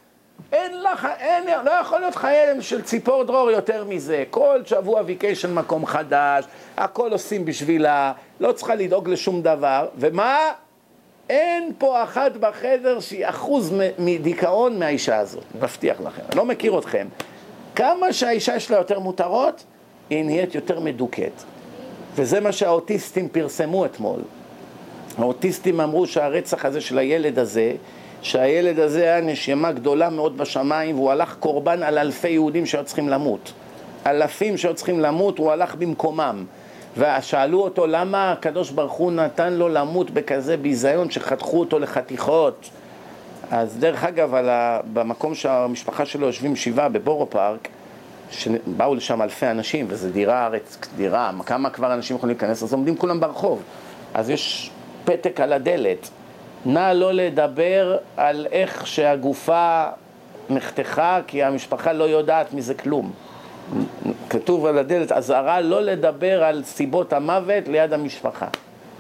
אין 0.53 0.83
לך, 0.83 1.09
אין, 1.19 1.45
לא 1.65 1.71
יכול 1.71 2.01
להיות 2.01 2.15
חייהם 2.15 2.63
של 2.63 2.83
ציפור 2.83 3.25
דרור 3.25 3.51
יותר 3.51 3.85
מזה. 3.85 4.25
כל 4.31 4.61
שבוע 4.65 5.03
ויקיישן 5.07 5.55
מקום 5.55 5.87
חדש, 5.87 6.45
הכל 6.77 7.13
עושים 7.13 7.45
בשבילה, 7.45 8.13
לא 8.41 8.53
צריכה 8.53 8.75
לדאוג 8.75 9.09
לשום 9.09 9.43
דבר. 9.43 9.89
ומה? 9.97 10.39
אין 11.31 11.73
פה 11.79 12.03
אחת 12.03 12.37
בחדר 12.37 13.01
שהיא 13.01 13.29
אחוז 13.29 13.75
מדיכאון 13.99 14.79
מהאישה 14.79 15.19
הזאת, 15.19 15.45
מבטיח 15.55 16.01
לכם. 16.01 16.23
אני 16.29 16.37
לא 16.37 16.45
מכיר 16.45 16.79
אתכם. 16.79 17.07
כמה 17.77 18.13
שהאישה 18.13 18.57
יש 18.57 18.71
לה 18.71 18.77
יותר 18.77 18.99
מותרות, 18.99 19.65
היא 20.11 20.25
נהיית 20.25 20.55
יותר 20.55 20.81
מדוכאת. 20.81 21.43
וזה 22.15 22.41
מה 22.41 22.53
שהאוטיסטים 22.53 23.29
פרסמו 23.29 23.85
אתמול. 23.85 24.21
האוטיסטים 25.19 25.81
אמרו 25.81 26.07
שהרצח 26.07 26.65
הזה 26.65 26.81
של 26.81 26.99
הילד 26.99 27.39
הזה, 27.39 27.73
שהילד 28.23 28.79
הזה 28.79 29.03
היה 29.03 29.21
נשימה 29.21 29.73
גדולה 29.73 30.11
מאוד 30.11 30.39
בשמיים 30.39 30.95
והוא 30.95 31.11
הלך 31.11 31.37
קורבן 31.41 31.83
על 31.83 31.99
אלפי 31.99 32.29
יהודים 32.29 32.67
שהיו 32.67 32.85
צריכים 32.85 33.09
למות. 33.09 33.53
אלפים 34.07 34.57
שהיו 34.57 34.75
צריכים 34.75 35.01
למות, 35.01 35.39
הוא 35.39 35.53
הלך 35.53 35.75
במקומם. 35.75 36.45
ושאלו 36.97 37.61
אותו 37.61 37.87
למה 37.87 38.33
הקדוש 38.33 38.71
ברוך 38.71 38.93
הוא 38.93 39.13
נתן 39.13 39.53
לו 39.53 39.69
למות 39.69 40.11
בכזה 40.11 40.57
ביזיון 40.57 41.11
שחתכו 41.11 41.61
אותו 41.61 41.79
לחתיכות. 41.79 42.71
אז 43.51 43.77
דרך 43.79 44.05
אגב, 44.05 44.35
ה... 44.35 44.81
במקום 44.93 45.35
שהמשפחה 45.35 46.07
שלו 46.07 46.27
יושבים 46.27 46.57
שבעה 46.57 46.89
בבורו 46.89 47.31
פארק, 47.31 47.69
שבאו 48.31 48.95
לשם 48.95 49.23
אלפי 49.23 49.47
אנשים, 49.47 49.87
וזו 49.89 50.11
דירה, 50.11 50.49
דירה, 50.97 51.31
כמה 51.47 51.71
כבר 51.71 51.95
אנשים 51.95 52.17
יכולים 52.17 52.37
להיכנס, 52.37 52.63
אז 52.63 52.73
עומדים 52.73 52.97
כולם 52.97 53.21
ברחוב. 53.21 53.63
אז 54.15 54.31
יש 54.31 54.71
פתק 55.05 55.41
על 55.41 55.53
הדלת, 55.53 56.09
נא 56.67 56.93
לא 56.93 57.13
לדבר 57.13 57.97
על 58.17 58.47
איך 58.53 58.87
שהגופה 58.87 59.85
נחתכה, 60.51 61.21
כי 61.27 61.43
המשפחה 61.43 61.93
לא 61.93 62.05
יודעת 62.05 62.55
מזה 62.55 62.75
כלום. 62.75 63.13
כתוב 64.35 64.67
על 64.67 64.79
הדלת, 64.79 65.13
אזהרה 65.13 65.61
לא 65.61 65.83
לדבר 65.83 66.45
על 66.45 66.63
סיבות 66.65 67.13
המוות 67.13 67.69
ליד 67.69 67.93
המשפחה. 67.93 68.47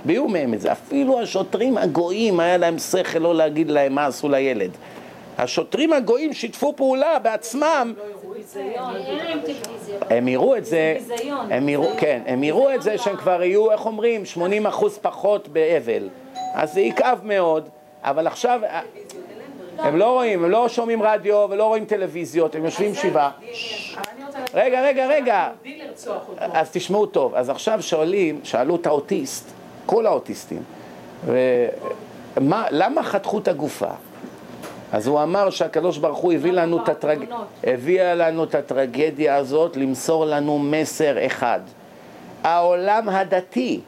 ביאו 0.04 0.28
מהם 0.28 0.54
את 0.54 0.60
זה. 0.60 0.72
אפילו 0.72 1.20
השוטרים 1.20 1.78
הגויים, 1.78 2.40
היה 2.40 2.56
להם 2.56 2.78
שכל 2.78 3.18
לא 3.18 3.34
להגיד 3.34 3.70
להם 3.70 3.94
מה 3.94 4.06
עשו 4.06 4.28
לילד. 4.28 4.70
השוטרים 5.38 5.92
הגויים 5.92 6.32
שיתפו 6.32 6.72
פעולה 6.76 7.18
בעצמם. 7.18 7.94
הם 10.10 10.28
יראו 10.28 10.56
את 10.56 10.64
זה, 10.64 10.96
הם 11.50 11.68
יראו, 11.68 11.90
כן, 11.98 12.22
הם 12.26 12.44
יראו 12.44 12.74
את 12.74 12.82
זה 12.82 12.98
שהם 12.98 13.16
כבר 13.16 13.42
יהיו, 13.42 13.70
איך 13.72 13.86
אומרים, 13.86 14.24
80 14.24 14.66
אחוז 14.66 14.98
פחות 15.02 15.48
באבל. 15.48 16.08
אז 16.54 16.72
זה 16.72 16.80
יכאב 16.80 17.20
מאוד, 17.24 17.68
אבל 18.02 18.26
עכשיו, 18.26 18.60
הם 19.84 19.96
לא 19.96 20.12
רואים, 20.12 20.44
הם 20.44 20.50
לא 20.50 20.68
שומעים 20.68 21.02
רדיו 21.02 21.46
ולא 21.50 21.64
רואים 21.64 21.84
טלוויזיות, 21.84 22.54
הם 22.54 22.64
יושבים 22.64 22.94
שבעה. 22.94 23.30
רגע, 24.54 24.82
רגע, 24.82 25.06
רגע. 25.06 25.48
אז 26.38 26.70
תשמעו 26.70 27.06
טוב. 27.06 27.34
אז 27.34 27.50
עכשיו 27.50 27.82
שואלים, 27.82 28.40
שאלו 28.44 28.76
את 28.76 28.86
האוטיסט, 28.86 29.50
כל 29.86 30.06
האוטיסטים, 30.06 30.62
למה 32.70 33.02
חתכו 33.02 33.38
את 33.38 33.48
הגופה? 33.48 33.90
אז 34.92 35.06
הוא 35.06 35.22
אמר 35.22 35.50
שהקדוש 35.50 35.98
ברוך 35.98 36.18
הוא 36.18 36.32
הביא 36.32 36.52
לנו, 36.52 36.82
את 36.82 36.88
הטרג... 36.88 37.24
הביא 37.64 38.02
לנו 38.02 38.44
את 38.44 38.54
הטרגדיה 38.54 39.36
הזאת 39.36 39.76
למסור 39.76 40.24
לנו 40.24 40.58
מסר 40.58 41.26
אחד. 41.26 41.60
העולם 42.44 43.08
הדתי 43.08 43.80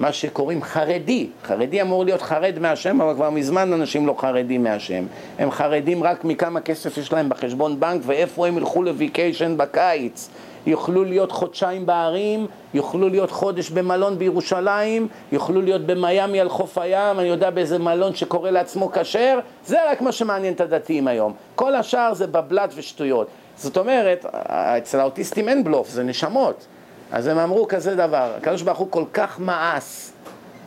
מה 0.00 0.12
שקוראים 0.12 0.62
חרדי. 0.62 1.26
חרדי 1.44 1.82
אמור 1.82 2.04
להיות 2.04 2.22
חרד 2.22 2.58
מהשם, 2.60 3.00
אבל 3.00 3.14
כבר 3.14 3.30
מזמן 3.30 3.72
אנשים 3.72 4.06
לא 4.06 4.14
חרדים 4.18 4.62
מהשם. 4.62 5.04
הם 5.38 5.50
חרדים 5.50 6.04
רק 6.04 6.24
מכמה 6.24 6.60
כסף 6.60 6.98
יש 6.98 7.12
להם 7.12 7.28
בחשבון 7.28 7.80
בנק 7.80 8.02
ואיפה 8.04 8.46
הם 8.46 8.58
ילכו 8.58 8.82
לוויקיישן 8.82 9.56
בקיץ. 9.56 10.28
יוכלו 10.66 11.04
להיות 11.04 11.32
חודשיים 11.32 11.86
בערים, 11.86 12.46
יוכלו 12.74 13.08
להיות 13.08 13.30
חודש 13.30 13.70
במלון 13.70 14.18
בירושלים, 14.18 15.08
יוכלו 15.32 15.62
להיות 15.62 15.86
במיאמי 15.86 16.40
על 16.40 16.48
חוף 16.48 16.78
הים, 16.78 17.18
אני 17.18 17.28
יודע 17.28 17.50
באיזה 17.50 17.78
מלון 17.78 18.14
שקורא 18.14 18.50
לעצמו 18.50 18.92
כשר, 18.92 19.38
זה 19.66 19.90
רק 19.90 20.00
מה 20.00 20.12
שמעניין 20.12 20.54
את 20.54 20.60
הדתיים 20.60 21.08
היום. 21.08 21.32
כל 21.54 21.74
השאר 21.74 22.14
זה 22.14 22.26
בבלת 22.26 22.72
ושטויות. 22.76 23.26
זאת 23.56 23.76
אומרת, 23.76 24.26
אצל 24.46 25.00
האוטיסטים 25.00 25.48
אין 25.48 25.64
בלוף, 25.64 25.88
זה 25.88 26.02
נשמות. 26.02 26.66
אז 27.12 27.26
הם 27.26 27.38
אמרו 27.38 27.68
כזה 27.68 27.94
דבר, 27.94 28.32
הקדוש 28.36 28.62
ברוך 28.62 28.78
הוא 28.78 28.90
כל 28.90 29.04
כך 29.12 29.40
מאס 29.40 30.12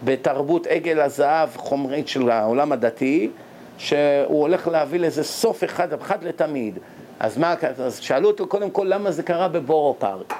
בתרבות 0.03 0.67
עגל 0.67 1.01
הזהב 1.01 1.49
חומרית 1.55 2.07
של 2.07 2.29
העולם 2.29 2.71
הדתי, 2.71 3.29
שהוא 3.77 4.41
הולך 4.41 4.67
להביא 4.67 4.99
לזה 4.99 5.23
סוף 5.23 5.63
אחד, 5.63 5.93
אחד 5.93 6.23
לתמיד. 6.23 6.79
אז 7.19 7.37
מה, 7.37 7.55
אז 7.85 7.99
שאלו 7.99 8.27
אותו 8.27 8.47
קודם 8.47 8.69
כל 8.69 8.85
למה 8.89 9.11
זה 9.11 9.23
קרה 9.23 9.47
בבורו 9.47 9.95
פארק. 9.99 10.33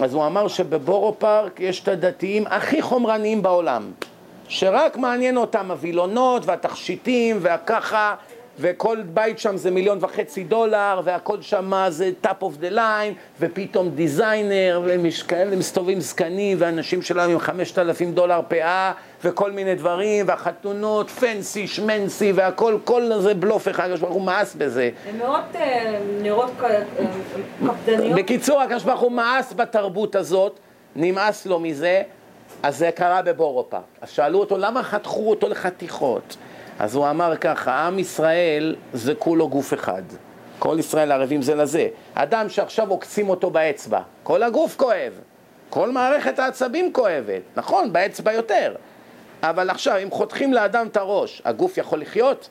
אז 0.00 0.14
הוא 0.14 0.26
אמר 0.26 0.48
שבבורו 0.48 1.14
פארק 1.18 1.60
יש 1.60 1.82
את 1.82 1.88
הדתיים 1.88 2.44
הכי 2.46 2.82
חומרניים 2.82 3.42
בעולם, 3.42 3.90
שרק 4.48 4.96
מעניין 4.96 5.36
אותם 5.36 5.70
הווילונות 5.70 6.46
והתכשיטים 6.46 7.38
והככה 7.40 8.14
וכל 8.60 8.98
בית 9.14 9.38
שם 9.38 9.56
זה 9.56 9.70
מיליון 9.70 9.98
וחצי 10.00 10.44
דולר, 10.44 11.00
והכל 11.04 11.42
שם 11.42 11.72
זה 11.88 12.10
top 12.24 12.42
of 12.42 12.62
the 12.62 12.74
line, 12.74 13.14
ופתאום 13.40 13.90
דיזיינר, 13.90 14.82
וכאלה 14.84 15.56
מסתובבים 15.56 16.00
זקנים, 16.00 16.56
ואנשים 16.60 17.02
שלנו 17.02 17.32
עם 17.32 17.38
חמשת 17.38 17.78
אלפים 17.78 18.12
דולר 18.12 18.40
פאה, 18.48 18.92
וכל 19.24 19.52
מיני 19.52 19.74
דברים, 19.74 20.28
והחתונות, 20.28 21.10
פנסי, 21.10 21.66
שמנסי, 21.66 22.32
והכל, 22.32 22.78
כל 22.84 23.10
זה 23.20 23.34
בלוף 23.34 23.68
אחד, 23.68 23.84
הקדוש 23.84 24.00
ברוך 24.00 24.14
הוא 24.14 24.22
מאס 24.22 24.54
בזה. 24.54 24.90
הן 25.08 25.18
מאוד 25.18 25.44
אה, 25.54 25.98
נראות 26.22 26.50
אה, 26.64 26.82
קפדניות. 27.66 28.18
בקיצור, 28.18 28.60
הקדוש 28.60 28.84
ברוך 28.84 29.00
הוא 29.00 29.12
מאס 29.12 29.52
בתרבות 29.56 30.16
הזאת, 30.16 30.58
נמאס 30.96 31.46
לו 31.46 31.60
מזה, 31.60 32.02
אז 32.62 32.78
זה 32.78 32.90
קרה 32.94 33.22
בבורופה. 33.22 33.78
אז 34.00 34.10
שאלו 34.10 34.38
אותו, 34.40 34.58
למה 34.58 34.82
חתכו 34.82 35.30
אותו 35.30 35.48
לחתיכות? 35.48 36.36
אז 36.80 36.94
הוא 36.94 37.10
אמר 37.10 37.36
ככה, 37.36 37.86
עם 37.86 37.98
ישראל 37.98 38.76
זה 38.92 39.14
כולו 39.14 39.48
גוף 39.48 39.74
אחד. 39.74 40.02
כל 40.58 40.76
ישראל 40.78 41.12
ערבים 41.12 41.42
זה 41.42 41.54
לזה. 41.54 41.88
אדם 42.14 42.48
שעכשיו 42.48 42.90
עוקצים 42.90 43.28
אותו 43.28 43.50
באצבע, 43.50 44.00
כל 44.22 44.42
הגוף 44.42 44.76
כואב. 44.76 45.12
כל 45.70 45.90
מערכת 45.90 46.38
העצבים 46.38 46.92
כואבת. 46.92 47.42
נכון, 47.56 47.92
באצבע 47.92 48.32
יותר. 48.32 48.74
אבל 49.42 49.70
עכשיו, 49.70 49.98
אם 50.02 50.10
חותכים 50.10 50.52
לאדם 50.52 50.86
את 50.86 50.96
הראש, 50.96 51.42
הגוף 51.44 51.78
יכול 51.78 52.00
לחיות? 52.00 52.48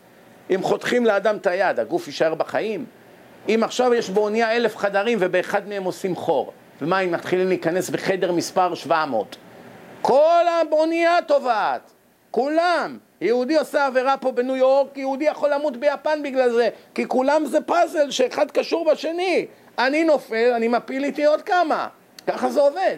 אם 0.50 0.60
חותכים 0.64 1.06
לאדם 1.06 1.36
את 1.36 1.48
היד, 1.48 1.80
הגוף 1.80 2.08
יישאר 2.08 2.36
בחיים? 2.36 2.86
אם 3.50 3.62
עכשיו 3.64 3.94
יש 3.94 4.10
באונייה 4.10 4.56
אלף 4.56 4.78
חדרים 4.78 5.18
ובאחד 5.22 5.68
מהם 5.68 5.84
עושים 5.84 6.16
חור, 6.16 6.54
ומה 6.82 7.00
אם 7.00 7.12
מתחילים 7.12 7.48
להיכנס 7.48 7.90
בחדר 7.90 8.32
מספר 8.32 8.76
700? 8.76 9.36
כל 10.02 10.44
האונייה 10.48 11.18
טובעת, 11.28 11.92
כולם. 12.32 12.98
יהודי 13.22 13.56
עושה 13.58 13.86
עבירה 13.86 14.18
פה 14.18 14.32
בניו 14.32 14.56
יורק, 14.56 14.98
יהודי 14.98 15.26
יכול 15.26 15.54
למות 15.54 15.78
ביפן 15.78 16.24
בגלל 16.24 16.52
זה, 16.52 16.70
כי 16.96 17.08
כולם 17.08 17.46
זה 17.46 17.62
פאזל 17.62 18.12
שאחד 18.12 18.52
קשור 18.52 18.92
בשני. 18.92 19.46
אני 19.80 20.04
נופל, 20.04 20.52
אני 20.56 20.68
מפיל 20.68 21.04
איתי 21.04 21.26
עוד 21.26 21.42
כמה. 21.42 21.88
ככה 22.28 22.50
זה 22.50 22.62
עובד. 22.62 22.98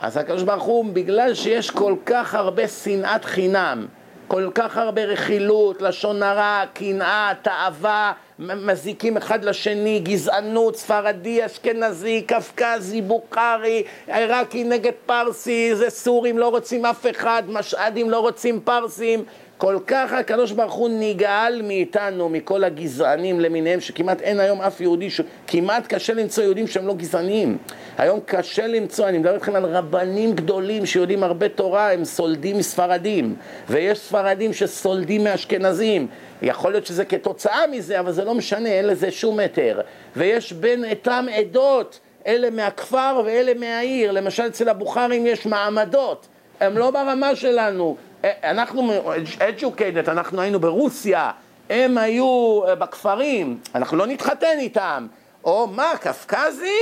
אז 0.00 0.16
הקדוש 0.16 0.42
ברוך 0.42 0.62
הוא, 0.62 0.84
בגלל 0.92 1.34
שיש 1.34 1.70
כל 1.70 1.94
כך 2.06 2.34
הרבה 2.34 2.68
שנאת 2.68 3.24
חינם, 3.24 3.86
כל 4.28 4.50
כך 4.54 4.76
הרבה 4.76 5.04
רכילות, 5.04 5.82
לשון 5.82 6.22
הרע, 6.22 6.62
קנאה, 6.74 7.32
תאווה, 7.42 8.12
מזיקים 8.38 9.16
אחד 9.16 9.44
לשני, 9.44 10.00
גזענות, 10.00 10.76
ספרדי, 10.76 11.46
אשכנזי, 11.46 12.22
קפקזי, 12.26 13.02
בוכרי, 13.02 13.82
עיראקי 14.06 14.64
נגד 14.64 14.92
פרסי, 15.06 15.74
זה 15.74 15.90
סורים 15.90 16.38
לא 16.38 16.48
רוצים 16.48 16.86
אף 16.86 17.06
אחד, 17.10 17.42
משעדים 17.48 18.10
לא 18.10 18.20
רוצים 18.20 18.60
פרסים, 18.64 19.24
כל 19.62 19.78
כך 19.86 20.12
הקדוש 20.12 20.52
ברוך 20.52 20.72
הוא 20.74 20.90
נגאל 20.92 21.62
מאיתנו, 21.62 22.28
מכל 22.28 22.64
הגזענים 22.64 23.40
למיניהם, 23.40 23.80
שכמעט 23.80 24.20
אין 24.20 24.40
היום 24.40 24.62
אף 24.62 24.80
יהודי. 24.80 25.08
כמעט 25.46 25.86
קשה 25.86 26.14
למצוא 26.14 26.44
יהודים 26.44 26.66
שהם 26.66 26.86
לא 26.86 26.94
גזעניים. 26.94 27.58
היום 27.98 28.20
קשה 28.26 28.66
למצוא, 28.66 29.08
אני 29.08 29.18
מדבר 29.18 29.34
איתכם 29.34 29.54
על 29.54 29.64
רבנים 29.64 30.32
גדולים 30.32 30.86
שיודעים 30.86 31.22
הרבה 31.22 31.48
תורה, 31.48 31.92
הם 31.92 32.04
סולדים 32.04 32.58
מספרדים, 32.58 33.34
ויש 33.68 33.98
ספרדים 33.98 34.52
שסולדים 34.52 35.24
מאשכנזים. 35.24 36.06
יכול 36.42 36.72
להיות 36.72 36.86
שזה 36.86 37.04
כתוצאה 37.04 37.66
מזה, 37.66 38.00
אבל 38.00 38.12
זה 38.12 38.24
לא 38.24 38.34
משנה, 38.34 38.68
אין 38.68 38.86
לזה 38.86 39.10
שום 39.10 39.38
היתר. 39.38 39.80
ויש 40.16 40.52
בין 40.52 40.84
אותם 40.90 41.26
עדות, 41.34 42.00
אלה 42.26 42.50
מהכפר 42.50 43.22
ואלה 43.24 43.54
מהעיר. 43.54 44.12
למשל 44.12 44.46
אצל 44.46 44.68
הבוכרים 44.68 45.26
יש 45.26 45.46
מעמדות, 45.46 46.26
הם 46.60 46.78
לא 46.78 46.90
ברמה 46.90 47.36
שלנו. 47.36 47.96
אנחנו 48.24 49.12
educated, 49.38 50.10
אנחנו 50.10 50.40
היינו 50.40 50.60
ברוסיה, 50.60 51.30
הם 51.70 51.98
היו 51.98 52.60
אה, 52.68 52.74
בכפרים, 52.74 53.58
אנחנו 53.74 53.96
לא 53.96 54.06
נתחתן 54.06 54.58
איתם. 54.58 55.06
או 55.44 55.66
מה, 55.66 55.92
קפקזי? 56.00 56.80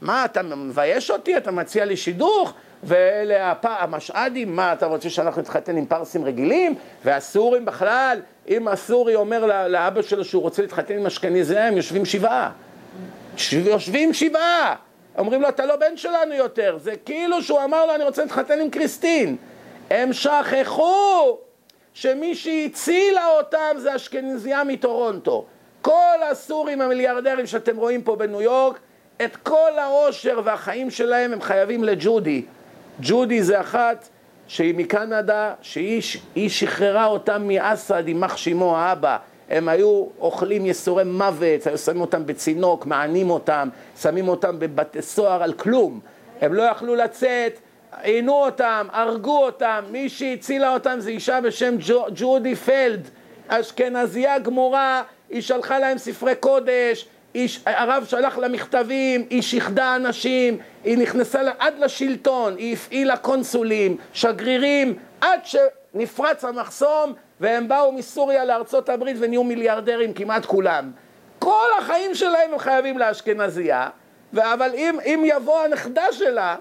מה, 0.00 0.24
אתה 0.24 0.42
מבייש 0.42 1.10
אותי? 1.10 1.36
אתה 1.36 1.50
מציע 1.50 1.84
לי 1.84 1.96
שידוך? 1.96 2.52
ואלה 2.82 3.50
הפ... 3.50 3.64
המשעדים, 3.64 4.56
מה, 4.56 4.72
אתה 4.72 4.86
רוצה 4.86 5.10
שאנחנו 5.10 5.42
נתחתן 5.42 5.76
עם 5.76 5.86
פרסים 5.86 6.24
רגילים? 6.24 6.74
והסורים 7.04 7.64
בכלל, 7.64 8.20
אם 8.48 8.68
הסורי 8.68 9.14
אומר 9.14 9.66
לאבא 9.68 10.02
שלו 10.02 10.24
שהוא 10.24 10.42
רוצה 10.42 10.62
להתחתן 10.62 10.94
עם 10.94 11.06
אשכנזי, 11.06 11.58
הם 11.58 11.76
יושבים 11.76 12.04
שבעה. 12.04 12.50
יושבים 13.52 14.14
שבעה! 14.14 14.74
אומרים 15.18 15.42
לו, 15.42 15.48
אתה 15.48 15.66
לא 15.66 15.76
בן 15.76 15.96
שלנו 15.96 16.34
יותר. 16.34 16.78
זה 16.82 16.92
כאילו 17.04 17.42
שהוא 17.42 17.64
אמר 17.64 17.86
לו, 17.86 17.94
אני 17.94 18.04
רוצה 18.04 18.22
להתחתן 18.22 18.60
עם 18.60 18.70
קריסטין. 18.70 19.36
הם 19.90 20.12
שכחו 20.12 21.38
שמי 21.94 22.34
שהצילה 22.34 23.26
אותם 23.26 23.76
זה 23.78 23.96
אשכנזייה 23.96 24.64
מטורונטו. 24.64 25.44
כל 25.82 26.22
הסורים 26.30 26.80
המיליארדרים 26.80 27.46
שאתם 27.46 27.76
רואים 27.76 28.02
פה 28.02 28.16
בניו 28.16 28.42
יורק, 28.42 28.78
את 29.24 29.36
כל 29.36 29.78
העושר 29.78 30.40
והחיים 30.44 30.90
שלהם 30.90 31.32
הם 31.32 31.42
חייבים 31.42 31.84
לג'ודי. 31.84 32.42
ג'ודי 33.00 33.42
זה 33.42 33.60
אחת 33.60 34.08
שהיא 34.46 34.74
מקנדה, 34.74 35.54
שהיא 35.62 36.48
שחררה 36.48 37.06
אותם 37.06 37.48
מאסד, 37.48 38.08
יימח 38.08 38.36
שמו 38.36 38.76
האבא. 38.76 39.16
הם 39.50 39.68
היו 39.68 40.06
אוכלים 40.20 40.66
יסורי 40.66 41.04
מוות, 41.04 41.66
היו 41.66 41.78
שמים 41.78 42.00
אותם 42.00 42.26
בצינוק, 42.26 42.86
מענים 42.86 43.30
אותם, 43.30 43.68
שמים 44.00 44.28
אותם 44.28 44.58
בבתי 44.58 45.02
סוהר 45.02 45.42
על 45.42 45.52
כלום. 45.52 46.00
הם 46.40 46.54
לא 46.54 46.62
יכלו 46.62 46.94
לצאת, 46.94 47.58
עינו 48.02 48.32
אותם, 48.32 48.86
הרגו 48.92 49.44
אותם, 49.44 49.84
מי 49.90 50.08
שהצילה 50.08 50.72
אותם 50.72 51.00
זה 51.00 51.10
אישה 51.10 51.40
בשם 51.40 51.74
ג'ודי 52.14 52.56
פלד, 52.56 53.08
אשכנזייה 53.48 54.38
גמורה, 54.38 55.02
היא 55.30 55.42
שלחה 55.42 55.78
להם 55.78 55.98
ספרי 55.98 56.34
קודש, 56.34 57.08
איש, 57.34 57.60
הרב 57.66 58.04
שלח 58.08 58.38
לה 58.38 58.48
מכתבים, 58.48 59.26
היא 59.30 59.42
שיחדה 59.42 59.96
אנשים, 59.96 60.58
היא 60.84 60.98
נכנסה 60.98 61.40
עד 61.58 61.78
לשלטון, 61.78 62.56
היא 62.56 62.72
הפעילה 62.72 63.16
קונסולים, 63.16 63.96
שגרירים, 64.12 64.98
עד 65.20 65.40
שנפרץ 65.44 66.44
המחסום 66.44 67.12
והם 67.40 67.68
באו 67.68 67.92
מסוריה 67.92 68.44
לארצות 68.44 68.88
הברית 68.88 69.16
ונהיו 69.20 69.44
מיליארדרים 69.44 70.12
כמעט 70.12 70.46
כולם. 70.46 70.90
כל 71.38 71.68
החיים 71.78 72.14
שלהם 72.14 72.52
הם 72.52 72.58
חייבים 72.58 72.98
לאשכנזייה, 72.98 73.88
אבל 74.38 74.70
אם, 74.74 74.98
אם 75.04 75.22
יבוא 75.26 75.62
הנכדה 75.62 76.04
שלה, 76.12 76.56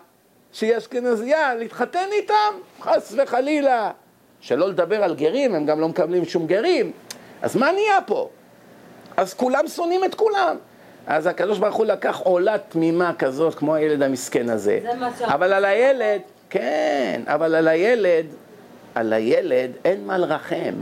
שהיא 0.53 0.77
אשכנזייה, 0.77 1.55
להתחתן 1.55 2.07
איתם, 2.11 2.53
חס 2.81 3.13
וחלילה. 3.17 3.91
שלא 4.41 4.69
לדבר 4.69 5.03
על 5.03 5.15
גרים, 5.15 5.55
הם 5.55 5.65
גם 5.65 5.79
לא 5.79 5.87
מקבלים 5.87 6.25
שום 6.25 6.47
גרים. 6.47 6.91
אז 7.41 7.55
מה 7.55 7.71
נהיה 7.71 8.01
פה? 8.05 8.29
אז 9.17 9.33
כולם 9.33 9.67
שונאים 9.67 10.03
את 10.03 10.15
כולם. 10.15 10.55
אז 11.07 11.27
הקדוש 11.27 11.59
ברוך 11.59 11.75
הוא 11.75 11.85
לקח 11.85 12.19
עולה 12.23 12.57
תמימה 12.57 13.13
כזאת, 13.19 13.55
כמו 13.55 13.75
הילד 13.75 14.01
המסכן 14.01 14.49
הזה. 14.49 14.79
אבל 15.23 15.53
על 15.53 15.65
הילד, 15.65 16.21
כן, 16.49 17.21
אבל 17.25 17.55
על 17.55 17.67
הילד, 17.67 18.25
על 18.95 19.13
הילד 19.13 19.71
אין 19.85 20.05
מה 20.05 20.17
לרחם. 20.17 20.73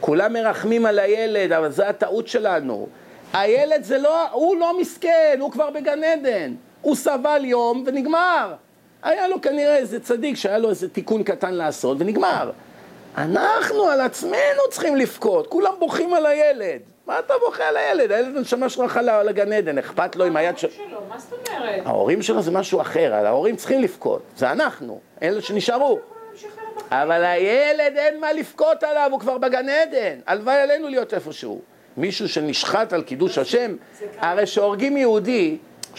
כולם 0.00 0.32
מרחמים 0.32 0.86
על 0.86 0.98
הילד, 0.98 1.52
אבל 1.52 1.70
זו 1.70 1.82
הטעות 1.82 2.28
שלנו. 2.28 2.86
הילד 3.32 3.82
זה 3.82 3.98
לא, 3.98 4.30
הוא 4.30 4.56
לא 4.56 4.80
מסכן, 4.80 5.36
הוא 5.40 5.50
כבר 5.50 5.70
בגן 5.70 6.04
עדן. 6.04 6.54
הוא 6.82 6.96
סבל 6.96 7.44
יום 7.44 7.84
ונגמר. 7.86 8.54
היה 9.04 9.28
לו 9.28 9.40
כנראה 9.40 9.76
איזה 9.76 10.00
צדיק 10.00 10.36
שהיה 10.36 10.58
לו 10.58 10.70
איזה 10.70 10.88
תיקון 10.88 11.22
קטן 11.22 11.54
לעשות 11.54 11.96
ונגמר. 12.00 12.50
אנחנו 13.16 13.84
על 13.84 14.00
עצמנו 14.00 14.62
צריכים 14.70 14.96
לבכות, 14.96 15.46
כולם 15.46 15.72
בוכים 15.78 16.14
על 16.14 16.26
הילד. 16.26 16.80
מה 17.06 17.18
אתה 17.18 17.34
בוכה 17.40 17.68
על 17.68 17.76
הילד? 17.76 18.12
הילד 18.12 18.36
נשמה 18.36 18.68
שלך 18.68 18.96
הלכה 18.96 19.22
לגן 19.22 19.52
עדן, 19.52 19.78
אכפת 19.78 20.16
לו 20.16 20.24
עם 20.24 20.36
היד 20.36 20.58
של... 20.58 20.70
שלו, 20.70 21.00
מה 21.08 21.18
זאת 21.18 21.48
אומרת? 21.48 21.86
ההורים 21.86 22.22
שלו 22.22 22.42
זה 22.42 22.50
משהו 22.50 22.80
אחר, 22.80 23.14
ההורים 23.14 23.56
צריכים 23.56 23.82
לבכות, 23.82 24.22
זה 24.36 24.52
אנחנו, 24.52 25.00
אלה 25.22 25.42
שנשארו. 25.42 25.98
אבל 26.90 27.24
הילד 27.24 27.96
אין 27.96 28.20
מה 28.20 28.32
לבכות 28.32 28.82
עליו, 28.82 29.08
הוא 29.12 29.20
כבר 29.20 29.38
בגן 29.38 29.68
עדן. 29.68 30.18
הלוואי 30.26 30.56
עלינו 30.56 30.88
להיות 30.88 31.14
איפשהו. 31.14 31.60
מישהו 31.96 32.28
שנשחט 32.28 32.92
על 32.92 33.02
קידוש 33.02 33.38
השם, 33.38 33.76
הרי 34.18 34.46
שהורגים 34.46 34.96
יהודי, 34.96 35.56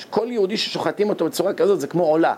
כל 0.10 0.28
יהודי 0.30 0.58
ששוחטים 0.58 1.10
אותו 1.10 1.26
בצורה 1.26 1.54
כזאת 1.54 1.80
זה 1.80 1.88
כמו 1.88 2.04
עולה. 2.04 2.36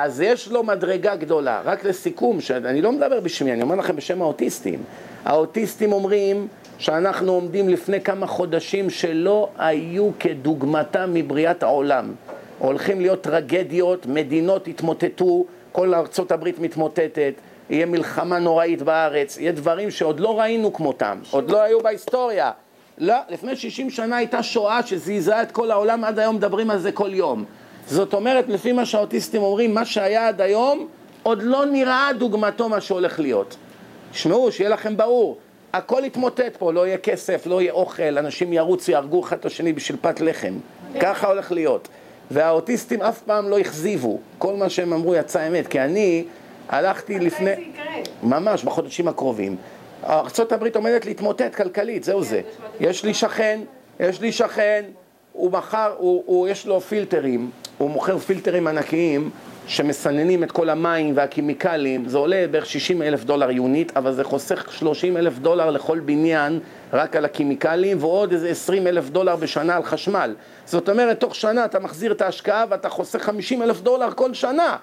אז 0.00 0.20
יש 0.20 0.48
לו 0.48 0.62
מדרגה 0.62 1.16
גדולה. 1.16 1.60
רק 1.64 1.84
לסיכום, 1.84 2.40
שאני 2.40 2.82
לא 2.82 2.92
מדבר 2.92 3.20
בשמי, 3.20 3.52
אני 3.52 3.62
אומר 3.62 3.74
לכם 3.74 3.96
בשם 3.96 4.22
האוטיסטים. 4.22 4.82
האוטיסטים 5.24 5.92
אומרים 5.92 6.48
שאנחנו 6.78 7.32
עומדים 7.32 7.68
לפני 7.68 8.00
כמה 8.00 8.26
חודשים 8.26 8.90
שלא 8.90 9.48
היו 9.58 10.10
כדוגמתם 10.18 11.10
מבריאת 11.14 11.62
העולם. 11.62 12.14
הולכים 12.58 13.00
להיות 13.00 13.20
טרגדיות, 13.20 14.06
מדינות 14.06 14.68
יתמוטטו, 14.68 15.44
כל 15.72 15.94
ארצות 15.94 16.32
הברית 16.32 16.58
מתמוטטת, 16.58 17.32
יהיה 17.70 17.86
מלחמה 17.86 18.38
נוראית 18.38 18.82
בארץ, 18.82 19.38
יהיה 19.38 19.52
דברים 19.52 19.90
שעוד 19.90 20.20
לא 20.20 20.40
ראינו 20.40 20.72
כמותם, 20.72 21.18
עוד 21.30 21.50
לא 21.50 21.62
היו 21.62 21.80
בהיסטוריה. 21.80 22.50
לא, 22.98 23.14
לפני 23.28 23.56
60 23.56 23.90
שנה 23.90 24.16
הייתה 24.16 24.42
שואה 24.42 24.82
שזעזעה 24.86 25.42
את 25.42 25.52
כל 25.52 25.70
העולם, 25.70 26.04
עד 26.04 26.18
היום 26.18 26.36
מדברים 26.36 26.70
על 26.70 26.78
זה 26.78 26.92
כל 26.92 27.14
יום. 27.14 27.44
זאת 27.90 28.14
אומרת, 28.14 28.48
לפי 28.48 28.72
מה 28.72 28.86
שהאוטיסטים 28.86 29.42
אומרים, 29.42 29.74
מה 29.74 29.84
שהיה 29.84 30.28
עד 30.28 30.40
היום, 30.40 30.88
עוד 31.22 31.42
לא 31.42 31.66
נראה 31.66 32.10
דוגמתו 32.18 32.68
מה 32.68 32.80
שהולך 32.80 33.20
להיות. 33.20 33.56
תשמעו, 34.12 34.52
שיהיה 34.52 34.70
לכם 34.70 34.96
ברור, 34.96 35.38
הכל 35.72 36.02
יתמוטט 36.04 36.56
פה, 36.58 36.72
לא 36.72 36.86
יהיה 36.86 36.98
כסף, 36.98 37.46
לא 37.46 37.60
יהיה 37.60 37.72
אוכל, 37.72 38.18
אנשים 38.18 38.52
ירוצו, 38.52 38.92
יהרגו 38.92 39.24
אחד 39.24 39.36
את 39.36 39.44
השני 39.44 39.72
בשביל 39.72 39.98
פת 40.00 40.20
לחם. 40.20 40.54
ככה 41.00 41.26
הולך 41.26 41.52
להיות. 41.52 41.88
והאוטיסטים 42.30 43.02
אף 43.02 43.22
פעם 43.22 43.48
לא 43.48 43.58
הכזיבו, 43.58 44.18
כל 44.38 44.54
מה 44.54 44.68
שהם 44.68 44.92
אמרו 44.92 45.14
יצא 45.14 45.48
אמת, 45.48 45.66
כי 45.66 45.80
אני 45.80 46.24
הלכתי 46.68 47.18
לפני... 47.18 47.50
ממש, 48.22 48.64
בחודשים 48.64 49.08
הקרובים. 49.08 49.56
ארה"ב 50.04 50.76
עומדת 50.76 51.04
להתמוטט 51.04 51.54
כלכלית, 51.54 52.04
זהו 52.04 52.24
זה. 52.24 52.40
יש 52.80 53.04
לי 53.04 53.14
שכן, 53.14 53.60
יש 54.00 54.20
לי 54.20 54.32
שכן, 54.32 54.84
הוא 55.32 55.52
מכר, 55.52 55.94
הוא, 55.98 56.22
הוא, 56.26 56.48
יש 56.48 56.66
לו 56.66 56.80
פילטרים, 56.80 57.50
הוא 57.78 57.90
מוכר 57.90 58.18
פילטרים 58.18 58.66
ענקיים 58.66 59.30
שמסננים 59.66 60.42
את 60.42 60.52
כל 60.52 60.70
המים 60.70 61.16
והכימיקלים, 61.16 62.08
זה 62.08 62.18
עולה 62.18 62.44
בערך 62.50 62.66
60 62.66 63.02
אלף 63.02 63.24
דולר 63.24 63.50
יונית, 63.50 63.96
אבל 63.96 64.12
זה 64.12 64.24
חוסך 64.24 64.72
30 64.72 65.16
אלף 65.16 65.38
דולר 65.38 65.70
לכל 65.70 66.00
בניין 66.00 66.60
רק 66.92 67.16
על 67.16 67.24
הכימיקלים, 67.24 67.96
ועוד 68.00 68.32
איזה 68.32 68.48
20 68.48 68.86
אלף 68.86 69.10
דולר 69.10 69.36
בשנה 69.36 69.76
על 69.76 69.82
חשמל. 69.82 70.34
זאת 70.64 70.88
אומרת, 70.88 71.20
תוך 71.20 71.34
שנה 71.34 71.64
אתה 71.64 71.78
מחזיר 71.78 72.12
את 72.12 72.22
ההשקעה 72.22 72.64
ואתה 72.68 72.88
חוסך 72.88 73.22
50 73.22 73.62
אלף 73.62 73.80
דולר 73.80 74.08
כל 74.14 74.34
שנה. 74.34 74.76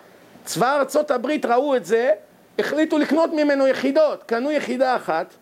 צבא 0.45 0.80
ארצות 0.80 1.11
הברית 1.11 1.45
ראו 1.45 1.76
את 1.76 1.85
זה, 1.85 2.11
החליטו 2.59 2.97
לקנות 2.97 3.30
ממנו 3.34 3.67
יחידות, 3.67 4.23
קנו 4.26 4.51
יחידה 4.51 4.95
אחת, 4.95 5.34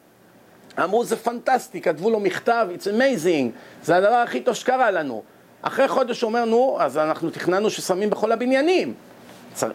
אמרו 0.84 1.04
זה 1.04 1.16
פנטסטי, 1.16 1.82
כתבו 1.82 2.10
לו 2.10 2.20
מכתב, 2.20 2.68
it's 2.76 2.86
amazing, 2.86 3.58
זה 3.84 3.96
הדבר 3.96 4.16
הכי 4.16 4.42
טוב 4.42 4.56
שקרה 4.56 4.92
לנו. 4.92 5.24
אחרי 5.64 5.88
חודש 5.88 6.22
הוא 6.22 6.28
אומר, 6.28 6.46
נו, 6.46 6.78
אז 6.80 6.98
אנחנו 6.98 7.30
תכננו 7.30 7.70
ששמים 7.70 8.10
בכל 8.10 8.32
הבניינים. 8.32 8.94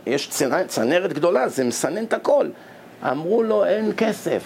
יש 0.07 0.29
צנ- 0.29 0.67
צנרת 0.67 1.13
גדולה, 1.13 1.49
זה 1.49 1.65
מסנן 1.65 2.05
את 2.05 2.13
הכל. 2.13 2.47
אמרו 3.11 3.43
לו, 3.43 3.65
אין 3.65 3.93
כסף. 3.97 4.43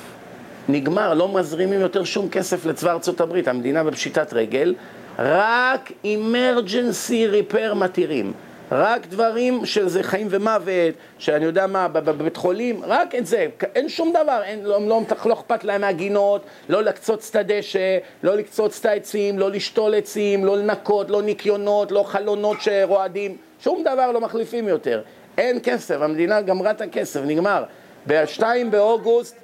נגמר, 0.68 1.14
לא 1.14 1.28
מזרימים 1.28 1.80
יותר 1.80 2.04
שום 2.04 2.28
כסף 2.28 2.66
לצבא 2.66 2.92
ארצות 2.92 3.20
הברית, 3.20 3.48
המדינה 3.48 3.84
בפשיטת 3.84 4.32
רגל, 4.32 4.74
רק 5.18 5.92
emergency 6.04 7.12
repair 7.52 7.74
מתירים. 7.74 8.32
רק 8.70 9.06
דברים 9.06 9.66
שזה 9.66 10.02
חיים 10.02 10.26
ומוות, 10.30 10.94
שאני 11.18 11.44
יודע 11.44 11.66
מה, 11.66 11.88
בב- 11.88 12.10
בבית 12.10 12.36
חולים, 12.36 12.80
רק 12.84 13.14
את 13.14 13.26
זה, 13.26 13.46
אין 13.74 13.88
שום 13.88 14.10
דבר, 14.10 14.40
אין, 14.44 14.62
לא, 14.64 14.80
לא, 14.88 15.02
לא 15.26 15.32
אכפת 15.32 15.64
להם 15.64 15.80
מהגינות, 15.80 16.42
לא 16.68 16.82
לקצוץ 16.82 17.30
את 17.30 17.36
הדשא, 17.36 17.98
לא 18.22 18.36
לקצוץ 18.36 18.78
את 18.80 18.86
העצים, 18.86 19.38
לא 19.38 19.50
לשתול 19.50 19.94
עצים, 19.94 20.44
לא 20.44 20.58
לנקות, 20.58 21.10
לא 21.10 21.22
ניקיונות, 21.22 21.92
לא 21.92 22.02
חלונות 22.02 22.56
שרועדים, 22.60 23.36
שום 23.60 23.84
דבר 23.84 24.12
לא 24.12 24.20
מחליפים 24.20 24.68
יותר. 24.68 25.02
אין 25.38 25.58
כסף, 25.62 26.00
המדינה 26.00 26.40
גמרה 26.40 26.70
את 26.70 26.80
הכסף, 26.80 27.20
נגמר. 27.24 27.64
ב-2 28.06 28.42
באוגוסט 28.70 29.36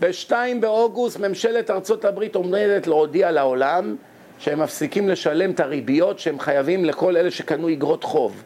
ב-2 0.00 0.32
באוגוסט 0.60 1.18
ממשלת 1.18 1.70
ארצות 1.70 2.04
הברית 2.04 2.34
עומדת 2.34 2.86
להודיע 2.86 3.30
לעולם 3.30 3.96
שהם 4.40 4.60
מפסיקים 4.60 5.08
לשלם 5.08 5.50
את 5.50 5.60
הריביות 5.60 6.18
שהם 6.18 6.38
חייבים 6.38 6.84
לכל 6.84 7.16
אלה 7.16 7.30
שקנו 7.30 7.72
אגרות 7.72 8.04
חוב. 8.04 8.42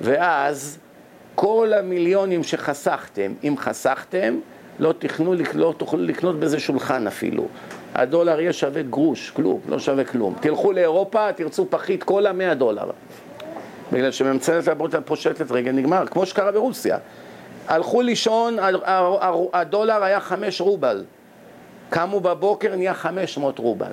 ואז 0.00 0.78
כל 1.34 1.72
המיליונים 1.78 2.42
שחסכתם, 2.42 3.32
אם 3.44 3.54
חסכתם, 3.58 4.38
לא, 4.78 4.94
תכנו, 4.98 5.34
לא 5.54 5.74
תוכלו 5.76 6.02
לקנות 6.02 6.40
בזה 6.40 6.60
שולחן 6.60 7.06
אפילו. 7.06 7.46
הדולר 7.94 8.40
יהיה 8.40 8.52
שווה 8.52 8.82
גרוש, 8.82 9.30
כלום, 9.30 9.60
לא 9.68 9.78
שווה 9.78 10.04
כלום. 10.04 10.34
תלכו 10.40 10.72
לאירופה, 10.72 11.32
תרצו 11.32 11.66
פחית 11.70 12.02
קולה 12.02 12.32
100 12.32 12.54
דולר. 12.54 12.90
בגלל 13.92 14.10
שממשלת 14.10 14.68
הברית 14.68 14.94
פושטת 15.04 15.50
רגל, 15.50 15.72
נגמר, 15.72 16.06
כמו 16.06 16.26
שקרה 16.26 16.52
ברוסיה. 16.52 16.98
הלכו 17.68 18.02
לישון, 18.02 18.56
הדולר 19.52 20.02
היה 20.02 20.20
חמש 20.20 20.60
רובל. 20.60 21.04
קמו 21.90 22.20
בבוקר, 22.20 22.76
נהיה 22.76 22.94
חמש 22.94 23.38
מאות 23.38 23.58
רובל. 23.58 23.92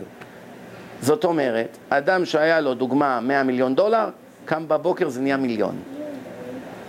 זאת 1.02 1.24
אומרת, 1.24 1.78
אדם 1.90 2.26
שהיה 2.26 2.62
לו, 2.62 2.74
דוגמה, 2.74 3.20
100 3.20 3.44
מיליון 3.44 3.76
דולר, 3.76 4.10
קם 4.46 4.68
בבוקר, 4.68 5.10
זה 5.10 5.22
נהיה 5.22 5.38
מיליון. 5.38 5.76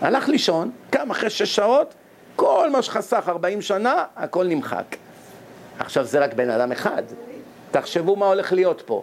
הלך 0.01 0.29
לישון, 0.29 0.71
קם 0.91 1.11
אחרי 1.11 1.31
שש 1.31 1.57
שעות, 1.57 1.95
כל 2.37 2.71
מה 2.71 2.83
שחסך 2.83 3.29
40 3.29 3.63
שנה, 3.63 4.05
הכל 4.17 4.47
נמחק. 4.47 4.97
עכשיו 5.79 6.05
זה 6.05 6.19
רק 6.19 6.35
בן 6.35 6.51
אדם 6.51 6.73
אחד. 6.73 7.03
תחשבו 7.71 8.17
מה 8.17 8.27
הולך 8.27 8.53
להיות 8.53 8.83
פה. 8.87 9.03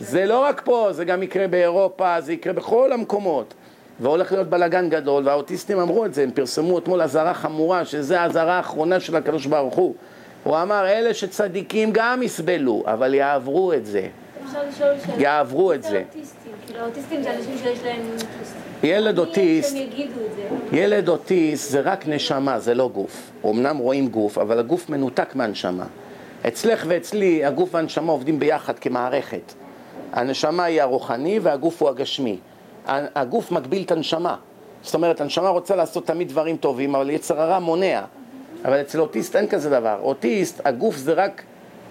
זה 0.00 0.26
לא 0.26 0.38
רק 0.38 0.62
פה, 0.64 0.88
זה 0.92 1.04
גם 1.04 1.22
יקרה 1.22 1.48
באירופה, 1.48 2.20
זה 2.20 2.32
יקרה 2.32 2.52
בכל 2.52 2.92
המקומות. 2.92 3.54
והולך 4.00 4.32
להיות 4.32 4.50
בלאגן 4.50 4.88
גדול, 4.88 5.22
והאוטיסטים 5.26 5.80
אמרו 5.80 6.04
את 6.04 6.14
זה, 6.14 6.22
הם 6.22 6.30
פרסמו 6.30 6.78
אתמול 6.78 7.02
אזהרה 7.02 7.34
חמורה, 7.34 7.84
שזה 7.84 8.20
האזהרה 8.20 8.56
האחרונה 8.56 9.00
של 9.00 9.16
הקדוש 9.16 9.46
ברוך 9.46 9.74
הוא. 9.74 9.94
הוא 10.44 10.56
אמר, 10.62 10.86
אלה 10.86 11.14
שצדיקים 11.14 11.90
גם 11.92 12.22
יסבלו, 12.22 12.82
אבל 12.86 13.14
יעברו 13.14 13.72
את 13.72 13.86
זה. 13.86 14.08
יעברו 15.18 15.72
את 15.72 15.82
זה. 15.82 16.02
כאילו. 16.66 16.80
ילד 18.82 19.18
אוטיסט. 19.18 19.76
ילד 20.72 21.08
אוטיסט 21.08 21.70
זה 21.70 21.80
רק 21.80 22.06
נשמה, 22.06 22.60
זה 22.60 22.74
לא 22.74 22.88
גוף. 22.88 23.30
אמנם 23.44 23.76
רואים 23.76 24.08
גוף, 24.08 24.38
אבל 24.38 24.58
הגוף 24.58 24.90
מנותק 24.90 25.34
מהנשמה. 25.34 25.86
אצלך 26.48 26.84
ואצלי 26.88 27.44
הגוף 27.44 27.74
והנשמה 27.74 28.12
עובדים 28.12 28.38
ביחד 28.38 28.78
כמערכת. 28.78 29.52
הנשמה 30.12 30.64
היא 30.64 30.82
הרוחני 30.82 31.38
והגוף 31.38 31.82
הוא 31.82 31.88
הגשמי. 31.88 32.38
הגוף 32.86 33.52
מגביל 33.52 33.82
את 33.82 33.90
הנשמה. 33.90 34.36
זאת 34.82 34.94
אומרת, 34.94 35.20
הנשמה 35.20 35.48
רוצה 35.48 35.76
לעשות 35.76 36.06
תמיד 36.06 36.28
דברים 36.28 36.56
טובים, 36.56 36.94
אבל 36.94 37.10
יצר 37.10 37.40
הרע 37.40 37.58
מונע. 37.58 38.02
אבל 38.64 38.80
אצל 38.80 39.00
אוטיסט 39.00 39.36
אין 39.36 39.46
כזה 39.46 39.70
דבר. 39.70 39.98
אוטיסט, 40.02 40.60
הגוף 40.64 40.96
זה 40.96 41.12
רק 41.12 41.42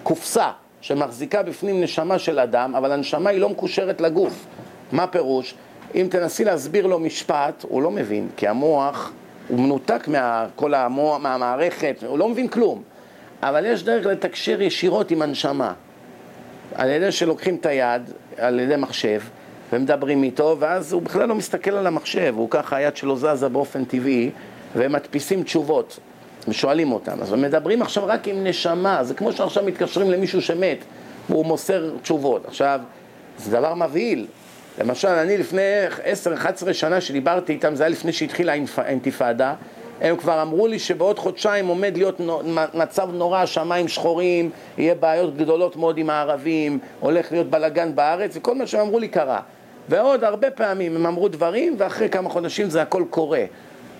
קופסה 0.03 0.51
שמחזיקה 0.87 1.43
בפנים 1.43 1.81
נשמה 1.81 2.19
של 2.19 2.39
אדם, 2.39 2.75
אבל 2.75 2.91
הנשמה 2.91 3.29
היא 3.29 3.39
לא 3.39 3.49
מקושרת 3.49 4.01
לגוף. 4.01 4.45
מה 4.91 5.07
פירוש? 5.07 5.55
אם 5.95 6.07
תנסי 6.09 6.45
להסביר 6.45 6.87
לו 6.87 6.99
משפט, 6.99 7.65
הוא 7.67 7.81
לא 7.81 7.91
מבין, 7.91 8.27
כי 8.37 8.47
המוח 8.47 9.11
הוא 9.47 9.59
מנותק 9.59 10.07
מכל 10.07 10.73
המוח, 10.73 11.21
מהמערכת, 11.21 12.03
הוא 12.07 12.19
לא 12.19 12.29
מבין 12.29 12.47
כלום. 12.47 12.83
אבל 13.43 13.65
יש 13.65 13.83
דרך 13.83 14.05
לתקשר 14.05 14.61
ישירות 14.61 15.11
עם 15.11 15.21
הנשמה. 15.21 15.73
על 16.75 16.89
ידי 16.89 17.11
שלוקחים 17.11 17.55
את 17.55 17.65
היד, 17.65 18.01
על 18.37 18.59
ידי 18.59 18.75
מחשב, 18.75 19.21
ומדברים 19.73 20.23
איתו, 20.23 20.55
ואז 20.59 20.93
הוא 20.93 21.01
בכלל 21.01 21.27
לא 21.27 21.35
מסתכל 21.35 21.71
על 21.71 21.87
המחשב, 21.87 22.33
הוא 22.37 22.49
ככה, 22.49 22.75
היד 22.75 22.95
שלו 22.95 23.15
זזה 23.17 23.49
באופן 23.49 23.85
טבעי, 23.85 24.31
והם 24.75 24.91
מדפיסים 24.91 25.43
תשובות, 25.43 25.99
ושואלים 26.47 26.91
אותם. 26.91 27.21
אז 27.21 27.33
מדברים 27.33 27.81
עכשיו 27.81 28.03
רק 28.07 28.27
עם 28.27 28.43
נשמה, 28.43 29.03
זה 29.03 29.13
כמו 29.13 29.31
שעכשיו 29.31 29.63
מתקשרים 29.63 30.11
למישהו 30.11 30.41
שמת, 30.41 30.77
והוא 31.29 31.45
מוסר 31.45 31.89
תשובות. 32.01 32.45
עכשיו, 32.45 32.79
זה 33.37 33.51
דבר 33.51 33.73
מבהיל. 33.73 34.27
למשל, 34.79 35.07
אני 35.07 35.37
לפני 35.37 35.61
10-11 36.69 36.73
שנה 36.73 37.01
שדיברתי 37.01 37.53
איתם, 37.53 37.75
זה 37.75 37.83
היה 37.83 37.89
לפני 37.89 38.13
שהתחילה 38.13 38.53
האינתיפאדה, 38.77 39.53
הם 40.01 40.17
כבר 40.17 40.41
אמרו 40.41 40.67
לי 40.67 40.79
שבעוד 40.79 41.19
חודשיים 41.19 41.67
עומד 41.67 41.97
להיות 41.97 42.21
מצב 42.73 43.09
נורא, 43.13 43.45
שמיים 43.45 43.87
שחורים, 43.87 44.49
יהיה 44.77 44.95
בעיות 44.95 45.37
גדולות 45.37 45.75
מאוד 45.75 45.97
עם 45.97 46.09
הערבים, 46.09 46.79
הולך 46.99 47.31
להיות 47.31 47.49
בלאגן 47.49 47.95
בארץ, 47.95 48.37
וכל 48.37 48.55
מה 48.55 48.67
שהם 48.67 48.81
אמרו 48.81 48.99
לי 48.99 49.07
קרה. 49.07 49.39
ועוד 49.89 50.23
הרבה 50.23 50.51
פעמים 50.51 50.95
הם 50.95 51.05
אמרו 51.05 51.27
דברים, 51.27 51.75
ואחרי 51.77 52.09
כמה 52.09 52.29
חודשים 52.29 52.69
זה 52.69 52.81
הכל 52.81 53.03
קורה. 53.09 53.43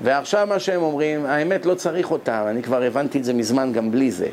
ועכשיו 0.02 0.48
מה 0.50 0.60
שהם 0.60 0.82
אומרים, 0.82 1.26
האמת 1.26 1.66
לא 1.66 1.74
צריך 1.76 2.12
אותם, 2.12 2.46
אני 2.50 2.64
כבר 2.64 2.82
הבנתי 2.84 3.18
את 3.20 3.24
זה 3.24 3.34
מזמן 3.34 3.74
גם 3.74 3.92
בלי 3.92 4.12
זה. 4.12 4.28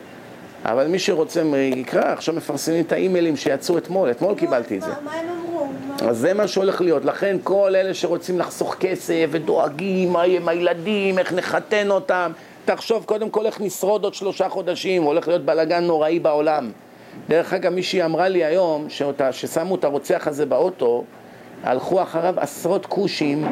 אבל 0.65 0.87
מי 0.87 0.99
שרוצה 0.99 1.43
יקרא, 1.77 2.13
עכשיו 2.13 2.35
מפרסמים 2.35 2.85
את 2.85 2.93
האימיילים 2.93 3.37
שיצאו 3.37 3.79
אתמול, 3.79 4.11
אתמול 4.11 4.35
קיבלתי 4.35 4.77
את 4.77 4.83
זה. 4.83 4.89
מה- 5.05 5.13
הם 5.13 5.27
אמרו? 5.49 5.67
אז 6.11 6.19
זה 6.19 6.35
מה 6.35 6.49
שהולך 6.49 6.81
להיות. 6.81 7.05
לכן 7.05 7.37
כל 7.45 7.75
אלה 7.77 7.95
שרוצים 7.95 8.39
לחסוך 8.39 8.77
כסף 8.81 9.27
ודואגים 9.31 10.13
מה 10.13 10.27
יהיה 10.27 10.41
עם 10.41 10.49
הילדים, 10.49 11.19
איך 11.19 11.33
נחתן 11.33 11.91
אותם, 11.91 12.33
תחשוב 12.65 13.05
קודם 13.05 13.31
כל 13.31 13.47
איך 13.47 13.61
נשרוד 13.61 14.05
עוד 14.05 14.15
שלושה 14.15 14.49
חודשים, 14.49 15.03
הולך 15.03 15.29
להיות 15.29 15.45
בלאגן 15.45 15.85
נוראי 15.85 16.19
בעולם. 16.19 16.71
דרך 17.29 17.53
אגב, 17.53 17.73
מישהי 17.73 18.05
אמרה 18.05 18.29
לי 18.29 18.45
היום, 18.45 18.87
שאותה, 18.89 19.33
ששמו 19.33 19.75
את 19.75 19.85
הרוצח 19.85 20.29
הזה 20.29 20.47
באוטו, 20.47 21.05
הלכו 21.65 22.03
אחריו 22.03 22.35
עשרות 22.37 22.87
כושים, 22.87 23.47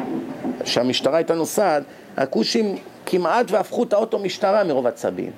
שהמשטרה 0.65 1.17
הייתה 1.17 1.35
נוסעת, 1.35 1.83
הכושים 2.17 2.75
כמעט 3.05 3.51
והפכו 3.51 3.83
את 3.83 3.93
האוטו 3.93 4.19
משטרה 4.19 4.63
מרוב 4.63 4.87
עצבים. 4.87 5.31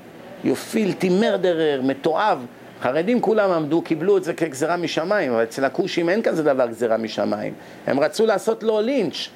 Filthy 0.44 1.10
murderer, 1.22 1.82
מתועב. 1.84 2.46
חרדים 2.82 3.22
כולם 3.22 3.52
עמדו, 3.52 3.82
קיבלו 3.82 4.18
את 4.18 4.24
זה 4.24 4.34
כגזרה 4.34 4.78
משמיים, 4.78 5.32
אבל 5.32 5.44
אצל 5.44 5.66
הכושים 5.66 6.10
אין 6.10 6.22
כזה 6.22 6.44
דבר 6.44 6.68
גזרה 6.68 6.98
משמיים. 6.98 7.54
הם 7.88 8.00
רצו 8.00 8.26
לעשות 8.26 8.64
לו 8.64 8.82
לינץ'. 8.82 9.30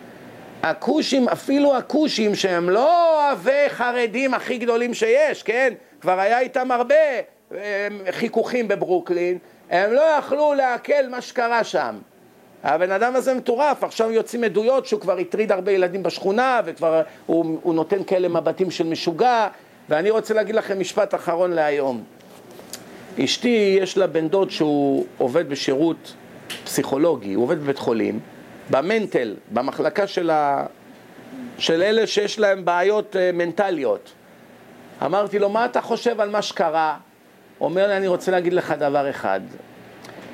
הכושים, 0.63 1.29
אפילו 1.29 1.77
הכושים 1.77 2.35
שהם 2.35 2.69
לא 2.69 3.15
אוהבי 3.15 3.69
חרדים 3.69 4.33
הכי 4.33 4.57
גדולים 4.57 4.93
שיש, 4.93 5.43
כן? 5.43 5.73
כבר 6.01 6.19
היה 6.19 6.39
איתם 6.39 6.71
הרבה 6.71 6.95
אה, 7.55 7.87
חיכוכים 8.11 8.67
בברוקלין, 8.67 9.37
הם 9.69 9.93
לא 9.93 10.01
יכלו 10.01 10.53
לעכל 10.53 11.09
מה 11.09 11.21
שקרה 11.21 11.63
שם. 11.63 11.95
הבן 12.63 12.91
אדם 12.91 13.15
הזה 13.15 13.33
מטורף, 13.33 13.83
עכשיו 13.83 14.11
יוצאים 14.11 14.43
עדויות 14.43 14.85
שהוא 14.85 15.01
כבר 15.01 15.17
הטריד 15.17 15.51
הרבה 15.51 15.71
ילדים 15.71 16.03
בשכונה 16.03 16.61
וכבר 16.65 17.01
הוא, 17.25 17.59
הוא 17.63 17.73
נותן 17.73 18.03
כאלה 18.03 18.27
מבטים 18.27 18.71
של 18.71 18.87
משוגע 18.87 19.47
ואני 19.89 20.09
רוצה 20.09 20.33
להגיד 20.33 20.55
לכם 20.55 20.79
משפט 20.79 21.15
אחרון 21.15 21.51
להיום. 21.51 22.03
אשתי 23.23 23.77
יש 23.81 23.97
לה 23.97 24.07
בן 24.07 24.27
דוד 24.27 24.51
שהוא 24.51 25.05
עובד 25.17 25.49
בשירות 25.49 26.13
פסיכולוגי, 26.63 27.33
הוא 27.33 27.43
עובד 27.43 27.59
בבית 27.59 27.79
חולים, 27.79 28.19
במנטל, 28.69 29.35
במחלקה 29.53 30.07
של, 30.07 30.29
ה... 30.29 30.65
של 31.57 31.83
אלה 31.83 32.07
שיש 32.07 32.39
להם 32.39 32.65
בעיות 32.65 33.15
אה, 33.15 33.31
מנטליות. 33.33 34.11
אמרתי 35.05 35.39
לו, 35.39 35.49
מה 35.49 35.65
אתה 35.65 35.81
חושב 35.81 36.21
על 36.21 36.29
מה 36.29 36.41
שקרה? 36.41 36.97
אומר 37.61 37.87
לי, 37.87 37.97
אני 37.97 38.07
רוצה 38.07 38.31
להגיד 38.31 38.53
לך 38.53 38.71
דבר 38.71 39.09
אחד. 39.09 39.39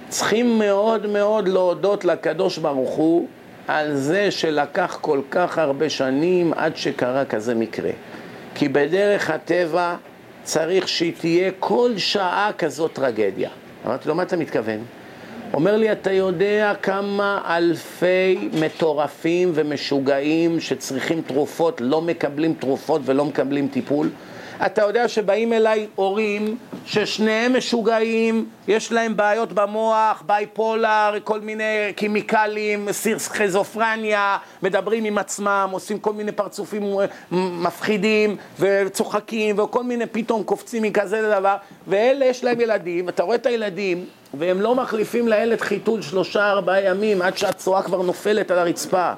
צריכים 0.10 0.60
מאוד 0.60 1.08
מאוד 1.08 1.48
להודות 1.48 2.06
לקדוש 2.06 2.58
ברוך 2.58 2.90
הוא 2.90 3.28
על 3.68 3.96
זה 3.96 4.32
שלקח 4.32 4.98
כל 5.02 5.22
כך 5.32 5.58
הרבה 5.58 5.90
שנים 5.90 6.54
עד 6.54 6.78
שקרה 6.78 7.26
כזה 7.26 7.56
מקרה. 7.56 7.92
כי 8.56 8.68
בדרך 8.68 9.30
הטבע 9.30 9.96
צריך 10.44 10.88
שתהיה 10.88 11.52
כל 11.60 11.92
שעה 11.98 12.52
כזאת 12.58 12.94
טרגדיה. 12.94 13.50
אמרתי 13.86 14.10
לו, 14.10 14.16
מה 14.16 14.24
אתה 14.24 14.38
מתכוון? 14.38 14.80
אומר 15.54 15.78
לי, 15.78 15.92
אתה 15.92 16.12
יודע 16.12 16.74
כמה 16.82 17.42
אלפי 17.58 18.50
מטורפים 18.60 19.52
ומשוגעים 19.54 20.60
שצריכים 20.60 21.22
תרופות, 21.22 21.82
לא 21.82 22.02
מקבלים 22.02 22.54
תרופות 22.60 23.02
ולא 23.06 23.26
מקבלים 23.26 23.68
טיפול? 23.68 24.10
אתה 24.66 24.82
יודע 24.82 25.08
שבאים 25.08 25.54
אליי 25.54 25.88
הורים 25.96 26.58
ששניהם 26.86 27.58
משוגעים, 27.58 28.46
יש 28.68 28.92
להם 28.92 29.18
בעיות 29.18 29.54
במוח, 29.54 30.24
בייפולר, 30.26 31.14
כל 31.24 31.40
מיני 31.40 31.94
קימיקלים, 31.96 32.88
סכיזופרניה, 33.18 34.38
מדברים 34.64 35.06
עם 35.06 35.18
עצמם, 35.18 35.70
עושים 35.72 36.00
כל 36.00 36.14
מיני 36.14 36.32
פרצופים 36.32 36.96
מפחידים 37.32 38.38
וצוחקים 38.60 39.60
וכל 39.60 39.84
מיני 39.84 40.06
פתאום 40.06 40.44
קופצים 40.44 40.84
מכזה 40.84 41.22
לדבר 41.22 41.56
ואלה 41.88 42.26
יש 42.26 42.44
להם 42.44 42.62
ילדים, 42.62 43.10
אתה 43.10 43.24
רואה 43.24 43.36
את 43.36 43.46
הילדים 43.46 44.06
והם 44.34 44.62
לא 44.62 44.76
מחליפים 44.76 45.28
לילד 45.28 45.62
חיתול 45.62 46.02
שלושה 46.02 46.50
ארבעה 46.50 46.82
ימים 46.82 47.22
עד 47.22 47.38
שהצואה 47.38 47.84
כבר 47.84 48.02
נופלת 48.02 48.52
על 48.52 48.60
הרצפה 48.60 49.12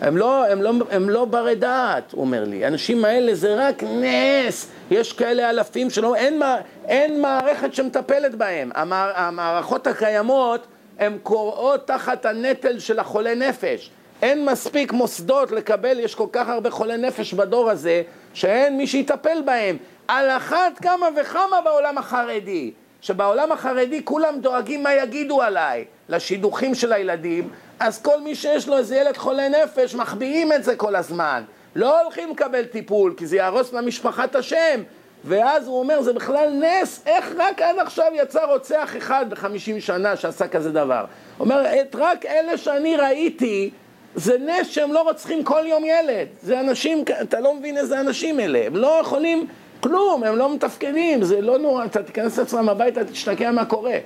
הם 0.00 0.16
לא, 0.16 0.46
הם, 0.46 0.62
לא, 0.62 0.72
הם 0.90 1.10
לא 1.10 1.24
ברי 1.24 1.54
דעת, 1.54 2.12
הוא 2.12 2.20
אומר 2.20 2.44
לי. 2.44 2.64
האנשים 2.64 3.04
האלה 3.04 3.34
זה 3.34 3.54
רק 3.68 3.82
נס. 3.82 4.68
יש 4.90 5.12
כאלה 5.12 5.50
אלפים 5.50 5.90
שלא, 5.90 6.14
אין, 6.14 6.42
אין 6.88 7.20
מערכת 7.20 7.74
שמטפלת 7.74 8.34
בהם. 8.34 8.70
המע, 8.74 9.10
המערכות 9.14 9.86
הקיימות 9.86 10.66
הן 10.98 11.18
קוראות 11.22 11.86
תחת 11.86 12.26
הנטל 12.26 12.78
של 12.78 12.98
החולה 12.98 13.34
נפש. 13.34 13.90
אין 14.22 14.44
מספיק 14.44 14.92
מוסדות 14.92 15.50
לקבל, 15.50 16.00
יש 16.00 16.14
כל 16.14 16.26
כך 16.32 16.48
הרבה 16.48 16.70
חולי 16.70 16.96
נפש 16.96 17.34
בדור 17.34 17.70
הזה, 17.70 18.02
שאין 18.34 18.76
מי 18.76 18.86
שיטפל 18.86 19.42
בהם. 19.44 19.76
על 20.08 20.30
אחת 20.30 20.78
כמה 20.82 21.08
וכמה 21.16 21.60
בעולם 21.64 21.98
החרדי. 21.98 22.72
שבעולם 23.00 23.52
החרדי 23.52 24.04
כולם 24.04 24.40
דואגים 24.40 24.82
מה 24.82 24.94
יגידו 24.94 25.42
עליי, 25.42 25.84
לשידוכים 26.08 26.74
של 26.74 26.92
הילדים, 26.92 27.48
אז 27.80 28.02
כל 28.02 28.20
מי 28.20 28.34
שיש 28.34 28.68
לו 28.68 28.76
איזה 28.76 28.96
ילד 28.96 29.16
חולה 29.16 29.48
נפש, 29.48 29.94
מחביאים 29.94 30.52
את 30.52 30.64
זה 30.64 30.76
כל 30.76 30.96
הזמן. 30.96 31.42
לא 31.76 32.00
הולכים 32.02 32.30
לקבל 32.30 32.64
טיפול, 32.64 33.14
כי 33.16 33.26
זה 33.26 33.36
יהרוס 33.36 33.72
למשפחה 33.72 34.24
את 34.24 34.36
השם. 34.36 34.82
ואז 35.24 35.66
הוא 35.66 35.78
אומר, 35.78 36.02
זה 36.02 36.12
בכלל 36.12 36.50
נס, 36.50 37.02
איך 37.06 37.34
רק 37.38 37.62
עד 37.62 37.78
עכשיו 37.78 38.06
יצא 38.14 38.44
רוצח 38.44 38.94
אחד 38.98 39.30
בחמישים 39.30 39.80
שנה 39.80 40.16
שעשה 40.16 40.48
כזה 40.48 40.72
דבר. 40.72 41.04
הוא 41.38 41.44
אומר, 41.44 41.62
את 41.80 41.96
רק 41.98 42.26
אלה 42.26 42.56
שאני 42.56 42.96
ראיתי, 42.96 43.70
זה 44.14 44.36
נס 44.38 44.68
שהם 44.68 44.92
לא 44.92 45.02
רוצחים 45.02 45.44
כל 45.44 45.62
יום 45.66 45.84
ילד. 45.84 46.26
זה 46.42 46.60
אנשים, 46.60 47.04
אתה 47.22 47.40
לא 47.40 47.54
מבין 47.54 47.76
איזה 47.76 48.00
אנשים 48.00 48.40
אלה, 48.40 48.66
הם 48.66 48.76
לא 48.76 48.98
יכולים 49.00 49.46
כלום, 49.80 50.24
הם 50.24 50.36
לא 50.36 50.54
מתפקדים, 50.54 51.22
זה 51.22 51.40
לא 51.40 51.58
נורא, 51.58 51.84
אתה 51.84 52.02
תיכנס 52.02 52.38
לעצמם 52.38 52.68
הביתה, 52.68 53.04
תשתקע 53.04 53.50
מה 53.50 53.64
קורה. 53.64 53.98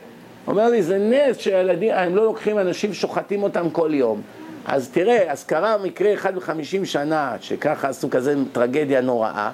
אומר 0.46 0.68
לי, 0.68 0.82
זה 0.82 0.98
נס 0.98 1.38
שהילדים, 1.38 1.90
הם 1.94 2.16
לא 2.16 2.24
לוקחים 2.24 2.58
אנשים, 2.58 2.94
שוחטים 2.94 3.42
אותם 3.42 3.70
כל 3.70 3.90
יום. 3.94 4.22
אז 4.68 4.88
תראה, 4.88 5.32
אז 5.32 5.44
קרה 5.44 5.78
מקרה 5.78 6.14
אחד 6.14 6.34
בחמישים 6.34 6.84
שנה, 6.84 7.36
שככה 7.40 7.88
עשו 7.88 8.10
כזה 8.10 8.34
טרגדיה 8.52 9.00
נוראה. 9.00 9.50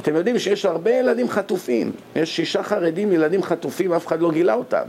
אתם 0.00 0.14
יודעים 0.14 0.38
שיש 0.38 0.64
הרבה 0.64 0.90
ילדים 0.90 1.28
חטופים. 1.28 1.92
יש 2.16 2.36
שישה 2.36 2.62
חרדים, 2.62 3.12
ילדים 3.12 3.42
חטופים, 3.42 3.92
אף 3.92 4.06
אחד 4.06 4.20
לא 4.20 4.30
גילה 4.30 4.54
אותם. 4.54 4.84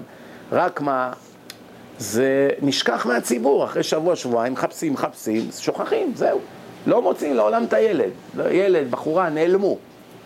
רק 0.52 0.82
מה, 0.82 1.12
זה 1.98 2.50
נשכח 2.62 3.06
מהציבור, 3.06 3.66
אחרי 3.66 3.84
שבוע, 3.84 4.16
שבועיים, 4.16 4.54
מחפשים, 4.54 4.94
מחפשים, 4.94 5.50
שוכחים, 5.60 6.12
זהו. 6.16 6.40
לא 6.88 7.02
מוצאים 7.02 7.36
לעולם 7.36 7.64
את 7.64 7.74
הילד. 7.74 8.12
ילד, 8.52 8.92
בחורה, 8.92 9.30
נעלמו. 9.30 9.78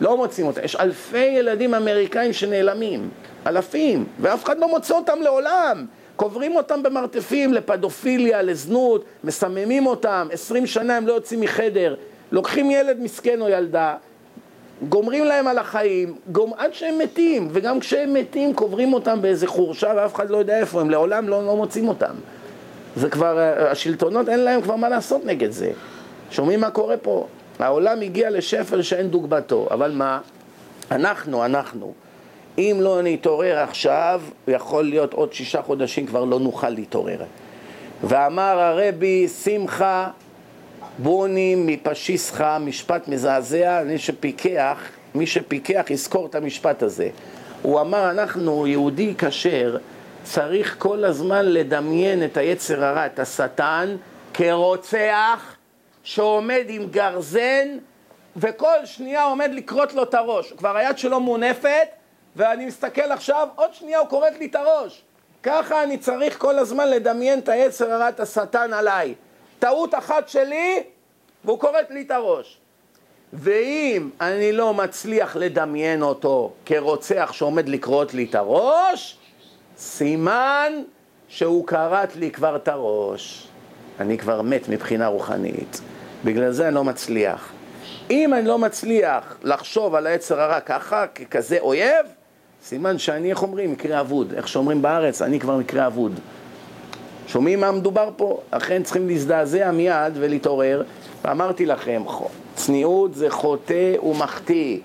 לא 0.02 0.18
מוצאים 0.18 0.48
אותם. 0.48 0.62
יש 0.64 0.76
אלפי 0.76 1.18
ילדים 1.18 1.74
אמריקאים 1.74 2.34
שנעלמים. 2.34 3.10
אלפים, 3.48 4.06
ואף 4.20 4.44
אחד 4.44 4.60
לא 4.60 4.70
מוצא 4.70 4.94
אותם 4.96 5.18
לעולם. 5.22 5.86
קוברים 6.18 6.56
אותם 6.56 6.84
במרתפים 6.84 7.54
לפדופיליה, 7.54 8.42
לזנות, 8.42 9.06
מסממים 9.24 9.86
אותם, 9.86 10.28
עשרים 10.32 10.68
שנה 10.68 10.98
הם 10.98 11.08
לא 11.08 11.14
יוצאים 11.14 11.42
מחדר, 11.42 11.96
לוקחים 12.32 12.72
ילד 12.72 13.00
מסכן 13.00 13.42
או 13.42 13.50
ילדה, 13.50 13.96
גומרים 14.90 15.26
להם 15.26 15.48
על 15.48 15.58
החיים, 15.58 16.16
גומ... 16.32 16.52
עד 16.58 16.74
שהם 16.74 16.98
מתים, 16.98 17.48
וגם 17.52 17.80
כשהם 17.80 18.14
מתים 18.14 18.54
קוברים 18.54 18.94
אותם 18.94 19.22
באיזה 19.22 19.48
חורשה 19.48 19.94
ואף 19.96 20.16
אחד 20.16 20.30
לא 20.30 20.38
יודע 20.38 20.60
איפה 20.60 20.82
הם, 20.82 20.90
לעולם 20.90 21.30
לא, 21.30 21.46
לא 21.46 21.56
מוצאים 21.56 21.88
אותם. 21.88 22.14
זה 22.96 23.10
כבר, 23.10 23.40
השלטונות 23.72 24.30
אין 24.30 24.40
להם 24.40 24.62
כבר 24.62 24.76
מה 24.76 24.90
לעשות 24.90 25.26
נגד 25.26 25.52
זה. 25.52 25.72
שומעים 26.32 26.62
מה 26.62 26.70
קורה 26.72 26.98
פה? 26.98 27.28
העולם 27.60 28.02
הגיע 28.02 28.30
לשפל 28.30 28.82
שאין 28.82 29.08
דוגמתו, 29.08 29.68
אבל 29.72 29.92
מה? 29.92 30.20
אנחנו, 30.92 31.46
אנחנו. 31.46 31.94
אם 32.58 32.78
לא 32.80 33.02
נתעורר 33.04 33.58
עכשיו, 33.58 34.22
יכול 34.48 34.84
להיות 34.84 35.14
עוד 35.14 35.34
שישה 35.34 35.62
חודשים 35.62 36.08
כבר 36.08 36.24
לא 36.24 36.40
נוכל 36.40 36.70
להתעורר. 36.70 37.24
ואמר 38.04 38.60
הרבי, 38.60 39.28
שמחה 39.28 40.08
בוני 40.98 41.56
מפשיסחה, 41.58 42.60
משפט 42.60 43.08
מזעזע, 43.08 43.84
מי 43.86 43.98
שפיקח, 43.98 44.78
מי 45.16 45.28
שפיקח 45.28 45.86
יזכור 45.90 46.26
את 46.26 46.36
המשפט 46.36 46.84
הזה. 46.84 47.10
הוא 47.62 47.82
אמר, 47.82 48.12
אנחנו, 48.12 48.68
יהודי 48.68 49.14
כשר, 49.18 49.78
צריך 50.24 50.76
כל 50.78 51.06
הזמן 51.06 51.46
לדמיין 51.46 52.24
את 52.24 52.38
היצר 52.38 52.84
הרע, 52.84 53.06
את 53.06 53.20
השטן, 53.20 53.96
כרוצח 54.34 55.56
שעומד 56.04 56.64
עם 56.68 56.88
גרזן 56.92 57.68
וכל 58.36 58.86
שנייה 58.86 59.24
עומד 59.24 59.52
לכרות 59.54 59.94
לו 59.94 60.04
את 60.04 60.14
הראש. 60.14 60.54
כבר 60.58 60.78
היד 60.78 60.98
שלו 60.98 61.20
מונפת 61.20 61.88
ואני 62.38 62.66
מסתכל 62.66 63.12
עכשיו, 63.12 63.48
עוד 63.56 63.74
שנייה 63.74 64.00
הוא 64.00 64.10
כורת 64.10 64.40
לי 64.40 64.46
את 64.46 64.56
הראש. 64.56 65.02
ככה 65.44 65.84
אני 65.84 65.98
צריך 65.98 66.38
כל 66.38 66.60
הזמן 66.60 66.90
לדמיין 66.90 67.40
את 67.40 67.50
היצר 67.50 67.92
הרע, 67.92 68.10
את 68.10 68.20
השטן 68.20 68.74
עליי. 68.74 69.14
טעות 69.60 69.96
אחת 69.96 70.30
שלי, 70.30 70.84
והוא 71.46 71.60
כורת 71.60 71.92
לי 71.92 72.02
את 72.02 72.12
הראש. 72.12 72.58
ואם 73.34 74.10
אני 74.22 74.52
לא 74.52 74.74
מצליח 74.74 75.36
לדמיין 75.36 76.02
אותו 76.02 76.52
כרוצח 76.66 77.30
שעומד 77.34 77.70
לקרות 77.70 78.14
לי 78.14 78.28
את 78.30 78.36
הראש, 78.36 79.18
סימן 79.78 80.74
שהוא 81.28 81.68
כרת 81.68 82.16
לי 82.16 82.32
כבר 82.32 82.56
את 82.56 82.68
הראש. 82.68 83.48
אני 84.00 84.18
כבר 84.18 84.42
מת 84.42 84.70
מבחינה 84.70 85.08
רוחנית. 85.08 85.82
בגלל 86.24 86.52
זה 86.52 86.68
אני 86.68 86.76
לא 86.76 86.84
מצליח. 86.84 87.52
אם 88.10 88.34
אני 88.34 88.48
לא 88.48 88.58
מצליח 88.60 89.38
לחשוב 89.44 89.96
על 89.96 90.08
היצר 90.08 90.42
הרע 90.42 90.60
ככה, 90.60 91.08
ככזה 91.08 91.58
אויב, 91.60 92.06
סימן 92.68 92.98
שאני, 92.98 93.30
איך 93.30 93.44
אומרים, 93.44 93.72
מקרה 93.72 94.00
אבוד. 94.00 94.34
איך 94.38 94.48
שאומרים 94.48 94.82
בארץ, 94.82 95.22
אני 95.22 95.40
כבר 95.40 95.58
מקרה 95.58 95.88
אבוד. 95.88 96.20
שומעים 97.28 97.60
מה 97.60 97.72
מדובר 97.72 98.10
פה? 98.16 98.40
לכן 98.54 98.84
צריכים 98.84 99.08
להזדעזע 99.08 99.72
מיד 99.72 100.14
ולהתעורר. 100.16 100.84
ואמרתי 101.26 101.66
לכם, 101.66 102.04
צניעות 102.56 103.16
זה 103.16 103.30
חוטא 103.30 103.94
ומחטיא. 104.04 104.80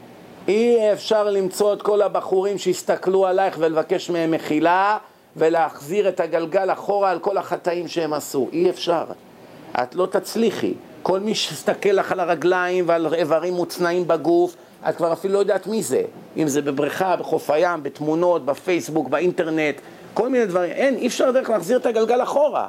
אי 0.49 0.93
אפשר 0.93 1.31
למצוא 1.31 1.73
את 1.73 1.83
כל 1.83 2.03
הבחורים 2.03 2.59
שיסתכלו 2.59 3.27
עלייך 3.27 3.57
ולבקש 3.59 4.11
מהם 4.11 4.31
מחילה 4.31 4.99
ולהחזיר 5.37 6.09
את 6.09 6.21
הגלגל 6.21 6.73
אחורה 6.73 7.11
על 7.11 7.19
כל 7.19 7.37
החטאים 7.39 7.89
שהם 7.89 8.13
עשו. 8.13 8.49
אי 8.53 8.71
אפשר. 8.71 9.05
את 9.83 9.95
לא 9.95 10.07
תצליחי. 10.07 10.75
כל 11.03 11.21
מי 11.21 11.35
שיסתכל 11.35 11.91
לך 11.91 12.13
על 12.13 12.21
הרגליים 12.21 12.85
ועל 12.89 13.15
איברים 13.15 13.55
מוצנעים 13.55 14.09
בגוף, 14.09 14.57
את 14.89 14.97
כבר 14.97 15.13
אפילו 15.13 15.35
לא 15.35 15.39
יודעת 15.39 15.67
מי 15.67 15.83
זה. 15.83 16.03
אם 16.37 16.49
זה 16.49 16.63
בבריכה, 16.63 17.17
בחוף 17.17 17.51
הים, 17.51 17.83
בתמונות, 17.83 18.45
בפייסבוק, 18.45 19.09
באינטרנט, 19.09 19.81
כל 20.15 20.29
מיני 20.29 20.47
דברים. 20.47 20.71
אין, 20.71 20.97
אי 20.97 21.07
אפשר 21.07 21.31
דרך 21.31 21.51
להחזיר 21.51 21.79
את 21.79 21.87
הגלגל 21.87 22.23
אחורה. 22.23 22.69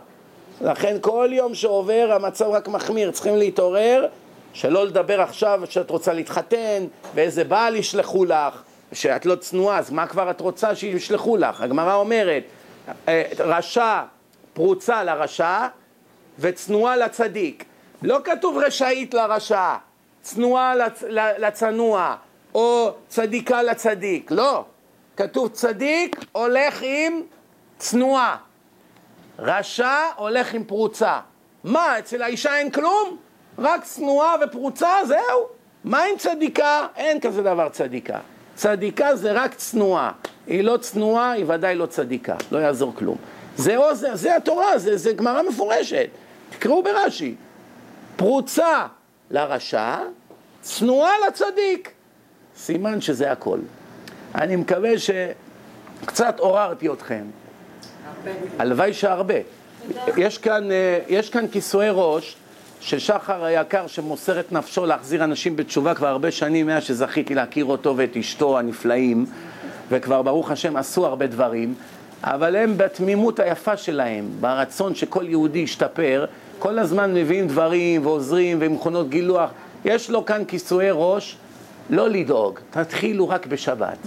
לכן 0.61 0.97
כל 1.01 1.29
יום 1.31 1.55
שעובר 1.55 2.09
המצב 2.11 2.45
רק 2.45 2.67
מחמיר, 2.67 3.11
צריכים 3.11 3.37
להתעורר, 3.37 4.07
שלא 4.53 4.85
לדבר 4.85 5.21
עכשיו 5.21 5.61
שאת 5.69 5.89
רוצה 5.89 6.13
להתחתן, 6.13 6.85
ואיזה 7.15 7.43
בעל 7.43 7.75
ישלחו 7.75 8.25
לך, 8.25 8.61
שאת 8.93 9.25
לא 9.25 9.35
צנועה, 9.35 9.79
אז 9.79 9.91
מה 9.91 10.07
כבר 10.07 10.29
את 10.29 10.41
רוצה 10.41 10.75
שישלחו 10.75 11.37
לך? 11.37 11.61
הגמרא 11.61 11.95
אומרת, 11.95 12.43
אה, 13.07 13.23
רשע 13.39 14.01
פרוצה 14.53 15.03
לרשע 15.03 15.67
וצנועה 16.39 16.97
לצדיק. 16.97 17.65
לא 18.01 18.19
כתוב 18.23 18.57
רשאית 18.57 19.13
לרשע, 19.13 19.75
צנועה 20.23 20.75
לצ... 20.75 21.03
לצנוע, 21.37 22.15
או 22.55 22.91
צדיקה 23.07 23.63
לצדיק, 23.63 24.31
לא. 24.31 24.65
כתוב 25.17 25.49
צדיק 25.49 26.25
הולך 26.31 26.79
עם 26.81 27.21
צנועה, 27.77 28.37
רשע 29.39 29.97
הולך 30.15 30.53
עם 30.53 30.63
פרוצה. 30.63 31.19
מה, 31.63 31.99
אצל 31.99 32.21
האישה 32.21 32.57
אין 32.57 32.71
כלום? 32.71 33.17
רק 33.59 33.83
צנועה 33.83 34.35
ופרוצה, 34.41 34.89
זהו. 35.07 35.47
מה 35.83 36.03
עם 36.03 36.17
צדיקה? 36.17 36.87
אין 36.95 37.19
כזה 37.19 37.41
דבר 37.41 37.69
צדיקה. 37.69 38.19
צדיקה 38.55 39.15
זה 39.15 39.31
רק 39.31 39.53
צנועה. 39.53 40.11
היא 40.47 40.63
לא 40.63 40.77
צנועה, 40.77 41.31
היא 41.31 41.45
ודאי 41.47 41.75
לא 41.75 41.85
צדיקה. 41.85 42.35
לא 42.51 42.57
יעזור 42.57 42.93
כלום. 42.95 43.17
זה, 43.57 43.77
או, 43.77 43.95
זה, 43.95 44.15
זה 44.15 44.35
התורה, 44.35 44.77
זה, 44.77 44.97
זה 44.97 45.13
גמרא 45.13 45.41
מפורשת. 45.41 46.09
תקראו 46.49 46.83
ברש"י. 46.83 47.35
פרוצה 48.15 48.87
לרשע, 49.33 49.95
צנועה 50.61 51.11
לצדיק. 51.27 51.91
סימן 52.57 53.01
שזה 53.01 53.31
הכל. 53.31 53.59
אני 54.35 54.55
מקווה 54.55 54.89
שקצת 54.99 56.39
עוררתי 56.39 56.89
אתכם. 56.89 57.23
הלוואי 58.59 58.93
שהרבה. 58.93 59.33
יש 60.17 60.37
כאן, 60.37 60.71
אה, 60.71 60.99
יש 61.07 61.29
כאן 61.29 61.45
כיסויי 61.51 61.89
ראש 61.93 62.35
של 62.79 62.99
שחר 62.99 63.43
היקר 63.43 63.87
שמוסר 63.87 64.39
את 64.39 64.51
נפשו 64.51 64.85
להחזיר 64.85 65.23
אנשים 65.23 65.55
בתשובה 65.55 65.95
כבר 65.95 66.07
הרבה 66.07 66.31
שנים 66.31 66.67
מאז 66.67 66.83
שזכיתי 66.83 67.35
להכיר 67.35 67.65
אותו 67.65 67.97
ואת 67.97 68.17
אשתו 68.17 68.59
הנפלאים 68.59 69.25
וכבר 69.89 70.21
ברוך 70.21 70.51
השם 70.51 70.77
עשו 70.77 71.05
הרבה 71.05 71.27
דברים 71.27 71.75
אבל 72.23 72.55
הם 72.55 72.77
בתמימות 72.77 73.39
היפה 73.39 73.77
שלהם, 73.77 74.27
ברצון 74.39 74.95
שכל 74.95 75.25
יהודי 75.27 75.59
ישתפר 75.59 76.25
כל 76.59 76.79
הזמן 76.79 77.13
מביאים 77.13 77.47
דברים 77.47 78.05
ועוזרים 78.05 78.57
ומכונות 78.61 79.09
גילוח 79.09 79.49
יש 79.85 80.09
לו 80.09 80.25
כאן 80.25 80.45
כיסויי 80.45 80.89
ראש 80.91 81.37
לא 81.89 82.09
לדאוג, 82.09 82.59
תתחילו 82.69 83.29
רק 83.29 83.45
בשבת 83.45 83.97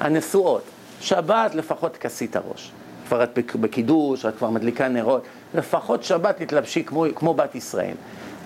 הנשואות, 0.00 0.62
שבת 1.00 1.54
לפחות 1.54 1.94
תכסי 1.94 2.24
את 2.24 2.36
הראש 2.36 2.72
כבר 3.08 3.22
את 3.22 3.38
בקידוש, 3.60 4.26
את 4.26 4.36
כבר 4.36 4.50
מדליקה 4.50 4.88
נרות 4.88 5.22
לפחות 5.54 6.04
שבת 6.04 6.42
תתלבשי 6.42 6.84
כמו, 6.84 7.06
כמו 7.14 7.34
בת 7.34 7.54
ישראל 7.54 7.94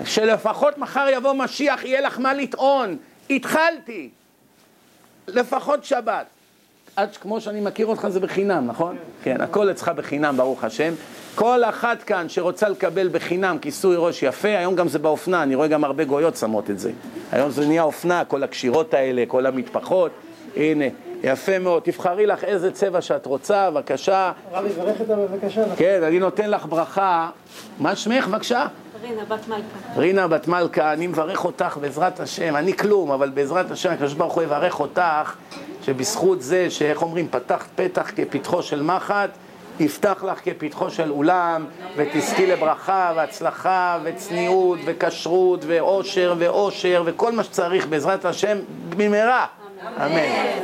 שלפחות 0.04 0.78
מחר 0.78 1.06
יבוא 1.12 1.32
משיח, 1.32 1.84
יהיה 1.84 2.00
לך 2.00 2.18
מה 2.18 2.34
לטעון. 2.34 2.96
התחלתי. 3.30 4.10
לפחות 5.28 5.84
שבת. 5.84 6.26
עד 6.96 7.16
כמו 7.16 7.40
שאני 7.40 7.60
מכיר 7.60 7.86
אותך 7.86 8.08
זה 8.08 8.20
בחינם, 8.20 8.66
נכון? 8.66 8.96
כן, 9.22 9.40
הכל 9.40 9.70
אצלך 9.70 9.88
בחינם, 9.88 10.36
ברוך 10.36 10.64
השם. 10.64 10.92
כל 11.34 11.64
אחת 11.64 12.02
כאן 12.02 12.28
שרוצה 12.28 12.68
לקבל 12.68 13.08
בחינם 13.08 13.58
כיסוי 13.58 13.96
ראש 13.98 14.22
יפה, 14.22 14.48
היום 14.48 14.74
גם 14.74 14.88
זה 14.88 14.98
באופנה, 14.98 15.42
אני 15.42 15.54
רואה 15.54 15.68
גם 15.68 15.84
הרבה 15.84 16.04
גויות 16.04 16.36
שמות 16.36 16.70
את 16.70 16.78
זה. 16.78 16.90
היום 17.32 17.50
זה 17.50 17.66
נהיה 17.66 17.82
אופנה, 17.82 18.24
כל 18.24 18.42
הקשירות 18.42 18.94
האלה, 18.94 19.24
כל 19.28 19.46
המטפחות. 19.46 20.10
הנה, 20.56 20.84
יפה 21.22 21.58
מאוד. 21.58 21.82
תבחרי 21.82 22.26
לך 22.26 22.44
איזה 22.44 22.70
צבע 22.70 23.00
שאת 23.00 23.26
רוצה, 23.26 23.70
בבקשה. 23.70 24.32
רבי, 24.52 24.68
ברך 24.68 25.00
אותה 25.00 25.16
בבקשה. 25.16 25.64
כן, 25.76 26.02
אני 26.02 26.18
נותן 26.18 26.50
לך 26.50 26.66
ברכה. 26.66 27.30
מה 27.78 27.96
שמך, 27.96 28.28
בבקשה? 28.28 28.66
רינה, 29.02 29.24
בת 29.24 29.48
מלכה. 29.48 29.62
רינה 29.96 30.28
בת 30.28 30.48
מלכה, 30.48 30.92
אני 30.92 31.06
מברך 31.06 31.44
אותך 31.44 31.78
בעזרת 31.80 32.20
השם, 32.20 32.56
אני 32.56 32.76
כלום, 32.76 33.10
אבל 33.10 33.30
בעזרת 33.30 33.70
השם 33.70 33.90
הקדוש 33.90 34.14
ברוך 34.14 34.34
הוא 34.34 34.42
יברך 34.42 34.80
אותך, 34.80 35.34
שבזכות 35.82 36.42
זה, 36.42 36.70
שאיך 36.70 37.02
אומרים, 37.02 37.28
פתחת 37.30 37.68
פתח 37.74 38.10
כפתחו 38.16 38.62
של 38.62 38.82
מחט, 38.82 39.30
יפתח 39.80 40.24
לך 40.24 40.40
כפתחו 40.44 40.90
של 40.90 41.10
אולם, 41.10 41.64
ותזכי 41.96 42.46
לברכה 42.46 43.12
והצלחה 43.16 43.98
וצניעות 44.04 44.78
וכשרות 44.84 45.64
ואושר 45.66 46.34
ואושר 46.38 47.02
וכל 47.06 47.32
מה 47.32 47.44
שצריך 47.44 47.86
בעזרת 47.86 48.24
השם 48.24 48.58
במהרה, 48.96 49.46
אמן. 49.96 50.58